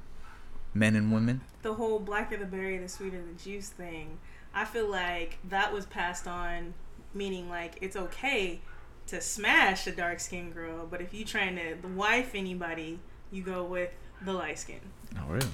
men 0.73 0.95
and 0.95 1.11
women. 1.11 1.41
The 1.61 1.73
whole 1.75 1.99
blacker 1.99 2.37
the 2.37 2.45
berry, 2.45 2.77
the 2.77 2.89
sweeter 2.89 3.21
the 3.21 3.41
juice 3.41 3.69
thing. 3.69 4.19
I 4.53 4.65
feel 4.65 4.87
like 4.89 5.39
that 5.49 5.73
was 5.73 5.85
passed 5.85 6.27
on, 6.27 6.73
meaning 7.13 7.49
like 7.49 7.77
it's 7.81 7.95
okay 7.95 8.59
to 9.07 9.21
smash 9.21 9.85
a 9.87 9.91
dark 9.91 10.19
skinned 10.19 10.53
girl, 10.53 10.87
but 10.89 11.01
if 11.01 11.13
you 11.13 11.23
trying 11.25 11.55
to 11.57 11.75
wife 11.95 12.31
anybody, 12.33 12.99
you 13.31 13.43
go 13.43 13.63
with 13.63 13.89
the 14.23 14.33
light 14.33 14.57
skin. 14.59 14.79
Oh, 15.19 15.27
really? 15.29 15.47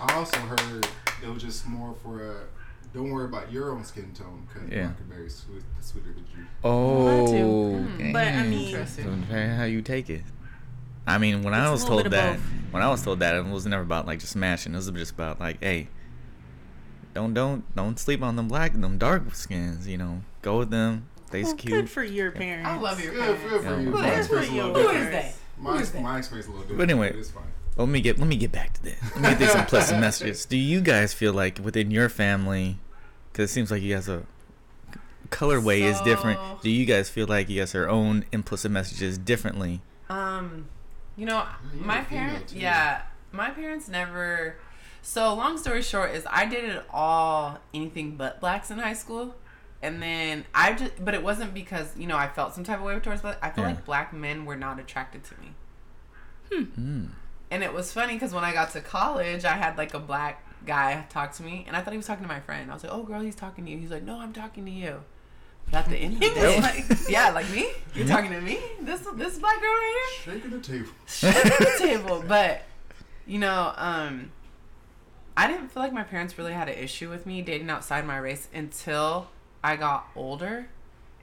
I 0.00 0.14
also 0.14 0.36
heard 0.38 0.86
it 1.22 1.28
was 1.28 1.42
just 1.42 1.66
more 1.66 1.94
for 2.02 2.30
a. 2.30 2.36
Don't 2.92 3.10
worry 3.10 3.24
about 3.24 3.50
your 3.50 3.70
own 3.72 3.84
skin 3.84 4.12
tone 4.12 4.46
because 4.52 4.68
Yeah. 4.68 4.88
blackberry 4.88 5.30
sweet, 5.30 5.62
the 5.78 5.82
sweeter 5.84 6.08
the 6.12 6.20
juice. 6.20 6.46
Oh, 6.62 7.78
Hmm. 7.78 8.12
But, 8.12 8.26
I 8.26 8.30
dang. 8.32 8.50
mean- 8.50 8.68
Interesting. 8.68 9.04
So 9.04 9.10
depending 9.12 9.56
how 9.56 9.64
you 9.64 9.80
take 9.80 10.10
it. 10.10 10.22
I 11.06 11.16
mean, 11.18 11.42
when 11.42 11.54
I 11.54 11.60
It's 11.62 11.68
a 11.68 11.72
was 11.72 11.84
told 11.86 12.04
that, 12.10 12.36
both. 12.36 12.42
when 12.70 12.82
I 12.82 12.88
was 12.88 13.02
told 13.02 13.20
that, 13.20 13.34
it 13.34 13.44
was 13.46 13.64
never 13.66 13.82
about 13.82 14.06
like 14.06 14.18
just 14.20 14.32
smashing. 14.32 14.72
It 14.74 14.76
was 14.76 14.90
just 14.90 15.12
about 15.12 15.40
like, 15.40 15.56
hey, 15.62 15.88
don't 17.14 17.32
don't 17.34 17.64
don't 17.74 17.98
sleep 17.98 18.22
on 18.22 18.36
them 18.36 18.48
black 18.48 18.74
and 18.74 18.84
them 18.84 18.98
dark 18.98 19.34
skins. 19.34 19.88
You 19.88 19.98
know, 19.98 20.22
go 20.42 20.58
with 20.58 20.70
them. 20.70 21.06
They's 21.32 21.46
Well, 21.46 21.54
cute. 21.56 21.72
good 21.74 21.90
for 21.90 22.04
your 22.04 22.30
parents. 22.30 22.68
I 22.68 22.76
love 22.78 23.02
your 23.02 23.12
Good, 23.14 23.20
parents. 23.22 23.42
good 23.42 23.62
for 23.62 23.70
Yeah. 23.72 23.80
you. 23.80 23.90
Who 23.90 23.98
My 23.98 24.12
is 24.12 24.18
experience 24.26 24.50
a 24.50 24.54
your 24.54 24.64
little 24.66 24.82
Who 24.82 24.92
different. 24.98 25.26
is? 25.26 25.36
My, 25.58 25.70
Who 25.72 25.78
is 25.78 25.90
they? 25.92 26.00
my 26.02 26.18
experience 26.18 26.46
a 26.46 26.50
little 26.50 26.62
different. 26.66 26.78
But 26.78 26.90
anyway. 26.90 27.12
it's 27.18 27.30
fine. 27.30 27.42
Let 27.76 27.88
me 27.88 28.00
get 28.02 28.18
let 28.18 28.28
me 28.28 28.36
get 28.36 28.52
back 28.52 28.74
to 28.74 28.82
this. 28.82 28.98
Let 29.02 29.16
me 29.16 29.28
get 29.30 29.38
these 29.38 29.54
implicit 29.54 29.98
messages. 29.98 30.44
Do 30.44 30.56
you 30.58 30.80
guys 30.82 31.14
feel 31.14 31.32
like 31.32 31.58
within 31.62 31.90
your 31.90 32.08
family, 32.10 32.78
because 33.32 33.50
it 33.50 33.52
seems 33.54 33.70
like 33.70 33.80
you 33.82 33.94
guys 33.94 34.08
a 34.08 34.24
colorway 35.30 35.80
is 35.80 35.98
different. 36.02 36.38
Do 36.62 36.68
you 36.70 36.84
guys 36.84 37.08
feel 37.08 37.26
like 37.26 37.48
you 37.48 37.60
guys 37.60 37.74
are 37.74 37.88
own 37.88 38.24
implicit 38.32 38.70
messages 38.70 39.16
differently? 39.16 39.80
Um, 40.10 40.66
you 41.16 41.24
know, 41.24 41.46
you're 41.74 41.84
my 41.84 42.02
parents, 42.02 42.52
yeah, 42.52 43.02
my 43.32 43.48
parents 43.50 43.88
never. 43.88 44.56
So 45.00 45.34
long 45.34 45.56
story 45.58 45.80
short 45.82 46.14
is 46.14 46.24
I 46.30 46.44
did 46.44 46.64
it 46.64 46.84
all 46.90 47.58
anything 47.72 48.16
but 48.16 48.40
blacks 48.40 48.70
in 48.70 48.78
high 48.78 48.92
school, 48.92 49.34
and 49.82 50.02
then 50.02 50.44
I 50.54 50.72
just, 50.74 51.04
but 51.04 51.14
it 51.14 51.22
wasn't 51.22 51.52
because 51.54 51.96
you 51.96 52.06
know 52.06 52.16
I 52.16 52.28
felt 52.28 52.54
some 52.54 52.64
type 52.64 52.78
of 52.78 52.84
way 52.84 52.98
towards 53.00 53.22
black. 53.22 53.38
I 53.42 53.50
feel 53.50 53.64
Yeah. 53.64 53.70
like 53.70 53.84
black 53.84 54.12
men 54.12 54.44
were 54.44 54.56
not 54.56 54.78
attracted 54.78 55.24
to 55.24 55.34
me. 55.40 55.54
Hmm. 56.50 57.06
And 57.50 57.62
it 57.62 57.72
was 57.72 57.92
funny 57.92 58.14
because 58.14 58.32
when 58.32 58.44
I 58.44 58.52
got 58.52 58.70
to 58.72 58.80
college, 58.80 59.44
I 59.44 59.52
had 59.54 59.76
like 59.76 59.94
a 59.94 59.98
black 59.98 60.42
guy 60.66 61.04
talk 61.10 61.32
to 61.34 61.42
me, 61.42 61.64
and 61.66 61.76
I 61.76 61.80
thought 61.82 61.92
he 61.92 61.96
was 61.98 62.06
talking 62.06 62.22
to 62.24 62.28
my 62.28 62.40
friend. 62.40 62.70
I 62.70 62.74
was 62.74 62.82
like, 62.84 62.92
"Oh, 62.92 63.02
girl, 63.02 63.20
he's 63.20 63.34
talking 63.34 63.64
to 63.66 63.70
you." 63.70 63.78
He's 63.78 63.90
like, 63.90 64.02
"No, 64.04 64.18
I'm 64.20 64.32
talking 64.32 64.64
to 64.64 64.70
you." 64.70 65.02
But 65.70 65.78
at 65.84 65.90
the 65.90 65.96
end 65.96 66.14
of 66.14 66.20
the 66.20 66.28
day, 66.34 66.60
like, 66.60 66.84
yeah, 67.08 67.30
like 67.30 67.48
me, 67.50 67.70
you're 67.94 68.06
talking 68.06 68.30
to 68.30 68.40
me. 68.40 68.58
This 68.80 69.00
this 69.16 69.38
black 69.38 69.60
girl 69.60 69.70
right 69.70 70.08
here 70.24 70.34
Shaking 70.34 70.50
the 70.50 70.60
table. 70.60 70.88
shaking 71.06 71.50
the 71.50 71.74
table. 71.78 72.24
But 72.26 72.62
you 73.26 73.38
know, 73.38 73.72
um, 73.76 74.32
I 75.36 75.46
didn't 75.48 75.68
feel 75.68 75.82
like 75.82 75.92
my 75.92 76.02
parents 76.04 76.36
really 76.38 76.52
had 76.52 76.68
an 76.68 76.76
issue 76.78 77.08
with 77.10 77.26
me 77.26 77.42
dating 77.42 77.70
outside 77.70 78.06
my 78.06 78.18
race 78.18 78.48
until 78.54 79.28
I 79.62 79.76
got 79.76 80.06
older. 80.16 80.66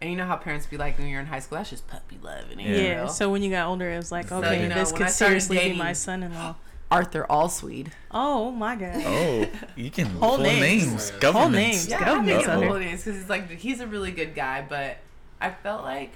And 0.01 0.09
you 0.09 0.15
know 0.15 0.25
how 0.25 0.37
parents 0.37 0.65
be 0.65 0.77
like 0.77 0.97
when 0.97 1.07
you're 1.09 1.19
in 1.19 1.25
high 1.25 1.39
school, 1.39 1.57
that's 1.57 1.69
just 1.71 1.85
puppy 1.87 2.17
love, 2.21 2.45
and 2.51 2.61
Yeah. 2.61 2.71
Yeah. 2.77 3.07
So 3.07 3.29
when 3.29 3.43
you 3.43 3.49
got 3.49 3.67
older, 3.67 3.89
it 3.89 3.97
was 3.97 4.11
like, 4.13 4.29
So, 4.29 4.37
okay, 4.37 4.61
you 4.63 4.69
know, 4.69 4.75
this 4.75 4.91
could 4.93 5.09
started 5.09 5.41
seriously 5.41 5.71
be 5.71 5.77
my 5.77 5.91
son-in-law. 5.93 6.55
Arthur 6.91 7.25
Allswede. 7.29 7.89
Oh 8.09 8.49
my 8.49 8.75
god. 8.75 8.95
Oh, 8.95 9.45
you 9.75 9.91
can 9.91 10.05
Whole 10.19 10.35
full 10.37 10.43
names. 10.45 10.61
names, 10.61 11.09
Whole 11.21 11.49
names. 11.49 11.87
Yeah, 11.87 11.97
I 11.97 12.05
governments 12.05 12.45
think 12.45 12.49
out 12.49 12.63
it's 12.63 12.71
here. 12.71 12.79
names 12.79 13.03
because 13.03 13.19
he's 13.19 13.29
like 13.29 13.49
he's 13.51 13.79
a 13.81 13.87
really 13.87 14.11
good 14.11 14.33
guy, 14.33 14.65
but 14.67 14.97
I 15.41 15.51
felt 15.51 15.83
like 15.83 16.13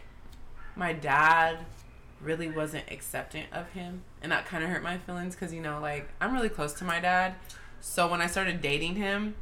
my 0.75 0.93
dad 0.93 1.59
really 2.21 2.49
wasn't 2.49 2.85
accepting 2.89 3.43
of 3.51 3.69
him, 3.73 4.01
and 4.21 4.31
that 4.31 4.45
kind 4.45 4.63
of 4.63 4.69
hurt 4.69 4.81
my 4.81 4.97
feelings 4.97 5.35
because 5.35 5.53
you 5.53 5.61
know, 5.61 5.79
like 5.81 6.07
I'm 6.21 6.33
really 6.33 6.49
close 6.49 6.73
to 6.75 6.85
my 6.85 6.99
dad, 6.99 7.35
so 7.81 8.07
when 8.07 8.21
I 8.21 8.27
started 8.27 8.61
dating 8.61 8.95
him, 8.95 9.35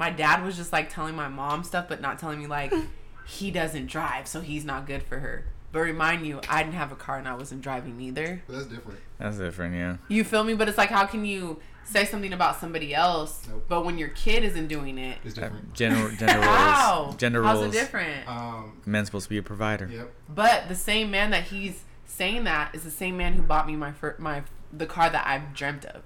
my 0.00 0.10
dad 0.10 0.42
was 0.44 0.56
just 0.56 0.72
like 0.72 0.92
telling 0.92 1.14
my 1.14 1.28
mom 1.28 1.62
stuff, 1.62 1.86
but 1.88 2.00
not 2.00 2.18
telling 2.18 2.40
me 2.40 2.46
like 2.48 2.72
he 3.26 3.50
doesn't 3.52 3.86
drive, 3.86 4.26
so 4.26 4.40
he's 4.40 4.64
not 4.64 4.86
good 4.86 5.02
for 5.04 5.18
her. 5.20 5.44
But 5.72 5.80
remind 5.80 6.26
you, 6.26 6.40
I 6.48 6.64
didn't 6.64 6.74
have 6.74 6.90
a 6.90 6.96
car 6.96 7.18
and 7.18 7.28
I 7.28 7.34
wasn't 7.34 7.60
driving 7.60 8.00
either. 8.00 8.42
That's 8.48 8.66
different. 8.66 8.98
That's 9.18 9.38
different, 9.38 9.74
yeah. 9.76 9.98
You 10.08 10.24
feel 10.24 10.42
me? 10.42 10.54
But 10.54 10.68
it's 10.68 10.76
like, 10.78 10.88
how 10.88 11.06
can 11.06 11.24
you 11.24 11.60
say 11.84 12.04
something 12.04 12.32
about 12.32 12.58
somebody 12.58 12.92
else, 12.92 13.46
Nope. 13.48 13.66
but 13.68 13.84
when 13.84 13.96
your 13.98 14.08
kid 14.08 14.42
isn't 14.42 14.66
doing 14.68 14.98
it, 14.98 15.18
It's 15.24 15.38
Uh, 15.38 15.42
different. 15.42 15.74
Gender, 15.74 16.10
gender 16.16 16.40
how? 16.42 17.02
roles. 17.04 17.16
Gender 17.16 17.42
How's 17.44 17.60
roles. 17.62 17.74
it 17.74 17.78
different? 17.78 18.26
Um. 18.28 18.80
Men's 18.86 19.06
supposed 19.08 19.24
to 19.26 19.30
be 19.30 19.38
a 19.38 19.42
provider. 19.42 19.86
Yep. 19.92 20.12
But 20.28 20.68
the 20.68 20.74
same 20.74 21.10
man 21.12 21.30
that 21.30 21.44
he's 21.44 21.84
saying 22.06 22.44
that 22.44 22.74
is 22.74 22.82
the 22.82 22.90
same 22.90 23.16
man 23.16 23.34
who 23.34 23.42
bought 23.42 23.66
me 23.68 23.76
my 23.76 23.92
fir- 23.92 24.16
my 24.18 24.42
the 24.72 24.86
car 24.86 25.08
that 25.10 25.24
I've 25.26 25.52
dreamt 25.54 25.84
of. 25.84 26.02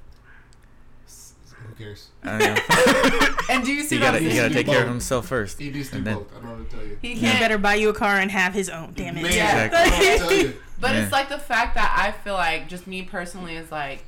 S- 1.74 1.78
Who 1.78 1.84
cares? 1.84 2.08
I 2.22 2.38
know. 2.38 3.28
And 3.50 3.64
do 3.64 3.72
you 3.72 3.82
see 3.82 3.96
he 3.96 4.00
what 4.00 4.12
gotta, 4.12 4.18
I'm 4.24 4.30
he 4.30 4.36
gotta 4.36 4.54
take 4.54 4.66
care 4.66 4.82
of 4.82 4.88
himself 4.88 5.26
first. 5.26 5.58
He 5.58 5.70
needs 5.70 5.90
to 5.90 5.96
do 5.96 6.02
then- 6.02 6.14
both. 6.14 6.32
I 6.32 6.34
don't 6.40 6.44
know 6.44 6.54
what 6.54 6.70
to 6.70 6.76
tell 6.76 6.86
you. 6.86 6.98
He 7.02 7.14
He 7.14 7.20
can't. 7.20 7.38
better 7.40 7.58
buy 7.58 7.74
you 7.74 7.88
a 7.90 7.94
car 7.94 8.16
and 8.16 8.30
have 8.30 8.54
his 8.54 8.68
own. 8.70 8.92
Damn 8.94 9.16
it. 9.18 9.22
Man, 9.22 9.32
Yeah. 9.32 9.46
I 9.48 9.68
don't 9.68 9.72
know 9.72 9.96
what 9.96 10.00
to 10.12 10.18
tell 10.18 10.32
you. 10.32 10.54
But 10.80 10.94
Yeah. 10.94 11.02
it's 11.04 11.12
like 11.12 11.28
the 11.28 11.38
fact 11.38 11.74
that 11.76 11.94
I 11.96 12.10
feel 12.12 12.34
like 12.34 12.68
just 12.68 12.86
me 12.86 13.02
personally 13.02 13.54
is 13.56 13.70
like 13.70 14.04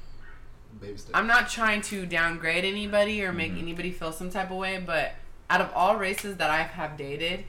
Baby. 0.80 0.98
I'm 1.14 1.26
not 1.26 1.48
trying 1.48 1.80
to 1.82 2.04
downgrade 2.06 2.64
anybody 2.64 3.22
or 3.22 3.32
make 3.32 3.52
Mm-hmm. 3.52 3.60
anybody 3.60 3.90
feel 3.92 4.12
some 4.12 4.30
type 4.30 4.50
of 4.50 4.56
way, 4.58 4.82
but 4.84 5.14
out 5.48 5.60
of 5.60 5.70
all 5.74 5.96
races 5.96 6.36
that 6.38 6.50
I 6.50 6.62
have 6.64 6.96
dated, 6.98 7.44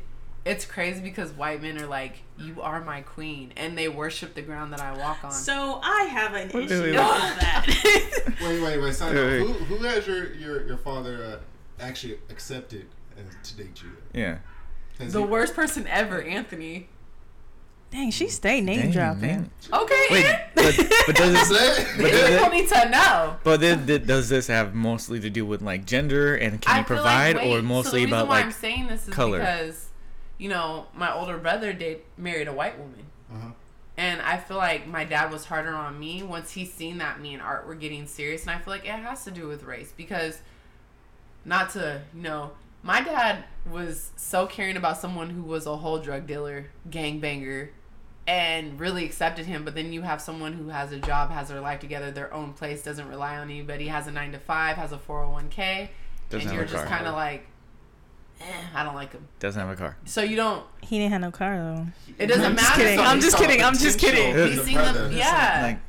it's 0.45 0.65
crazy 0.65 1.01
because 1.01 1.31
white 1.31 1.61
men 1.61 1.77
are 1.81 1.87
like, 1.87 2.21
"You 2.39 2.61
are 2.61 2.81
my 2.83 3.01
queen," 3.01 3.53
and 3.57 3.77
they 3.77 3.87
worship 3.87 4.33
the 4.35 4.41
ground 4.41 4.71
that 4.73 4.79
I 4.81 4.97
walk 4.97 5.23
on. 5.23 5.31
So 5.31 5.79
I 5.83 6.03
have 6.03 6.33
an 6.33 6.49
Wait, 6.53 6.65
issue 6.71 6.81
wait, 6.81 6.91
with 6.91 6.99
wait. 6.99 7.39
that. 7.39 8.33
Wait, 8.41 8.61
wait, 8.61 8.81
wait. 8.81 8.93
Sign 8.93 9.15
Wait, 9.15 9.25
wait. 9.25 9.39
Who, 9.39 9.53
who 9.53 9.83
has 9.85 10.05
your 10.07 10.33
your 10.33 10.67
your 10.67 10.77
father 10.77 11.23
uh, 11.23 11.83
actually 11.83 12.19
accepted 12.29 12.85
as, 13.17 13.49
to 13.51 13.57
date 13.57 13.81
you? 13.83 13.89
Yeah. 14.13 14.37
Has 14.99 15.13
the 15.13 15.19
he- 15.21 15.25
worst 15.27 15.53
person 15.55 15.87
ever, 15.87 16.21
Anthony. 16.21 16.89
Dang, 17.89 18.11
she 18.11 18.27
stay 18.27 18.59
name 18.59 18.81
Dang, 18.81 18.91
dropping. 18.91 19.21
man. 19.21 19.49
Okay, 19.71 20.05
Wait, 20.11 20.35
but, 20.55 20.75
but 21.05 21.15
does 21.15 21.33
this, 21.33 21.47
that- 21.49 21.87
but 21.97 22.11
does 22.11 22.29
people 22.29 22.45
it, 22.47 22.51
need 22.51 22.67
to 22.67 22.89
know. 22.89 23.37
but 23.45 23.61
then, 23.61 23.85
does 24.05 24.27
this 24.27 24.47
have 24.47 24.75
mostly 24.75 25.21
to 25.21 25.29
do 25.29 25.45
with 25.45 25.61
like 25.61 25.85
gender 25.85 26.35
and 26.35 26.61
can 26.61 26.75
I 26.75 26.79
you 26.79 26.83
provide, 26.83 27.37
like, 27.37 27.45
wait, 27.45 27.57
or 27.59 27.61
mostly 27.61 28.01
so 28.03 28.05
the 28.09 28.11
about 28.11 28.27
why 28.27 28.35
like 28.37 28.45
I'm 28.47 28.51
saying 28.51 28.87
this 28.87 29.07
is 29.07 29.13
color? 29.13 29.39
because, 29.39 29.86
you 30.37 30.49
know, 30.49 30.87
my 30.95 31.13
older 31.13 31.37
brother 31.37 31.73
did 31.73 32.01
married 32.17 32.47
a 32.47 32.53
white 32.53 32.77
woman, 32.77 33.05
Uh-huh. 33.33 33.51
and 33.97 34.21
I 34.21 34.37
feel 34.37 34.57
like 34.57 34.87
my 34.87 35.03
dad 35.03 35.31
was 35.31 35.45
harder 35.45 35.73
on 35.73 35.99
me 35.99 36.23
once 36.23 36.51
he 36.51 36.65
seen 36.65 36.97
that 36.99 37.19
me 37.21 37.33
and 37.33 37.41
Art 37.41 37.67
were 37.67 37.75
getting 37.75 38.05
serious, 38.07 38.43
and 38.43 38.51
I 38.51 38.59
feel 38.59 38.73
like 38.73 38.85
it 38.85 38.91
has 38.91 39.23
to 39.25 39.31
do 39.31 39.47
with 39.47 39.63
race 39.63 39.93
because, 39.95 40.39
not 41.45 41.69
to 41.71 42.01
you 42.15 42.21
know, 42.21 42.51
my 42.83 43.01
dad 43.01 43.43
was 43.69 44.11
so 44.15 44.45
caring 44.45 44.77
about 44.77 44.97
someone 44.97 45.29
who 45.31 45.41
was 45.43 45.65
a 45.65 45.77
whole 45.77 45.99
drug 45.99 46.27
dealer, 46.27 46.67
gangbanger. 46.89 47.69
And 48.29 48.77
really 48.77 49.05
accepted 49.05 49.45
him, 49.45 49.63
but 49.63 49.73
then 49.73 49.93
you 49.93 50.01
have 50.01 50.19
someone 50.19 50.51
who 50.51 50.67
has 50.67 50.91
a 50.91 50.99
job, 50.99 51.31
has 51.31 51.47
their 51.47 51.61
life 51.61 51.79
together, 51.79 52.11
their 52.11 52.33
own 52.33 52.51
place, 52.51 52.83
doesn't 52.83 53.07
rely 53.07 53.37
on 53.37 53.49
anybody, 53.49 53.87
has 53.87 54.05
a 54.05 54.11
nine 54.11 54.33
to 54.33 54.37
five, 54.37 54.75
has 54.75 54.91
a 54.91 54.97
four 54.97 55.19
hundred 55.21 55.31
one 55.31 55.47
k, 55.47 55.91
doesn't 56.29 56.49
and 56.49 56.53
you're 56.57 56.65
just 56.65 56.85
kind 56.87 57.07
of 57.07 57.13
like, 57.13 57.47
eh, 58.41 58.43
I 58.75 58.83
don't 58.83 58.95
like 58.95 59.11
him. 59.11 59.27
doesn't 59.39 59.59
have 59.59 59.69
a 59.69 59.75
car. 59.75 59.97
So 60.05 60.21
you 60.21 60.35
don't. 60.35 60.65
He 60.81 60.97
didn't 60.99 61.11
have 61.13 61.21
no 61.21 61.31
car 61.31 61.57
though. 61.57 61.87
It 62.17 62.27
doesn't 62.27 62.43
I'm 62.45 62.55
just 62.55 62.69
matter. 62.69 62.81
kidding. 62.83 62.99
I'm 62.99 63.19
just 63.21 63.37
kidding. 63.37 63.63
I'm 63.63 63.77
just 63.77 63.99
kidding. 63.99 64.35
He's 64.47 64.57
the 64.59 64.63
seen 64.65 64.77
the 64.77 65.11
yeah. 65.13 65.59
Like, 65.63 65.79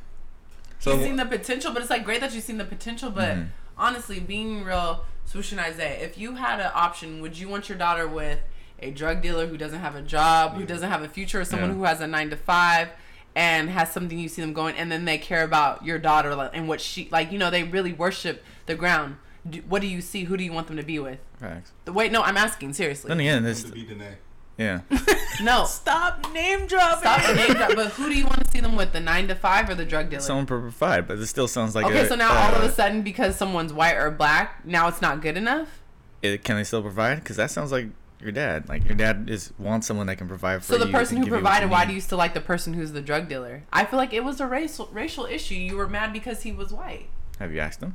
so 0.78 0.96
he's 0.96 1.06
seen 1.06 1.16
the 1.16 1.26
potential, 1.26 1.72
but 1.72 1.82
it's 1.82 1.90
like 1.90 2.04
great 2.04 2.20
that 2.20 2.32
you've 2.34 2.44
seen 2.44 2.58
the 2.58 2.64
potential. 2.64 3.10
But 3.10 3.36
Mhm. 3.36 3.48
honestly, 3.76 4.20
being 4.20 4.64
real, 4.64 5.04
Swoosh 5.24 5.50
and 5.52 5.60
Isaiah, 5.60 5.98
if 6.04 6.16
you 6.16 6.36
had 6.36 6.60
an 6.60 6.70
option, 6.74 7.20
would 7.20 7.36
you 7.38 7.48
want 7.48 7.68
your 7.68 7.76
daughter 7.78 8.06
with 8.08 8.38
a 8.80 8.90
drug 8.92 9.20
dealer 9.22 9.46
who 9.46 9.56
doesn't 9.56 9.80
have 9.80 9.96
a 9.96 10.02
job, 10.02 10.54
who 10.54 10.64
doesn't 10.64 10.88
have 10.88 11.02
a 11.02 11.08
future, 11.08 11.40
or 11.40 11.44
someone 11.44 11.70
Yeah. 11.70 11.76
who 11.76 11.82
has 11.84 12.00
a 12.00 12.06
nine 12.06 12.30
to 12.30 12.36
five? 12.36 12.90
And 13.36 13.70
has 13.70 13.92
something 13.92 14.18
you 14.18 14.28
see 14.28 14.40
them 14.42 14.52
going, 14.52 14.74
and 14.76 14.90
then 14.90 15.04
they 15.04 15.16
care 15.16 15.44
about 15.44 15.84
your 15.84 15.98
daughter 15.98 16.30
and 16.52 16.66
what 16.66 16.80
she 16.80 17.08
like. 17.12 17.30
You 17.30 17.38
know, 17.38 17.50
they 17.50 17.62
really 17.62 17.92
worship 17.92 18.42
the 18.66 18.74
ground. 18.74 19.16
Do, 19.48 19.60
what 19.68 19.82
do 19.82 19.88
you 19.88 20.00
see? 20.00 20.24
Who 20.24 20.36
do 20.36 20.44
you 20.44 20.52
want 20.52 20.66
them 20.66 20.76
to 20.76 20.82
be 20.82 20.98
with? 20.98 21.18
facts. 21.40 21.72
Wait, 21.86 22.12
no, 22.12 22.22
I'm 22.22 22.36
asking 22.36 22.72
seriously. 22.74 23.08
Then 23.08 23.20
again, 23.20 23.42
This 23.42 23.62
this 23.62 23.70
to 23.70 23.74
be 23.74 23.84
Danae. 23.84 24.16
yeah. 24.56 24.80
No, 25.42 25.64
Stop 25.64 26.32
name 26.32 26.66
dropping. 26.66 27.00
Stop 27.00 27.36
name 27.36 27.54
drop. 27.54 27.74
But 27.76 27.92
who 27.92 28.08
do 28.08 28.18
you 28.18 28.24
want 28.24 28.44
to 28.44 28.50
see 28.50 28.58
them 28.60 28.74
with? 28.74 28.92
The 28.92 29.00
nine 29.00 29.28
to 29.28 29.36
five 29.36 29.68
or 29.70 29.76
the 29.76 29.84
drug 29.84 30.10
dealer? 30.10 30.20
Someone 30.20 30.46
per 30.46 30.60
provide, 30.60 31.06
but 31.06 31.18
this 31.18 31.30
still 31.30 31.46
sounds 31.46 31.76
like 31.76 31.86
okay, 31.86 32.00
a, 32.00 32.08
so 32.08 32.16
now 32.16 32.30
all 32.30 32.54
of 32.56 32.62
uh, 32.62 32.66
a 32.66 32.72
sudden, 32.72 33.02
because 33.02 33.36
someone's 33.36 33.72
white 33.72 33.94
or 33.94 34.10
black, 34.10 34.64
now 34.66 34.88
it's 34.88 35.00
not 35.00 35.22
good 35.22 35.36
enough. 35.36 35.80
it, 36.22 36.42
can 36.42 36.56
they 36.56 36.64
still 36.64 36.82
provide? 36.82 37.16
Because 37.16 37.36
that 37.36 37.52
sounds 37.52 37.70
like 37.70 37.86
your 38.20 38.32
dad. 38.32 38.68
Like 38.68 38.84
your 38.84 38.96
dad 38.96 39.28
is 39.30 39.52
wants 39.58 39.86
someone 39.86 40.08
that 40.08 40.16
can 40.16 40.26
provide 40.26 40.64
for 40.64 40.72
you. 40.72 40.78
So 40.80 40.84
you. 40.84 40.90
the 40.90 40.98
person 40.98 41.18
who 41.18 41.22
give 41.22 41.28
you 41.28 41.34
what 41.34 41.42
provided, 41.42 41.70
why 41.70 41.84
do 41.84 41.92
you 41.94 42.00
still 42.00 42.18
like 42.18 42.34
the 42.34 42.40
person 42.40 42.74
who's 42.74 42.90
the 42.90 43.00
drug 43.00 43.28
dealer? 43.28 43.62
I 43.72 43.84
feel 43.84 43.96
like 43.96 44.12
it 44.12 44.24
was 44.24 44.40
a 44.40 44.46
racial 44.48 44.88
racial 44.92 45.24
issue. 45.26 45.54
You 45.54 45.76
were 45.76 45.88
mad 45.88 46.12
because 46.12 46.42
he 46.42 46.50
was 46.50 46.72
white. 46.72 47.06
have 47.38 47.52
you 47.52 47.60
asked 47.60 47.78
them? 47.78 47.94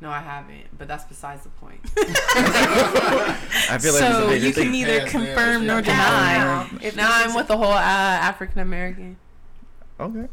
No, 0.00 0.10
I 0.10 0.20
haven't, 0.20 0.76
but 0.76 0.86
that's 0.88 1.04
besides 1.04 1.44
the 1.44 1.48
point. 1.50 1.80
I 1.96 3.78
feel 3.80 3.92
like 3.94 4.02
so 4.02 4.28
it's 4.30 4.42
a 4.44 4.46
you 4.46 4.52
can 4.52 4.62
thing. 4.64 4.72
neither 4.72 4.96
Yeah, 4.96 5.08
confirm 5.08 5.62
yeah, 5.62 5.66
nor 5.68 5.76
yeah. 5.76 5.80
deny. 5.82 6.36
now, 6.38 6.68
if 6.82 6.96
now 6.96 7.08
I'm 7.10 7.34
with 7.34 7.46
the 7.48 7.56
whole 7.56 7.72
uh, 7.72 7.78
African 7.80 8.58
American. 8.60 9.16
Okay. 9.98 10.28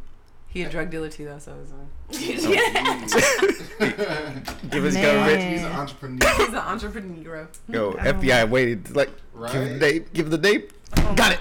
He 0.48 0.64
a 0.64 0.70
drug 0.70 0.90
dealer 0.90 1.08
too, 1.10 1.24
though, 1.26 1.40
so 1.40 1.56
it's 1.62 1.72
Give 4.70 4.84
us 4.84 4.94
Man. 4.96 5.04
go, 5.04 5.26
Rich. 5.26 5.44
He's 5.44 5.62
an 5.64 5.72
entrepreneur. 5.72 6.30
He's 6.38 6.50
an 6.50 6.56
entrepreneur. 6.56 7.48
Go. 7.70 7.94
FBI 7.94 8.50
waited. 8.50 8.94
Like, 8.96 9.12
right? 9.34 9.52
give 9.54 9.64
the 9.64 9.70
Right? 9.72 9.80
date. 9.80 10.14
Give 10.14 10.30
the 10.30 10.38
date. 10.38 10.72
Got 11.16 11.34
it. 11.34 11.40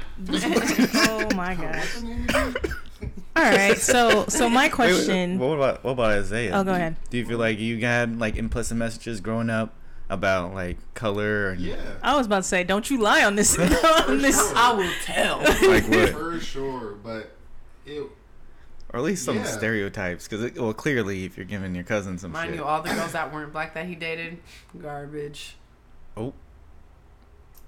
oh 1.09 1.29
my 1.35 1.55
god. 1.57 2.57
All 3.37 3.43
right. 3.45 3.79
So 3.79 4.27
so 4.29 4.49
my 4.49 4.63
Wait, 4.65 4.65
wait, 4.65 4.73
question. 4.73 5.39
what 5.39 5.55
about 5.55 5.85
what 5.85 5.93
about 5.93 6.11
Isaiah? 6.13 6.53
Oh, 6.55 6.65
go 6.65 6.73
ahead. 6.73 6.97
Do 7.11 7.17
you 7.19 7.25
feel 7.27 7.39
like 7.39 7.59
you 7.59 7.79
had 7.81 8.19
like 8.19 8.37
implicit 8.37 8.77
messages 8.77 9.21
growing 9.21 9.51
up 9.51 9.75
about 10.09 10.53
like 10.55 10.77
color 10.95 11.51
and 11.51 11.61
Yeah. 11.61 11.77
I 12.03 12.17
was 12.17 12.27
about 12.27 12.39
to 12.43 12.49
say, 12.49 12.65
don't 12.65 12.91
you 12.91 12.99
lie 12.99 13.25
on 13.25 13.37
this. 13.37 13.57
on 14.09 14.19
this. 14.19 14.53
I 14.57 14.73
will 14.73 14.91
tell. 15.05 15.39
like 15.39 15.89
what, 15.89 16.09
For 16.11 16.41
sure, 16.41 16.95
but 17.03 17.31
it. 17.87 18.01
or 18.93 18.99
at 18.99 19.03
least 19.03 19.25
some 19.25 19.37
Yeah. 19.37 19.45
stereotypes? 19.45 20.27
Because 20.27 20.53
well, 20.59 20.75
clearly, 20.75 21.25
if 21.25 21.37
you're 21.37 21.47
giving 21.47 21.75
your 21.77 21.85
cousin 21.85 22.19
some 22.19 22.33
Mind 22.33 22.49
shit, 22.51 22.57
you, 22.59 22.65
all 22.65 22.83
the 22.83 22.93
girls 22.93 23.13
that 23.13 23.33
weren't 23.33 23.53
black 23.53 23.75
that 23.75 23.87
he 23.87 23.95
dated, 23.95 24.39
garbage. 24.83 25.55
oh, 26.17 26.33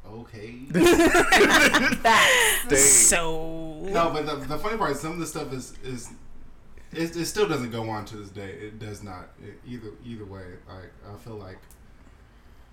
Okay. 0.07 0.59
Facts. 0.73 2.69
dang. 2.69 2.79
So 2.79 3.79
No, 3.83 4.11
but 4.11 4.27
the, 4.27 4.37
the 4.47 4.59
funny 4.59 4.77
part 4.77 4.91
is 4.93 5.01
some 5.01 5.13
of 5.13 5.19
the 5.19 5.27
stuff 5.27 5.53
is 5.53 5.75
is 5.85 6.11
it, 6.93 7.17
it 7.17 7.25
still 7.27 7.49
doesn't 7.49 7.71
go 7.71 7.89
on 7.89 8.05
to 8.07 8.17
this 8.17 8.29
day. 8.31 8.51
It 8.51 8.79
does 8.79 9.03
not. 9.03 9.29
It, 9.43 9.59
either 9.67 9.89
either 10.05 10.25
way, 10.25 10.45
like 10.69 10.93
I 11.11 11.17
feel 11.17 11.37
like 11.37 11.59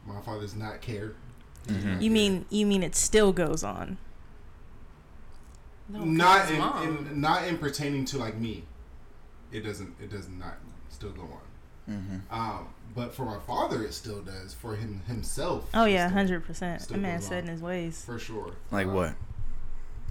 my 0.06 0.20
father 0.22 0.42
does 0.42 0.56
not 0.56 0.82
care. 0.82 1.14
He 1.68 1.74
does 1.74 1.84
Mhm. 1.84 1.94
not 1.94 2.02
you 2.02 2.10
care. 2.10 2.14
mean 2.14 2.46
you 2.50 2.66
mean 2.66 2.84
it 2.84 2.96
still 2.96 3.32
goes 3.32 3.64
on? 3.64 3.98
No, 5.88 6.00
'cause 6.00 6.52
not 6.58 6.84
in, 6.84 6.98
in 7.08 7.22
not 7.22 7.48
in 7.48 7.58
pertaining 7.58 8.06
to 8.06 8.18
like 8.18 8.38
me. 8.38 8.64
It 9.52 9.62
doesn't. 9.62 9.96
It 10.02 10.10
does 10.12 10.28
not 10.30 10.56
still 10.90 11.12
go 11.12 11.22
on. 11.24 11.40
Mhm. 11.90 12.22
Um, 12.36 12.68
but 12.96 13.14
for 13.14 13.26
my 13.26 13.38
father, 13.40 13.84
it 13.84 13.94
still 13.94 14.22
does. 14.22 14.54
For 14.54 14.76
him 14.76 15.02
himself. 15.08 15.70
Oh 15.74 15.86
yeah, 15.86 16.10
hundred 16.10 16.46
percent. 16.46 16.82
still 16.82 16.96
The 16.98 17.02
man 17.02 17.20
goes 17.20 17.28
set 17.28 17.44
in 17.44 17.50
his 17.50 17.62
ways. 17.62 18.04
for 18.06 18.20
sure. 18.20 18.54
like 18.72 18.88
Uh, 18.88 18.92
what? 18.92 19.14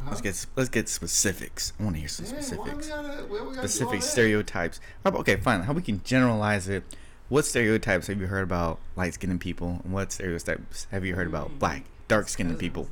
Let's 0.07 0.21
get 0.21 0.47
let's 0.57 0.69
get 0.69 0.89
specifics. 0.89 1.73
I 1.79 1.83
want 1.83 1.97
to 1.97 2.01
hear 2.01 2.09
some 2.09 2.25
Dang, 2.27 2.35
why 2.35 2.39
we 2.39 2.45
specifics. 2.45 2.89
gotta, 2.89 3.09
we 3.27 3.39
gotta 3.39 3.45
do 3.45 3.47
all 3.49 3.55
Specific 3.55 4.03
stereotypes. 4.03 4.81
How 5.05 5.11
okay, 5.11 5.37
fine. 5.37 5.63
How 5.63 5.73
we 5.73 5.83
can 5.83 6.03
generalize 6.05 6.69
it? 6.69 6.85
What 7.29 7.45
stereotypes 7.45 8.07
have 8.07 8.21
you 8.21 8.29
heard 8.29 8.45
about 8.45 8.79
light 8.97 9.15
skinned 9.15 9.41
people? 9.41 9.81
And 9.85 9.93
what 9.93 10.13
stereotypes 10.13 10.87
have 10.93 11.05
you 11.05 11.15
heard 11.15 11.27
about 11.27 11.59
black, 11.59 11.83
dark 12.07 12.29
skinned 12.29 12.59
people? 12.59 12.89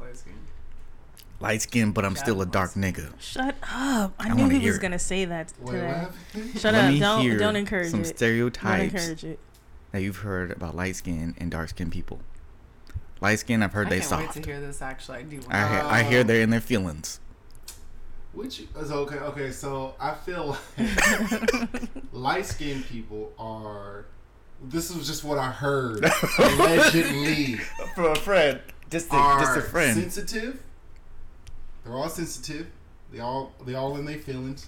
Light 1.39 1.63
skinned, 1.63 1.93
but 1.95 2.05
I'm 2.05 2.17
still 2.17 2.41
a 2.43 2.47
dark 2.47 2.73
nigga. 2.73 3.13
Shut 3.21 3.55
up! 3.63 4.15
I, 4.19 4.29
I 4.31 4.35
knew 4.35 4.49
he 4.49 4.67
was 4.67 4.77
it. 4.77 4.83
gonna 4.83 4.99
say 4.99 5.27
that 5.27 5.49
today. 5.67 5.79
happened? 5.87 6.51
Shut 6.59 6.73
Let 6.73 6.85
up! 6.87 6.93
me 6.93 6.99
Don't 6.99 7.21
hear 7.21 7.39
don't 7.39 7.57
encourage 7.57 7.91
some 7.91 8.01
it. 8.01 8.05
Don't 8.05 8.17
stereotypes 8.17 8.95
encourage 8.95 9.25
it. 9.25 9.39
That 9.97 10.03
you've 10.03 10.19
heard 10.19 10.51
about 10.51 10.77
light 10.77 10.95
skinned 10.95 11.35
and 11.39 11.51
dark 11.51 11.71
skinned 11.71 11.91
people. 11.91 12.21
Light 13.23 13.39
skinned, 13.39 13.65
I've 13.65 13.73
heard 13.73 13.87
I 13.87 13.91
they 13.91 13.99
can't 14.01 14.09
soft. 14.11 14.37
wait 14.37 14.45
to 14.45 14.51
hear 14.51 14.61
this. 14.61 14.83
Actually, 14.83 15.19
I 15.19 15.23
do. 15.23 15.37
Want 15.39 15.55
I 15.55 15.69
hear, 15.69 15.83
I 15.85 16.03
hear 16.03 16.23
they're 16.25 16.43
in 16.43 16.51
their 16.51 16.61
feelings. 16.61 17.19
Which 18.35 18.65
is 18.79 18.93
okay. 18.93 19.17
Okay, 19.17 19.51
so 19.53 19.95
I 19.99 20.13
feel 20.13 20.59
like 20.77 21.89
light 22.13 22.45
skinned 22.45 22.85
people 22.87 23.33
are. 23.39 24.05
This 24.63 24.91
is 24.91 25.07
just 25.07 25.25
what 25.25 25.39
I 25.39 25.51
heard. 25.51 26.05
allegedly, 26.39 27.55
For 27.95 28.11
a 28.11 28.17
friend, 28.17 28.61
just 28.91 29.11
a, 29.11 29.17
are 29.17 29.41
just 29.41 29.57
a 29.57 29.63
friend. 29.63 29.99
sensitive. 29.99 30.63
They're 31.85 31.95
all 31.95 32.11
sensitive. 32.11 32.67
They 33.11 33.21
all 33.21 33.55
they 33.65 33.75
all 33.75 33.97
in 33.97 34.05
their 34.05 34.19
feelings. 34.19 34.67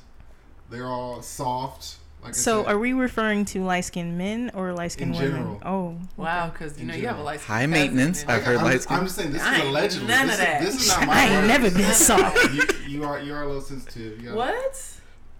They're 0.71 0.87
all 0.87 1.21
soft. 1.21 1.97
Like 2.23 2.35
So, 2.35 2.65
said. 2.65 2.73
are 2.73 2.79
we 2.79 2.93
referring 2.93 3.45
to 3.47 3.63
light 3.63 3.85
skinned 3.85 4.19
men 4.19 4.51
or 4.55 4.73
light 4.73 4.93
skinned 4.93 5.15
In 5.15 5.21
women? 5.23 5.37
general. 5.41 5.61
Oh, 5.65 5.97
Wow, 6.17 6.51
because 6.51 6.77
you 6.77 6.83
In 6.83 6.89
know 6.89 6.95
you 6.95 7.03
have 7.03 7.11
a 7.11 7.13
general. 7.13 7.25
license. 7.27 7.47
High 7.47 7.67
maintenance. 7.67 8.25
I've 8.27 8.43
heard 8.43 8.59
I'm, 8.59 8.65
light 8.65 8.73
just, 8.73 8.85
skin. 8.85 8.97
I'm 8.97 9.05
just 9.05 9.17
saying 9.17 9.33
this 9.33 9.43
I 9.43 9.53
is 9.55 9.59
ain't 9.61 9.69
allegedly. 9.69 10.09
none 10.09 10.27
this, 10.27 10.37
of 10.39 10.45
that. 10.45 10.63
Is, 10.63 10.73
this 10.75 10.83
is 10.83 10.89
not 10.89 11.07
my 11.07 11.13
I 11.15 11.25
ain't 11.27 11.33
word. 11.35 11.47
never 11.47 11.71
been 11.71 11.93
soft. 11.95 12.55
You, 12.55 12.63
you 12.89 13.05
are 13.05 13.21
you 13.21 13.33
are 13.35 13.43
a 13.45 13.47
little 13.47 13.63
sensitive. 13.63 14.21
You 14.23 14.35
What? 14.35 14.95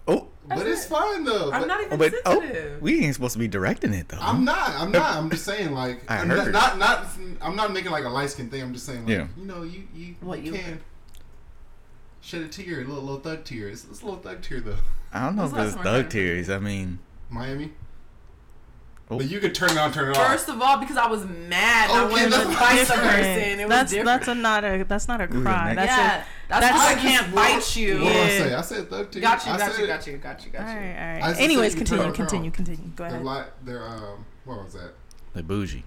oh, 0.07 0.27
But 0.47 0.65
it's 0.67 0.85
fine 0.85 1.25
though. 1.25 1.51
I'm 1.51 1.61
but- 1.63 1.67
not 1.67 1.81
even 1.81 1.93
oh, 1.93 1.97
but 1.97 2.13
oh, 2.25 2.39
sensitive. 2.39 2.81
we 2.81 3.03
ain't 3.05 3.13
supposed 3.13 3.33
to 3.33 3.39
be 3.39 3.47
directing 3.49 3.93
it 3.93 4.07
though. 4.07 4.17
I'm 4.21 4.45
not. 4.45 4.69
I'm 4.71 4.91
not. 4.91 5.17
I'm 5.17 5.29
just 5.29 5.43
saying, 5.45 5.73
like, 5.73 6.01
I 6.09 6.19
I'm 6.19 6.29
heard. 6.29 6.53
not, 6.53 6.77
not, 6.77 7.07
not. 7.19 7.37
I'm 7.41 7.55
not 7.57 7.73
making 7.73 7.91
like 7.91 8.05
a 8.05 8.09
light 8.09 8.29
skin 8.29 8.49
thing. 8.49 8.61
I'm 8.63 8.73
just 8.73 8.85
saying, 8.85 9.01
like, 9.05 9.09
Yeah. 9.09 9.27
you 9.37 9.45
know, 9.45 9.63
you 9.63 9.83
you, 9.93 10.15
What, 10.21 10.39
you 10.41 10.53
you- 10.53 10.59
can 10.59 10.79
shed 12.21 12.41
a 12.41 12.47
tear, 12.47 12.81
a 12.81 12.83
little 12.85 13.03
little 13.03 13.19
thug 13.19 13.43
tear. 13.43 13.67
It's, 13.67 13.83
it's 13.85 14.01
a 14.01 14.05
little 14.05 14.19
thug 14.21 14.41
tear 14.41 14.61
though. 14.61 14.77
I 15.13 15.25
don't 15.25 15.35
know 15.35 15.43
When's 15.47 15.53
if 15.53 15.59
it's 15.59 15.75
last 15.75 15.83
time 15.85 15.93
I 15.95 16.01
thug 16.01 16.09
tears. 16.11 16.49
I 16.49 16.59
mean, 16.59 16.99
Miami. 17.29 17.71
Oh. 19.11 19.17
But 19.17 19.27
you 19.27 19.39
could 19.39 19.55
turn 19.55 19.71
it 19.71 19.77
on, 19.79 19.91
turn 19.91 20.11
it 20.11 20.17
off. 20.17 20.27
First 20.27 20.49
of 20.49 20.61
all, 20.61 20.77
because 20.77 20.95
I 20.95 21.07
was 21.07 21.25
mad, 21.25 21.89
I 21.89 22.07
wanted 22.07 22.25
to 22.31 22.39
fight 22.51 22.73
the 22.75 22.93
different. 22.93 23.01
person. 23.09 23.59
It 23.59 23.63
was 23.65 23.69
that's 23.69 23.91
different. 23.91 24.05
that's 24.05 24.27
a 24.27 24.35
not 24.35 24.63
a 24.63 24.85
that's 24.87 25.07
not 25.07 25.19
a 25.21 25.23
Ooh, 25.23 25.41
cry. 25.41 25.73
That's 25.73 25.87
yeah, 25.89 26.23
that's, 26.47 26.61
that's- 26.61 26.73
why 26.77 26.91
I 26.91 26.95
can't 26.95 27.25
what- 27.33 27.35
bite 27.35 27.75
you. 27.75 28.03
What 28.03 28.13
did 28.13 28.25
I 28.25 28.29
say? 28.49 28.53
I 28.53 28.61
said 28.61 28.89
thug 28.89 29.09
tear. 29.09 29.21
Got 29.23 29.45
you, 29.47 29.51
got 29.57 29.79
you, 29.79 29.87
got 29.87 30.07
you, 30.07 30.17
got 30.17 30.45
you, 30.45 30.51
got 30.51 30.59
you. 30.59 30.65
right, 30.67 30.75
all 30.75 31.03
I 31.07 31.19
right. 31.21 31.29
just 31.29 31.41
Anyways, 31.41 31.73
said 31.75 31.87
turn 31.87 31.97
continue, 31.97 32.11
it 32.11 32.15
continue, 32.15 32.51
continue. 32.51 32.91
Go 32.95 33.03
They're 33.05 33.13
ahead. 33.13 33.25
like 33.25 33.45
they're 33.65 33.83
um. 33.87 34.25
What 34.45 34.63
was 34.63 34.73
that? 34.73 34.93
like 35.33 35.47
bougie. 35.47 35.83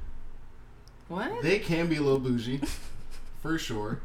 What? 1.09 1.43
They 1.43 1.59
can 1.61 1.89
be 1.89 1.97
a 1.97 2.01
little 2.03 2.19
bougie, 2.19 2.61
for 3.41 3.57
sure. 3.57 4.01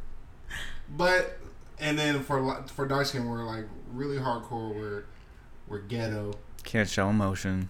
But 0.96 1.40
and 1.80 1.98
then 1.98 2.22
for 2.24 2.64
for 2.68 2.86
dark 2.86 3.06
skin, 3.08 3.28
we're 3.28 3.44
like 3.44 3.66
really 3.92 4.18
hardcore. 4.18 4.74
We're 4.76 5.04
we're 5.68 5.80
ghetto. 5.80 6.34
Can't 6.64 6.90
show 6.90 7.10
emotion. 7.10 7.70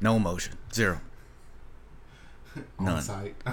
No 0.00 0.16
emotion. 0.16 0.54
Zero. 0.72 1.00
on 2.78 2.84
None. 2.86 3.34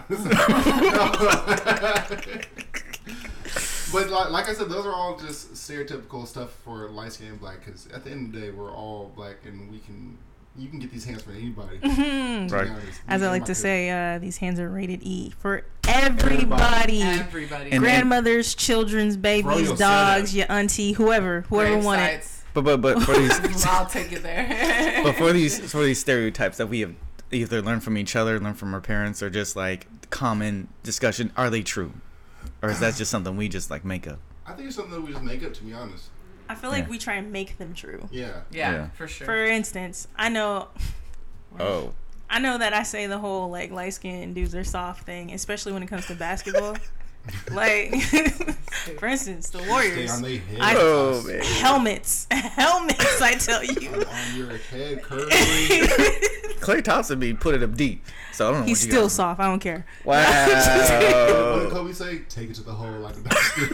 but 3.92 4.10
like, 4.10 4.30
like 4.30 4.50
I 4.50 4.54
said, 4.54 4.70
those 4.70 4.86
are 4.86 4.94
all 4.94 5.18
just 5.18 5.54
stereotypical 5.54 6.28
stuff 6.28 6.52
for 6.64 6.90
light 6.90 7.14
skin 7.14 7.28
and 7.28 7.40
black. 7.40 7.66
Because 7.66 7.88
at 7.88 8.04
the 8.04 8.12
end 8.12 8.28
of 8.28 8.34
the 8.34 8.48
day, 8.48 8.52
we're 8.52 8.72
all 8.74 9.12
black, 9.16 9.38
and 9.46 9.72
we 9.72 9.80
can 9.80 10.18
you 10.58 10.70
can 10.70 10.80
get 10.80 10.92
these 10.92 11.06
hands 11.06 11.24
from 11.24 11.36
anybody. 11.36 11.80
to. 11.82 12.56
Right. 12.56 12.70
honest. 12.70 13.02
As 13.08 13.24
I 13.24 13.30
like 13.30 13.46
to 13.46 13.52
my 13.52 13.56
say, 13.56 13.90
uh, 13.90 14.20
these 14.20 14.38
hands 14.38 14.60
are 14.60 14.70
rated 14.70 15.02
E 15.04 15.32
for 15.40 15.64
everybody. 15.88 17.02
Everybody. 17.02 17.72
And- 17.72 17.84
Grandmothers, 17.84 18.56
children's, 18.56 19.18
babies, 19.18 19.70
yo 19.70 19.76
dogs, 19.76 20.36
your 20.36 20.52
auntie, 20.52 20.94
whoever, 20.94 21.42
whoever 21.42 21.78
wanted. 21.78 22.22
But 22.54 22.64
but 22.64 22.82
but 22.82 23.02
for 23.02 23.14
these 23.14 23.66
I'll 23.66 23.88
take 23.88 24.12
it 24.12 24.22
there. 24.22 25.02
but 25.04 25.16
for 25.16 25.34
these 25.34 25.72
for 25.72 25.84
these 25.84 26.00
stereotypes 26.00 26.58
that 26.58 26.68
we 26.68 26.82
have 26.82 26.94
either 27.32 27.62
learned 27.64 27.84
from 27.84 27.98
each 27.98 28.16
other, 28.16 28.40
learned 28.40 28.60
from 28.60 28.76
our 28.76 28.82
parents, 28.82 29.24
or 29.24 29.30
just 29.32 29.56
like 29.56 29.88
common 30.12 30.68
discussion, 30.84 31.32
are 31.36 31.50
they 31.50 31.64
true, 31.64 31.94
or 32.62 32.70
is 32.70 32.80
that 32.80 32.94
just 32.94 33.10
something 33.10 33.36
we 33.36 33.50
just 33.50 33.72
like 33.72 33.84
make 33.84 34.08
up? 34.08 34.20
I 34.46 34.54
think 34.54 34.68
it's 34.68 34.76
something 34.76 34.94
that 34.94 35.02
we 35.02 35.14
just 35.14 35.24
make 35.24 35.44
up. 35.44 35.54
To 35.54 35.64
be 35.64 35.74
honest, 35.74 36.10
I 36.50 36.56
feel 36.56 36.70
like 36.70 36.86
Yeah. 36.86 36.90
we 36.90 36.98
try 36.98 37.16
and 37.16 37.32
make 37.32 37.58
them 37.58 37.74
true. 37.74 38.08
yeah. 38.12 38.42
yeah, 38.52 38.72
Yeah. 38.72 38.88
for 38.90 39.08
sure. 39.08 39.26
For 39.26 39.46
instance, 39.46 40.08
I 40.16 40.30
know 40.30 40.68
Oh, 41.60 41.94
I 42.30 42.40
know 42.40 42.58
that 42.58 42.74
I 42.74 42.84
say 42.84 43.06
the 43.08 43.20
whole 43.20 43.50
like 43.50 43.72
light 43.72 43.94
skinned 43.94 44.34
dudes 44.36 44.56
are 44.56 44.64
soft 44.64 45.06
thing, 45.06 45.32
especially 45.34 45.72
when 45.72 45.84
it 45.84 45.88
comes 45.88 46.08
to 46.08 46.16
basketball. 46.16 46.76
like, 47.52 48.02
for 49.00 49.08
instance, 49.08 49.50
the 49.50 49.60
Stay 49.60 49.70
Warriors 49.70 50.12
on 50.12 50.24
head. 50.24 50.42
I- 50.60 50.76
Oh, 50.78 51.24
man. 51.26 51.42
helmets, 51.42 52.28
helmets. 52.32 53.22
I 53.22 53.36
tell 53.36 53.64
you, 53.64 53.90
On 54.04 54.38
your 54.38 54.58
head, 54.58 55.02
curly. 55.04 55.30
Klay 56.64 56.82
Thompson 56.84 57.20
be 57.20 57.34
put 57.34 57.56
it 57.56 57.64
up 57.64 57.76
deep, 57.76 58.06
so 58.32 58.48
I 58.48 58.52
don't 58.52 58.62
know. 58.62 58.66
he's 58.68 58.82
what 58.86 58.90
still 58.92 59.10
soft. 59.10 59.40
I 59.42 59.48
don't 59.48 59.60
care. 59.60 59.86
Wow. 60.06 60.24
what 60.24 61.60
did 61.64 61.72
Kobe 61.72 61.92
say? 61.92 62.20
Take 62.30 62.52
it 62.52 62.56
to 62.56 62.64
the 62.64 62.72
hole 62.72 62.90
like 63.00 63.18
a 63.18 63.20
dog. 63.20 63.34
he 63.44 63.74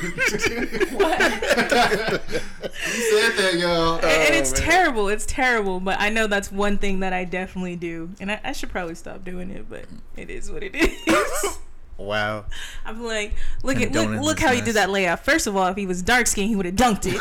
said 3.01 3.31
that, 3.37 3.55
y'all. 3.59 3.95
and, 3.95 4.05
and 4.05 4.35
oh, 4.35 4.37
it's 4.37 4.51
man. 4.53 4.61
terrible. 4.61 5.07
It's 5.09 5.25
terrible. 5.27 5.79
But 5.79 5.99
I 5.99 6.09
know 6.09 6.25
that's 6.27 6.51
one 6.51 6.77
thing 6.79 6.99
that 7.01 7.13
I 7.13 7.25
definitely 7.25 7.75
do, 7.75 8.09
and 8.19 8.31
I, 8.31 8.39
I 8.43 8.51
should 8.53 8.69
probably 8.69 8.95
stop 8.95 9.23
doing 9.23 9.51
it. 9.51 9.69
But 9.69 9.85
it 10.17 10.29
is 10.31 10.51
what 10.51 10.63
it 10.63 10.73
is. 10.75 11.59
Wow. 11.99 12.45
I'm 12.85 13.03
like, 13.03 13.33
look 13.63 13.77
at 13.77 13.91
look, 13.91 14.09
look 14.21 14.39
how 14.39 14.51
he 14.51 14.61
did 14.61 14.75
that 14.75 14.89
layup. 14.89 15.19
First 15.19 15.47
of 15.47 15.55
all, 15.55 15.67
if 15.67 15.77
he 15.77 15.85
was 15.85 16.01
dark 16.01 16.27
skinned, 16.27 16.49
he 16.49 16.55
would 16.55 16.65
have 16.65 16.75
dunked 16.75 17.05
it. 17.05 17.19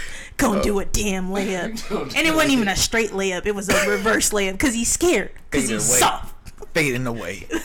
Go 0.36 0.62
do 0.62 0.76
oh. 0.76 0.80
a 0.80 0.84
damn 0.86 1.28
layup. 1.28 2.14
And 2.16 2.26
it 2.26 2.34
wasn't 2.34 2.52
even 2.52 2.68
a 2.68 2.76
straight 2.76 3.10
layup. 3.10 3.44
It 3.44 3.54
was 3.54 3.68
a 3.68 3.88
reverse 3.88 4.30
layup 4.30 4.52
because 4.52 4.74
he's 4.74 4.90
scared. 4.90 5.32
Because 5.50 5.68
he's 5.68 5.88
away. 5.88 5.98
soft. 5.98 6.34
Fading 6.72 7.06
away. 7.06 7.46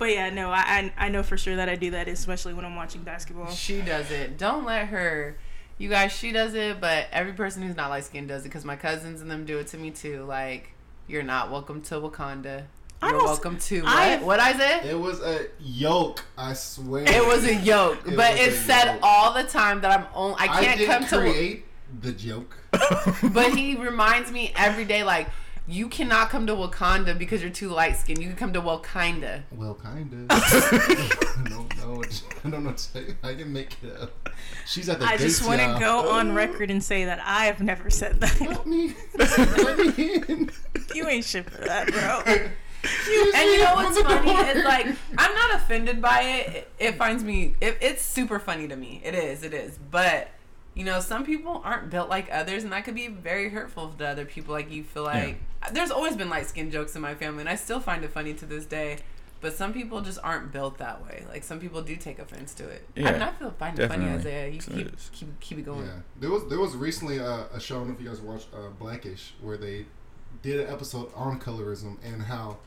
But 0.00 0.12
yeah, 0.12 0.30
no, 0.30 0.48
I, 0.48 0.60
I 0.60 0.92
I 0.96 1.08
know 1.10 1.22
for 1.22 1.36
sure 1.36 1.56
that 1.56 1.68
I 1.68 1.76
do 1.76 1.90
that, 1.90 2.08
especially 2.08 2.54
when 2.54 2.64
I'm 2.64 2.74
watching 2.74 3.02
basketball. 3.02 3.50
She 3.50 3.82
does 3.82 4.10
it. 4.10 4.38
Don't 4.38 4.64
let 4.64 4.86
her. 4.86 5.36
You 5.76 5.90
guys, 5.90 6.10
she 6.10 6.32
does 6.32 6.54
it, 6.54 6.80
but 6.80 7.08
every 7.12 7.34
person 7.34 7.62
who's 7.62 7.76
not 7.76 7.90
light 7.90 8.04
skinned 8.04 8.28
does 8.28 8.40
it 8.40 8.48
because 8.48 8.64
my 8.64 8.76
cousins 8.76 9.20
and 9.20 9.30
them 9.30 9.44
do 9.44 9.58
it 9.58 9.66
to 9.66 9.76
me 9.76 9.90
too. 9.90 10.24
Like, 10.24 10.72
you're 11.06 11.22
not 11.22 11.50
welcome 11.50 11.82
to 11.82 11.96
Wakanda. 11.96 12.64
I 13.02 13.08
You're 13.10 13.18
don't- 13.18 13.24
welcome 13.26 13.58
to 13.58 13.82
I- 13.86 14.16
what? 14.16 14.24
What 14.24 14.40
I 14.40 14.52
said? 14.58 14.84
It 14.86 14.98
was 14.98 15.20
a 15.22 15.46
yoke, 15.60 16.24
I 16.36 16.52
swear. 16.52 17.04
It 17.06 17.26
was 17.26 17.44
a 17.44 17.54
yoke, 17.54 17.98
It 18.06 18.16
but 18.16 18.32
was 18.32 18.40
it's 18.48 18.56
said 18.58 18.84
yoke. 18.92 19.00
all 19.02 19.32
the 19.32 19.44
time 19.44 19.80
that 19.80 19.98
I'm 19.98 20.06
only. 20.14 20.36
I 20.38 20.44
I 20.44 20.64
can't 20.64 20.78
didn't 20.78 20.92
come 21.08 21.08
to. 21.08 21.30
create 21.30 21.64
the 22.00 22.12
joke. 22.12 22.56
But 23.32 23.52
he 23.54 23.74
reminds 23.76 24.30
me 24.30 24.52
every 24.56 24.84
day, 24.84 25.02
like 25.02 25.28
you 25.66 25.88
cannot 25.88 26.30
come 26.30 26.46
to 26.48 26.54
Wakanda 26.54 27.16
because 27.16 27.40
you're 27.42 27.50
too 27.50 27.68
light 27.68 27.96
skinned. 27.96 28.20
You 28.20 28.28
can 28.28 28.36
come 28.36 28.52
to 28.54 28.60
Wakanda. 28.60 29.42
Well, 29.52 29.74
kinda. 29.74 30.26
I 30.30 31.46
don't 31.48 31.76
know. 31.78 32.02
I 32.44 32.48
don't 32.50 32.62
know. 32.64 32.70
What 32.70 32.76
to 32.78 32.82
say. 32.82 33.04
I 33.22 33.34
can 33.34 33.52
make 33.52 33.76
it 33.82 33.96
up. 34.00 34.30
She's 34.66 34.88
at 34.88 34.98
the 35.00 35.06
I 35.06 35.16
just 35.16 35.46
want 35.46 35.60
to 35.60 35.66
y'all. 35.66 35.78
go 35.78 36.10
on 36.10 36.32
record 36.34 36.70
and 36.70 36.82
say 36.82 37.04
that 37.04 37.20
I 37.24 37.46
have 37.46 37.60
never 37.60 37.88
said 37.90 38.20
that. 38.20 38.30
Help 38.32 38.66
me. 38.66 38.94
Let 39.18 39.96
me 39.96 40.14
in. 40.28 40.50
you 40.94 41.08
ain't 41.08 41.24
shit 41.24 41.48
for 41.48 41.62
that, 41.64 41.88
bro. 41.88 42.48
And 42.84 43.50
you 43.50 43.58
know 43.58 43.74
what's 43.74 44.00
funny? 44.00 44.30
It's 44.32 44.64
like 44.64 44.86
I'm 45.18 45.34
not 45.34 45.54
offended 45.54 46.00
by 46.00 46.22
it. 46.22 46.48
It, 46.56 46.72
it 46.78 46.94
finds 46.96 47.22
me. 47.22 47.54
It, 47.60 47.78
it's 47.80 48.02
super 48.02 48.38
funny 48.38 48.68
to 48.68 48.76
me. 48.76 49.00
It 49.04 49.14
is. 49.14 49.42
It 49.42 49.52
is. 49.54 49.78
But 49.90 50.28
you 50.74 50.84
know, 50.84 51.00
some 51.00 51.24
people 51.24 51.60
aren't 51.64 51.90
built 51.90 52.08
like 52.08 52.28
others, 52.32 52.62
and 52.64 52.72
that 52.72 52.84
could 52.84 52.94
be 52.94 53.08
very 53.08 53.50
hurtful 53.50 53.88
to 53.90 54.06
other 54.06 54.24
people. 54.24 54.52
Like 54.54 54.70
you 54.70 54.82
feel 54.84 55.02
like 55.02 55.40
there's 55.72 55.90
always 55.90 56.16
been 56.16 56.30
light 56.30 56.46
skin 56.46 56.70
jokes 56.70 56.94
in 56.96 57.02
my 57.02 57.14
family, 57.14 57.40
and 57.40 57.48
I 57.48 57.56
still 57.56 57.80
find 57.80 58.04
it 58.04 58.12
funny 58.12 58.34
to 58.34 58.46
this 58.46 58.64
day. 58.66 58.98
But 59.42 59.54
some 59.54 59.72
people 59.72 60.02
just 60.02 60.18
aren't 60.22 60.52
built 60.52 60.76
that 60.78 61.02
way. 61.02 61.24
Like 61.28 61.44
some 61.44 61.60
people 61.60 61.80
do 61.80 61.96
take 61.96 62.18
offense 62.18 62.52
to 62.54 62.68
it. 62.68 62.86
I 62.96 63.00
Yeah, 63.00 63.12
mean, 63.12 63.22
I 63.22 63.32
feel 63.32 63.50
find 63.52 63.78
it 63.78 63.88
funny, 63.88 64.04
definitely. 64.04 64.30
Isaiah. 64.30 64.48
You 64.48 64.60
So 64.60 64.72
keep, 64.72 64.86
it 64.86 64.94
is. 64.94 65.10
keep 65.12 65.40
keep 65.40 65.58
it 65.58 65.62
going. 65.64 65.86
Yeah, 65.86 65.92
there 66.20 66.30
was 66.30 66.46
there 66.48 66.58
was 66.60 66.76
recently 66.76 67.18
a, 67.18 67.46
a 67.52 67.58
show. 67.60 67.76
I 67.76 67.78
don't 67.78 67.88
know 67.88 67.94
if 67.94 68.00
you 68.00 68.08
guys 68.08 68.20
watched 68.20 68.48
uh, 68.54 68.68
Blackish, 68.78 69.32
where 69.40 69.56
they 69.56 69.86
did 70.42 70.60
an 70.60 70.72
episode 70.72 71.10
on 71.14 71.40
colorism 71.40 71.96
and 72.04 72.22
how 72.22 72.58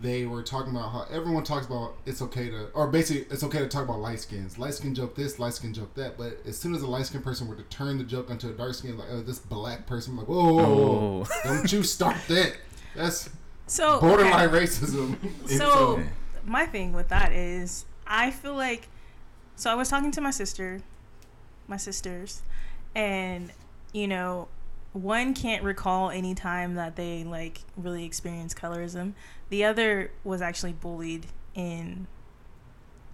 they 0.00 0.26
were 0.26 0.42
talking 0.42 0.72
about 0.74 0.90
how 0.90 1.06
everyone 1.10 1.44
talks 1.44 1.66
about 1.66 1.94
it's 2.06 2.20
okay 2.22 2.48
to, 2.50 2.66
or 2.74 2.88
basically 2.88 3.26
it's 3.30 3.44
okay 3.44 3.58
to 3.60 3.68
talk 3.68 3.84
about 3.84 4.00
light 4.00 4.18
skins. 4.20 4.58
Light 4.58 4.74
skin 4.74 4.94
joke 4.94 5.14
this, 5.14 5.38
light 5.38 5.54
skin 5.54 5.72
joke 5.72 5.94
that. 5.94 6.16
But 6.18 6.38
as 6.46 6.56
soon 6.58 6.74
as 6.74 6.82
a 6.82 6.86
light 6.86 7.06
skin 7.06 7.22
person 7.22 7.46
were 7.46 7.54
to 7.54 7.62
turn 7.64 7.98
the 7.98 8.04
joke 8.04 8.30
onto 8.30 8.48
a 8.48 8.52
dark 8.52 8.74
skin, 8.74 8.98
like 8.98 9.08
oh 9.10 9.20
this 9.22 9.38
black 9.38 9.86
person, 9.86 10.14
I'm 10.14 10.18
like 10.18 10.28
whoa, 10.28 10.54
whoa, 10.54 10.74
whoa, 10.74 11.26
Oh. 11.26 11.40
don't 11.44 11.72
you 11.72 11.82
start 11.82 12.16
that. 12.28 12.56
That's 12.96 13.30
So 13.66 14.00
borderline 14.00 14.48
okay. 14.48 14.64
racism. 14.64 15.18
And 15.22 15.50
So 15.50 16.02
my 16.44 16.66
thing 16.66 16.92
with 16.92 17.08
that 17.08 17.32
is, 17.32 17.84
I 18.06 18.30
feel 18.32 18.54
like 18.54 18.88
so 19.54 19.70
I 19.70 19.74
was 19.74 19.88
talking 19.88 20.10
to 20.12 20.20
my 20.20 20.30
sister, 20.32 20.80
my 21.68 21.76
sisters, 21.76 22.42
and 22.94 23.52
you 23.92 24.08
know, 24.08 24.48
one 24.94 25.34
can't 25.34 25.62
recall 25.62 26.10
any 26.10 26.34
time 26.34 26.74
that 26.74 26.96
they 26.96 27.22
like 27.24 27.60
really 27.76 28.04
experienced 28.04 28.56
colorism. 28.56 29.12
The 29.52 29.64
other 29.64 30.10
was 30.24 30.40
actually 30.40 30.72
bullied 30.72 31.26
in 31.54 32.06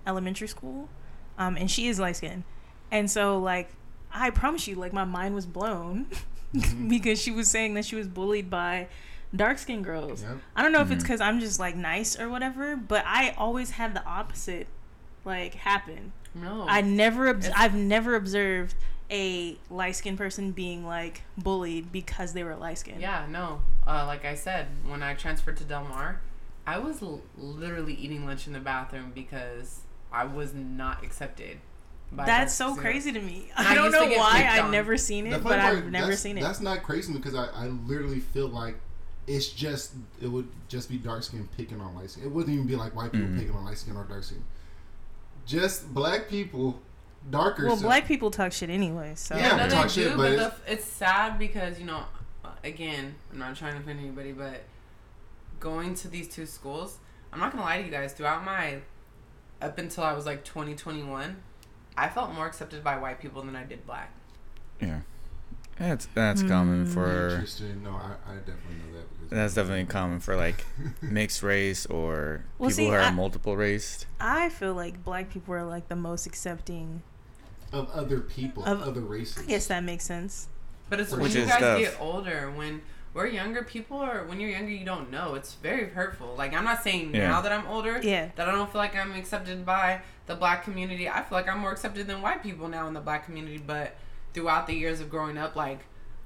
elementary 0.07 0.47
school, 0.47 0.89
um, 1.37 1.57
and 1.57 1.69
she 1.69 1.89
is 1.89 1.99
light 1.99 2.15
skinned, 2.15 2.45
and 2.93 3.11
so 3.11 3.39
like 3.41 3.71
I 4.13 4.31
promise 4.31 4.69
you, 4.69 4.77
like 4.77 4.93
my 4.93 5.03
mind 5.05 5.35
was 5.35 5.47
blown 5.47 6.07
Mhm. 6.55 6.89
because 6.95 7.21
she 7.21 7.33
was 7.33 7.49
saying 7.51 7.75
that 7.75 7.85
she 7.85 7.97
was 7.97 8.07
bullied 8.07 8.49
by 8.49 8.87
dark 9.35 9.59
skinned 9.59 9.85
girls. 9.85 10.23
Yep. 10.23 10.39
I 10.55 10.63
don't 10.63 10.71
know 10.71 10.81
if 10.81 10.91
it's 10.93 11.03
because 11.03 11.21
I'm 11.21 11.41
just 11.41 11.59
like 11.59 11.75
nice 11.75 12.17
or 12.19 12.29
whatever, 12.29 12.77
but 12.77 13.03
I 13.05 13.35
always 13.37 13.71
had 13.73 13.93
the 13.95 14.05
opposite 14.07 14.69
like 15.25 15.55
happen. 15.55 16.13
No. 16.37 16.67
I 16.69 16.83
never, 16.83 17.29
obs- 17.29 17.47
It's- 17.47 17.61
I've 17.61 17.75
never 17.75 18.15
observed 18.15 18.77
a 19.11 19.59
light 19.71 19.97
skinned 19.97 20.19
person 20.19 20.53
being 20.53 20.87
like 20.87 21.23
bullied 21.37 21.91
because 21.91 22.33
they 22.33 22.45
were 22.45 22.55
light 22.55 22.79
skinned. 22.79 23.01
Yeah, 23.01 23.27
no. 23.29 23.63
Uh, 23.87 24.05
like 24.07 24.25
I 24.25 24.35
said, 24.35 24.69
when 24.87 25.03
I 25.03 25.15
transferred 25.15 25.57
to 25.59 25.65
Del 25.65 25.85
Mar, 25.85 26.21
I 26.69 26.79
was 26.79 27.03
l- 27.03 27.23
literally 27.39 27.95
eating 27.95 28.27
lunch 28.27 28.47
in 28.47 28.53
the 28.53 28.61
bathroom 28.61 29.13
because 29.15 29.81
I 30.13 30.25
was 30.25 30.53
not 30.53 31.03
accepted. 31.03 31.59
By 32.13 32.27
That's 32.27 32.57
dark 32.59 32.69
so 32.69 32.75
skin. 32.75 32.83
crazy 32.83 33.13
to 33.13 33.21
me. 33.21 33.51
I 33.57 33.73
I 33.73 33.75
don't 33.75 33.91
know 33.91 34.07
why 34.07 34.47
I've 34.51 34.71
never 34.71 34.97
seen 34.99 35.27
it, 35.27 35.43
but 35.43 35.59
part, 35.59 35.61
I've 35.61 35.91
never 35.91 36.09
that's, 36.09 36.21
seen 36.21 36.37
it. 36.39 36.43
That's 36.43 36.61
not 36.61 36.83
crazy 36.83 37.13
because 37.13 37.35
I, 37.35 37.47
I 37.55 37.67
literally 37.69 38.21
feel 38.21 38.49
like 38.49 38.77
it's 39.27 39.49
just 39.49 39.93
it 40.21 40.29
would 40.29 40.49
just 40.69 40.89
be 40.91 40.97
dark 40.99 41.23
skin 41.23 41.49
picking 41.57 41.81
on 41.81 41.95
light 41.95 42.11
skin. 42.11 42.25
It 42.25 42.31
wouldn't 42.31 42.53
even 42.55 42.67
be 42.67 42.77
like 42.77 42.95
white 42.95 43.13
people 43.13 43.29
Mhm. 43.29 43.39
picking 43.39 43.55
on 43.55 43.65
light 43.65 43.79
skin 43.79 43.97
or 43.97 44.05
dark 44.05 44.25
skin. 44.25 44.43
Just 45.47 45.93
black 45.95 46.29
people, 46.29 46.81
darker. 47.31 47.67
well, 47.67 47.77
so- 47.77 47.83
black 47.83 48.07
people 48.07 48.31
talk 48.31 48.53
shit 48.53 48.69
anyway, 48.71 49.13
so 49.17 49.37
Yeah, 49.37 49.57
no, 49.57 49.63
we 49.65 49.69
they 49.71 49.75
talk 49.75 49.85
do, 49.87 49.93
shit, 50.03 50.11
but, 50.11 50.17
but 50.17 50.29
the, 50.31 50.35
it's- 50.47 50.61
it's 50.67 50.85
sad 50.87 51.39
because 51.39 51.79
you 51.79 51.87
know, 51.87 52.05
again, 52.65 53.15
I'm 53.33 53.39
not 53.39 53.57
trying 53.57 53.73
to 53.75 53.81
offend 53.81 54.01
anybody, 54.01 54.33
but 54.33 54.63
going 55.61 55.95
to 55.97 56.09
these 56.09 56.29
two 56.29 56.47
schools, 56.47 56.99
I'm 57.33 57.41
not 57.41 57.53
gonna 57.53 57.65
lie 57.65 57.79
to 57.79 57.85
you 57.85 57.91
guys. 57.91 58.13
Throughout 58.13 58.45
my, 58.45 58.79
up 59.61 59.79
until 59.79 60.05
I 60.05 60.13
was 60.13 60.27
like 60.27 60.45
20, 60.45 60.75
21, 60.75 61.37
I 61.97 62.09
felt 62.09 62.33
more 62.33 62.47
accepted 62.47 62.83
by 62.85 62.97
white 62.99 63.21
people 63.21 63.43
than 63.43 63.57
I 63.57 63.65
did 63.65 63.87
black. 63.87 64.13
Yeah, 64.81 65.01
that's 65.79 66.07
that's 66.15 66.43
common 66.43 66.87
Mm. 66.87 66.95
for. 66.95 67.29
Interesting. 67.31 67.83
No, 67.83 67.91
I, 67.91 68.33
I 68.33 68.35
definitely 68.37 68.77
know 68.87 68.97
that. 68.99 69.05
Because 69.19 69.31
That's 69.37 69.55
definitely 69.55 69.85
common 69.87 70.21
for 70.21 70.37
like 70.37 70.65
mixed 71.03 71.43
race 71.43 71.85
or 71.87 72.45
Well, 72.59 72.71
people 72.71 72.77
see, 72.77 72.87
who 72.87 72.93
are 72.95 73.01
I- 73.01 73.11
multiple 73.11 73.57
raced. 73.57 74.07
I 74.21 74.49
feel 74.49 74.75
like 74.75 75.05
black 75.05 75.29
people 75.31 75.55
are 75.55 75.65
like 75.65 75.89
the 75.89 75.97
most 75.97 76.27
accepting. 76.27 77.03
of 77.73 77.91
other 77.91 78.21
people, 78.21 78.65
Of- 78.65 78.81
other 78.83 79.03
races. 79.03 79.43
I 79.43 79.47
guess 79.47 79.67
that 79.67 79.85
makes 79.85 80.05
sense. 80.05 80.49
But 80.89 81.01
it's 81.01 81.11
Which 81.13 81.21
when 81.21 81.31
you 81.33 81.45
guys 81.45 81.61
tough. 81.61 81.79
get 81.81 81.97
older, 82.01 82.51
when 82.51 82.81
we're 83.19 83.27
younger, 83.27 83.65
people 83.65 83.99
are 83.99 84.25
when 84.27 84.39
you're 84.39 84.49
younger, 84.51 84.71
you 84.71 84.85
don't 84.85 85.11
know. 85.11 85.35
It's 85.35 85.55
very 85.55 85.89
hurtful. 85.89 86.37
Like 86.39 86.55
I'm 86.55 86.63
not 86.63 86.85
saying 86.85 87.13
Yeah. 87.17 87.27
now 87.29 87.41
that 87.41 87.51
I'm 87.51 87.67
older 87.67 87.99
Yeah. 88.01 88.29
that 88.37 88.49
I 88.49 88.53
don't 88.53 88.71
feel 88.71 88.81
like 88.81 88.95
I'm 88.95 89.13
accepted 89.17 89.67
by 89.67 90.03
the 90.27 90.37
black 90.37 90.63
community. 90.63 91.09
I 91.09 91.23
feel 91.23 91.37
like 91.37 91.49
I'm 91.49 91.59
more 91.59 91.73
accepted 91.73 92.07
than 92.07 92.23
white 92.23 92.45
people 92.45 92.69
now 92.69 92.87
in 92.87 92.95
the 92.95 93.01
black 93.01 93.25
community. 93.25 93.59
But 93.59 93.97
throughout 94.35 94.69
the 94.69 94.75
years 94.75 95.01
of 95.01 95.11
growing 95.11 95.37
up, 95.37 95.57
like 95.57 95.81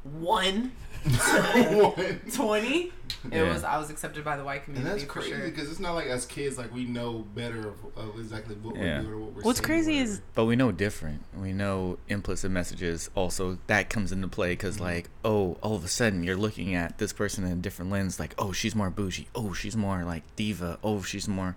one, 0.04 0.72
One. 1.04 1.92
20, 2.32 2.78
it 2.78 2.92
Yeah. 3.32 3.52
was 3.52 3.64
I 3.64 3.78
was 3.78 3.90
accepted 3.90 4.24
by 4.24 4.36
the 4.36 4.44
white 4.44 4.66
And 4.66 4.76
community 4.76 4.90
that's 4.90 5.02
for 5.04 5.08
crazy 5.20 5.30
sure. 5.32 5.40
because 5.48 5.70
it's 5.70 5.80
not 5.80 5.94
like 5.94 6.06
as 6.06 6.26
kids 6.26 6.58
like 6.58 6.72
we 6.72 6.84
know 6.84 7.24
better 7.34 7.68
of, 7.68 7.74
of 7.96 8.18
exactly 8.20 8.54
what 8.56 8.76
Yeah. 8.76 8.98
we're 8.98 9.02
doing 9.02 9.12
or 9.14 9.18
what 9.18 9.32
we're 9.34 9.42
What's 9.42 9.60
crazy 9.60 9.92
whatever. 9.94 10.10
is 10.12 10.20
But 10.34 10.44
we 10.46 10.56
know 10.56 10.70
different. 10.72 11.22
We 11.36 11.52
know 11.52 11.98
implicit 12.08 12.50
messages 12.52 13.10
also 13.14 13.58
that 13.66 13.90
comes 13.90 14.12
into 14.12 14.28
play 14.28 14.52
because 14.52 14.76
mm-hmm. 14.76 14.84
like 14.84 15.10
oh 15.24 15.56
all 15.60 15.74
of 15.74 15.84
a 15.84 15.88
sudden 15.88 16.22
you're 16.22 16.36
looking 16.36 16.74
at 16.74 16.98
this 16.98 17.12
person 17.12 17.44
in 17.44 17.52
a 17.52 17.56
different 17.56 17.90
lens 17.90 18.18
like 18.20 18.34
oh 18.38 18.52
she's 18.52 18.74
more 18.74 18.90
bougie 18.90 19.28
oh 19.34 19.52
she's 19.52 19.76
more 19.76 20.04
like 20.04 20.22
diva 20.36 20.78
oh 20.84 21.02
she's 21.02 21.26
more 21.28 21.56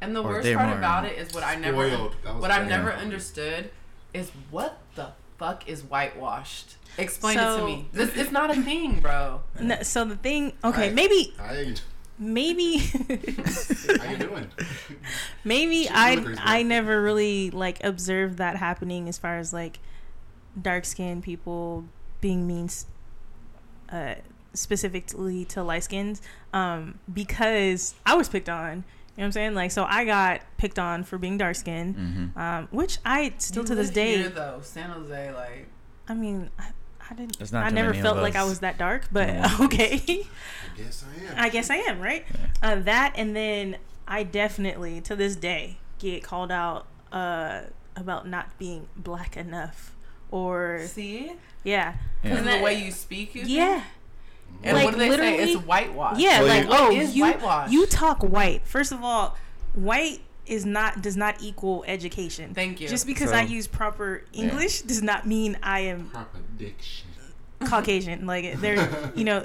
And 0.00 0.14
the 0.14 0.22
worst 0.22 0.52
part 0.52 0.68
more 0.68 0.78
about 0.78 1.04
it 1.04 1.18
is 1.18 1.32
what 1.34 1.42
I 1.44 1.56
never 1.56 1.88
Spoiled. 1.88 2.16
That 2.24 2.36
what 2.36 2.50
I've 2.52 2.68
bad. 2.68 2.78
never 2.78 2.92
understood 2.92 3.70
is 4.12 4.30
what 4.50 4.78
the 4.94 5.08
fuck 5.38 5.68
is 5.68 5.82
whitewashed. 5.82 6.76
Explain 6.98 7.38
it 7.38 7.42
to 7.42 7.64
me. 7.66 7.88
This 7.92 8.16
it's 8.16 8.30
not 8.32 8.50
a 8.56 8.60
thing, 8.62 9.00
bro. 9.00 9.42
no, 9.60 9.82
so 9.82 10.04
the 10.04 10.16
thing. 10.16 10.52
Okay, 10.62 10.86
Right. 10.88 10.94
maybe 10.94 11.34
Hi, 11.38 11.74
maybe 12.18 12.76
how 13.98 14.10
you 14.10 14.16
doing? 14.18 14.50
maybe 15.44 15.82
She's 15.82 15.90
I. 15.92 16.24
I 16.38 16.62
never 16.62 17.02
really 17.02 17.50
like 17.50 17.82
observed 17.84 18.38
that 18.38 18.56
happening 18.56 19.08
as 19.08 19.18
far 19.18 19.38
as 19.38 19.52
like 19.52 19.78
dark 20.60 20.84
skinned 20.84 21.22
people 21.24 21.84
being 22.20 22.46
mean 22.46 22.68
uh 23.90 24.14
specifically 24.54 25.44
to 25.44 25.62
light 25.64 25.82
skins 25.82 26.22
um 26.52 26.98
because 27.12 27.94
I 28.06 28.14
was 28.14 28.28
picked 28.28 28.48
on. 28.48 28.84
You 29.16 29.20
know 29.20 29.22
what 29.22 29.24
I'm 29.26 29.32
saying? 29.32 29.54
Like 29.54 29.70
so 29.72 29.84
I 29.84 30.04
got 30.04 30.40
picked 30.58 30.78
on 30.78 31.04
for 31.04 31.18
being 31.18 31.38
dark 31.38 31.56
skinned. 31.56 31.96
mm-hmm. 31.96 32.38
Um, 32.38 32.68
which 32.70 32.98
I 33.04 33.32
still 33.38 33.62
You 33.62 33.68
to 33.68 33.74
this 33.74 33.90
day 33.90 34.16
here, 34.18 34.28
though, 34.28 34.60
San 34.62 34.90
Jose, 34.90 35.32
like 35.32 35.68
I 36.08 36.14
mean 36.14 36.50
I, 36.58 36.70
I 37.10 37.14
didn't 37.14 37.38
There's 37.38 37.52
not 37.52 37.64
I 37.64 37.70
never 37.70 37.92
felt 37.94 38.16
like 38.18 38.34
I 38.36 38.44
was 38.44 38.60
that 38.60 38.78
dark, 38.78 39.08
but 39.12 39.28
No. 39.28 39.48
okay. 39.66 40.02
I 40.06 40.76
guess 40.76 41.04
I 41.04 41.24
am. 41.26 41.34
I 41.38 41.48
guess 41.48 41.70
I 41.70 41.76
am, 41.76 42.00
right? 42.00 42.24
Uh, 42.62 42.76
that 42.76 43.12
and 43.16 43.34
then 43.36 43.76
I 44.08 44.22
definitely 44.22 45.00
to 45.02 45.14
this 45.16 45.36
day 45.36 45.78
get 45.98 46.22
called 46.22 46.50
out 46.50 46.86
uh, 47.12 47.62
about 47.96 48.26
not 48.28 48.58
being 48.58 48.88
black 48.96 49.36
enough, 49.36 49.94
or 50.30 50.82
see, 50.86 51.32
yeah, 51.62 51.94
Yeah. 52.22 52.40
the 52.40 52.62
way 52.62 52.82
you 52.84 52.90
speak, 52.90 53.34
you 53.34 53.42
think? 53.44 53.56
yeah, 53.56 53.82
And 54.64 54.76
Like, 54.76 54.84
what 54.86 54.94
do 54.94 54.98
they 55.00 55.16
say? 55.16 55.36
It's 55.52 55.62
whitewash. 55.62 56.18
yeah. 56.18 56.40
Well, 56.40 56.48
like 56.48 56.64
you- 56.64 56.70
oh, 56.72 56.90
you 56.90 57.22
whitewash? 57.22 57.70
you 57.70 57.86
talk 57.86 58.22
white. 58.22 58.66
First 58.66 58.90
of 58.92 59.04
all, 59.04 59.36
white 59.74 60.20
is 60.46 60.64
not 60.64 61.02
does 61.02 61.16
not 61.16 61.42
equal 61.42 61.84
education. 61.86 62.54
Thank 62.54 62.80
you. 62.80 62.88
Just 62.88 63.06
because 63.06 63.32
I 63.32 63.42
use 63.42 63.66
proper 63.66 64.24
English 64.32 64.82
does 64.82 65.02
not 65.02 65.26
mean 65.26 65.58
I 65.62 65.80
am 65.80 66.10
Proper 66.10 66.38
diction. 66.58 67.08
Caucasian. 67.64 68.26
Like 68.26 68.60
there, 68.60 69.10
you 69.14 69.24
know, 69.24 69.44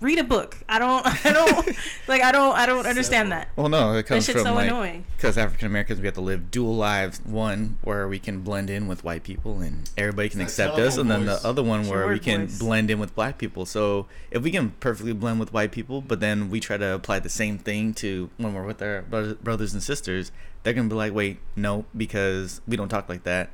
read 0.00 0.18
a 0.18 0.24
book. 0.24 0.56
I 0.68 0.78
don't, 0.78 1.04
I 1.26 1.32
don't, 1.32 1.66
like 2.08 2.22
I 2.22 2.30
don't, 2.32 2.54
I 2.56 2.66
don't 2.66 2.86
understand 2.86 3.32
that. 3.32 3.48
well 3.56 3.68
no 3.68 3.92
it 3.92 3.96
That 3.96 4.02
comes 4.06 4.24
shit's 4.26 4.38
from 4.42 4.46
so 4.48 4.54
like 4.54 4.68
annoying. 4.70 5.04
because 5.16 5.36
African 5.36 5.66
Americans 5.66 6.00
we 6.00 6.06
have 6.06 6.14
to 6.14 6.20
live 6.20 6.50
dual 6.50 6.76
lives 6.76 7.20
one 7.24 7.78
where 7.82 8.06
we 8.06 8.18
can 8.18 8.40
blend 8.42 8.70
in 8.70 8.86
with 8.86 9.02
white 9.04 9.22
people 9.24 9.60
and 9.60 9.90
everybody 9.96 10.28
can 10.28 10.40
It's 10.40 10.52
accept 10.52 10.78
us 10.78 10.96
and 10.96 11.10
then 11.10 11.26
the 11.26 11.40
other 11.44 11.62
one 11.62 11.88
where 11.88 12.06
we 12.08 12.18
can 12.20 12.46
voice. 12.46 12.58
blend 12.58 12.90
in 12.90 12.98
with 12.98 13.14
black 13.14 13.38
people 13.38 13.66
so 13.66 14.06
if 14.30 14.42
we 14.42 14.50
can 14.50 14.70
perfectly 14.80 15.12
blend 15.12 15.40
with 15.40 15.52
white 15.52 15.72
people 15.72 16.00
but 16.00 16.20
then 16.20 16.48
we 16.50 16.60
try 16.60 16.76
to 16.76 16.94
apply 16.94 17.18
the 17.18 17.28
same 17.28 17.58
thing 17.58 17.92
to 17.94 18.30
when 18.36 18.54
we're 18.54 18.62
with 18.64 18.80
our 18.82 19.02
brothers, 19.02 19.34
brothers 19.34 19.72
and 19.72 19.82
sisters 19.82 20.30
they're 20.62 20.74
gonna 20.74 20.88
be 20.88 20.94
like 20.94 21.12
wait 21.12 21.38
no 21.56 21.84
because 21.96 22.60
we 22.68 22.76
don't 22.76 22.88
talk 22.88 23.08
like 23.08 23.24
that 23.24 23.50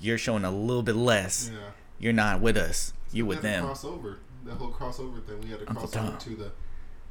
you're 0.00 0.18
showing 0.18 0.44
a 0.44 0.50
little 0.50 0.82
bit 0.82 0.96
less 0.96 1.50
Yeah. 1.52 1.58
you're 1.98 2.12
not 2.12 2.40
with 2.40 2.56
us 2.56 2.92
you're 3.12 3.26
with 3.26 3.42
them 3.42 3.64
cross 3.64 3.84
over. 3.84 4.18
The 4.44 4.54
whole 4.54 4.70
crossover 4.72 5.22
thing. 5.24 5.40
We 5.42 5.50
had 5.50 5.60
to 5.60 5.66
cross 5.66 5.96
over 5.96 6.16
to 6.18 6.30
the 6.36 6.52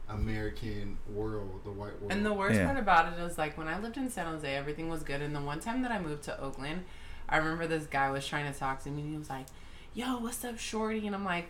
American 0.10 0.98
world, 1.10 1.62
the 1.64 1.72
white 1.72 2.00
world. 2.02 2.12
And 2.12 2.26
the 2.26 2.34
worst 2.34 2.56
Yeah. 2.60 2.66
part 2.66 2.78
about 2.78 3.14
it 3.14 3.20
is 3.20 3.38
like 3.38 3.58
when 3.58 3.68
I 3.68 3.80
lived 3.80 3.98
in 3.98 4.10
San 4.10 4.26
Jose, 4.26 4.54
everything 4.56 4.90
was 4.90 5.04
good. 5.04 5.22
And 5.22 5.36
the 5.36 5.42
one 5.42 5.60
time 5.60 5.82
that 5.84 5.92
I 5.92 6.00
moved 6.00 6.24
to 6.24 6.40
Oakland, 6.40 6.84
I 7.30 7.38
remember 7.38 7.68
this 7.68 7.86
guy 7.86 8.12
was 8.12 8.28
trying 8.28 8.52
to 8.52 8.58
talk 8.58 8.84
to 8.84 8.90
me. 8.90 9.02
and 9.04 9.12
He 9.12 9.18
was 9.18 9.30
like, 9.30 9.46
"Yo, 9.94 10.18
what's 10.18 10.44
up, 10.44 10.60
shorty?" 10.60 11.06
And 11.08 11.16
I'm 11.16 11.24
like, 11.26 11.50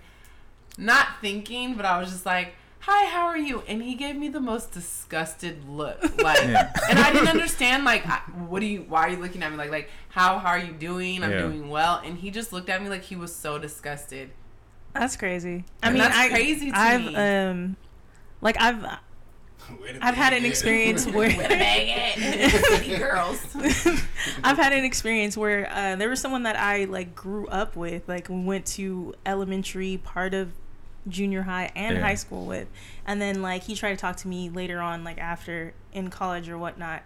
not 0.77 1.07
thinking, 1.21 1.75
but 1.75 1.85
I 1.85 1.99
was 1.99 2.11
just 2.11 2.25
like, 2.25 2.53
"Hi, 2.81 3.05
how 3.09 3.25
are 3.25 3.37
you?" 3.37 3.63
And 3.67 3.81
he 3.81 3.95
gave 3.95 4.15
me 4.15 4.29
the 4.29 4.39
most 4.39 4.71
disgusted 4.71 5.67
look, 5.67 5.99
like, 6.21 6.41
Yeah. 6.43 6.71
and 6.89 6.99
I 6.99 7.11
didn't 7.11 7.27
understand 7.37 7.83
like, 7.83 8.03
what 8.47 8.59
do 8.59 8.67
you? 8.67 8.83
Why 8.87 9.01
are 9.07 9.09
you 9.09 9.17
looking 9.17 9.41
at 9.41 9.51
me 9.51 9.57
like, 9.57 9.71
like, 9.71 9.89
how 10.09 10.37
how 10.37 10.49
are 10.49 10.59
you 10.59 10.73
doing? 10.73 11.23
I'm 11.23 11.31
Yeah. 11.31 11.41
doing 11.41 11.69
well. 11.69 11.99
And 12.05 12.19
he 12.19 12.29
just 12.29 12.53
looked 12.53 12.69
at 12.69 12.81
me 12.83 12.89
like 12.89 13.01
he 13.03 13.15
was 13.15 13.35
so 13.35 13.57
disgusted. 13.57 14.31
That's 14.93 15.15
crazy. 15.15 15.63
I 15.81 15.87
And 15.87 15.93
mean, 15.95 16.03
that's 16.03 16.17
I, 16.17 16.29
crazy 16.29 16.71
to 16.71 16.77
I've 16.77 17.01
me. 17.05 17.15
um, 17.15 17.75
like 18.41 18.57
I've 18.59 18.81
Wait 19.81 19.95
a 19.95 20.05
I've 20.05 20.15
had 20.15 20.33
an 20.33 20.43
experience 20.45 21.07
where 21.07 21.29
girls. 22.99 23.39
I've 24.43 24.57
had 24.57 24.73
an 24.73 24.83
experience 24.83 25.37
where 25.37 25.69
uh, 25.71 25.95
there 25.95 26.09
was 26.09 26.19
someone 26.19 26.43
that 26.43 26.57
I 26.57 26.85
like 26.85 27.15
grew 27.15 27.47
up 27.47 27.75
with, 27.75 28.07
like 28.07 28.27
went 28.29 28.65
to 28.67 29.13
elementary, 29.25 29.97
part 29.97 30.33
of 30.33 30.51
junior 31.07 31.43
high 31.43 31.71
and 31.75 31.95
Yeah. 31.97 32.01
high 32.01 32.15
school 32.15 32.45
with, 32.45 32.67
and 33.05 33.21
then 33.21 33.41
like 33.41 33.63
he 33.63 33.75
tried 33.75 33.91
to 33.91 33.97
talk 33.97 34.17
to 34.17 34.27
me 34.27 34.49
later 34.49 34.81
on, 34.81 35.03
like 35.03 35.19
after 35.19 35.73
in 35.93 36.09
college 36.09 36.49
or 36.49 36.57
whatnot, 36.57 37.03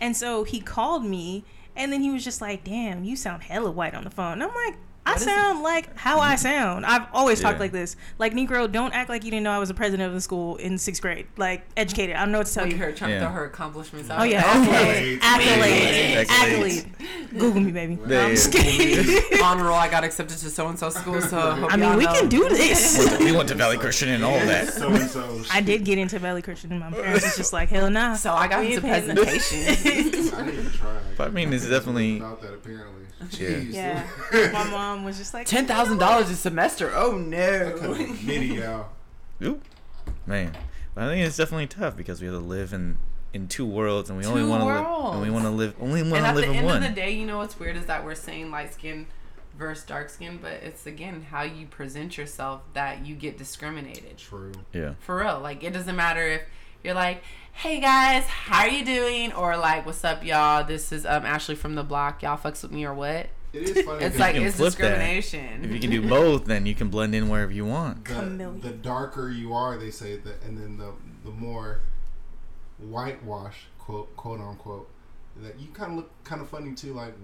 and 0.00 0.16
so 0.16 0.44
he 0.44 0.60
called 0.60 1.04
me, 1.04 1.44
and 1.74 1.92
then 1.92 2.00
he 2.00 2.10
was 2.10 2.24
just 2.24 2.40
like, 2.40 2.64
"Damn, 2.64 3.04
you 3.04 3.14
sound 3.16 3.42
hella 3.44 3.70
white 3.70 3.94
on 3.94 4.04
the 4.04 4.10
phone." 4.10 4.34
And 4.34 4.44
I'm 4.44 4.54
like. 4.54 4.76
I 5.06 5.10
What 5.12 5.18
is 5.18 5.24
sound 5.24 5.62
like 5.62 5.96
how 5.96 6.18
I 6.18 6.34
sound. 6.34 6.84
I've 6.84 7.06
always 7.12 7.40
talked 7.40 7.56
Yeah. 7.56 7.60
like 7.60 7.70
this. 7.72 7.94
Like 8.18 8.32
Negro, 8.34 8.70
don't 8.70 8.92
act 8.92 9.08
like 9.08 9.22
you 9.24 9.30
didn't 9.30 9.44
know 9.44 9.52
I 9.52 9.58
was 9.58 9.70
a 9.70 9.74
president 9.74 10.08
of 10.08 10.14
the 10.14 10.20
school 10.20 10.56
in 10.56 10.78
sixth 10.78 11.00
grade. 11.00 11.28
Like 11.36 11.64
educated. 11.76 12.16
I 12.16 12.20
don't 12.20 12.32
know 12.32 12.38
what 12.38 12.48
to 12.48 12.54
tell 12.54 12.64
Look 12.64 12.72
you. 12.74 12.78
at 12.82 12.84
her 12.86 12.92
trying 12.92 13.10
Yeah. 13.12 13.20
to 13.20 13.24
throw 13.26 13.34
her 13.34 13.44
accomplishments 13.44 14.10
out. 14.10 14.20
Oh 14.20 14.24
yeah, 14.24 14.42
Accolades. 14.42 15.18
accolades, 15.20 16.24
Accolades. 16.26 16.28
accolade. 16.28 16.92
Google 17.38 17.60
me, 17.60 17.70
baby. 17.70 17.98
Yeah, 18.06 18.24
I'm 18.24 18.30
just 18.34 18.52
yeah. 18.52 18.62
kidding. 18.62 19.40
honor 19.42 19.64
roll. 19.64 19.74
I 19.74 19.88
got 19.88 20.02
accepted 20.02 20.38
to 20.38 20.50
so 20.50 20.66
and 20.66 20.78
so 20.78 20.90
school. 20.90 21.20
So 21.20 21.38
hope 21.52 21.72
I 21.72 21.76
mean, 21.76 21.96
we 21.96 22.04
know. 22.04 22.12
can 22.12 22.28
do 22.28 22.48
this. 22.48 23.16
we 23.20 23.30
went 23.30 23.48
to 23.50 23.54
Valley 23.54 23.78
Christian 23.78 24.08
and 24.08 24.24
all 24.24 24.32
that. 24.38 24.68
So 24.68 24.88
and 24.88 25.08
so. 25.08 25.42
I 25.52 25.60
did 25.60 25.84
get 25.84 25.98
into 25.98 26.18
Valley 26.18 26.42
Christian, 26.42 26.72
and 26.72 26.80
my 26.80 26.90
parents 26.90 27.24
was 27.24 27.36
just 27.36 27.52
like, 27.52 27.68
hell 27.68 27.88
nah. 27.90 28.14
So 28.16 28.32
I 28.32 28.48
got 28.48 28.64
into 28.64 28.84
ain't 28.86 29.06
presentation. 29.06 29.60
I 30.34 30.42
didn't 30.44 30.48
even 30.58 30.70
try. 30.72 30.96
But 31.16 31.28
I 31.28 31.30
mean, 31.30 31.52
it's 31.52 31.68
definitely- 31.68 32.16
About 32.18 32.42
that 32.42 32.54
apparently. 32.54 33.04
Yeah. 33.20 33.26
Jeez. 33.28 33.72
Yeah. 33.72 34.50
My 34.52 34.68
mom 34.70 35.04
was 35.04 35.16
just 35.18 35.32
like, 35.34 35.46
Ten 35.46 35.66
thousand 35.66 35.98
dollars 35.98 36.28
a 36.30 36.36
semester. 36.36 36.92
Oh 36.94 37.12
no. 37.16 37.72
kind 37.78 37.92
of 37.92 37.98
nitty 38.18 38.62
out. 38.62 38.92
Oop. 39.42 39.62
Man, 40.26 40.52
but 40.94 41.04
I 41.04 41.08
think 41.08 41.26
it's 41.26 41.36
definitely 41.36 41.66
tough 41.66 41.96
because 41.96 42.20
we 42.20 42.26
have 42.26 42.36
to 42.36 42.40
live 42.40 42.72
in 42.72 42.98
in 43.32 43.48
two 43.48 43.66
worlds, 43.66 44.08
and 44.10 44.18
we 44.18 44.24
only 44.24 44.44
want 44.44 44.62
to 44.62 44.66
live, 44.66 45.12
and 45.14 45.22
we 45.22 45.30
want 45.30 45.44
to 45.44 45.50
live, 45.50 45.74
only 45.80 46.02
wanna 46.02 46.24
And 46.24 46.36
to 46.36 46.42
at 46.42 46.46
the 46.46 46.50
in 46.52 46.56
end 46.58 46.66
one. 46.66 46.76
of 46.76 46.82
the 46.82 46.88
day, 46.94 47.10
you 47.10 47.26
know 47.26 47.38
what's 47.38 47.58
weird 47.58 47.76
is 47.76 47.86
that 47.86 48.04
we're 48.04 48.14
saying 48.14 48.50
light 48.50 48.72
skin 48.72 49.06
versus 49.58 49.84
dark 49.84 50.08
skin, 50.10 50.38
but 50.40 50.52
it's 50.52 50.86
again 50.86 51.26
how 51.30 51.42
you 51.42 51.66
present 51.66 52.16
yourself 52.16 52.62
that 52.74 53.04
you 53.06 53.14
get 53.14 53.36
discriminated. 53.38 54.16
True. 54.18 54.52
yeah, 54.72 54.94
For 55.00 55.18
real. 55.18 55.40
Like 55.40 55.62
it 55.64 55.72
doesn't 55.72 55.96
matter 55.96 56.22
if 56.26 56.42
you're 56.84 56.94
like, 56.94 57.22
Hey 57.58 57.80
guys, 57.80 58.24
how 58.26 58.64
are 58.64 58.68
you 58.68 58.84
doing? 58.84 59.32
Or 59.32 59.56
like, 59.56 59.86
What's 59.86 60.04
up 60.04 60.22
y'all? 60.22 60.62
This 60.62 60.92
is 60.92 61.06
um 61.06 61.24
Ashley 61.24 61.54
from 61.54 61.74
the 61.74 61.82
block. 61.82 62.22
Y'all 62.22 62.36
fucks 62.36 62.62
with 62.62 62.70
me 62.70 62.84
or 62.84 62.92
what? 62.92 63.30
It 63.54 63.62
is 63.70 63.84
funny. 63.86 64.04
It's 64.04 64.16
you 64.16 64.20
like 64.20 64.34
can 64.34 64.42
it's 64.42 64.56
flip 64.56 64.74
that. 64.74 64.88
discrimination. 64.90 65.64
if 65.64 65.70
you 65.70 65.80
can 65.80 65.90
do 65.90 66.06
both, 66.06 66.44
then 66.44 66.66
you 66.66 66.74
can 66.74 66.88
blend 66.90 67.14
in 67.14 67.30
wherever 67.30 67.50
you 67.50 67.64
want. 67.64 68.04
the, 68.04 68.50
the 68.60 68.72
darker 68.72 69.30
you 69.30 69.54
are, 69.54 69.78
they 69.78 69.90
say 69.90 70.16
that, 70.16 70.42
and 70.42 70.58
then 70.58 70.76
the 70.76 70.92
the 71.24 71.30
more 71.30 71.80
whitewash, 72.78 73.56
quote 73.78 74.14
quote 74.16 74.40
unquote, 74.40 74.90
that 75.38 75.58
you 75.58 75.68
kind 75.68 75.92
of 75.92 75.96
look 75.96 76.10
kind 76.24 76.42
of 76.42 76.50
funny 76.50 76.74
too. 76.74 76.92
Like 76.92 77.14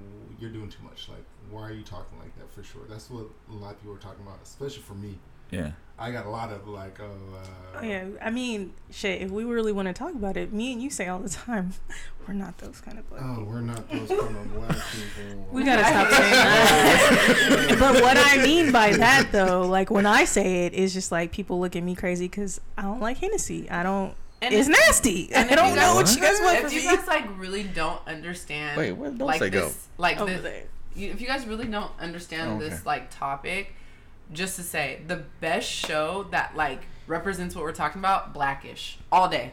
you're 0.41 0.51
doing 0.51 0.71
too 0.71 0.83
much. 0.83 1.11
Like 1.11 1.25
why 1.51 1.61
are 1.69 1.73
you 1.75 1.83
talking 1.83 2.19
like 2.19 2.35
that? 2.39 2.51
For 2.55 2.63
sure, 2.63 2.83
that's 2.89 3.11
what 3.11 3.27
a 3.51 3.55
lot 3.55 3.73
of 3.73 3.81
people 3.81 3.95
are 3.95 3.99
talking 3.99 4.25
about, 4.27 4.39
especially 4.43 4.81
for 4.83 4.95
me. 4.95 5.19
Yeah, 5.53 5.73
I 5.99 6.11
got 6.11 6.27
a 6.27 6.31
lot 6.31 6.51
of 6.51 6.67
like, 6.67 6.99
oh, 7.01 7.05
uh, 7.05 7.79
Oh, 7.81 7.83
yeah, 7.85 8.05
I 8.21 8.31
mean, 8.31 8.73
shit. 8.91 9.23
If 9.23 9.31
we 9.31 9.45
really 9.45 9.71
want 9.73 9.87
to 9.89 9.95
talk 9.95 10.15
about 10.15 10.37
it, 10.37 10.53
me 10.53 10.73
and 10.73 10.83
you 10.83 10.91
say 10.91 11.07
all 11.09 11.19
the 11.21 11.29
time, 11.29 11.73
we're 12.27 12.35
not 12.35 12.59
those 12.59 12.81
kind 12.81 12.99
of 12.99 13.09
black. 13.09 13.23
oh, 13.25 13.45
we're 13.45 13.61
not 13.61 13.89
those 13.91 14.09
kind 14.09 14.37
of 14.37 14.55
black 14.55 14.77
people. 14.93 15.49
We 15.53 15.65
gotta 15.65 15.85
stop 15.85 16.09
saying 16.11 16.33
that. 16.33 17.77
but 17.81 18.03
what 18.03 18.17
I 18.19 18.43
mean 18.43 18.73
by 18.73 18.93
that, 18.97 19.29
though, 19.33 19.63
like 19.69 19.91
when 19.91 20.07
I 20.07 20.25
say 20.25 20.65
it, 20.67 20.73
is 20.75 20.93
just 20.95 21.13
like 21.13 21.31
people 21.33 21.61
look 21.61 21.77
at 21.77 21.83
me 21.83 21.95
crazy 21.95 22.27
because 22.27 22.61
I 22.79 22.83
don't 22.83 23.01
like 23.01 23.19
Hennessy. 23.19 23.69
I 23.71 23.83
don't. 23.83 24.15
And 24.41 24.53
it's 24.55 24.69
if- 24.69 24.73
nasty. 24.77 25.31
and 25.33 25.49
I 25.51 25.53
if 25.53 25.57
don't 25.59 25.71
you 25.71 25.77
know 25.77 25.95
what 25.95 26.07
guys- 26.07 26.17
you 26.17 26.23
guys 26.23 26.41
want 26.41 26.65
If 26.65 26.73
you 26.73 26.81
me. 26.91 26.97
guys 26.97 27.07
like 27.07 27.39
really 27.39 27.63
don't 27.65 28.01
understand 28.09 28.77
Wait, 28.79 28.93
where 28.93 29.11
don't 29.11 29.19
like 29.29 29.41
they 29.41 29.51
go? 29.51 29.67
this 29.67 29.89
like 29.99 30.19
Over 30.21 30.33
this 30.33 30.43
there. 30.43 30.63
you, 30.97 31.11
if 31.11 31.21
you 31.21 31.27
guys 31.29 31.47
really 31.47 31.67
don't 31.67 31.93
understand 32.01 32.51
Oh, 32.51 32.55
okay. 32.57 32.69
this 32.71 32.85
like 32.87 33.11
topic, 33.11 33.73
just 34.33 34.57
to 34.57 34.63
say 34.63 35.01
the 35.07 35.23
best 35.41 35.69
show 35.69 36.27
that 36.31 36.57
like 36.57 36.83
represents 37.07 37.55
what 37.55 37.65
we're 37.65 37.73
talking 37.73 38.01
about, 38.01 38.33
Blackish, 38.35 38.99
all 39.11 39.29
day. 39.29 39.53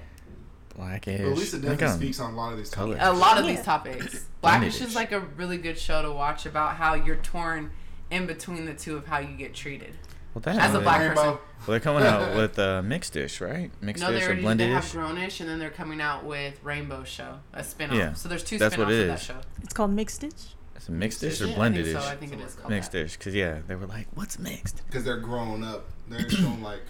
blackish. 0.75 1.19
But 1.21 1.27
at 1.31 1.37
least 1.37 1.53
it 1.53 1.57
I 1.57 1.59
definitely 1.61 1.77
got 1.77 1.91
'em. 1.93 1.97
speaks 1.97 2.19
on 2.19 2.33
a 2.33 2.37
lot 2.37 2.51
of 2.53 2.57
these 2.57 2.69
Color. 2.69 2.95
topics. 2.97 3.09
A 3.09 3.19
lot 3.19 3.37
of 3.37 3.45
Yeah. 3.45 3.55
these 3.55 3.65
topics. 3.65 4.25
Blackish 4.41 4.81
is 4.81 4.95
like 4.95 5.11
a 5.11 5.19
really 5.19 5.57
good 5.57 5.77
show 5.77 6.01
to 6.01 6.11
watch 6.11 6.45
about 6.45 6.75
how 6.75 6.93
you're 6.93 7.17
torn 7.17 7.71
in 8.11 8.25
between 8.25 8.65
the 8.65 8.73
two 8.73 8.95
of 8.95 9.07
how 9.07 9.19
you 9.19 9.35
get 9.35 9.53
treated. 9.53 9.95
Well, 10.33 10.41
that 10.43 10.57
As 10.57 10.75
a 10.75 10.79
black 10.79 10.99
Rainbow. 11.01 11.15
person. 11.15 11.39
they're 11.67 11.79
coming 11.79 12.03
out 12.05 12.35
with 12.37 12.57
uh, 12.59 12.81
mixed 12.83 13.13
dish, 13.13 13.41
right? 13.41 13.71
Mixed 13.81 14.01
No, 14.03 14.11
dish 14.11 14.21
or 14.23 14.27
already 14.27 14.41
blended 14.43 14.69
they 14.69 14.73
have 14.73 14.83
dish. 14.83 14.93
Grownish, 14.93 15.39
and 15.41 15.49
then 15.49 15.59
they're 15.59 15.69
coming 15.71 15.99
out 15.99 16.23
with 16.23 16.59
Rainbow 16.63 17.03
Show, 17.03 17.39
a 17.51 17.63
spin-off. 17.63 17.97
Yeah, 17.97 18.13
So 18.13 18.29
there's 18.29 18.43
two 18.43 18.57
that's 18.59 18.75
spin-offs 18.75 18.87
what 18.91 18.93
it 18.95 19.01
of 19.01 19.07
that 19.07 19.19
is. 19.19 19.25
show. 19.25 19.41
It's 19.63 19.73
called 19.73 19.91
mixed 19.91 20.17
stitch. 20.17 20.53
It's 20.79 20.87
a 20.87 20.93
mixed 20.93 21.19
dish 21.19 21.41
or 21.41 21.47
Yeah, 21.47 21.55
blended 21.55 21.81
I 21.81 21.83
think 21.83 21.95
dish. 21.95 22.03
so. 22.03 22.09
I 22.09 22.15
think 22.15 22.33
it 22.33 22.39
is 22.39 22.57
Mixed 22.69 22.91
dish, 22.93 23.17
because 23.17 23.35
yeah, 23.35 23.59
they 23.67 23.75
were 23.75 23.85
like, 23.85 24.07
"What's 24.15 24.39
mixed?" 24.39 24.81
because 24.87 25.03
they're 25.03 25.17
growing 25.19 25.61
up. 25.63 25.87
They're 26.07 26.29
showing 26.29 26.63
like 26.63 26.81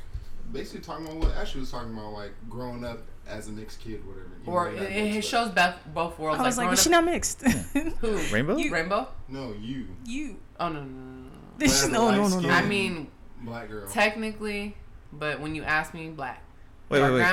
basically 0.53 0.82
talking 0.82 1.07
about 1.07 1.18
what 1.18 1.32
Ashley 1.36 1.61
was 1.61 1.72
talking 1.72 1.91
about, 1.91 2.14
like 2.14 2.34
growing 2.48 2.86
up 2.86 2.99
as 3.28 3.48
a 3.48 3.52
mixed 3.52 3.80
kid, 3.80 4.06
whatever. 4.06 4.28
even 4.41 4.53
Or 4.53 4.66
though 4.66 4.78
it, 4.78 4.90
they're 4.90 5.18
it 5.18 5.26
shows 5.26 5.49
both 5.49 5.76
both 5.94 6.20
worlds. 6.20 6.40
I 6.40 6.44
was 6.44 6.57
like, 6.57 6.66
growing 6.66 6.74
is 6.76 6.84
she 6.84 6.90
not 6.91 7.03
mixed? 7.03 7.41
Who? 8.02 8.18
Rainbow. 8.32 8.57
You- 8.57 8.72
Rainbow? 8.72 9.07
No, 9.28 9.53
you, 9.60 9.88
you. 10.06 10.38
Oh 10.60 10.70
no 10.70 10.82
no 10.82 10.86
no 10.86 10.88
no. 10.88 11.24
no. 11.24 11.30
This 11.57 11.84
Whatever, 11.86 12.11
no, 12.16 12.28
no, 12.28 12.28
no, 12.28 12.40
no. 12.41 12.49
I 12.49 12.61
mean, 12.66 13.10
black 13.41 13.70
girl. 13.70 13.88
technically, 13.90 14.78
but 15.11 15.40
when 15.41 15.56
you 15.56 15.64
ask 15.64 15.95
me, 15.95 16.10
black. 16.10 16.44
Wait, 16.90 17.02
Our 17.02 17.11
wait, 17.11 17.16
wait. 17.20 17.24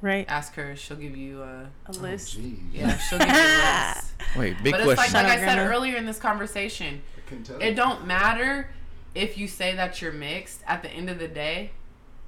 Grandmother, 0.00 0.18
Right. 0.18 0.26
ask 0.28 0.54
her. 0.54 0.76
She'll 0.76 0.96
give 0.96 1.16
you 1.16 1.42
a 1.42 1.62
A 1.62 1.68
Oh, 1.88 1.92
list. 2.00 2.34
geez. 2.34 2.58
yeah. 2.72 2.96
She'll 2.98 3.18
give 3.18 3.28
you 3.28 3.34
a 3.34 3.94
list. 3.94 4.12
Wait, 4.36 4.56
big 4.62 4.72
but 4.72 4.80
it's 4.80 4.96
like 4.96 5.12
like 5.12 5.26
I 5.26 5.36
said 5.38 5.58
earlier 5.58 5.96
in 5.96 6.06
this 6.06 6.18
conversation. 6.18 7.02
I 7.16 7.28
couldn't 7.28 7.44
tell. 7.44 7.60
It 7.60 7.74
don't 7.74 8.06
matter 8.06 8.68
if 9.14 9.36
you 9.38 9.48
say 9.48 9.74
that 9.76 10.00
you're 10.00 10.12
mixed. 10.12 10.62
At 10.66 10.82
the 10.82 10.90
end 10.90 11.10
of 11.10 11.18
the 11.18 11.28
day, 11.28 11.70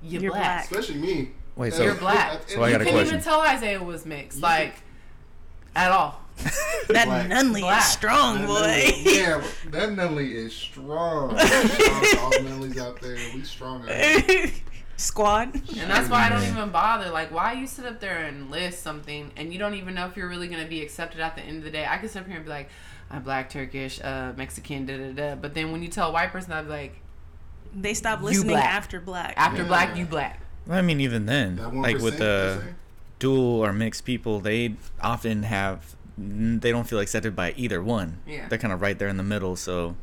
you're, 0.03 0.23
You're 0.23 0.33
black. 0.33 0.65
Especially 0.71 0.97
me. 0.97 1.31
Wait, 1.55 1.73
so 1.75 1.83
You're 1.85 1.95
black. 1.95 2.49
So 2.49 2.63
I 2.63 2.69
you 2.69 2.73
got 2.73 2.81
a 2.81 2.85
can't 2.85 2.97
question. 2.97 3.15
even 3.15 3.21
tell 3.25 3.41
Isaiah 3.41 3.83
was 3.83 4.05
mixed, 4.07 4.39
You 4.39 4.43
like 4.43 4.75
at 5.77 5.91
all. 5.93 6.21
That 6.89 7.05
Black. 7.07 7.29
Nunley 7.29 7.61
Black. 7.61 7.81
is 7.83 7.89
strong, 7.89 8.39
That 8.39 8.47
boy. 8.49 8.55
Nunley- 8.55 9.05
yeah, 9.17 9.45
that 9.71 9.89
Nunley 9.91 10.33
is 10.33 10.55
strong. 10.55 11.37
Shout 11.39 12.19
all 12.19 12.31
the 12.31 12.39
Nunleys 12.49 12.79
out 12.79 13.01
there. 13.01 13.17
We 13.35 13.45
strong. 13.45 13.85
Out 15.03 15.55
here. 15.55 15.63
Squad. 15.63 15.81
And 15.81 15.91
that's 15.91 16.09
why 16.09 16.27
I 16.27 16.29
don't 16.29 16.45
even 16.45 16.71
bother. 16.71 17.11
Like, 17.11 17.31
why 17.33 17.53
you 17.55 17.67
sit 17.67 17.85
up 17.87 18.01
there 18.01 18.19
and 18.25 18.51
list 18.51 18.83
something 18.83 19.31
and 19.37 19.53
you 19.53 19.59
don't 19.59 19.75
even 19.75 19.95
know 19.95 20.07
if 20.07 20.17
you're 20.17 20.29
really 20.29 20.49
gonna 20.49 20.67
be 20.67 20.81
accepted 20.83 21.21
at 21.21 21.35
the 21.37 21.43
end 21.43 21.59
of 21.59 21.65
the 21.65 21.71
day? 21.71 21.87
I 21.89 21.99
could 21.99 22.11
sit 22.11 22.21
up 22.21 22.27
here 22.27 22.37
and 22.37 22.45
be 22.45 22.51
like, 22.51 22.69
I'm 23.11 23.23
black, 23.23 23.51
Turkish, 23.51 24.01
uh, 24.03 24.33
Mexican, 24.37 24.87
da 24.87 24.97
da 24.97 25.13
da. 25.13 25.35
But 25.35 25.55
then 25.55 25.73
when 25.73 25.83
you 25.83 25.89
tell 25.89 26.09
a 26.09 26.13
white 26.13 26.31
person, 26.33 26.53
I'd 26.53 26.63
be 26.65 26.71
like, 26.71 27.01
They 27.75 27.95
stop 27.95 28.23
listening 28.23 28.49
black. 28.57 28.65
after 28.65 29.01
black. 29.01 29.35
after 29.37 29.63
Yeah. 29.63 29.69
black, 29.69 29.97
you 29.97 30.07
black. 30.07 30.41
I 30.71 30.81
mean, 30.83 31.01
even 31.01 31.27
then, 31.27 31.57
like 31.83 31.99
with 31.99 32.19
the 32.19 32.63
dual 33.19 33.65
or 33.65 33.73
mixed 33.73 34.05
people, 34.05 34.41
they 34.41 34.77
often 35.01 35.43
have 35.45 35.97
they 36.17 36.71
don't 36.71 36.87
feel 36.89 37.01
accepted 37.01 37.35
by 37.35 37.53
either 37.57 37.83
one. 37.83 38.19
Yeah. 38.27 38.47
They're 38.49 38.59
kind 38.59 38.73
of 38.73 38.81
right 38.83 38.99
there 38.99 39.09
in 39.09 39.17
the 39.17 39.23
middle, 39.23 39.57
so 39.57 39.97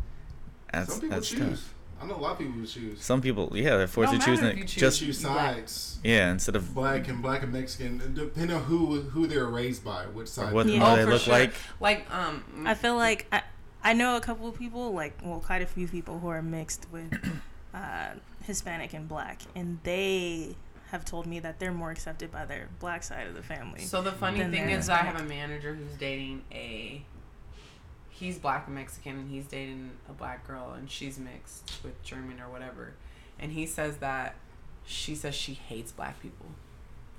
that's 0.73 0.91
Some 0.93 1.01
people 1.01 1.15
that's 1.17 1.29
choose. 1.29 1.39
tough. 1.61 1.73
I 2.01 2.05
know 2.05 2.15
a 2.15 2.17
lot 2.17 2.31
of 2.33 2.37
people 2.39 2.53
who 2.53 2.65
choose. 2.65 3.01
Some 3.03 3.21
people, 3.21 3.51
yeah, 3.53 3.77
they're 3.77 3.87
forced 3.87 4.11
Don't 4.11 4.21
to 4.21 4.25
choose 4.25 4.39
if 4.39 4.45
and 4.49 4.57
you 4.59 4.63
choose. 4.65 4.79
just 4.81 4.99
choose 4.99 5.19
sides. 5.19 5.99
yeah 6.03 6.31
instead 6.31 6.55
of 6.55 6.73
Black 6.73 7.07
and 7.07 7.21
black 7.21 7.43
and 7.43 7.51
Mexican, 7.51 8.13
depending 8.15 8.55
on 8.55 8.63
who 8.63 9.01
who 9.01 9.27
they 9.27 9.37
were 9.37 9.49
raised 9.49 9.83
by, 9.83 10.03
which 10.05 10.27
side. 10.29 10.53
what, 10.53 10.65
Yeah. 10.67 10.79
what 10.81 10.91
Oh, 10.93 10.95
they 10.95 11.05
look 11.11 11.21
sure. 11.21 11.33
like. 11.33 11.53
Like, 11.79 12.13
um, 12.13 12.43
I 12.65 12.73
feel 12.73 12.95
like 12.95 13.25
I, 13.31 13.41
I 13.83 13.93
know 13.93 14.15
a 14.15 14.21
couple 14.21 14.47
of 14.47 14.57
people, 14.57 14.93
like 14.93 15.13
well, 15.23 15.39
quite 15.39 15.61
a 15.61 15.65
few 15.65 15.87
people 15.87 16.19
who 16.19 16.27
are 16.29 16.41
mixed 16.41 16.85
with 16.91 17.13
uh, 17.73 18.11
Hispanic 18.43 18.93
and 18.93 19.07
black, 19.07 19.41
and 19.55 19.79
they 19.83 20.55
have 20.91 21.05
told 21.05 21.27
me 21.27 21.39
that 21.39 21.59
they're 21.59 21.71
more 21.73 21.91
accepted 21.91 22.31
by 22.31 22.45
their 22.45 22.67
black 22.79 23.03
side 23.03 23.27
of 23.27 23.35
the 23.35 23.43
family. 23.43 23.81
So 23.81 24.01
the 24.01 24.11
funny 24.11 24.39
thing 24.39 24.51
they're 24.51 24.69
is, 24.79 24.89
I 24.89 24.97
have 24.97 25.19
a 25.21 25.23
manager 25.25 25.75
who's 25.75 25.93
dating 25.99 26.41
a. 26.51 27.03
He's 28.19 28.37
black 28.37 28.65
and 28.67 28.75
Mexican, 28.75 29.17
and 29.17 29.31
he's 29.31 29.45
dating 29.45 29.91
a 30.09 30.13
black 30.13 30.45
girl, 30.45 30.73
and 30.73 30.89
she's 30.91 31.17
mixed 31.17 31.71
with 31.83 32.01
German 32.03 32.39
or 32.41 32.49
whatever. 32.51 32.93
And 33.39 33.53
he 33.53 33.65
says 33.65 33.97
that 33.97 34.35
she 34.85 35.15
says 35.15 35.33
she 35.35 35.53
hates 35.53 35.91
black 35.93 36.19
people. 36.21 36.47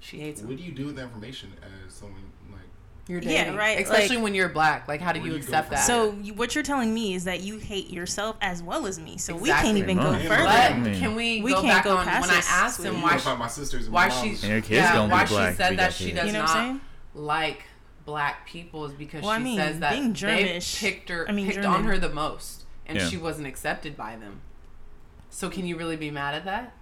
She 0.01 0.21
hates 0.21 0.41
What 0.43 0.49
them. 0.49 0.57
do 0.59 0.63
you 0.63 0.73
do 0.73 0.87
with 0.87 0.97
that 0.97 1.05
information 1.05 1.53
as 1.87 1.95
someone 1.95 2.21
like? 2.51 2.61
You're 3.09 3.21
dating. 3.21 3.35
Yeah, 3.35 3.45
dating, 3.45 3.59
right, 3.59 3.81
Especially 3.81 4.17
like- 4.17 4.25
when 4.25 4.35
you're 4.35 4.49
black. 4.51 4.87
Like, 4.89 5.01
how 5.01 5.13
do 5.13 5.21
you 5.21 5.33
you 5.33 5.37
accept 5.37 5.69
from 5.69 5.77
that? 5.77 5.87
So 5.87 6.13
you, 6.23 6.35
what 6.35 6.55
you're 6.55 6.63
telling 6.65 6.93
me 6.93 7.15
is 7.15 7.25
that 7.25 7.41
you 7.41 7.57
hate 7.59 7.91
yourself 7.91 8.37
as 8.43 8.63
well 8.63 8.87
as 8.87 8.99
me. 9.01 9.17
So 9.19 9.35
we 9.35 9.49
can't 9.49 9.79
even 9.79 9.97
go 9.97 10.13
further. 10.13 10.29
but 10.29 10.39
I 10.47 10.73
can 10.99 11.15
we, 11.17 11.41
We 11.43 11.53
go 11.53 11.63
can't 11.63 11.77
back 11.77 11.85
go 11.85 11.97
on 11.97 12.05
past 12.05 12.27
when 12.29 12.31
I 12.31 12.37
this, 12.41 12.51
asked 12.51 12.83
him 12.85 13.01
why 13.03 13.13
know 13.13 13.19
she 13.19 13.37
my 13.37 13.49
sisters 13.49 13.85
and 13.87 13.95
why 13.95 14.09
my 14.09 14.15
she. 14.15 14.29
And 14.31 14.43
your 14.43 14.61
kids 14.61 14.71
yeah, 14.71 14.93
gonna 14.95 15.09
be 15.09 15.13
why 15.13 15.25
black 15.27 15.51
she 15.53 15.57
said 15.57 15.79
that 15.79 15.93
she 15.95 16.13
does 16.13 16.27
You 16.27 16.33
know 16.35 16.45
not 16.45 16.81
like 17.15 17.65
black 18.05 18.47
people 18.47 18.85
is 18.87 18.93
because 18.93 19.23
Well, 19.23 19.31
I 19.33 19.39
she 19.39 19.45
mean, 19.45 19.57
says 19.59 19.79
that 19.81 19.93
being 19.93 20.13
they 20.13 20.61
picked 20.79 21.09
her 21.11 21.29
I 21.29 21.33
mean, 21.33 21.47
picked 21.47 21.57
German. 21.63 21.71
on 21.81 21.85
her 21.85 21.99
the 21.99 22.09
most 22.09 22.65
and 22.87 22.99
Yeah. 22.99 23.09
she 23.09 23.17
wasn't 23.17 23.47
accepted 23.47 23.97
by 23.97 24.17
them. 24.17 24.41
So 25.29 25.49
can 25.51 25.67
you 25.67 25.77
really 25.77 25.97
be 25.97 26.11
mad 26.11 26.35
at 26.35 26.45
that? 26.45 26.73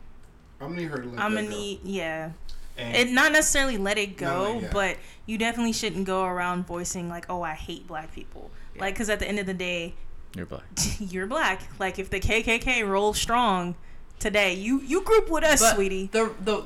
I'm 0.60 0.68
gonna 0.70 0.80
need 0.82 0.90
her 0.90 0.98
to 0.98 1.08
let 1.08 1.20
I'm 1.20 1.34
gonna 1.34 1.48
need 1.48 1.80
yeah. 1.84 2.30
And 2.76 2.96
It 2.96 3.10
not 3.12 3.32
necessarily 3.32 3.76
let 3.76 3.98
it 3.98 4.16
go, 4.16 4.52
like, 4.54 4.62
yeah. 4.62 4.70
but 4.72 4.96
you 5.26 5.36
definitely 5.36 5.72
shouldn't 5.72 6.06
go 6.06 6.22
around 6.24 6.64
voicing 6.66 7.08
like, 7.08 7.26
"Oh, 7.28 7.42
I 7.42 7.54
hate 7.54 7.88
black 7.88 8.14
people." 8.14 8.50
Yeah. 8.76 8.82
Like, 8.82 8.94
because 8.94 9.10
at 9.10 9.18
the 9.18 9.26
end 9.28 9.40
of 9.40 9.46
the 9.46 9.54
day, 9.54 9.94
You're 10.36 10.46
black. 10.46 10.62
you're 11.00 11.26
black. 11.26 11.62
Like, 11.80 11.98
if 11.98 12.08
the 12.08 12.20
KKK 12.20 12.84
rolls 12.88 13.18
strong 13.20 13.74
today, 14.20 14.54
you 14.54 14.80
you 14.82 15.02
group 15.02 15.28
with 15.28 15.42
us, 15.42 15.60
But 15.60 15.74
sweetie. 15.74 16.08
The 16.12 16.32
the 16.40 16.62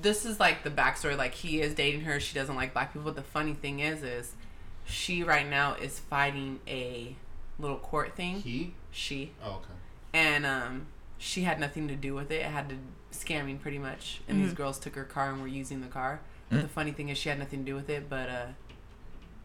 this 0.00 0.24
is 0.26 0.38
like 0.40 0.62
the 0.64 0.70
backstory. 0.70 1.16
Like 1.16 1.34
he 1.34 1.60
is 1.60 1.74
dating 1.74 2.02
her. 2.02 2.20
She 2.20 2.34
doesn't 2.34 2.54
like 2.56 2.72
black 2.72 2.92
people. 2.92 3.04
But 3.06 3.16
the 3.16 3.22
funny 3.22 3.54
thing 3.54 3.80
is, 3.80 4.02
is 4.02 4.34
she 4.84 5.22
right 5.22 5.48
now 5.48 5.74
is 5.74 5.98
fighting 5.98 6.60
a 6.66 7.14
little 7.58 7.76
court 7.78 8.14
thing. 8.16 8.40
he. 8.40 8.74
She 8.90 9.32
Oh, 9.44 9.50
okay. 9.56 9.64
and 10.14 10.46
um 10.46 10.86
she 11.18 11.42
had 11.42 11.58
nothing 11.60 11.88
to 11.88 11.96
do 11.96 12.14
with 12.14 12.30
it. 12.30 12.36
It 12.42 12.46
had 12.46 12.68
to 12.68 12.76
scamming 13.12 13.60
pretty 13.60 13.78
much. 13.78 14.20
And 14.28 14.42
these 14.42 14.52
Mhm. 14.52 14.56
girls 14.56 14.78
took 14.78 14.94
her 14.94 15.04
car 15.04 15.30
and 15.32 15.40
were 15.42 15.48
using 15.48 15.80
the 15.80 15.88
car. 15.88 16.20
But 16.48 16.60
Mm. 16.60 16.62
the 16.62 16.68
funny 16.68 16.92
thing 16.92 17.08
is, 17.08 17.18
she 17.18 17.28
had 17.28 17.38
nothing 17.38 17.60
to 17.60 17.64
do 17.66 17.74
with 17.74 17.90
it. 17.90 18.08
But 18.08 18.28
uh, 18.28 18.46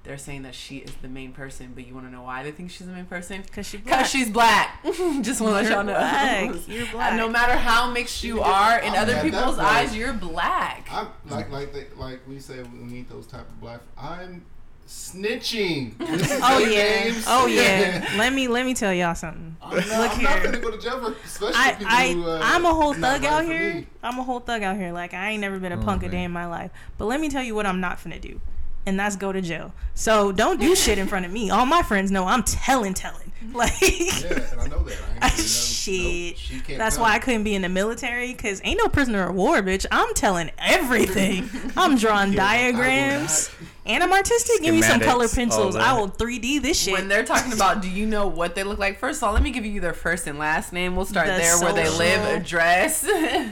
they're 0.04 0.18
saying 0.18 0.44
that 0.44 0.54
she 0.54 0.78
is 0.80 0.92
the 1.02 1.08
main 1.08 1.32
person, 1.32 1.72
but 1.74 1.88
you 1.88 1.94
want 1.94 2.06
to 2.08 2.12
know 2.12 2.24
why 2.24 2.44
they 2.44 2.52
think 2.52 2.70
she's 2.72 2.88
the 2.88 2.92
main 2.94 3.06
person? 3.06 3.42
Cause 3.54 3.66
she 3.68 3.78
Because 3.78 4.00
black. 4.00 4.06
she's 4.08 4.30
black. 4.30 4.84
Just 5.22 5.40
want 5.40 5.52
to 5.52 5.52
let 5.52 5.64
You're 5.64 5.72
y'all 5.74 5.84
know. 5.84 5.94
black. 5.94 6.56
You're 6.68 6.88
black. 6.88 7.14
No 7.16 7.30
matter 7.30 7.54
how 7.56 7.90
mixed 7.90 8.24
you 8.24 8.42
are 8.42 8.80
in 8.80 8.94
I'm 8.94 9.00
other 9.04 9.22
people's 9.22 9.56
point. 9.56 9.60
eyes, 9.60 9.96
you're 9.96 10.12
black. 10.14 10.88
I'm 10.92 11.08
like 11.30 11.50
like 11.50 11.74
they, 11.74 11.86
like 11.96 12.20
we 12.28 12.40
say 12.40 12.62
we 12.64 12.80
need 12.80 13.08
those 13.10 13.28
type 13.28 13.48
of 13.48 13.60
black. 13.62 13.80
I'm 13.98 14.46
snitching. 14.86 15.94
Oh 16.46 16.60
yeah. 16.60 17.04
Names. 17.06 17.24
Oh 17.28 17.46
yeah. 17.48 18.06
let 18.18 18.34
me 18.34 18.48
let 18.48 18.66
me 18.66 18.74
tell 18.74 18.94
y'all 18.94 19.16
something. 19.16 19.56
I'm 19.62 19.78
not, 19.78 19.88
Look 19.88 20.12
I'm 20.12 20.20
here. 20.20 20.30
not 20.30 20.44
gonna 20.44 20.60
go 20.60 20.72
to 20.72 20.78
jail 20.82 21.00
for 21.00 21.16
especially 21.26 21.56
I 21.56 21.72
people 21.74 21.88
I 21.88 22.14
who, 22.14 22.26
uh, 22.30 22.40
I'm 22.44 22.66
a 22.66 22.74
whole 22.74 22.94
thug 22.94 23.24
out 23.24 23.46
here. 23.46 23.86
I'm 24.04 24.20
a 24.20 24.24
whole 24.24 24.40
thug 24.42 24.62
out 24.64 24.76
here. 24.76 24.92
Like 24.92 25.14
I 25.14 25.30
ain't 25.32 25.42
never 25.42 25.60
been 25.60 25.72
a 25.72 25.80
Oh, 25.80 25.84
punk 25.84 26.04
a 26.04 26.10
day 26.10 26.24
in 26.24 26.32
my 26.32 26.46
life. 26.46 26.72
But 26.98 27.06
let 27.06 27.20
me 27.22 27.30
tell 27.30 27.44
you 27.44 27.56
what 27.56 27.66
I'm 27.66 27.80
not 27.80 27.98
finna 28.00 28.20
do. 28.20 28.42
And 28.86 29.00
that's 29.00 29.16
go 29.16 29.32
to 29.32 29.42
jail. 29.42 29.74
So 29.96 30.32
don't 30.34 30.60
do 30.60 30.76
shit 30.76 30.98
in 30.98 31.08
front 31.08 31.26
of 31.26 31.32
me. 31.32 31.50
All 31.50 31.66
my 31.66 31.84
friends 31.84 32.12
know 32.12 32.26
I'm 32.26 32.44
telling 32.44 32.94
telling. 32.94 33.20
Like 33.54 33.74
Yeah, 33.82 34.40
and 34.54 34.62
I 34.62 34.68
know 34.68 34.84
that. 34.84 34.98
I 35.22 35.26
ain't 35.28 35.32
gonna, 35.32 35.32
no, 35.38 35.44
shit. 35.44 36.28
nope, 36.32 36.36
she 36.38 36.60
can't 36.62 36.78
That's 36.80 36.96
come. 36.96 37.04
why 37.04 37.14
I 37.16 37.20
couldn't 37.20 37.44
be 37.44 37.54
in 37.54 37.62
the 37.62 37.68
military 37.70 38.32
because 38.32 38.62
ain't 38.64 38.80
no 38.82 38.88
prisoner 38.88 39.28
of 39.28 39.36
war, 39.36 39.62
bitch. 39.62 39.86
I'm 39.92 40.14
telling 40.14 40.50
everything. 40.58 41.50
I'm 41.78 41.98
drawing 41.98 42.32
Yeah, 42.32 42.38
diagrams, 42.72 43.52
and 43.86 44.02
I'm 44.02 44.14
artistic. 44.14 44.62
Give 44.62 44.74
me 44.74 44.82
some 44.82 45.02
color 45.02 45.28
pencils. 45.28 45.76
I 45.76 45.80
that. 45.94 46.00
will 46.00 46.08
3D 46.10 46.62
this 46.62 46.80
shit. 46.80 46.94
When 46.94 47.10
they're 47.10 47.26
talking 47.26 47.52
about, 47.52 47.82
do 47.82 47.90
you 47.90 48.06
know 48.06 48.28
what 48.28 48.56
they 48.56 48.64
look 48.64 48.80
like? 48.80 48.98
First 48.98 49.22
of 49.22 49.28
all, 49.28 49.34
let 49.34 49.44
me 49.44 49.52
give 49.52 49.66
you 49.66 49.82
their 49.82 49.94
first 49.94 50.26
and 50.26 50.40
last 50.40 50.72
name. 50.72 50.96
We'll 50.96 51.06
start 51.06 51.28
The 51.28 51.34
there 51.34 51.60
where 51.60 51.74
they 51.74 51.90
live, 51.90 52.24
address. 52.42 53.06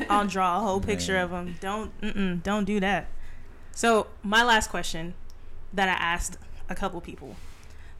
I'll 0.09 0.25
draw 0.25 0.57
a 0.57 0.61
whole 0.61 0.79
picture 0.79 1.17
of 1.17 1.31
them. 1.31 1.55
Don't, 1.59 2.01
mm-mm, 2.01 2.41
don't 2.43 2.63
do 2.63 2.79
that. 2.79 3.07
So 3.73 4.07
my 4.23 4.43
last 4.43 4.69
question 4.69 5.15
that 5.73 5.87
I 5.89 5.93
asked 5.93 6.37
a 6.69 6.75
couple 6.75 6.99
people. 7.01 7.35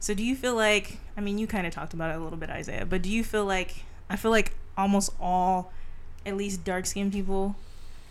So 0.00 0.14
do 0.14 0.22
you 0.24 0.34
feel 0.34 0.54
like? 0.54 0.98
I 1.16 1.20
mean, 1.20 1.38
you 1.38 1.46
kind 1.46 1.66
of 1.66 1.72
talked 1.72 1.94
about 1.94 2.10
it 2.10 2.16
a 2.16 2.20
little 2.22 2.38
bit, 2.38 2.50
Isaiah. 2.50 2.84
But 2.86 3.02
do 3.02 3.10
you 3.10 3.22
feel 3.22 3.44
like? 3.44 3.84
I 4.10 4.16
feel 4.16 4.30
like 4.30 4.52
almost 4.76 5.10
all, 5.20 5.72
at 6.26 6.36
least 6.36 6.64
dark 6.64 6.86
skinned 6.86 7.12
people, 7.12 7.56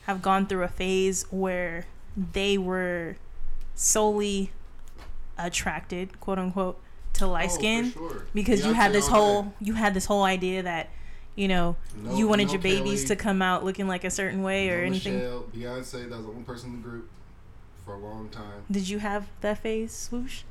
have 0.06 0.22
gone 0.22 0.46
through 0.48 0.64
a 0.64 0.68
phase 0.70 1.26
where 1.32 1.86
they 2.34 2.58
were 2.58 3.18
solely 3.76 4.52
attracted, 5.38 6.20
quote 6.20 6.40
unquote, 6.40 6.80
to 7.14 7.28
light 7.28 7.50
Oh, 7.52 7.56
skin 7.56 7.92
sure. 7.92 8.26
because 8.34 8.66
you 8.66 8.74
had 8.74 8.94
this 8.94 9.08
whole 9.08 9.54
you 9.60 9.74
had 9.74 9.94
this 9.94 10.06
whole 10.06 10.24
idea 10.24 10.64
that 10.64 10.90
you 11.36 11.48
know 11.48 11.76
No- 11.96 12.16
you 12.16 12.28
wanted 12.28 12.48
no 12.48 12.54
your 12.54 12.62
babies 12.62 13.02
Kelly, 13.04 13.08
to 13.08 13.16
come 13.18 13.42
out 13.42 13.64
looking 13.66 13.88
like 13.88 14.04
a 14.04 14.10
certain 14.10 14.44
way 14.44 14.70
or 14.70 14.80
no 14.82 14.88
anything. 14.88 15.16
Michelle, 15.16 15.44
Beyonce, 15.56 16.10
that 16.10 16.18
was 16.18 16.26
the 16.26 16.32
only 16.32 16.44
person 16.44 16.70
in 16.74 16.82
the 16.82 16.88
group 16.88 17.10
for 17.86 17.94
a 17.96 18.00
long 18.00 18.30
time. 18.30 18.64
Did 18.70 18.90
you 18.90 19.00
have 19.00 19.28
that 19.42 19.60
phase, 19.60 19.92
swoosh? 19.92 20.44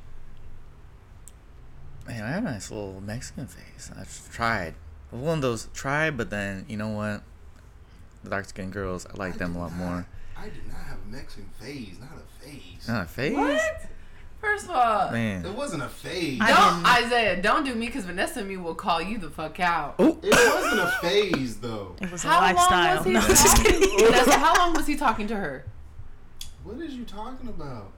Man, 2.07 2.23
I 2.23 2.27
had 2.29 2.43
a 2.43 2.45
nice 2.45 2.71
little 2.71 2.99
Mexican 3.01 3.47
face. 3.47 3.91
I 3.95 4.03
just 4.03 4.31
tried. 4.31 4.73
One 5.11 5.37
of 5.39 5.41
those 5.41 5.67
tried, 5.73 6.17
but 6.17 6.29
then 6.29 6.65
you 6.67 6.77
know 6.77 6.89
what? 6.89 7.23
The 8.23 8.29
dark 8.29 8.45
skinned 8.45 8.73
girls, 8.73 9.05
I 9.05 9.13
like 9.17 9.35
I 9.35 9.37
them 9.37 9.55
a 9.55 9.59
lot 9.59 9.71
not- 9.71 9.77
more. 9.79 10.07
I 10.37 10.45
did 10.45 10.67
not 10.67 10.77
have 10.77 10.97
a 11.07 11.11
Mexican 11.11 11.49
phase, 11.59 11.97
not 11.99 12.09
a 12.17 12.43
phase. 12.45 12.87
Not 12.87 13.03
a 13.03 13.07
face, 13.07 13.33
what? 13.35 13.61
First 14.39 14.65
of 14.65 14.71
all, 14.71 15.11
man. 15.11 15.45
It 15.45 15.53
wasn't 15.53 15.83
a 15.83 15.87
phase. 15.89 16.39
I 16.41 16.47
don't 16.49 17.05
Isaiah, 17.05 17.39
don't 17.39 17.63
do 17.63 17.75
me 17.75 17.85
because 17.85 18.05
Vanessa 18.05 18.39
and 18.39 18.49
me 18.49 18.57
will 18.57 18.73
call 18.73 18.99
you 18.99 19.19
the 19.19 19.29
fuck 19.29 19.59
out. 19.59 19.95
Oh, 19.99 20.17
It 20.23 20.31
wasn't 20.33 20.81
a 20.81 20.91
phase 21.01 21.57
though. 21.59 21.95
It 22.01 22.11
was 22.11 22.23
How 22.23 22.39
a 22.39 22.41
long 22.45 22.55
lifestyle. 22.55 22.97
was 22.97 23.05
he 23.05 23.11
No, 23.11 23.19
I'm 23.19 23.27
just 23.27 23.45
talking? 23.57 23.71
kidding. 23.79 24.05
Vanessa, 24.07 24.31
how 24.39 24.55
long 24.57 24.73
was 24.73 24.87
he 24.87 24.95
talking 24.95 25.27
to 25.27 25.35
her? 25.35 25.65
What 26.63 26.77
is 26.81 26.93
you 26.93 27.05
talking 27.05 27.49
about? 27.49 27.91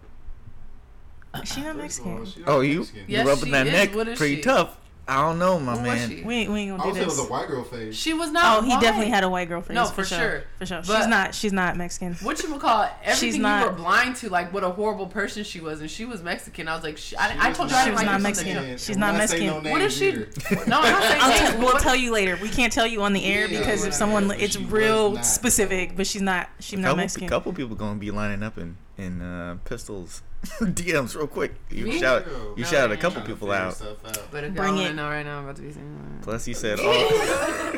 She 1.43 1.61
not 1.61 1.75
First 1.75 2.01
all, 2.01 2.19
Mexican. 2.19 2.25
she 2.25 2.39
not 2.41 2.49
oh, 2.49 2.61
you 2.61 2.79
Mexican. 2.79 3.01
you 3.01 3.05
Yes, 3.07 3.27
rubbing 3.27 3.45
she 3.45 3.51
that 3.51 3.67
is. 3.67 3.73
neck 3.73 3.95
What 3.95 4.07
is 4.07 4.17
pretty 4.17 4.35
she? 4.37 4.41
tough. 4.41 4.77
I 5.05 5.21
don't 5.21 5.37
know, 5.37 5.59
my 5.59 5.73
Who 5.73 5.79
was 5.79 5.87
man. 5.99 6.09
she? 6.09 6.23
We 6.23 6.35
ain't, 6.35 6.51
we 6.51 6.59
ain't 6.61 6.71
I 6.71 6.77
gonna 6.77 6.85
would 6.87 6.93
do 6.93 6.99
say 6.99 7.01
it 7.03 7.05
was 7.07 7.17
this. 7.17 7.27
a 7.27 7.29
white 7.29 7.47
girl 7.49 7.63
phase. 7.65 7.93
She 7.97 8.13
was 8.13 8.31
not. 8.31 8.59
Oh, 8.59 8.61
he 8.61 8.69
white. 8.69 8.81
definitely 8.81 9.09
had 9.09 9.25
a 9.25 9.29
white 9.29 9.49
girl 9.49 9.61
face. 9.61 9.75
No, 9.75 9.83
for, 9.85 9.95
for 9.95 10.05
sure. 10.05 10.17
sure. 10.17 10.43
For 10.59 10.65
sure. 10.65 10.81
But- 10.87 10.97
she's 10.99 11.07
not. 11.07 11.35
She's 11.35 11.51
not 11.53 11.75
Mexican. 11.75 12.13
What 12.25 12.41
you 12.41 12.57
call 12.57 12.83
it? 12.85 12.91
Everything 13.03 13.41
not- 13.41 13.63
you 13.65 13.69
were 13.71 13.75
blind 13.75 14.15
to, 14.17 14.29
like 14.29 14.53
what 14.53 14.63
a 14.63 14.69
horrible 14.69 15.07
person 15.07 15.43
she 15.43 15.59
was, 15.59 15.81
and 15.81 15.91
she 15.91 16.05
was 16.05 16.23
Mexican. 16.23 16.69
I 16.69 16.75
was 16.75 16.85
like, 16.85 16.97
she, 16.97 17.17
I, 17.17 17.33
She 17.33 17.37
I 17.39 17.49
was 17.49 17.57
told 17.57 17.69
you 17.71 17.75
I 17.75 17.79
She 17.83 17.85
didn't 17.89 17.93
was 17.95 17.97
like 17.97 18.05
not 18.05 18.11
her 18.13 18.17
from 18.17 18.23
Mexican. 18.23 18.77
She's 18.77 18.97
not 18.97 19.15
Mexican. 19.15 19.47
No 19.47 19.55
What 19.71 19.77
names 19.79 19.93
she- 19.97 20.11
No, 20.69 20.79
I'm 20.79 20.91
not 20.91 21.03
saying 21.03 21.21
I'll 21.21 21.29
names, 21.29 21.51
t- 21.51 21.57
we'll 21.59 21.79
tell 21.79 21.95
you 21.97 22.11
later. 22.13 22.39
We 22.41 22.47
can't 22.47 22.71
tell 22.71 22.87
you 22.87 23.01
on 23.01 23.11
the 23.11 23.25
air 23.25 23.41
Yeah, 23.47 23.59
because 23.59 23.73
if 23.83 23.91
whatever, 23.91 23.91
someone, 23.91 24.27
but 24.29 24.41
it's 24.41 24.55
she 24.55 24.63
was 24.63 24.71
real 24.71 25.11
not. 25.15 25.25
specific. 25.25 25.97
But 25.97 26.07
she's 26.07 26.21
not. 26.21 26.49
She's 26.61 26.79
not 26.79 26.85
couple, 26.89 26.97
Mexican. 26.97 27.27
couple 27.27 27.51
people 27.51 27.75
gonna 27.75 27.99
be 27.99 28.09
lining 28.09 28.41
up 28.41 28.57
in 28.57 28.77
in 28.97 29.21
uh, 29.21 29.57
pistols 29.65 30.21
DMs 30.59 31.15
real 31.15 31.27
quick. 31.27 31.53
You 31.69 31.85
Me? 31.85 31.99
shout 31.99 32.25
Girl, 32.25 32.53
you 32.57 32.63
No, 32.63 32.69
shouted 32.69 32.93
a 32.93 32.97
couple 33.01 33.21
people 33.21 33.51
out. 33.51 33.75
stuff 33.75 34.05
out. 34.05 34.27
But 34.31 34.43
if 34.43 34.53
Bring 34.53 34.75
y'all 34.75 34.79
it. 34.79 34.83
wanna 34.83 34.93
know 34.95 35.09
right 35.09 35.23
now, 35.23 35.37
I'm 35.39 35.43
about 35.45 35.55
to 35.57 35.61
be 35.61 35.71
saying. 35.71 36.19
Plus, 36.21 36.43
he 36.45 36.53
said, 36.53 36.79
"Oh, 36.81 37.71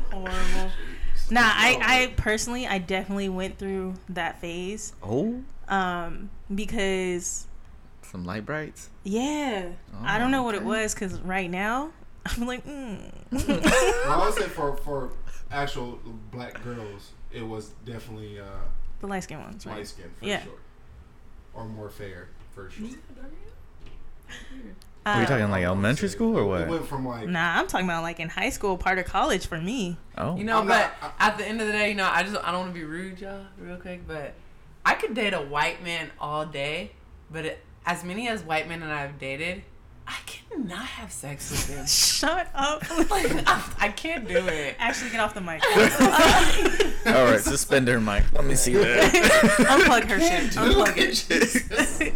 Horrible. 0.12 0.70
Nah, 1.30 1.40
I, 1.42 1.78
I 1.80 2.12
personally, 2.16 2.66
I 2.66 2.78
definitely 2.78 3.28
went 3.30 3.58
through 3.58 3.94
that 4.10 4.40
phase. 4.40 4.92
oh, 5.02 5.42
Um, 5.68 6.28
because 6.54 7.46
some 8.02 8.24
light 8.24 8.44
brights." 8.44 8.90
yeah, 9.04 9.70
I 10.04 10.18
don't 10.18 10.30
know 10.30 10.42
what 10.42 10.54
it 10.54 10.62
was. 10.64 10.94
Cause 10.94 11.18
right 11.20 11.50
now, 11.50 11.90
I'm 12.26 12.46
like, 12.46 12.66
mm. 12.66 13.00
Well, 13.32 14.20
I 14.20 14.24
would 14.26 14.34
say 14.34 14.48
for 14.48 14.76
for 14.76 15.12
actual 15.50 15.98
black 16.30 16.62
girls, 16.62 17.12
it 17.32 17.42
was 17.46 17.68
definitely 17.86 18.38
uh, 18.38 18.44
the 19.00 19.06
light 19.06 19.22
skin 19.22 19.40
ones, 19.40 19.64
light 19.64 19.76
right? 19.76 19.86
skin 19.86 20.10
for 20.18 20.26
Yeah. 20.26 20.42
sure, 20.42 20.52
or 21.54 21.64
more 21.64 21.88
fair 21.88 22.28
for 22.54 22.70
sure. 22.70 22.86
Were 22.86 22.92
you 25.16 25.22
Uh, 25.22 25.26
talking 25.26 25.50
like 25.50 25.64
elementary 25.64 26.08
school 26.08 26.38
or 26.38 26.42
It 26.42 26.46
what? 26.46 26.68
went 26.68 26.86
from 26.88 27.06
like 27.06 27.26
Nah, 27.28 27.58
I'm 27.58 27.66
talking 27.66 27.86
about 27.88 28.02
like 28.04 28.20
in 28.20 28.28
high 28.28 28.50
school, 28.50 28.76
part 28.78 28.98
of 29.00 29.04
college 29.04 29.46
for 29.48 29.58
me. 29.60 29.96
Oh, 30.16 30.36
You 30.36 30.44
know, 30.44 30.60
I'm 30.60 30.68
but 30.68 30.92
not- 31.02 31.14
at 31.18 31.38
the 31.38 31.46
end 31.46 31.60
of 31.60 31.66
the 31.66 31.72
day, 31.72 31.88
you 31.88 31.96
know, 31.96 32.08
I 32.10 32.22
just 32.22 32.36
I 32.42 32.52
don't 32.52 32.60
want 32.60 32.74
to 32.74 32.78
be 32.80 32.84
rude, 32.84 33.20
y'all, 33.20 33.46
real 33.58 33.76
quick, 33.78 34.06
but 34.06 34.34
I 34.86 34.94
could 34.94 35.14
date 35.14 35.34
a 35.34 35.40
white 35.40 35.82
man 35.82 36.10
all 36.20 36.46
day, 36.46 36.92
but 37.30 37.44
it, 37.44 37.64
as 37.84 38.04
many 38.04 38.28
as 38.28 38.42
white 38.44 38.68
men 38.68 38.78
that 38.80 38.90
I've 38.90 39.18
dated, 39.18 39.64
I 40.06 40.14
cannot 40.54 40.84
have 40.84 41.10
sex 41.12 41.50
with 41.50 41.66
them. 41.68 41.86
Shut 41.86 42.48
up. 42.54 42.82
like 43.10 43.32
I, 43.46 43.72
I 43.78 43.88
can't 43.88 44.26
do 44.28 44.46
it. 44.46 44.76
Actually, 44.78 45.10
get 45.10 45.20
off 45.20 45.34
the 45.34 45.40
mic. 45.40 45.62
all 47.06 47.24
right. 47.24 47.40
suspend 47.40 47.88
her 47.88 48.00
mic. 48.00 48.24
Let 48.32 48.44
me 48.44 48.54
see 48.54 48.74
that. 48.74 49.12
Unplug 49.12 50.04
her 50.04 50.20
shit. 50.20 50.52
Unplug 50.52 50.94
it. 50.96 52.14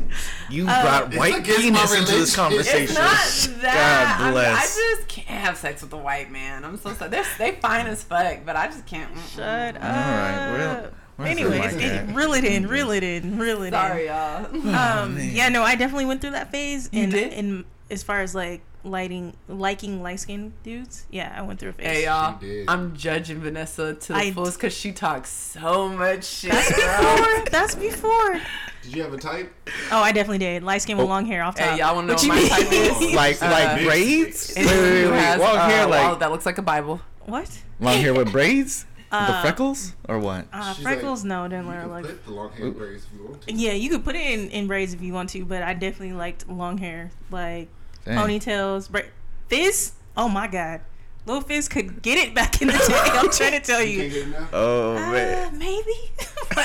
You 0.51 0.67
Uh, 0.69 0.83
brought 0.83 1.07
It's 1.09 1.17
white 1.17 1.39
against 1.39 1.59
my 1.61 1.65
penis 1.65 1.95
into 1.99 2.13
this 2.13 2.37
conversation. 2.37 2.97
It's 2.99 3.49
not 3.49 3.61
that. 3.63 4.17
God 4.19 4.21
I, 4.21 4.29
mean, 4.29 4.29
I 4.29 4.33
bless. 4.33 4.77
just 4.77 5.09
can't 5.09 5.27
have 5.29 5.57
sex 5.57 5.83
with 5.83 5.93
a 5.93 5.97
white 5.97 6.31
man. 6.31 6.65
I'm 6.65 6.77
so 6.77 6.93
sorry. 6.95 7.11
They're 7.11 7.25
they 7.39 7.53
fine 7.53 7.87
as 7.87 8.03
fuck, 8.05 8.39
but 8.45 8.57
I 8.57 8.67
just 8.69 8.87
can't. 8.87 9.13
mm-mm. 9.13 9.37
Shut 9.37 9.77
up. 9.77 9.83
All 9.83 9.89
right, 9.91 10.53
well, 10.59 10.91
where's 11.17 11.37
the 11.37 11.43
Anyways, 11.43 11.75
mic 11.75 11.83
it, 11.85 11.93
at? 11.93 12.15
reel 12.15 12.33
it 12.35 12.45
in, 12.45 12.69
reel 12.69 12.91
it 12.91 13.03
in, 13.03 13.39
reel 13.39 13.63
it 13.63 13.73
Sorry, 13.73 14.03
in. 14.03 14.07
y'all. 14.09 14.45
Um, 14.77 15.15
man. 15.17 15.35
yeah, 15.35 15.49
no, 15.49 15.63
I 15.63 15.75
definitely 15.75 16.07
went 16.07 16.21
through 16.21 16.31
that 16.33 16.51
phase. 16.53 16.89
You 16.93 17.05
in, 17.05 17.11
did? 17.11 17.33
In 17.33 17.65
as 17.91 18.03
far 18.03 18.21
as 18.23 18.35
like 18.35 18.63
lighting, 18.85 19.35
liking 19.49 20.03
light 20.03 20.21
skinned 20.21 20.53
dudes. 20.63 21.07
Yeah, 21.11 21.35
I 21.37 21.43
went 21.43 21.59
through 21.61 21.71
a 21.71 21.73
phase. 21.75 21.87
Hey 21.87 22.05
y'all, 22.05 22.39
I'm 22.69 22.97
judging 22.97 23.41
Vanessa 23.41 23.95
to 23.95 24.13
the 24.13 24.19
I- 24.19 24.31
fullest 24.33 24.59
because 24.59 24.75
she 24.77 24.93
talks 24.93 25.31
so 25.31 25.89
much 25.89 26.25
shit. 26.25 26.53
That's 26.53 26.73
before. 26.73 27.45
That's 27.51 27.75
before. 27.75 28.41
Did 28.83 28.95
you 28.97 29.03
have 29.03 29.13
a 29.13 29.19
type? 29.19 29.53
Oh, 29.91 30.01
I 30.01 30.13
definitely 30.13 30.39
did. 30.39 30.63
Light 30.63 30.83
skin 30.83 30.97
with 30.97 31.07
Oh. 31.07 31.09
long 31.09 31.27
hair 31.27 31.43
off 31.43 31.57
top. 31.57 31.71
Hey, 31.71 31.79
y'all 31.79 31.97
want 31.97 32.07
to 32.09 32.15
know 32.27 32.35
what 32.35 32.43
my 32.43 32.49
type 32.49 32.73
is? 32.73 33.15
like 33.15 33.43
Uh, 33.43 33.51
like 33.51 33.85
braids. 33.85 34.53
Wait, 34.57 34.67
Anyone 34.67 34.83
wait, 34.93 35.11
wait. 35.11 35.19
has 35.21 35.41
Long 35.41 35.57
uh, 35.57 35.69
hair, 35.69 35.87
like 35.87 36.03
wallet 36.05 36.21
that 36.21 36.31
looks 36.31 36.47
like 36.47 36.59
a 36.59 36.63
Bible. 36.63 37.01
What? 37.25 37.51
long 37.81 37.99
hair 37.99 38.15
with 38.15 38.31
braids. 38.31 38.87
The 39.11 39.17
Uh, 39.17 39.43
freckles 39.43 39.95
or 40.09 40.19
what? 40.19 40.47
Uh, 40.53 40.75
She's 40.75 40.83
freckles? 40.83 41.23
like, 41.23 41.29
no, 41.29 41.43
You 41.45 41.49
didn't 41.51 41.67
wear 41.69 41.81
can 41.83 41.91
like. 41.91 42.25
the 42.25 42.31
long 42.33 42.51
hair 42.53 42.71
braids 42.71 43.05
if 43.05 43.19
you 43.19 43.27
want 43.29 43.43
to. 43.43 43.53
Yeah, 43.55 43.73
you 43.73 43.89
could 43.91 44.05
put 44.05 44.17
it 44.17 44.27
in, 44.31 44.51
in 44.51 44.67
braids 44.67 44.93
if 44.95 45.01
you 45.03 45.13
want 45.13 45.31
to, 45.31 45.45
but 45.45 45.63
I 45.63 45.73
definitely 45.75 46.13
liked 46.15 46.49
long 46.49 46.79
hair, 46.79 47.11
like 47.31 47.69
Dang. 48.05 48.17
ponytails, 48.19 48.91
bra- 48.91 49.03
Fizz. 49.49 49.93
Oh 50.17 50.29
my 50.29 50.47
god, 50.49 50.81
Lil 51.27 51.41
Fizz 51.41 51.69
could 51.69 52.03
get 52.03 52.19
it 52.19 52.35
back 52.35 52.61
in 52.63 52.69
the 52.69 52.73
day. 52.75 52.95
I'm 53.19 53.31
trying 53.31 53.53
to 53.53 53.61
tell 53.67 53.83
You 53.83 54.03
you. 54.03 54.09
get 54.11 54.17
it 54.19 54.29
now. 54.29 54.49
Oh 54.53 54.97
Uh, 54.97 55.11
man. 55.13 55.59
maybe. 55.59 55.93
But 56.55 56.65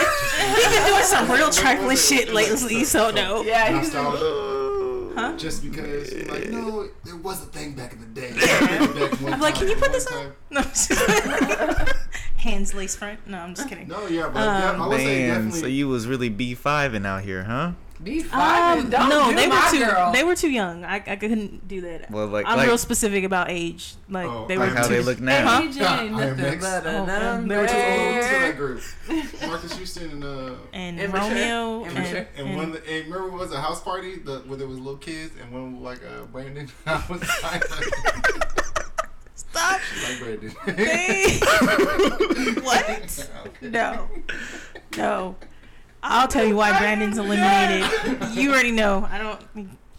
He's 0.55 0.67
been 0.69 0.87
doing 0.87 1.03
some 1.03 1.29
real 1.31 1.49
trifling 1.49 1.97
shit 1.97 2.33
lately, 2.33 2.83
so 2.85 3.11
no. 3.11 3.43
Yeah, 3.43 3.67
he's 3.79 3.93
Nostalgia. 3.93 5.11
Huh? 5.15 5.35
Just 5.37 5.61
because 5.63 6.13
you're 6.13 6.25
like, 6.27 6.49
no, 6.49 6.87
there 7.03 7.17
was 7.17 7.43
a 7.43 7.47
thing 7.47 7.73
back 7.73 7.91
in 7.91 7.99
the 7.99 8.05
day. 8.05 8.31
I'm 9.27 9.41
like, 9.41 9.55
can 9.55 9.67
you 9.67 9.75
put 9.75 9.91
this 9.91 10.07
on? 10.07 10.31
No. 10.49 10.61
Hands 12.41 12.73
lace 12.73 12.95
front. 12.95 13.27
No, 13.27 13.37
I'm 13.39 13.53
just 13.53 13.69
kidding. 13.69 13.87
No, 13.87 14.07
yeah, 14.07 14.29
but 14.33 14.39
yeah, 14.39 14.71
I 14.83 14.87
would 14.87 14.97
say 14.97 15.27
Man, 15.27 15.35
definitely. 15.35 15.59
so 15.59 15.65
you 15.67 15.87
was 15.87 16.07
really 16.07 16.29
B 16.29 16.55
five 16.55 16.93
and 16.95 17.05
out 17.05 17.21
here, 17.23 17.43
huh? 17.43 17.73
B 18.03 18.21
five. 18.23 18.79
Um, 18.95 19.09
no, 19.09 19.29
do 19.29 19.35
they 19.35 19.47
were 19.47 19.61
too. 19.69 19.77
girl. 19.85 20.11
They 20.11 20.23
were 20.23 20.35
too 20.35 20.49
young. 20.49 20.83
I, 20.83 20.95
I 21.05 21.15
couldn't 21.17 21.67
do 21.67 21.81
that. 21.81 22.09
Well, 22.09 22.25
like 22.25 22.47
I'm 22.47 22.57
like, 22.57 22.65
real 22.65 22.79
specific 22.79 23.23
about 23.25 23.51
age. 23.51 23.93
Like 24.09 24.25
Oh, 24.25 24.47
they 24.47 24.57
like 24.57 24.71
were 24.71 24.75
how 24.75 24.87
they 24.87 25.01
look 25.03 25.19
now. 25.19 25.47
Huh? 25.47 25.61
AJ, 25.61 25.75
Yeah, 25.75 26.09
nothing 26.09 26.59
but 26.59 26.85
a 26.87 26.97
Oh, 26.97 27.05
number. 27.05 27.53
They 27.53 27.61
were 27.61 27.67
too 27.67 27.73
Who's 27.75 28.25
in 28.25 28.41
that 28.41 28.57
group? 28.57 28.81
Marques 29.47 29.77
Houston 29.77 30.09
and 30.09 30.23
uh. 30.23 30.55
and 30.73 30.99
Immature. 30.99 31.29
Romeo 31.29 31.83
and, 31.83 31.91
Immature. 31.95 32.27
And, 32.37 32.47
and- 32.47 32.57
one, 32.57 32.65
and 32.75 33.05
remember, 33.05 33.29
what 33.29 33.39
was 33.41 33.51
a 33.51 33.61
house 33.61 33.81
party 33.83 34.15
the, 34.17 34.39
where 34.47 34.57
there 34.57 34.67
was 34.67 34.79
little 34.79 34.97
kids, 34.97 35.33
and 35.39 35.51
one 35.53 35.83
like 35.83 35.99
uh, 36.03 36.23
Brandon. 36.25 36.69
I 36.87 37.03
was 37.07 37.21
like, 37.43 37.63
stop. 39.51 39.81
like 40.03 40.19
Brandon. 40.19 40.51
What? 42.63 43.29
No, 43.61 44.09
no. 44.97 45.35
I'll 46.03 46.27
tell 46.27 46.45
you 46.45 46.55
why 46.55 46.77
Brandon's 46.79 47.17
eliminated. 47.17 47.87
You 48.33 48.51
already 48.51 48.71
know. 48.71 49.07
I 49.11 49.17
don't. 49.17 49.39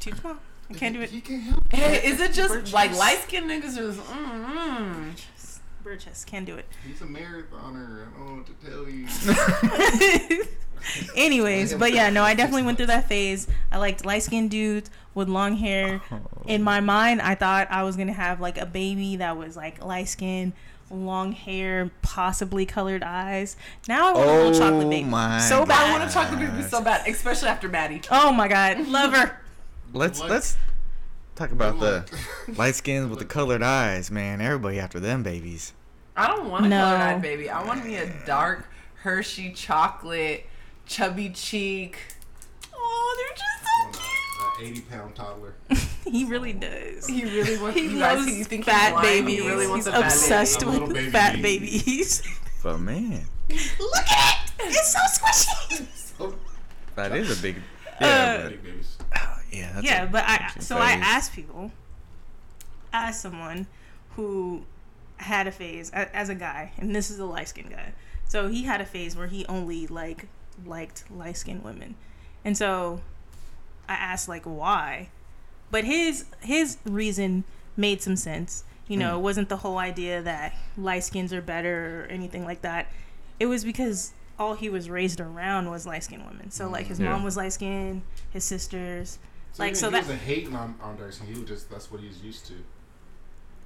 Too 0.01 0.13
small. 0.17 0.37
I 0.69 0.75
can't 0.75 0.95
do 0.95 1.03
it. 1.03 1.11
He 1.11 1.21
can't 1.21 1.43
help. 1.43 1.73
Hey, 1.73 2.05
is 2.07 2.21
it 2.21 2.33
just 2.33 2.53
Birch 2.53 2.73
like 2.73 2.97
light 2.97 3.19
skinned 3.19 3.51
niggas 3.51 3.77
just 3.77 4.01
mm 4.01 4.47
mm? 4.47 5.59
Burgess 5.85 6.25
can't 6.25 6.47
do 6.47 6.57
it. 6.57 6.67
He's 6.87 7.03
a 7.03 7.05
marathoner. 7.05 8.07
I 8.07 8.19
don't 8.19 8.27
know 8.27 8.37
what 8.37 8.47
to 8.47 8.55
tell 8.71 8.89
you. 8.89 9.07
Anyways, 11.17 11.75
but 11.75 11.93
yeah, 11.93 12.11
no, 12.11 12.23
I 12.23 12.35
definitely 12.35 12.63
went 12.65 12.79
through 12.79 12.87
that 12.87 13.09
phase. 13.09 13.47
I 13.71 13.79
liked 13.79 14.05
light 14.05 14.23
skinned 14.23 14.51
dudes 14.51 14.91
with 15.15 15.29
long 15.29 15.57
hair. 15.57 16.01
Oh. 16.11 16.21
In 16.47 16.63
my 16.63 16.81
mind, 16.81 17.21
I 17.23 17.35
thought 17.35 17.69
I 17.71 17.83
was 17.83 17.97
gonna 17.97 18.13
have 18.13 18.41
like 18.41 18.59
a 18.59 18.67
baby 18.67 19.17
that 19.17 19.37
was 19.37 19.57
like 19.57 19.85
light 19.85 20.09
skinned, 20.09 20.53
long 20.91 21.33
hair, 21.33 21.91
possibly 22.03 22.67
colored 22.67 23.03
eyes. 23.03 23.57
Now 23.89 24.11
I 24.11 24.13
want 24.15 24.29
a 24.29 24.33
little 24.33 24.49
oh 24.49 24.59
chocolate 24.59 24.87
Oh 24.87 24.91
baby. 24.91 25.05
my 25.09 25.39
so 25.39 25.63
I 25.63 25.65
bad. 25.67 25.93
want 25.99 26.11
a 26.11 26.13
chocolate 26.13 26.41
baby 26.41 26.63
so 26.69 26.83
bad, 26.83 27.07
especially 27.09 27.49
after 27.49 27.69
Maddie. 27.69 28.01
Oh 28.11 28.33
my 28.33 28.49
god, 28.49 28.87
love 28.89 29.13
her. 29.13 29.39
Let's 29.93 30.21
let's 30.21 30.57
talk 31.35 31.53
about 31.53 31.79
the 31.81 32.05
light 32.57 32.75
skins 32.75 33.09
with 33.09 33.19
the 33.19 33.25
colored 33.25 33.63
eyes, 33.63 34.11
man. 34.11 34.41
Everybody 34.41 34.79
after 34.79 34.99
them 35.01 35.23
babies. 35.23 35.73
I 36.17 36.27
don't 36.27 36.51
want 36.51 36.67
a 36.67 36.69
No. 36.69 36.79
colored 36.83 36.97
eyed 37.01 37.23
baby. 37.23 37.49
I 37.51 37.65
want 37.65 37.83
to 37.83 37.89
be 37.89 37.97
a 37.97 38.13
dark 38.27 38.67
Hershey 38.97 39.53
chocolate, 39.53 40.47
chubby 40.87 41.31
cheek. 41.31 41.99
Oh, 42.75 43.17
they're 43.19 43.37
just 43.37 43.99
so 44.59 44.63
An 44.65 44.71
80 44.73 44.81
pound 44.83 45.15
toddler. 45.15 45.55
He 46.05 46.25
really 46.25 46.53
does. 46.53 47.07
He 47.07 47.25
really 47.25 47.57
wants. 47.59 47.79
He 47.79 47.85
you 47.87 47.99
guys, 47.99 48.19
loves 48.19 48.37
you 48.37 48.45
think 48.45 48.65
fat 48.67 48.93
he's 48.95 49.03
babies. 49.03 49.41
He 49.41 49.49
really 49.49 49.67
wants 49.69 49.87
He's 49.87 49.95
a 49.95 49.99
fat 49.99 50.05
obsessed 50.07 50.59
baby. 50.61 50.71
With 50.71 50.81
little 50.81 50.95
baby 50.95 51.11
fat 51.11 51.33
baby. 51.41 51.59
babies. 51.79 52.23
But 52.63 52.79
man, 52.81 53.25
Look 53.49 53.97
at 54.11 54.51
it! 54.59 54.67
It's 54.67 54.93
so 54.93 54.99
squishy. 55.09 55.87
So 56.19 56.35
that 56.97 57.13
is 57.17 57.39
a 57.39 57.41
big. 57.41 57.57
Uh, 58.01 58.05
Yeah, 58.05 58.49
big 58.49 58.63
babies. 58.65 58.97
but, 59.11 59.21
yeah, 59.53 59.73
that's 59.75 59.87
yeah, 59.87 60.03
a 60.03 60.07
but 60.07 60.25
I 60.27 60.35
interesting 60.35 60.63
so 60.63 60.77
I 60.79 60.91
asked 60.93 61.33
people, 61.35 61.71
asked 62.93 63.23
someone 63.23 63.67
who 64.17 64.65
had 65.17 65.47
a 65.47 65.53
phase 65.53 65.91
as 65.91 66.29
a 66.29 66.35
guy, 66.35 66.73
and 66.79 66.95
this 66.95 67.11
is 67.11 67.19
a 67.21 67.25
light 67.25 67.49
skinned 67.49 67.71
guy. 67.71 67.93
So 68.29 68.49
he 68.49 68.65
had 68.65 68.81
a 68.81 68.87
phase 68.87 69.17
where 69.17 69.29
he 69.29 69.47
only 69.47 69.87
like 69.87 70.27
liked 70.65 71.05
light 71.11 71.37
skinned 71.37 71.63
women, 71.65 71.95
and 72.45 72.57
so 72.57 73.01
I 73.89 73.95
asked 73.95 74.29
like 74.29 74.45
why, 74.45 75.09
but 75.71 75.85
his 75.85 76.25
his 76.41 76.79
reason 76.85 77.45
made 77.77 78.03
some 78.03 78.17
sense. 78.17 78.65
You 78.89 78.97
know, 78.99 79.15
Mm. 79.15 79.19
it 79.19 79.23
wasn't 79.23 79.49
the 79.49 79.57
whole 79.59 79.79
idea 79.79 80.21
that 80.23 80.55
light 80.77 81.05
skins 81.05 81.33
are 81.33 81.41
better 81.41 82.03
or 82.03 82.07
anything 82.07 82.45
like 82.45 82.63
that. 82.63 82.89
It 83.41 83.47
was 83.47 83.65
because 83.65 84.13
all 84.39 84.55
he 84.55 84.69
was 84.69 84.91
raised 84.91 85.21
around 85.21 85.71
was 85.71 85.87
light 85.87 86.05
skinned 86.05 86.27
women. 86.27 86.51
So 86.51 86.69
like 86.69 86.87
his 86.87 86.99
Yeah. 86.99 87.11
mom 87.11 87.23
was 87.23 87.37
light 87.37 87.53
skinned, 87.53 88.03
his 88.31 88.45
sisters. 88.45 89.19
So 89.53 89.63
Like, 89.63 89.77
so 89.77 89.87
he 89.87 89.93
that- 89.93 90.03
wasn't 90.03 90.21
hating 90.23 90.55
on 90.57 90.75
on. 90.83 90.97
He 91.27 91.39
was 91.41 91.49
just 91.49 91.71
that's 91.71 91.91
what 91.91 92.01
he's 92.01 92.19
used 92.23 92.47
to. 92.49 92.55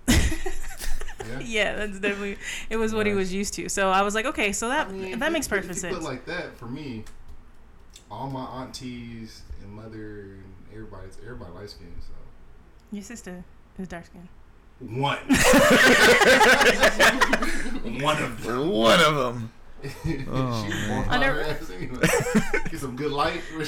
Yeah. 1.28 1.38
Yeah, 1.46 1.76
that's 1.76 1.98
definitely 2.00 2.38
it 2.70 2.76
was 2.76 2.94
what 2.94 3.06
he 3.06 3.12
was 3.14 3.32
used 3.32 3.54
to. 3.54 3.68
So 3.68 3.90
I 3.90 4.02
was 4.02 4.14
like, 4.14 4.26
okay, 4.26 4.52
so 4.52 4.68
that 4.68 4.88
I 4.88 4.92
mean, 4.92 5.18
that 5.18 5.26
if 5.26 5.32
makes 5.32 5.48
perfect 5.48 5.70
if 5.70 5.76
you 5.76 5.80
sense. 5.80 5.94
Put 5.96 6.04
like 6.04 6.24
that 6.26 6.56
for 6.56 6.66
me. 6.66 7.04
All 8.10 8.28
my 8.30 8.44
aunties 8.44 9.42
and 9.62 9.72
mother 9.72 10.22
and 10.22 10.44
everybody's 10.72 11.18
everybody 11.24 11.52
light 11.52 11.70
skinned. 11.70 11.92
So 12.00 12.12
Your 12.92 13.02
sister 13.02 13.44
is 13.78 13.88
dark 13.88 14.06
skinned. 14.06 14.28
one. 14.80 15.18
one 18.02 18.22
of 18.22 18.42
them. 18.44 18.68
One 18.70 19.00
of 19.00 19.14
them. 19.16 19.52
She 20.04 20.24
Oh, 20.28 20.34
was 20.34 20.64
man. 20.88 21.06
I 21.08 21.18
never- 21.18 21.42
her 21.44 21.50
ass 21.50 21.70
anyway. 21.70 21.98
Get 22.70 22.80
some 22.80 22.96
good 22.96 23.12
light. 23.12 23.40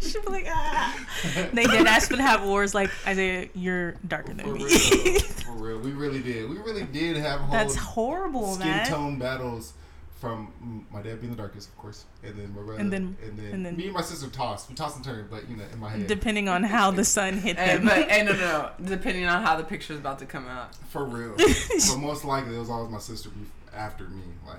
She'd 0.00 0.24
be 0.24 0.28
like, 0.30 0.46
ah. 0.48 1.06
They 1.52 1.64
did 1.64 1.86
ask 1.86 2.08
to 2.10 2.20
have 2.22 2.44
wars 2.44 2.74
like 2.74 2.90
Isaiah, 3.06 3.48
you're 3.54 3.96
darker 4.06 4.30
For 4.34 4.36
than 4.36 4.52
me. 4.54 4.64
real, 4.64 5.20
for 5.20 5.52
real, 5.52 5.78
we 5.78 5.92
really 5.92 6.20
did. 6.20 6.48
We 6.48 6.58
really 6.58 6.84
did 6.84 7.16
have 7.16 7.40
whole 7.40 7.52
That's 7.52 7.74
horrible, 7.76 8.54
skin 8.54 8.66
man. 8.68 8.86
tone 8.86 9.18
battles 9.18 9.72
from 10.20 10.84
my 10.90 11.00
dad 11.00 11.20
being 11.20 11.30
the 11.30 11.36
darkest, 11.36 11.68
of 11.68 11.76
course, 11.78 12.04
and 12.24 12.34
then 12.36 12.52
my 12.52 12.60
brother, 12.62 12.80
And 12.80 12.92
then- 12.92 13.16
and 13.22 13.38
then, 13.38 13.52
and 13.54 13.66
then- 13.66 13.76
me 13.76 13.84
and 13.84 13.94
my 13.94 14.02
sister 14.02 14.28
tossed. 14.28 14.68
We 14.68 14.74
tossed 14.74 14.96
and 14.96 15.04
turned, 15.04 15.30
but 15.30 15.48
you 15.48 15.56
know, 15.56 15.64
in 15.72 15.78
my 15.78 15.90
head, 15.90 16.06
Depending 16.08 16.48
on 16.48 16.64
how 16.64 16.90
the 16.90 17.04
sun 17.04 17.34
hit 17.34 17.56
And, 17.56 17.86
them. 17.86 17.86
but 17.86 18.08
and 18.10 18.26
no, 18.28 18.34
no, 18.34 18.70
no, 18.80 18.88
depending 18.88 19.26
on 19.26 19.42
how 19.42 19.56
the 19.56 19.62
picture 19.64 19.92
is 19.92 20.00
about 20.00 20.18
to 20.20 20.26
come 20.26 20.48
out. 20.48 20.74
for 20.88 21.04
real. 21.04 21.34
but 21.36 21.98
most 21.98 22.24
likely 22.24 22.56
it 22.56 22.58
was 22.58 22.70
always 22.70 22.90
my 22.90 22.98
sister 22.98 23.30
after 23.74 24.04
me, 24.08 24.22
like 24.46 24.58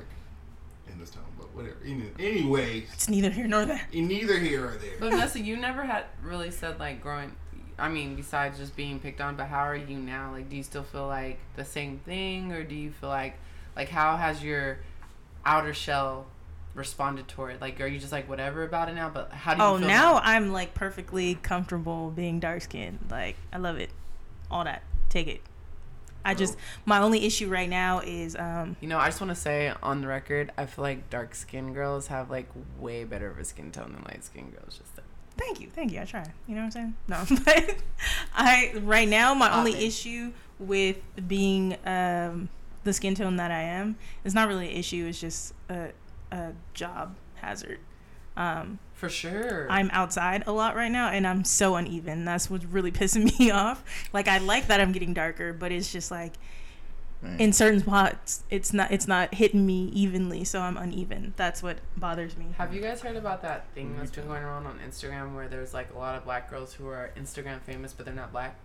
in 0.87 0.97
this 0.99 1.09
tone. 1.09 1.23
But 1.37 1.47
whatever. 1.59 1.77
Anyway, 2.19 2.85
it's 2.93 3.09
neither 3.09 3.29
here 3.29 3.47
nor 3.47 3.65
there. 3.65 3.87
neither 3.93 4.37
here 4.37 4.65
or 4.65 4.75
there. 4.77 4.95
But 4.99 5.11
Vanessa, 5.11 5.39
you 5.39 5.57
never 5.57 5.83
had 5.83 6.05
really 6.23 6.51
said 6.51 6.79
like 6.79 7.01
growing. 7.01 7.35
I 7.77 7.87
mean, 7.89 8.15
besides 8.15 8.57
just 8.57 8.75
being 8.75 8.99
picked 8.99 9.21
on, 9.21 9.35
but 9.35 9.47
how 9.47 9.63
are 9.63 9.75
you 9.75 9.97
now? 9.97 10.31
Like, 10.31 10.49
do 10.49 10.57
you 10.57 10.63
still 10.63 10.83
feel 10.83 11.07
like 11.07 11.39
the 11.55 11.63
same 11.63 11.99
thing, 11.99 12.51
or 12.51 12.63
do 12.63 12.75
you 12.75 12.91
feel 12.91 13.09
like, 13.09 13.37
like, 13.75 13.87
how 13.87 14.17
has 14.17 14.43
your 14.43 14.79
outer 15.45 15.73
shell 15.73 16.25
responded 16.73 17.27
toward 17.27 17.55
it? 17.55 17.61
Like, 17.61 17.79
are 17.79 17.87
you 17.87 17.99
just 17.99 18.11
like 18.11 18.27
whatever 18.27 18.63
about 18.63 18.89
it 18.89 18.95
now? 18.95 19.09
But 19.09 19.31
how 19.31 19.53
do 19.53 19.61
you? 19.61 19.67
Oh, 19.67 19.77
feel 19.77 19.87
now 19.87 20.19
I'm 20.23 20.51
like 20.51 20.73
perfectly 20.73 21.35
comfortable 21.35 22.11
being 22.11 22.39
dark 22.39 22.61
skinned. 22.61 22.99
Like 23.09 23.37
I 23.53 23.57
love 23.57 23.77
it. 23.77 23.91
All 24.51 24.63
that. 24.63 24.81
Take 25.09 25.27
it. 25.27 25.41
I 26.25 26.33
just 26.33 26.57
my 26.85 26.99
only 26.99 27.25
issue 27.25 27.49
right 27.49 27.69
now 27.69 27.99
is 27.99 28.35
um 28.35 28.75
You 28.81 28.87
know, 28.87 28.97
I 28.97 29.07
just 29.07 29.21
want 29.21 29.29
to 29.31 29.39
say 29.39 29.73
on 29.81 30.01
the 30.01 30.07
record, 30.07 30.51
I 30.57 30.65
feel 30.65 30.83
like 30.83 31.09
dark 31.09 31.33
skinned 31.35 31.73
girls 31.75 32.07
have 32.07 32.29
like 32.29 32.49
way 32.79 33.03
better 33.03 33.29
of 33.29 33.37
a 33.37 33.43
skin 33.45 33.71
tone 33.71 33.93
than 33.93 34.03
light 34.03 34.23
skinned 34.23 34.51
girls. 34.53 34.77
Just 34.77 34.95
to, 34.97 35.03
Thank 35.37 35.61
you, 35.61 35.69
thank 35.69 35.93
you. 35.93 36.01
I 36.01 36.05
try. 36.05 36.25
You 36.47 36.55
know 36.55 36.61
what 36.65 36.65
I'm 36.65 36.71
saying? 36.71 36.95
No, 37.07 37.23
but 37.45 37.75
I 38.35 38.73
right 38.81 39.07
now 39.07 39.33
my 39.33 39.57
only 39.57 39.73
it. 39.73 39.83
issue 39.83 40.33
with 40.59 40.97
being 41.27 41.77
um, 41.85 42.49
the 42.83 42.91
skin 42.91 43.15
tone 43.15 43.37
that 43.37 43.49
I 43.51 43.61
am 43.61 43.95
is 44.25 44.33
not 44.35 44.47
really 44.49 44.69
an 44.69 44.75
issue. 44.75 45.05
It's 45.07 45.21
just 45.21 45.53
a, 45.69 45.91
a 46.31 46.51
job 46.73 47.15
hazard. 47.35 47.79
Um, 48.35 48.79
for 48.99 49.09
sure. 49.09 49.65
I'm 49.71 49.89
outside 49.93 50.43
a 50.45 50.51
lot 50.51 50.75
right 50.75 50.91
now, 50.91 51.09
and 51.09 51.25
I'm 51.25 51.43
so 51.43 51.75
uneven. 51.75 52.25
That's 52.25 52.49
what's 52.49 52.65
really 52.65 52.91
pissing 52.99 53.37
me 53.39 53.49
off. 53.49 53.83
Like 54.13 54.27
I 54.27 54.37
like 54.39 54.67
that 54.67 54.81
I'm 54.81 54.91
getting 54.91 55.13
darker, 55.13 55.53
but 55.53 55.71
it's 55.71 55.91
just 55.91 56.11
like 56.11 56.33
Man. 57.21 57.39
in 57.39 57.53
certain 57.53 57.79
spots, 57.79 58.43
it's 58.49 58.73
not 58.73 58.91
it's 58.91 59.07
not 59.07 59.33
hitting 59.33 59.65
me 59.65 59.85
evenly, 59.93 60.43
so 60.43 60.61
I'm 60.61 60.77
uneven. 60.77 61.33
That's 61.37 61.63
what 61.63 61.77
bothers 61.97 62.37
me. 62.37 62.47
Have 62.57 62.73
you 62.73 62.81
guys 62.81 63.01
heard 63.01 63.15
about 63.15 63.41
that 63.43 63.65
thing 63.73 63.95
that's 63.97 64.11
been 64.11 64.27
going 64.27 64.43
around 64.43 64.65
on 64.67 64.79
Instagram 64.87 65.33
where 65.35 65.47
there's 65.47 65.73
like 65.73 65.93
a 65.93 65.97
lot 65.97 66.15
of 66.15 66.23
black 66.25 66.49
girls 66.49 66.73
who 66.73 66.87
are 66.87 67.11
Instagram 67.17 67.61
famous 67.61 67.93
but 67.93 68.05
they're 68.05 68.13
not 68.15 68.31
black? 68.31 68.55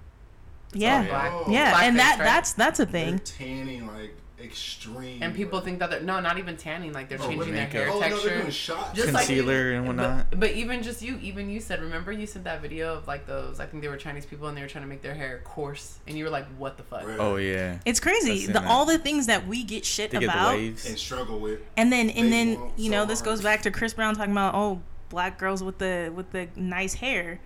Yeah, 0.73 1.07
black. 1.07 1.31
Oh. 1.33 1.45
yeah, 1.49 1.81
and 1.83 1.95
Blackface, 1.95 1.99
that 1.99 2.17
right? 2.19 2.25
that's 2.25 2.53
that's 2.55 2.81
a 2.81 2.85
They're 2.87 3.03
thing. 3.11 3.19
tanning 3.21 3.87
like 3.87 4.17
extreme. 4.43 5.23
And 5.23 5.35
people 5.35 5.59
like- 5.59 5.65
think 5.65 5.79
that 5.79 5.91
they're 5.91 6.01
no, 6.01 6.21
not 6.21 6.39
even 6.39 6.57
tanning. 6.57 6.93
Like 6.93 7.09
they're 7.09 7.21
Oh, 7.21 7.29
changing 7.29 7.53
their 7.55 7.67
hair 7.67 7.89
oh, 7.91 8.01
texture. 8.01 8.39
doing 8.41 8.51
shots. 8.51 8.97
Just 8.97 9.13
like- 9.13 9.27
Concealer 9.27 9.73
and 9.73 9.87
whatnot. 9.87 10.39
but 10.39 10.51
even 10.53 10.83
just 10.83 11.03
you, 11.03 11.19
even 11.23 11.49
you 11.49 11.61
said, 11.61 11.81
remember 11.81 12.11
you 12.13 12.27
sent 12.27 12.45
that 12.45 12.61
video 12.61 12.95
of 12.95 13.07
like 13.07 13.27
those, 13.27 13.61
I 13.61 13.67
think 13.67 13.83
they 13.83 13.89
were 13.89 13.97
Chinese 13.97 14.27
people 14.27 14.49
and 14.49 14.57
they 14.57 14.63
were 14.63 14.69
trying 14.69 14.85
to 14.85 14.89
make 14.89 15.03
their 15.03 15.15
hair 15.15 15.41
coarse. 15.45 15.99
And 16.07 16.19
you 16.19 16.25
were 16.25 16.31
like, 16.31 16.47
what 16.59 16.77
the 16.77 16.83
fuck? 16.83 17.07
Right. 17.07 17.19
Oh 17.19 17.37
yeah. 17.37 17.79
It's 17.85 18.01
crazy. 18.01 18.47
The 18.47 18.67
all 18.67 18.85
the 18.85 18.99
things 18.99 19.27
that 19.27 19.47
we 19.47 19.63
get 19.63 19.85
shit 19.85 20.11
They 20.11 20.19
get 20.19 20.27
the 20.27 20.33
about, 20.33 20.55
waves. 20.57 20.87
and 20.87 20.99
struggle 20.99 21.39
with. 21.39 21.61
and 21.77 21.93
then 21.93 22.11
and 22.11 22.33
then 22.33 22.59
you 22.77 22.87
so 22.91 22.97
know 22.97 23.07
this 23.07 23.23
goes 23.23 23.41
back 23.41 23.63
to 23.63 23.71
Chris 23.71 23.95
Brown 23.95 24.15
talking 24.17 24.33
about 24.33 24.55
oh 24.55 24.81
black 25.11 25.39
girls 25.39 25.63
with 25.63 25.79
the 25.79 26.13
with 26.15 26.31
the 26.33 26.49
nice 26.57 26.95
hair. 26.95 27.41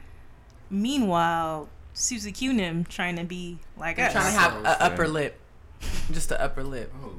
Meanwhile, 0.70 1.68
Susie 1.94 2.32
Q 2.32 2.84
trying 2.88 3.16
to 3.16 3.24
be 3.24 3.58
like 3.76 3.96
They're 3.96 4.06
us. 4.06 4.12
trying 4.12 4.32
to 4.32 4.38
have 4.38 4.52
So 4.52 4.58
an 4.60 4.66
upper 4.80 5.08
lip. 5.08 5.38
Just 6.12 6.28
the 6.30 6.40
upper 6.40 6.62
lip. 6.62 6.92
Oh. 7.02 7.12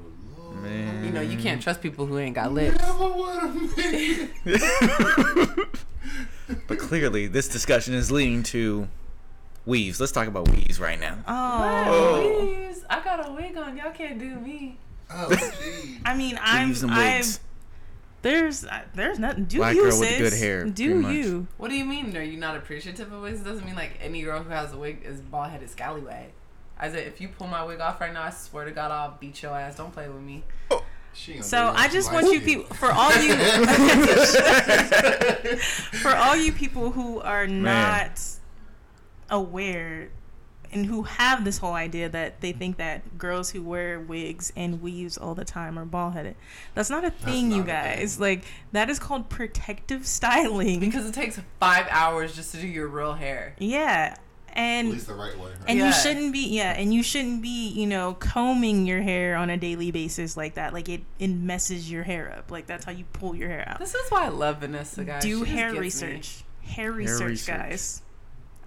Man. 0.52 1.06
You 1.06 1.11
know, 1.11 1.22
you 1.22 1.38
can't 1.38 1.61
trust 1.61 1.80
people 1.81 2.06
who 2.07 2.18
ain't 2.18 2.36
got 2.36 2.52
lips. 2.52 2.77
Never 2.81 3.07
would 3.07 3.40
have 3.40 3.76
been. 4.45 5.65
But 6.68 6.80
clearly, 6.80 7.27
this 7.27 7.48
discussion 7.48 7.94
is 7.94 8.11
leading 8.11 8.41
to 8.44 8.88
weaves. 9.65 9.99
Let's 9.99 10.11
talk 10.11 10.27
about 10.27 10.49
weaves 10.49 10.80
right 10.80 10.99
now. 10.99 11.19
oh, 11.27 12.40
Please, 12.40 12.84
I 12.90 12.99
got 13.03 13.27
a 13.27 13.31
wig 13.31 13.56
on. 13.56 13.77
Y'all 13.77 13.91
can't 13.91 14.18
do 14.18 14.36
me. 14.40 14.77
Oh 15.11 15.27
jeez. 15.31 16.02
I 16.06 16.15
mean 16.15 16.40
I'm 16.41 16.69
Weaves 16.69 16.84
and 16.84 16.91
I've. 16.91 17.40
There's 18.22 18.65
uh, 18.65 18.81
there's 18.95 19.18
nothing. 19.19 19.45
Do 19.45 19.57
Black 19.57 19.76
you, 19.76 19.90
girl 19.90 19.99
with 19.99 20.18
good 20.18 20.34
hair, 20.34 20.65
Do 20.65 20.86
pretty 21.02 21.02
much. 21.02 21.14
you? 21.26 21.48
What 21.57 21.69
do 21.69 21.77
you 21.77 21.86
mean? 21.86 22.15
Are 22.18 22.22
you 22.23 22.38
not 22.38 22.57
appreciative 22.57 23.11
of 23.14 23.22
wigs? 23.22 23.41
It 23.41 23.44
doesn't 23.45 23.65
mean 23.65 23.76
like 23.76 23.98
any 24.02 24.23
girl 24.23 24.41
who 24.44 24.49
has 24.49 24.73
a 24.73 24.77
wig 24.77 25.03
is 25.06 25.22
bald 25.22 25.52
headed 25.52 25.69
scallywag. 25.69 26.31
I 26.80 26.89
said, 26.89 27.07
if 27.07 27.19
you 27.19 27.27
pull 27.27 27.47
my 27.47 27.64
wig 27.64 27.81
off 27.81 27.99
right 27.99 28.14
now, 28.14 28.23
I 28.23 28.30
swear 28.30 28.64
to 28.65 28.72
God, 28.72 28.91
I'll 28.91 29.18
beat 29.19 29.41
your 29.43 29.57
ass. 29.57 29.76
Don't 29.76 29.91
play 29.91 30.07
with 30.07 30.22
me. 30.22 30.43
Oh, 30.72 30.84
she 31.14 31.41
So. 31.41 31.73
I 31.76 31.89
just 31.89 32.14
want 32.14 32.31
you 32.31 32.39
people 32.39 32.73
for 32.76 32.91
all 32.91 33.11
you 33.22 33.35
for 36.01 36.15
all 36.15 36.35
you 36.38 36.51
people 36.53 36.91
who 36.91 37.19
are 37.19 37.47
not 37.47 38.22
aware 39.30 40.10
and 40.72 40.85
who 40.85 41.03
have 41.03 41.45
this 41.45 41.57
whole 41.57 41.73
idea 41.73 42.10
that 42.10 42.41
they 42.41 42.51
think 42.51 42.77
that 42.77 43.18
girls 43.18 43.49
who 43.49 43.64
wear 43.64 43.99
wigs 43.99 44.53
and 44.56 44.81
weaves 44.81 45.18
all 45.18 45.34
the 45.35 45.45
time 45.45 45.80
are 45.80 45.85
bald 45.85 46.14
headed. 46.14 46.35
That's 46.76 46.89
not 46.89 47.03
a 47.03 47.10
thing, 47.10 47.49
not 47.49 47.56
you 47.56 47.61
a 47.64 47.65
thing. 47.65 47.73
guys. 47.73 48.19
Like 48.19 48.43
that 48.72 48.89
is 48.89 48.99
called 48.99 49.30
protective 49.30 50.06
styling. 50.06 50.80
Because 50.80 51.07
it 51.07 51.14
takes 51.14 51.39
five 51.60 51.88
hours 51.89 52.35
just 52.35 52.53
to 52.53 52.61
do 52.61 52.68
your 52.68 52.88
real 52.88 53.14
hair. 53.14 53.56
yeah. 53.57 54.15
At 54.51 54.57
And 54.57 54.89
least 54.89 55.07
the 55.07 55.13
right 55.13 55.38
way. 55.38 55.45
Right? 55.51 55.55
and 55.67 55.80
Yeah. 55.80 55.88
you 55.88 55.93
shouldn't 55.93 56.34
be 56.34 56.47
yeah, 56.49 56.71
and 56.73 56.93
you 56.93 57.03
shouldn't 57.03 57.41
be, 57.41 57.69
you 57.69 57.88
know, 57.88 58.13
combing 58.15 58.85
your 58.85 59.01
hair 59.01 59.35
on 59.35 59.49
a 59.49 59.57
daily 59.57 59.91
basis 59.91 60.35
like 60.38 60.55
that. 60.55 60.73
Like 60.73 60.89
it, 60.89 61.01
it 61.19 61.30
messes 61.30 61.89
your 61.91 62.03
hair 62.03 62.34
up. 62.38 62.51
Like 62.51 62.65
that's 62.67 62.85
how 62.85 62.91
you 62.91 63.05
pull 63.13 63.35
your 63.35 63.49
hair 63.49 63.63
out. 63.67 63.80
This 63.80 63.93
is 63.95 64.09
why 64.09 64.26
I 64.26 64.30
love 64.30 64.57
Vanessa, 64.59 65.03
guys. 65.03 65.21
Do 65.23 65.39
She 65.39 65.39
just 65.45 65.51
hair 65.51 65.73
research. 65.73 66.43
Hair 66.63 66.91
research, 66.91 67.21
research. 67.30 67.57
guys. 67.57 68.01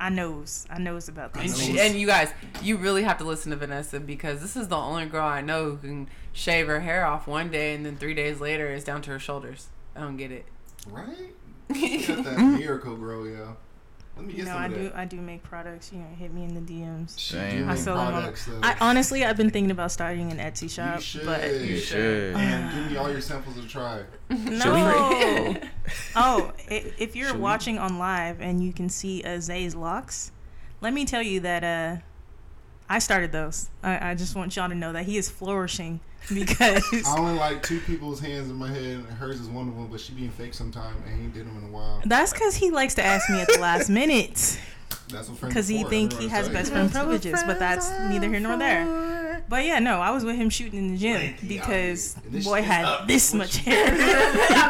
I 0.00 0.08
knows. 0.08 0.66
I 0.68 0.78
knows 0.78 1.08
about 1.08 1.36
I 1.36 1.42
And, 1.42 1.56
she, 1.56 1.78
and 1.78 1.94
you 1.94 2.08
guys, 2.08 2.32
you 2.60 2.76
really 2.76 3.04
have 3.04 3.18
to 3.18 3.24
listen 3.24 3.50
to 3.52 3.56
Vanessa 3.56 4.00
because 4.00 4.40
this 4.40 4.56
is 4.56 4.66
the 4.66 4.76
only 4.76 5.06
girl 5.06 5.24
I 5.24 5.42
know 5.42 5.64
who 5.70 5.76
can 5.76 6.08
shave 6.32 6.66
her 6.66 6.80
hair 6.80 7.06
off 7.06 7.28
one 7.28 7.50
day 7.52 7.74
and 7.76 7.86
then 7.86 7.96
three 7.96 8.14
days 8.14 8.40
later 8.40 8.66
it's 8.72 8.82
down 8.84 9.00
to 9.02 9.10
her 9.10 9.20
shoulders. 9.20 9.68
I 9.94 10.00
don't 10.00 10.16
get 10.16 10.32
it. 10.32 10.44
Right? 10.88 11.34
She 11.74 12.04
got 12.06 12.24
that 12.24 12.38
miracle 12.38 12.96
grow, 12.96 13.24
yo. 13.24 13.56
Let 14.16 14.26
me 14.26 14.34
You 14.34 14.44
know, 14.44 14.50
some 14.52 14.62
I 14.62 14.66
of 14.66 14.74
do. 14.74 14.82
that. 14.84 14.96
I 14.96 15.04
do 15.06 15.16
make 15.20 15.42
products. 15.42 15.90
You 15.92 16.00
know, 16.00 16.06
hit 16.18 16.32
me 16.34 16.44
in 16.44 16.54
the 16.54 16.60
DMs. 16.60 17.18
She 17.18 17.34
Damn. 17.34 17.50
do 17.58 17.64
I 17.64 17.66
make 17.68 17.78
sell 17.78 17.96
them 17.96 18.06
on- 18.08 18.12
products, 18.12 18.44
though. 18.46 18.60
I 18.62 18.76
honestly, 18.80 19.24
I've 19.24 19.36
been 19.38 19.50
thinking 19.50 19.70
about 19.70 19.90
starting 19.90 20.30
an 20.30 20.38
Etsy 20.38 20.70
shop, 20.70 20.96
you 20.96 21.00
should. 21.02 21.24
but 21.24 21.42
You 21.60 21.78
should. 21.78 22.36
And 22.36 22.74
give 22.74 22.90
me 22.92 22.96
all 22.98 23.10
your 23.10 23.20
samples 23.22 23.56
to 23.60 23.66
try. 23.66 24.02
no. 24.28 25.56
oh, 26.16 26.52
i- 26.70 26.92
if 26.98 27.16
you're 27.16 27.28
Should 27.28 27.36
we? 27.36 27.42
watching 27.42 27.78
on 27.78 27.98
live 27.98 28.40
and 28.40 28.62
you 28.62 28.72
can 28.72 28.88
see 28.88 29.22
uh, 29.22 29.40
Zay's 29.40 29.74
locks, 29.74 30.30
let 30.80 30.92
me 30.92 31.04
tell 31.04 31.22
you 31.22 31.40
that 31.40 31.64
uh, 31.64 31.96
I 32.88 32.98
started 32.98 33.32
those. 33.32 33.68
I, 33.82 34.10
I 34.10 34.14
just 34.14 34.34
want 34.36 34.54
y'all 34.56 34.68
to 34.68 34.74
know 34.74 34.92
that 34.92 35.04
he 35.04 35.16
is 35.16 35.28
flourishing 35.30 36.00
because 36.32 36.84
I 37.06 37.18
only 37.18 37.34
like 37.34 37.62
two 37.62 37.80
people's 37.80 38.20
hands 38.20 38.48
in 38.48 38.56
my 38.56 38.68
head, 38.68 38.96
and 38.96 39.06
hers 39.06 39.40
is 39.40 39.48
one 39.48 39.68
of 39.68 39.74
them, 39.74 39.88
but 39.88 40.00
she 40.00 40.12
being 40.12 40.30
fake 40.30 40.54
sometime, 40.54 40.94
and 41.06 41.20
he 41.20 41.26
did 41.28 41.46
them 41.46 41.56
in 41.58 41.64
a 41.64 41.72
while. 41.72 42.00
that's 42.04 42.32
because 42.32 42.54
he 42.54 42.70
likes 42.70 42.94
to 42.94 43.04
ask 43.04 43.28
me 43.28 43.40
at 43.40 43.48
the 43.48 43.58
last 43.58 43.88
minute. 43.90 44.60
That's 45.08 45.28
what 45.28 45.38
friends 45.38 45.54
because 45.54 45.68
he 45.68 45.82
for, 45.82 45.90
think 45.90 46.12
he 46.14 46.28
has 46.28 46.48
best 46.48 46.70
friend 46.70 46.90
privileges, 46.90 47.42
but 47.46 47.58
that's 47.58 47.90
neither 48.08 48.28
here 48.28 48.40
nor 48.40 48.56
there. 48.56 49.44
But 49.48 49.64
yeah, 49.64 49.78
no, 49.80 50.00
I 50.00 50.10
was 50.10 50.24
with 50.24 50.36
him 50.36 50.48
shooting 50.48 50.78
in 50.78 50.88
the 50.92 50.96
gym 50.96 51.16
Thank 51.16 51.48
because 51.48 52.14
boy 52.44 52.62
had 52.62 53.06
this 53.06 53.34
much 53.34 53.56
hair. 53.56 53.90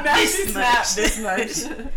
This 0.05 0.55
much. 0.55 0.95
this 0.95 1.19
much. 1.21 1.89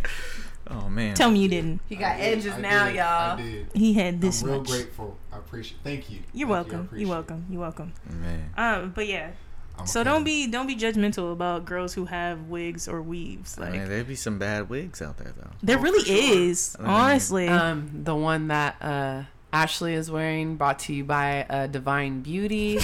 Oh 0.69 0.89
man. 0.89 1.13
Tell 1.15 1.29
me 1.31 1.39
you 1.39 1.47
didn't. 1.49 1.81
He 1.87 1.95
got 1.95 2.17
did, 2.17 2.39
edges 2.39 2.53
I 2.53 2.59
now, 2.61 2.85
did, 2.87 2.95
y'all. 2.95 3.05
I 3.37 3.41
did. 3.41 3.67
He 3.73 3.93
had 3.93 4.19
this 4.21 4.41
I'm 4.41 4.49
real 4.49 4.59
much. 4.59 4.67
grateful. 4.69 5.17
I 5.31 5.37
appreciate. 5.37 5.79
Thank 5.83 6.09
you. 6.09 6.19
You're 6.33 6.47
Thank 6.47 6.49
welcome. 6.49 6.79
appreciate 6.85 6.99
You're 7.07 7.07
it. 7.07 7.17
welcome. 7.17 7.45
You're 7.49 7.61
welcome. 7.61 7.93
Man. 8.09 8.49
Um, 8.57 8.91
but 8.95 9.07
yeah. 9.07 9.31
I'm 9.77 9.85
So 9.85 9.99
okay. 10.01 10.09
don't 10.09 10.23
be 10.23 10.47
don't 10.47 10.67
be 10.67 10.75
judgmental 10.75 11.33
about 11.33 11.65
girls 11.65 11.93
who 11.93 12.05
have 12.05 12.43
wigs 12.47 12.87
or 12.87 13.01
weaves. 13.01 13.57
I 13.59 13.63
Like 13.63 13.71
mean, 13.73 13.89
there'd 13.89 14.07
be 14.07 14.15
some 14.15 14.39
bad 14.39 14.69
wigs 14.69 15.01
out 15.01 15.17
there 15.17 15.33
though. 15.37 15.49
there 15.61 15.77
Oh, 15.77 15.81
really 15.81 16.03
sure. 16.05 16.15
is, 16.15 16.75
I 16.79 16.81
mean, 16.81 16.91
honestly. 16.91 17.47
Um, 17.49 17.89
the 18.03 18.15
one 18.15 18.47
that 18.47 18.81
uh 18.81 19.23
Ashley 19.53 19.93
is 19.93 20.09
wearing, 20.09 20.55
brought 20.57 20.79
to 20.79 20.93
you 20.93 21.03
by 21.05 21.43
uh, 21.49 21.67
Divine 21.67 22.21
Beauty. 22.21 22.79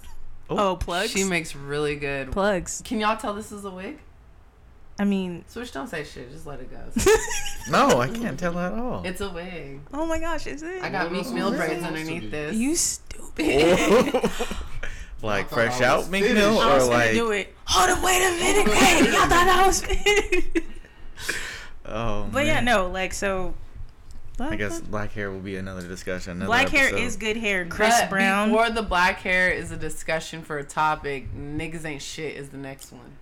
oh, 0.50 0.76
plugs. 0.76 1.10
She 1.10 1.22
makes 1.24 1.54
really 1.54 1.96
good. 1.96 2.32
plugs. 2.32 2.82
Can 2.84 2.98
y'all 3.00 3.16
tell 3.16 3.34
this 3.34 3.52
is 3.52 3.64
a 3.64 3.70
wig? 3.70 3.98
I 4.98 5.04
mean, 5.04 5.44
Switch, 5.48 5.72
don't 5.72 5.88
say 5.88 6.04
shit. 6.04 6.30
Just 6.32 6.46
let 6.46 6.60
it 6.60 6.70
go. 6.70 6.78
No, 7.68 8.00
I 8.00 8.06
can't 8.08 8.38
tell 8.38 8.56
at 8.60 8.72
all. 8.72 9.02
It's 9.04 9.20
a 9.20 9.28
wig. 9.28 9.80
oh 9.92 10.06
my 10.06 10.20
gosh, 10.20 10.46
is 10.46 10.62
it? 10.62 10.82
I 10.82 10.88
got 10.88 11.04
What 11.06 11.12
Meek 11.12 11.24
else 11.24 11.34
Mill 11.34 11.50
braids 11.50 11.82
underneath 11.82 12.30
this. 12.30 12.54
you 12.54 12.76
stupid. 12.76 14.30
like 15.22 15.48
fresh 15.48 15.80
out 15.80 15.98
was 15.98 16.08
Meek 16.10 16.22
finished. 16.22 16.40
Mill 16.40 16.60
I 16.60 16.76
or 16.76 16.84
like 16.84 17.10
do 17.12 17.32
it. 17.32 17.52
Hold 17.66 17.90
up, 17.90 18.04
wait 18.04 18.18
a 18.22 18.30
minute. 18.38 18.72
Hey, 18.74 19.04
y'all 19.04 19.28
thought 19.28 19.48
I 19.48 19.66
was. 19.66 19.84
oh. 21.86 22.28
but 22.32 22.46
yeah, 22.46 22.60
no, 22.60 22.88
like 22.88 23.12
so. 23.12 23.54
I 24.38 24.54
guess 24.54 24.80
black 24.80 25.12
hair 25.12 25.30
will 25.30 25.40
be 25.40 25.56
another 25.56 25.88
discussion. 25.88 26.32
Another 26.32 26.46
black 26.46 26.68
hair 26.68 26.94
is 26.94 27.16
good 27.16 27.38
hair. 27.38 27.64
Chris 27.66 27.98
But 28.02 28.10
Brown. 28.10 28.50
Before 28.50 28.70
the 28.70 28.82
black 28.82 29.20
hair 29.20 29.50
is 29.50 29.72
a 29.72 29.76
discussion 29.76 30.42
for 30.42 30.58
a 30.58 30.64
topic. 30.64 31.34
Niggas 31.34 31.84
ain't 31.84 32.02
shit 32.02 32.36
is 32.36 32.50
the 32.50 32.58
next 32.58 32.92
one. 32.92 33.16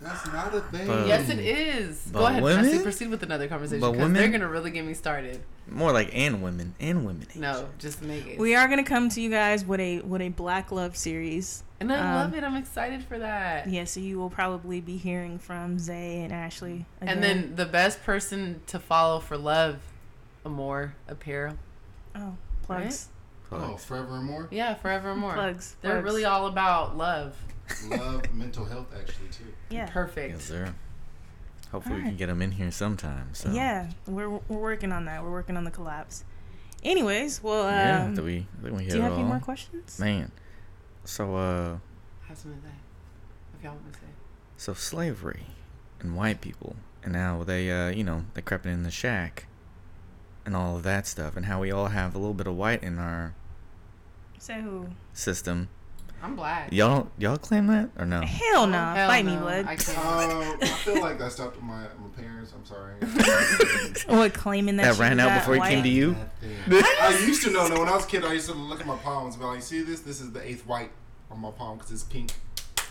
That's 0.00 0.26
not 0.32 0.54
a 0.54 0.60
thing. 0.60 0.86
But- 0.86 1.08
yes, 1.08 1.28
it 1.28 1.40
is. 1.40 2.08
Go 2.12 2.24
ahead, 2.26 2.42
women? 2.42 2.64
Jesse. 2.64 2.82
Proceed 2.82 3.10
with 3.10 3.22
another 3.24 3.48
conversation 3.48 3.80
because 3.92 4.12
they're 4.12 4.28
gonna 4.28 4.48
really 4.48 4.70
get 4.70 4.84
me 4.84 4.94
started. 4.94 5.40
more 5.68 5.92
like 5.92 6.10
and 6.14 6.40
women 6.42 6.74
and 6.78 7.04
women. 7.04 7.26
No, 7.34 7.68
just 7.78 8.00
niggas. 8.02 8.38
we 8.38 8.54
are 8.54 8.68
gonna 8.68 8.84
come 8.84 9.08
to 9.10 9.20
you 9.20 9.28
guys 9.28 9.64
with 9.64 9.80
a 9.80 10.00
with 10.02 10.22
a 10.22 10.28
black 10.28 10.70
love 10.70 10.96
series. 10.96 11.64
and 11.80 11.92
I 11.92 11.98
um, 11.98 12.14
love 12.14 12.34
it. 12.34 12.44
I'm 12.44 12.54
excited 12.56 13.02
for 13.04 13.18
that. 13.18 13.68
Yeah, 13.68 13.84
so 13.84 13.98
you 14.00 14.18
will 14.18 14.30
probably 14.30 14.80
be 14.80 14.96
hearing 14.96 15.38
from 15.38 15.78
Zay 15.80 16.22
and 16.22 16.32
Ashley. 16.32 16.86
And 17.00 17.20
then 17.22 17.56
the 17.56 17.66
best 17.66 18.02
person 18.04 18.60
to 18.68 18.78
follow 18.78 19.18
for 19.18 19.36
love, 19.36 19.78
Amore 20.44 20.94
Apparel. 21.08 21.56
oh 22.14 22.36
plugs, 22.62 23.08
Oh, 23.50 23.76
forever 23.76 24.16
and 24.16 24.26
more. 24.26 24.46
Yeah, 24.50 24.74
forevermore. 24.74 25.32
plugs. 25.32 25.74
They're 25.80 25.92
plugs. 25.92 26.04
really 26.04 26.24
all 26.24 26.46
about 26.46 26.96
love. 26.96 27.34
Love, 27.88 28.32
mental 28.32 28.64
health, 28.64 28.86
actually 28.98 29.28
too. 29.28 29.44
Yeah. 29.70 29.86
Perfect. 29.90 30.34
Yes, 30.34 30.44
sir. 30.44 30.74
Hopefully 31.72 31.96
we 31.96 32.02
can 32.02 32.16
get 32.16 32.26
them 32.28 32.40
in 32.40 32.52
here 32.52 32.70
sometime. 32.70 33.28
So. 33.34 33.50
Yeah, 33.52 33.90
we're 34.06 34.28
we're 34.30 34.40
working 34.58 34.90
on 34.92 35.04
that. 35.04 35.22
We're 35.22 35.30
working 35.30 35.56
on 35.56 35.64
the 35.64 35.70
collapse. 35.70 36.24
Anyways, 36.82 37.42
well, 37.42 37.66
um, 37.66 37.72
Yeah. 37.74 38.12
Do 38.14 38.22
we? 38.22 38.46
I 38.58 38.62
think 38.62 38.76
we 38.78 38.84
hit 38.84 38.90
do 38.92 38.96
you 38.96 39.02
it 39.02 39.04
have 39.04 39.12
any 39.14 39.22
all. 39.22 39.28
more 39.28 39.40
questions? 39.40 39.98
Man. 39.98 40.30
So 41.04 41.36
uh, 41.36 41.76
Have 42.28 42.38
something 42.38 42.60
to 42.62 42.66
say. 42.68 42.74
If 43.58 43.64
y'all 43.64 43.72
want 43.74 43.92
to 43.92 43.98
say. 43.98 44.06
so 44.56 44.72
slavery 44.74 45.46
and 46.00 46.16
white 46.16 46.40
people, 46.40 46.76
and 47.02 47.12
now 47.12 47.42
they 47.44 47.70
uh, 47.70 47.88
you 47.90 48.04
know, 48.04 48.24
they 48.34 48.40
crept 48.42 48.64
in 48.66 48.82
the 48.84 48.90
shack, 48.90 49.46
and 50.46 50.54
all 50.56 50.76
of 50.76 50.84
that 50.84 51.06
stuff, 51.06 51.36
and 51.36 51.46
how 51.46 51.60
we 51.60 51.70
all 51.72 51.88
have 51.88 52.14
a 52.14 52.18
little 52.18 52.34
bit 52.34 52.46
of 52.46 52.54
white 52.56 52.82
in 52.82 52.98
our 52.98 53.34
Say 54.38 54.62
who? 54.62 54.86
system. 55.12 55.68
I'm 56.22 56.34
black. 56.34 56.72
Y'all 56.72 57.08
y'all 57.18 57.36
claim 57.36 57.66
that 57.68 57.90
or 57.98 58.04
no? 58.04 58.20
Hell 58.22 58.66
no! 58.66 58.78
Hell 58.94 59.08
Fight 59.08 59.24
me, 59.24 59.34
no, 59.36 59.40
blood. 59.40 59.66
I 59.68 59.76
can't. 59.76 59.98
Um, 59.98 60.58
I 60.60 60.66
feel 60.66 61.00
like 61.00 61.18
that 61.18 61.30
stopped 61.32 61.54
with 61.56 61.64
my 61.64 61.82
my 61.82 62.08
parents. 62.16 62.52
I'm 62.56 62.64
sorry. 62.64 62.94
what 64.18 64.34
claiming 64.34 64.76
that, 64.76 64.96
That 64.96 64.98
ran 64.98 65.20
out 65.20 65.28
got 65.28 65.40
before 65.40 65.54
he 65.54 65.60
came 65.70 65.82
to 65.84 65.88
you? 65.88 66.16
I 66.70 67.22
used 67.26 67.42
to 67.44 67.50
know. 67.50 67.68
No, 67.68 67.78
when 67.80 67.88
I 67.88 67.94
was 67.94 68.04
a 68.04 68.08
kid, 68.08 68.24
I 68.24 68.32
used 68.32 68.48
to 68.48 68.54
look 68.54 68.80
at 68.80 68.86
my 68.86 68.96
palms 68.96 69.34
and 69.34 69.42
be 69.42 69.46
like, 69.48 69.62
see 69.62 69.82
this? 69.82 70.00
This 70.00 70.20
is 70.20 70.32
the 70.32 70.42
eighth 70.46 70.66
white 70.66 70.90
on 71.30 71.40
my 71.40 71.50
palm 71.50 71.78
because 71.78 71.92
it's 71.92 72.04
pink." 72.04 72.32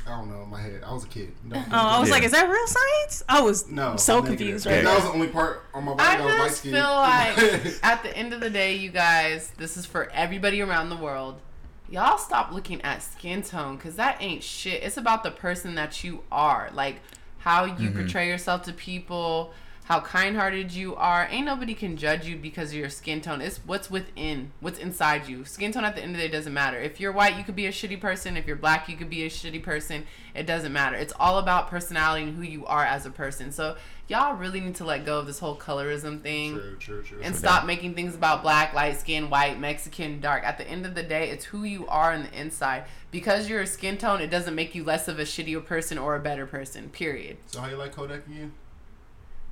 I 0.05 0.11
don't 0.11 0.31
know 0.31 0.41
in 0.43 0.49
my 0.49 0.61
head. 0.61 0.83
I 0.85 0.93
was 0.93 1.03
a 1.03 1.07
kid. 1.09 1.33
No, 1.43 1.57
Oh, 1.57 1.63
I 1.69 1.99
was 1.99 2.07
Yeah. 2.07 2.15
like, 2.15 2.23
is 2.23 2.31
that 2.31 2.49
real 2.49 2.65
science? 2.67 3.23
I 3.27 3.41
was 3.41 3.67
no, 3.67 3.97
so 3.97 4.19
I'm 4.19 4.25
confused 4.25 4.65
Yeah, 4.65 4.75
right 4.77 4.85
That 4.85 4.95
was 4.95 5.03
the 5.03 5.09
only 5.11 5.27
part 5.27 5.63
on 5.73 5.83
my 5.83 5.95
body 5.95 6.01
I 6.09 6.17
that 6.19 6.23
was 6.25 6.33
white 6.35 6.47
just 6.47 6.59
skin. 6.59 6.71
feel 6.71 6.83
like 6.83 7.37
at 7.83 8.03
the 8.03 8.15
end 8.15 8.31
of 8.31 8.39
the 8.39 8.49
day, 8.49 8.75
you 8.77 8.89
guys, 8.89 9.51
this 9.57 9.75
is 9.75 9.85
for 9.85 10.09
everybody 10.11 10.61
around 10.61 10.87
the 10.91 10.95
world. 10.95 11.41
Y'all 11.89 12.17
stop 12.17 12.51
looking 12.51 12.81
at 12.81 13.01
skin 13.01 13.41
tone 13.41 13.77
because 13.77 13.95
that 13.95 14.21
ain't 14.21 14.43
shit. 14.43 14.83
It's 14.83 14.97
about 14.97 15.23
the 15.23 15.31
person 15.31 15.75
that 15.75 16.03
you 16.03 16.23
are, 16.31 16.69
like 16.73 16.99
how 17.39 17.63
you 17.63 17.89
mm-hmm. 17.89 17.99
portray 17.99 18.27
yourself 18.27 18.63
to 18.63 18.73
people, 18.73 19.53
how 19.85 20.01
kind-hearted 20.01 20.73
you 20.73 20.95
are. 20.95 21.29
Ain't 21.31 21.45
nobody 21.45 21.73
can 21.73 21.95
judge 21.95 22.27
you 22.27 22.35
because 22.35 22.71
of 22.71 22.75
your 22.75 22.89
skin 22.89 23.21
tone. 23.21 23.39
It's 23.39 23.59
what's 23.59 23.89
within, 23.89 24.51
what's 24.59 24.79
inside 24.79 25.29
you. 25.29 25.45
Skin 25.45 25.71
tone 25.71 25.85
at 25.85 25.95
the 25.95 26.01
end 26.01 26.11
of 26.11 26.17
the 26.17 26.27
day 26.27 26.31
doesn't 26.31 26.53
matter. 26.53 26.77
If 26.77 26.99
you're 26.99 27.13
white, 27.13 27.37
you 27.37 27.45
could 27.45 27.55
be 27.55 27.67
a 27.67 27.71
shitty 27.71 28.01
person. 28.01 28.35
If 28.35 28.47
you're 28.47 28.57
black, 28.57 28.89
you 28.89 28.97
could 28.97 29.09
be 29.09 29.23
a 29.23 29.29
shitty 29.29 29.63
person. 29.63 30.05
It 30.35 30.45
doesn't 30.45 30.73
matter. 30.73 30.97
It's 30.97 31.13
all 31.17 31.37
about 31.37 31.69
personality 31.69 32.23
and 32.23 32.35
who 32.35 32.41
you 32.43 32.65
are 32.65 32.83
as 32.83 33.05
a 33.05 33.11
person. 33.11 33.53
So 33.53 33.77
y'all 34.07 34.35
really 34.35 34.59
need 34.59 34.75
to 34.75 34.85
let 34.85 35.05
go 35.05 35.19
of 35.19 35.27
this 35.27 35.39
whole 35.39 35.55
colorism 35.55 36.21
thing 36.21 36.53
True, 36.53 36.75
true, 36.79 37.03
true. 37.03 37.19
and 37.21 37.35
stop 37.35 37.65
making 37.65 37.93
things 37.93 38.15
about 38.15 38.41
black, 38.41 38.73
light 38.73 38.97
skin, 38.99 39.29
white, 39.29 39.59
Mexican, 39.59 40.19
dark. 40.21 40.43
At 40.43 40.57
the 40.57 40.67
end 40.67 40.85
of 40.85 40.95
the 40.95 41.03
day, 41.03 41.29
it's 41.29 41.45
who 41.45 41.63
you 41.63 41.87
are 41.87 42.13
on 42.13 42.23
the 42.23 42.39
inside. 42.39 42.85
Because 43.11 43.49
you're 43.49 43.61
a 43.61 43.67
skin 43.67 43.97
tone, 43.97 44.21
it 44.21 44.29
doesn't 44.29 44.55
make 44.55 44.75
you 44.75 44.83
less 44.83 45.07
of 45.07 45.19
a 45.19 45.23
shittier 45.23 45.65
person 45.65 45.97
or 45.97 46.15
a 46.15 46.19
better 46.19 46.45
person. 46.45 46.89
Period. 46.89 47.37
So 47.47 47.61
how 47.61 47.69
you 47.69 47.75
like 47.75 47.93
Kodak 47.93 48.25
again? 48.27 48.53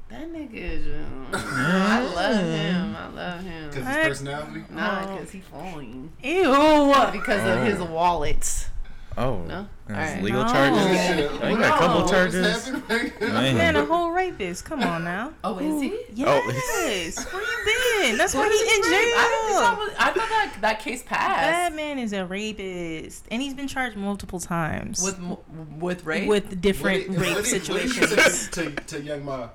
That 0.09 0.31
nigga 0.31 0.53
is. 0.53 0.85
I 1.33 2.01
love 2.13 2.45
him. 2.45 2.95
I 2.95 3.07
love 3.09 3.41
him. 3.43 3.69
Because 3.69 3.87
his 3.87 4.07
personality. 4.07 4.63
Nah, 4.69 5.01
Oh. 5.03 5.13
because 5.15 5.31
he 5.31 5.39
falling. 5.41 6.11
Ew. 6.23 6.93
Because 7.11 7.47
of 7.57 7.65
his 7.65 7.79
oh. 7.81 7.85
wallet. 7.85 8.67
Oh, 9.17 9.43
No? 9.43 9.67
There's 9.87 10.21
legal 10.23 10.43
No. 10.43 10.51
charges. 10.51 10.85
Yeah. 10.93 11.39
Oh, 11.43 11.47
you 11.47 11.57
got 11.57 11.75
a 11.75 11.77
couple 11.79 12.01
What 12.01 12.09
charges. 12.09 12.71
Man. 13.21 13.55
Man, 13.55 13.75
a 13.75 13.85
whole 13.85 14.11
rapist. 14.11 14.65
Come 14.65 14.81
on 14.81 15.03
now. 15.03 15.31
Oh, 15.43 15.57
is 15.59 15.81
he? 15.81 15.93
Oh. 16.25 16.51
Yes. 16.53 17.23
Where 17.31 17.41
you 17.41 18.01
been? 18.01 18.17
That's 18.17 18.33
why 18.33 18.49
he 18.49 18.75
in 18.75 18.83
jail. 18.83 18.91
I, 18.93 19.29
didn't 19.29 19.47
think 19.47 19.59
that 19.59 19.77
was, 19.77 19.89
I 19.99 20.05
thought 20.11 20.29
that, 20.29 20.57
that 20.61 20.79
case 20.79 21.03
passed. 21.03 21.39
That 21.39 21.75
man 21.75 21.99
is 21.99 22.13
a 22.13 22.25
rapist, 22.25 23.25
and 23.31 23.41
he's 23.41 23.53
been 23.53 23.67
charged 23.67 23.95
multiple 23.95 24.39
times 24.39 25.01
With 25.03 25.19
with 25.79 26.03
rape? 26.05 26.27
with 26.27 26.59
different 26.61 27.07
What 27.09 27.17
rape 27.19 27.35
what 27.35 27.45
did- 27.45 27.69
what 27.69 27.89
situations. 27.89 28.49
to, 28.49 28.71
to 28.71 29.01
Young 29.01 29.23
Ma. 29.23 29.49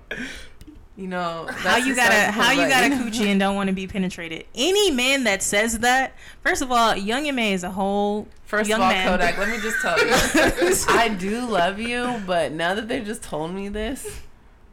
You 1.01 1.07
know, 1.07 1.47
How 1.51 1.79
you 1.79 1.95
got 1.97 2.13
a 2.13 2.31
how 2.31 2.53
you 2.53 2.69
got 2.69 2.85
a 2.85 2.95
coochie 2.95 3.27
and 3.27 3.41
don't 3.41 3.57
want 3.57 3.69
to 3.69 3.73
be 3.73 3.87
penetrated? 3.87 4.45
Any 4.55 4.91
man 4.91 5.25
that 5.25 5.43
says 5.43 5.79
that, 5.79 6.15
first 6.43 6.61
of 6.61 6.71
all, 6.71 6.95
Young 6.95 7.27
and 7.27 7.35
May 7.35 7.55
is 7.55 7.65
a 7.65 7.71
whole 7.71 8.29
First 8.45 8.69
young 8.69 8.81
of 8.81 8.85
all, 8.87 8.93
man. 8.93 9.09
Kodak, 9.09 9.39
let 9.39 9.49
me 9.49 9.59
just 9.61 9.81
tell 9.81 9.99
you, 9.99 10.13
I 10.89 11.09
do 11.09 11.47
love 11.47 11.79
you, 11.79 12.21
but 12.27 12.53
now 12.53 12.75
that 12.75 12.89
they've 12.89 13.05
just 13.05 13.23
told 13.23 13.55
me 13.55 13.69
this, 13.71 14.21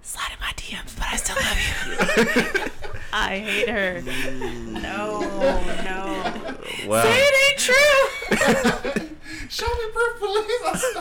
slide 0.01 0.31
in 0.33 0.39
my 0.39 0.51
DMs, 0.57 0.97
but 0.97 1.07
I 1.07 1.15
still 1.15 1.35
love 1.35 2.65
you. 2.65 2.71
I 3.13 3.37
hate 3.37 3.69
her. 3.69 4.01
Mm. 4.01 4.81
No, 4.81 5.21
no. 5.83 6.89
Wow. 6.89 7.03
Say 7.03 7.23
it 7.23 7.35
ain't 7.47 8.99
true. 8.99 9.09
Show 9.49 9.65
me 9.65 9.83
proof, 9.93 10.19
please. 10.19 10.95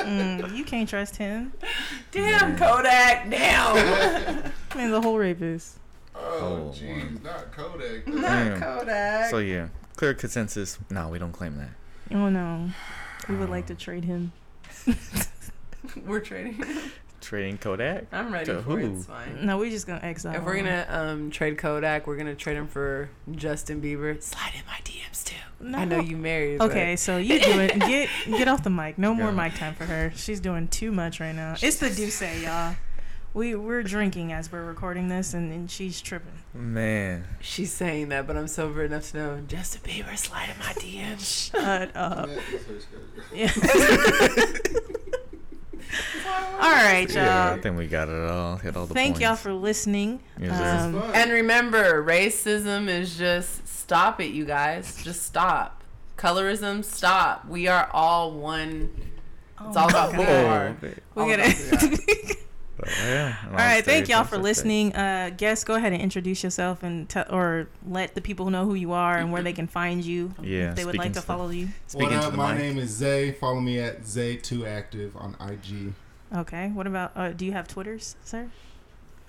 Mm, 0.00 0.56
you 0.56 0.64
can't 0.64 0.88
trust 0.88 1.16
him. 1.16 1.52
Damn, 2.12 2.56
Kodak, 2.56 3.28
damn. 3.30 3.74
Man's 4.76 4.92
the 4.92 5.00
whole 5.00 5.18
rapist. 5.18 5.78
oh, 6.14 6.20
Oh, 6.20 6.74
jeez, 6.74 7.22
not 7.22 7.52
Kodak. 7.52 8.04
Damn. 8.06 8.60
Kodak. 8.60 9.30
So 9.30 9.38
yeah, 9.38 9.68
clear 9.96 10.14
consensus. 10.14 10.78
No, 10.90 11.08
we 11.08 11.18
don't 11.18 11.32
claim 11.32 11.56
that. 11.58 11.70
Oh 12.12 12.28
no, 12.28 12.68
we 13.28 13.36
would 13.36 13.50
like 13.50 13.66
to 13.66 13.74
trade 13.74 14.04
him. 14.04 14.32
We're 16.06 16.20
trading. 16.20 16.62
Trading 17.20 17.58
Kodak. 17.58 18.06
I'm 18.12 18.32
ready 18.32 18.46
To 18.46 18.62
for 18.62 18.78
it. 18.80 18.84
who? 18.86 18.96
It's 18.96 19.06
fine. 19.06 19.44
No, 19.46 19.58
we're 19.58 19.70
just 19.70 19.86
gonna 19.86 20.00
exile. 20.02 20.34
If 20.36 20.42
we're 20.44 20.56
gonna 20.56 20.86
um, 20.88 21.30
trade 21.30 21.58
Kodak, 21.58 22.06
we're 22.06 22.16
gonna 22.16 22.34
trade 22.34 22.56
him 22.56 22.66
for 22.66 23.10
Justin 23.32 23.80
Bieber. 23.80 24.22
Slide 24.22 24.52
in 24.54 24.62
my 24.66 24.78
DMs 24.84 25.24
too. 25.24 25.36
I 25.76 25.84
know 25.84 26.00
you 26.00 26.16
married. 26.16 26.58
but- 26.58 26.70
Okay, 26.70 26.96
so 26.96 27.18
you 27.18 27.38
do 27.40 27.60
it. 27.60 27.78
Get 27.80 28.08
get 28.26 28.48
off 28.48 28.62
the 28.62 28.70
mic. 28.70 28.96
No 28.98 29.12
more 29.14 29.30
mic 29.32 29.54
time 29.54 29.74
for 29.74 29.84
her. 29.84 30.12
She's 30.16 30.40
doing 30.40 30.68
too 30.68 30.90
much 30.92 31.20
right 31.20 31.34
now. 31.34 31.54
It's 31.60 31.76
the 31.76 31.90
Duce, 31.90 32.22
y'all. 32.42 32.74
We 33.32 33.54
we're 33.54 33.84
drinking 33.84 34.32
as 34.32 34.50
we're 34.50 34.64
recording 34.64 35.06
this, 35.08 35.34
and, 35.34 35.52
and 35.52 35.70
she's 35.70 36.00
tripping. 36.00 36.32
Man, 36.52 37.24
She's 37.40 37.70
saying 37.72 38.08
that, 38.08 38.26
but 38.26 38.36
I'm 38.36 38.48
sober 38.48 38.82
enough 38.84 39.12
to 39.12 39.16
know 39.16 39.40
Justin 39.46 39.82
Bieber 39.82 40.16
slide 40.18 40.48
in 40.48 40.58
my 40.58 40.72
DMs. 40.72 41.50
Shut 41.52 41.94
up. 41.94 42.26
That 42.28 42.38
is 42.38 42.66
her 42.66 42.80
skirt. 42.80 43.00
Yeah. 43.32 44.80
all 46.60 46.70
right, 46.70 47.06
yeah, 47.12 47.46
I 47.46 47.52
y'all. 47.54 47.60
think 47.62 47.76
we 47.78 47.86
got 47.86 48.08
it 48.08 48.30
all. 48.30 48.56
Hit 48.56 48.76
all 48.76 48.86
the 48.86 48.94
Thank 48.94 49.14
points. 49.16 49.20
y'all 49.22 49.36
for 49.36 49.52
listening. 49.52 50.20
Yes. 50.40 50.52
Um, 50.52 50.92
This 50.92 51.02
is 51.02 51.08
fun. 51.10 51.14
And 51.16 51.30
remember, 51.32 52.04
racism 52.04 52.88
is 52.88 53.16
just 53.16 53.66
stop 53.66 54.20
it, 54.20 54.32
you 54.32 54.44
guys. 54.44 55.02
Just 55.02 55.22
stop. 55.22 55.82
Colorism, 56.16 56.84
stop. 56.84 57.46
We 57.48 57.66
are 57.68 57.88
all 57.92 58.32
one. 58.32 58.90
It's 59.66 59.76
all 59.76 59.88
about 59.88 60.14
who 60.14 60.22
Oh 60.22 60.24
you 60.24 60.26
God. 60.26 60.46
are. 60.46 60.76
okay. 61.16 62.34
We 62.34 62.34
all 62.82 62.86
gotta. 62.88 62.92
about 62.92 62.96
who 62.96 63.08
you 63.08 63.14
are. 63.14 63.14
Well, 63.14 63.14
yeah, 63.14 63.36
All 63.50 63.56
right, 63.56 63.84
thank 63.84 64.08
y'all 64.08 64.24
for 64.24 64.38
listening. 64.38 64.94
Uh, 64.94 65.30
guest, 65.36 65.66
go 65.66 65.74
ahead 65.74 65.92
and 65.92 66.00
introduce 66.02 66.42
yourself 66.44 66.82
and 66.82 67.08
tell 67.08 67.24
or 67.30 67.68
let 67.86 68.14
the 68.14 68.20
people 68.20 68.50
know 68.50 68.64
who 68.64 68.74
you 68.74 68.92
are 68.92 69.16
and 69.16 69.32
where 69.32 69.42
they 69.42 69.52
can 69.52 69.66
find 69.66 70.04
you. 70.04 70.34
Yeah, 70.42 70.70
if 70.70 70.76
they 70.76 70.84
would 70.84 70.96
like 70.96 71.12
to 71.14 71.20
to- 71.20 71.26
follow 71.26 71.50
you. 71.50 71.68
Speaking 71.86 72.08
what 72.16 72.20
to 72.20 72.26
up? 72.26 72.30
the 72.32 72.36
My 72.36 72.52
mic. 72.54 72.62
name 72.62 72.78
is 72.78 72.90
Zay. 72.90 73.32
Follow 73.32 73.60
me 73.60 73.78
at 73.78 74.02
Zay2Active 74.02 75.10
on 75.16 75.36
IG. 75.40 75.92
Okay. 76.34 76.68
What 76.68 76.86
about? 76.86 77.12
Uh, 77.16 77.30
do 77.30 77.44
you 77.44 77.52
have 77.52 77.66
Twitters, 77.68 78.16
sir? 78.24 78.48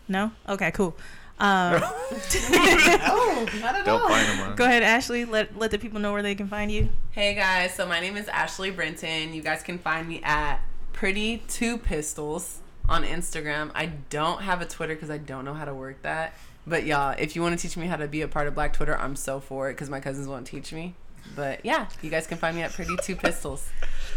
No. 0.08 0.32
Okay. 0.48 0.72
Cool. 0.72 0.96
Um, 1.40 1.82
Oh, 1.84 3.48
not 3.62 3.76
at 3.76 3.86
Don't 3.86 4.02
all. 4.02 4.10
find 4.10 4.28
them 4.28 4.50
on. 4.50 4.56
go 4.56 4.66
ahead, 4.66 4.84
Ashley. 4.84 5.26
Let 5.26 5.58
let 5.58 5.72
the 5.72 5.80
people 5.80 6.00
know 6.00 6.12
where 6.14 6.22
they 6.22 6.36
can 6.36 6.48
find 6.48 6.72
you. 6.72 6.90
Hey 7.12 7.34
guys, 7.34 7.74
so 7.74 7.88
my 7.88 8.00
name 8.00 8.16
is 8.18 8.28
Ashley 8.28 8.70
Brenton. 8.72 9.34
You 9.34 9.42
guys 9.42 9.64
can 9.64 9.80
find 9.80 10.08
me 10.08 10.22
at 10.24 10.60
Pretty 10.94 11.42
Two 11.48 11.78
Pistols 11.78 12.60
on 12.92 13.04
Instagram. 13.04 13.72
I 13.74 13.88
don't 14.10 14.42
have 14.42 14.62
a 14.62 14.66
Twitter 14.66 14.94
because 14.94 15.10
I 15.10 15.18
don't 15.18 15.46
know 15.46 15.54
how 15.54 15.66
to 15.66 15.74
work 15.74 16.02
that. 16.04 16.34
But 16.68 16.86
y'all, 16.86 17.16
if 17.18 17.36
you 17.36 17.42
want 17.42 17.58
to 17.58 17.68
teach 17.68 17.76
me 17.78 17.88
how 17.88 17.96
to 17.96 18.08
be 18.08 18.22
a 18.22 18.28
part 18.28 18.48
of 18.48 18.54
Black 18.54 18.74
Twitter, 18.74 18.96
I'm 18.98 19.16
so 19.16 19.40
for 19.40 19.70
it 19.70 19.74
because 19.74 19.90
my 19.90 20.00
cousins 20.00 20.28
won't 20.28 20.46
teach 20.46 20.72
me. 20.74 20.94
But 21.36 21.66
yeah, 21.66 21.88
you 22.02 22.10
guys 22.10 22.28
can 22.28 22.38
find 22.38 22.56
me 22.56 22.62
at 22.64 22.72
Pretty 22.74 22.96
Two 23.04 23.16
Pistols. 23.16 23.70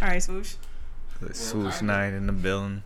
All 0.03 0.09
right, 0.09 0.23
swoosh. 0.23 0.55
Swoosh 1.33 1.81
Knight 1.81 2.13
in 2.13 2.27
the 2.27 2.33
building. 2.33 2.83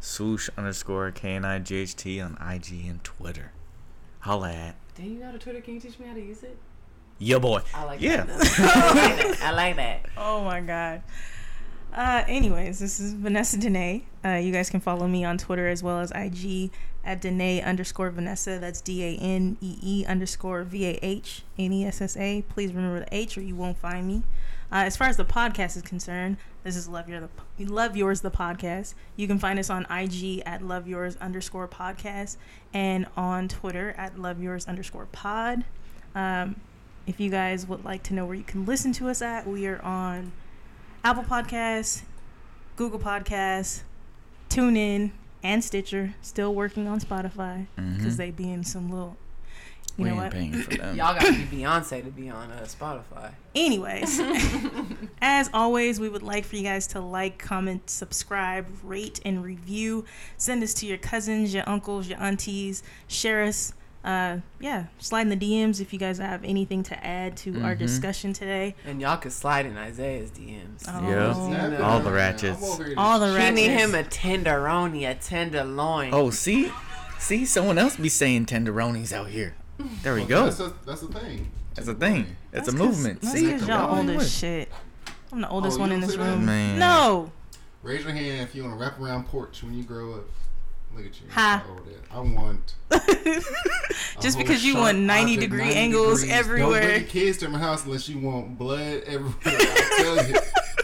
Swoosh 0.00 0.48
underscore 0.56 1.10
K 1.10 1.32
N 1.34 1.44
I 1.44 1.58
G 1.58 1.76
H 1.76 1.96
T 1.96 2.20
on 2.20 2.36
IG 2.40 2.86
and 2.88 3.02
Twitter. 3.04 3.52
Holla 4.20 4.52
at 4.52 4.76
Do 4.94 5.02
you 5.02 5.18
got 5.20 5.34
a 5.34 5.38
Twitter? 5.38 5.60
Can 5.60 5.74
you 5.74 5.80
teach 5.80 5.98
me 5.98 6.06
how 6.06 6.14
to 6.14 6.20
use 6.20 6.42
it? 6.42 6.56
ya 7.18 7.38
boy. 7.38 7.60
I 7.74 7.84
like 7.84 8.00
Yeah. 8.00 8.24
that. 8.24 8.36
I 8.58 8.94
like 9.16 9.38
that. 9.38 9.42
I 9.42 9.50
like 9.52 9.76
that. 9.76 10.06
Oh 10.16 10.42
my 10.44 10.60
god. 10.60 11.02
Uh, 11.94 12.24
anyways, 12.26 12.78
this 12.78 12.98
is 13.00 13.12
Vanessa 13.12 13.58
Danae. 13.58 14.04
Uh, 14.24 14.30
you 14.36 14.50
guys 14.50 14.70
can 14.70 14.80
follow 14.80 15.06
me 15.06 15.24
on 15.24 15.36
Twitter 15.36 15.68
as 15.68 15.82
well 15.82 16.00
as 16.00 16.10
IG 16.12 16.70
at 17.04 17.20
Danae 17.20 17.60
underscore 17.60 18.08
Vanessa. 18.10 18.58
That's 18.58 18.80
D 18.80 19.04
A 19.04 19.18
N 19.18 19.58
E 19.60 19.76
E 19.82 20.06
underscore 20.06 20.64
V 20.64 20.86
A 20.86 20.98
H 21.02 21.42
N 21.58 21.70
E 21.70 21.84
S 21.84 22.00
S 22.00 22.16
A. 22.16 22.42
Please 22.48 22.72
remember 22.72 23.00
the 23.00 23.14
H 23.14 23.36
or 23.36 23.42
you 23.42 23.54
won't 23.54 23.76
find 23.76 24.06
me. 24.06 24.22
Uh, 24.72 24.76
as 24.76 24.96
far 24.96 25.06
as 25.06 25.18
the 25.18 25.24
podcast 25.24 25.76
is 25.76 25.82
concerned, 25.82 26.38
this 26.64 26.76
is 26.76 26.88
Love 26.88 27.10
Your 27.10 27.28
the 27.58 27.64
Love 27.66 27.94
Yours 27.94 28.22
the 28.22 28.30
podcast. 28.30 28.94
You 29.16 29.28
can 29.28 29.38
find 29.38 29.58
us 29.58 29.68
on 29.68 29.84
IG 29.90 30.42
at 30.46 30.62
Love 30.62 30.88
Yours 30.88 31.16
underscore 31.16 31.68
podcast 31.68 32.38
and 32.72 33.06
on 33.18 33.48
Twitter 33.48 33.94
at 33.98 34.18
Love 34.18 34.42
Yours 34.42 34.66
underscore 34.66 35.08
pod. 35.12 35.66
Um, 36.14 36.56
if 37.06 37.20
you 37.20 37.28
guys 37.28 37.66
would 37.66 37.84
like 37.84 38.02
to 38.04 38.14
know 38.14 38.24
where 38.24 38.36
you 38.36 38.44
can 38.44 38.64
listen 38.64 38.92
to 38.94 39.10
us 39.10 39.20
at, 39.20 39.46
we 39.46 39.66
are 39.66 39.82
on 39.82 40.32
Apple 41.04 41.24
Podcasts, 41.24 42.02
Google 42.76 42.98
Podcasts, 42.98 43.80
TuneIn, 44.48 45.10
and 45.42 45.62
Stitcher. 45.64 46.14
Still 46.22 46.54
working 46.54 46.86
on 46.86 47.00
Spotify 47.00 47.66
because 47.76 48.14
Mhm. 48.14 48.16
they 48.16 48.30
being 48.30 48.62
some 48.62 48.90
little, 48.90 49.16
you 49.96 50.04
we 50.04 50.10
know 50.10 50.14
ain't 50.14 50.22
what? 50.24 50.32
paying 50.32 50.52
for 50.62 50.70
them. 50.76 50.96
Y'all 50.96 51.14
gotta 51.14 51.32
be 51.32 51.62
Beyonce 51.62 52.04
to 52.04 52.10
be 52.10 52.30
on 52.30 52.50
uh, 52.52 52.60
Spotify. 52.66 53.32
Anyways, 53.54 54.20
as 55.20 55.50
always, 55.52 55.98
we 55.98 56.08
would 56.08 56.22
like 56.22 56.44
for 56.44 56.54
you 56.56 56.62
guys 56.62 56.86
to 56.88 57.00
like, 57.00 57.38
comment, 57.38 57.90
subscribe, 57.90 58.66
rate, 58.84 59.20
and 59.24 59.42
review. 59.42 60.04
Send 60.36 60.62
us 60.62 60.72
to 60.74 60.86
your 60.86 60.98
cousins, 60.98 61.52
your 61.52 61.68
uncles, 61.68 62.08
your 62.08 62.20
aunties. 62.20 62.82
Share 63.08 63.42
us. 63.42 63.72
Uh, 64.04 64.38
yeah, 64.58 64.86
slide 64.98 65.22
in 65.22 65.28
the 65.28 65.36
DMs 65.36 65.80
if 65.80 65.92
you 65.92 65.98
guys 65.98 66.18
have 66.18 66.42
anything 66.44 66.82
to 66.82 67.06
add 67.06 67.36
to 67.36 67.60
our 67.62 67.74
Mhm. 67.76 67.78
discussion 67.78 68.32
today. 68.32 68.74
And 68.84 69.00
y'all 69.00 69.16
could 69.16 69.30
slide 69.32 69.64
in 69.64 69.76
Isaiah's 69.76 70.30
DMs. 70.30 70.82
Oh. 70.88 71.08
Yeah. 71.08 71.32
Snap 71.32 71.72
it 71.72 71.80
All 71.80 72.00
the 72.00 72.10
ratchets. 72.10 72.58
I'm 72.58 72.64
over 72.64 72.84
here 72.84 72.94
All 72.96 73.20
the 73.20 73.26
just- 73.26 73.36
He 73.38 73.42
ratchets. 73.44 73.56
need 73.56 73.70
him 73.70 73.94
a 73.94 74.02
tenderoni, 74.02 75.08
a 75.08 75.14
tenderloin. 75.14 76.10
Oh, 76.12 76.30
see, 76.30 76.72
see, 77.20 77.44
someone 77.46 77.78
else 77.78 77.94
be 77.96 78.08
saying 78.08 78.46
tenderonis 78.46 79.12
out 79.12 79.28
here. 79.28 79.54
There 80.02 80.14
we 80.14 80.20
Well, 80.20 80.28
go. 80.28 80.44
That's 80.46 80.60
a, 80.60 80.72
that's 80.84 81.02
a 81.02 81.06
thing. 81.06 81.50
That's 81.74 81.88
a 81.88 81.94
thing. 81.94 82.36
It's 82.52 82.68
a 82.68 82.72
movement. 82.72 83.22
That's 83.22 83.34
See, 83.34 83.46
because 83.52 83.68
y'all 83.68 83.88
Y'all 83.88 83.98
old 83.98 84.10
as 84.10 84.32
shit. 84.32 84.68
I'm 85.32 85.40
the 85.40 85.48
oldest 85.48 85.78
Oh, 85.78 85.80
one 85.80 85.92
in 85.92 86.00
this 86.00 86.16
room. 86.16 86.44
Man. 86.44 86.78
No. 86.78 87.30
Raise 87.82 88.02
your 88.02 88.12
hand 88.12 88.42
if 88.48 88.54
you 88.54 88.64
want 88.64 88.74
a 88.80 88.84
wraparound 88.84 89.26
porch 89.26 89.62
when 89.62 89.74
you 89.74 89.82
grow 89.84 90.14
up. 90.14 90.24
Look 90.94 91.06
at 91.06 91.20
you. 91.20 91.26
Ha. 91.30 91.64
How 91.66 91.72
old 91.72 91.86
that. 91.86 92.02
I 92.10 92.20
want. 92.20 92.74
Just 94.20 94.36
because 94.38 94.64
you 94.64 94.76
want 94.76 94.98
90 94.98 95.36
degree 95.38 95.60
90 95.60 95.74
angles 95.74 96.20
degrees. 96.20 96.30
Don't 96.30 96.38
everywhere. 96.38 96.82
bring 96.82 97.06
kids 97.06 97.38
to 97.38 97.48
my 97.48 97.58
house 97.58 97.84
unless 97.86 98.08
you 98.08 98.18
want 98.18 98.58
blood 98.58 99.02
everywhere. 99.06 99.34
I 99.44 99.96
tell 99.98 100.28
you. 100.28 100.36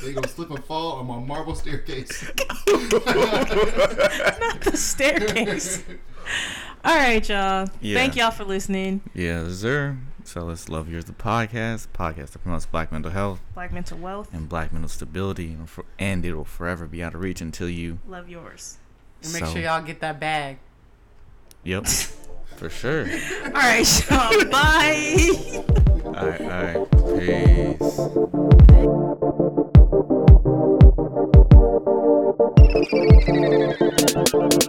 They 0.03 0.13
gonna 0.13 0.29
slip 0.29 0.51
and 0.51 0.65
fall 0.65 0.93
on 0.93 1.07
my 1.07 1.19
marble 1.19 1.55
staircase. 1.55 2.23
Not 2.69 4.61
the 4.63 4.73
staircase. 4.75 5.83
All 6.85 6.95
right, 6.97 7.29
y'all. 7.29 7.69
Yeah. 7.81 7.97
Thank 7.99 8.17
y'all 8.17 8.31
for 8.31 8.45
listening. 8.45 9.01
Yeah, 9.13 9.49
sir. 9.51 9.97
So 10.25 10.43
let's 10.45 10.69
love 10.69 10.89
yours 10.91 11.07
the 11.07 11.13
podcast, 11.15 11.89
podcast 11.95 12.31
that 12.33 12.43
promotes 12.43 12.67
black 12.67 12.93
mental 12.93 13.11
health 13.11 13.41
Black 13.55 13.73
mental 13.73 13.97
wealth. 13.99 14.33
and 14.33 14.47
black 14.49 14.73
mental 14.73 14.89
stability, 14.89 15.49
and, 15.53 15.69
for, 15.69 15.85
and 15.99 16.25
it 16.25 16.35
will 16.35 16.45
forever 16.45 16.87
be 16.87 17.03
out 17.03 17.15
of 17.15 17.21
reach 17.23 17.41
until 17.41 17.69
you. 17.69 17.99
Love 18.07 18.29
yours. 18.29 18.77
And 19.23 19.33
make 19.33 19.45
so- 19.45 19.53
sure 19.53 19.63
y'all 19.63 19.83
get 19.83 20.01
that 20.01 20.21
bag. 20.21 20.59
Yep, 21.65 21.87
for 22.57 22.71
sure. 22.71 23.03
All 23.47 23.51
right, 23.53 24.11
y'all. 24.11 24.45
Bye. 24.51 25.65
All 26.05 26.13
right, 26.27 26.41
all 26.41 26.49
right. 26.49 26.89
Peace. 34.19 34.68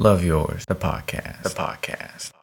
Love 0.00 0.22
yours. 0.22 0.64
The 0.68 0.76
podcast. 0.76 1.42
The 1.42 1.48
podcast. 1.48 2.37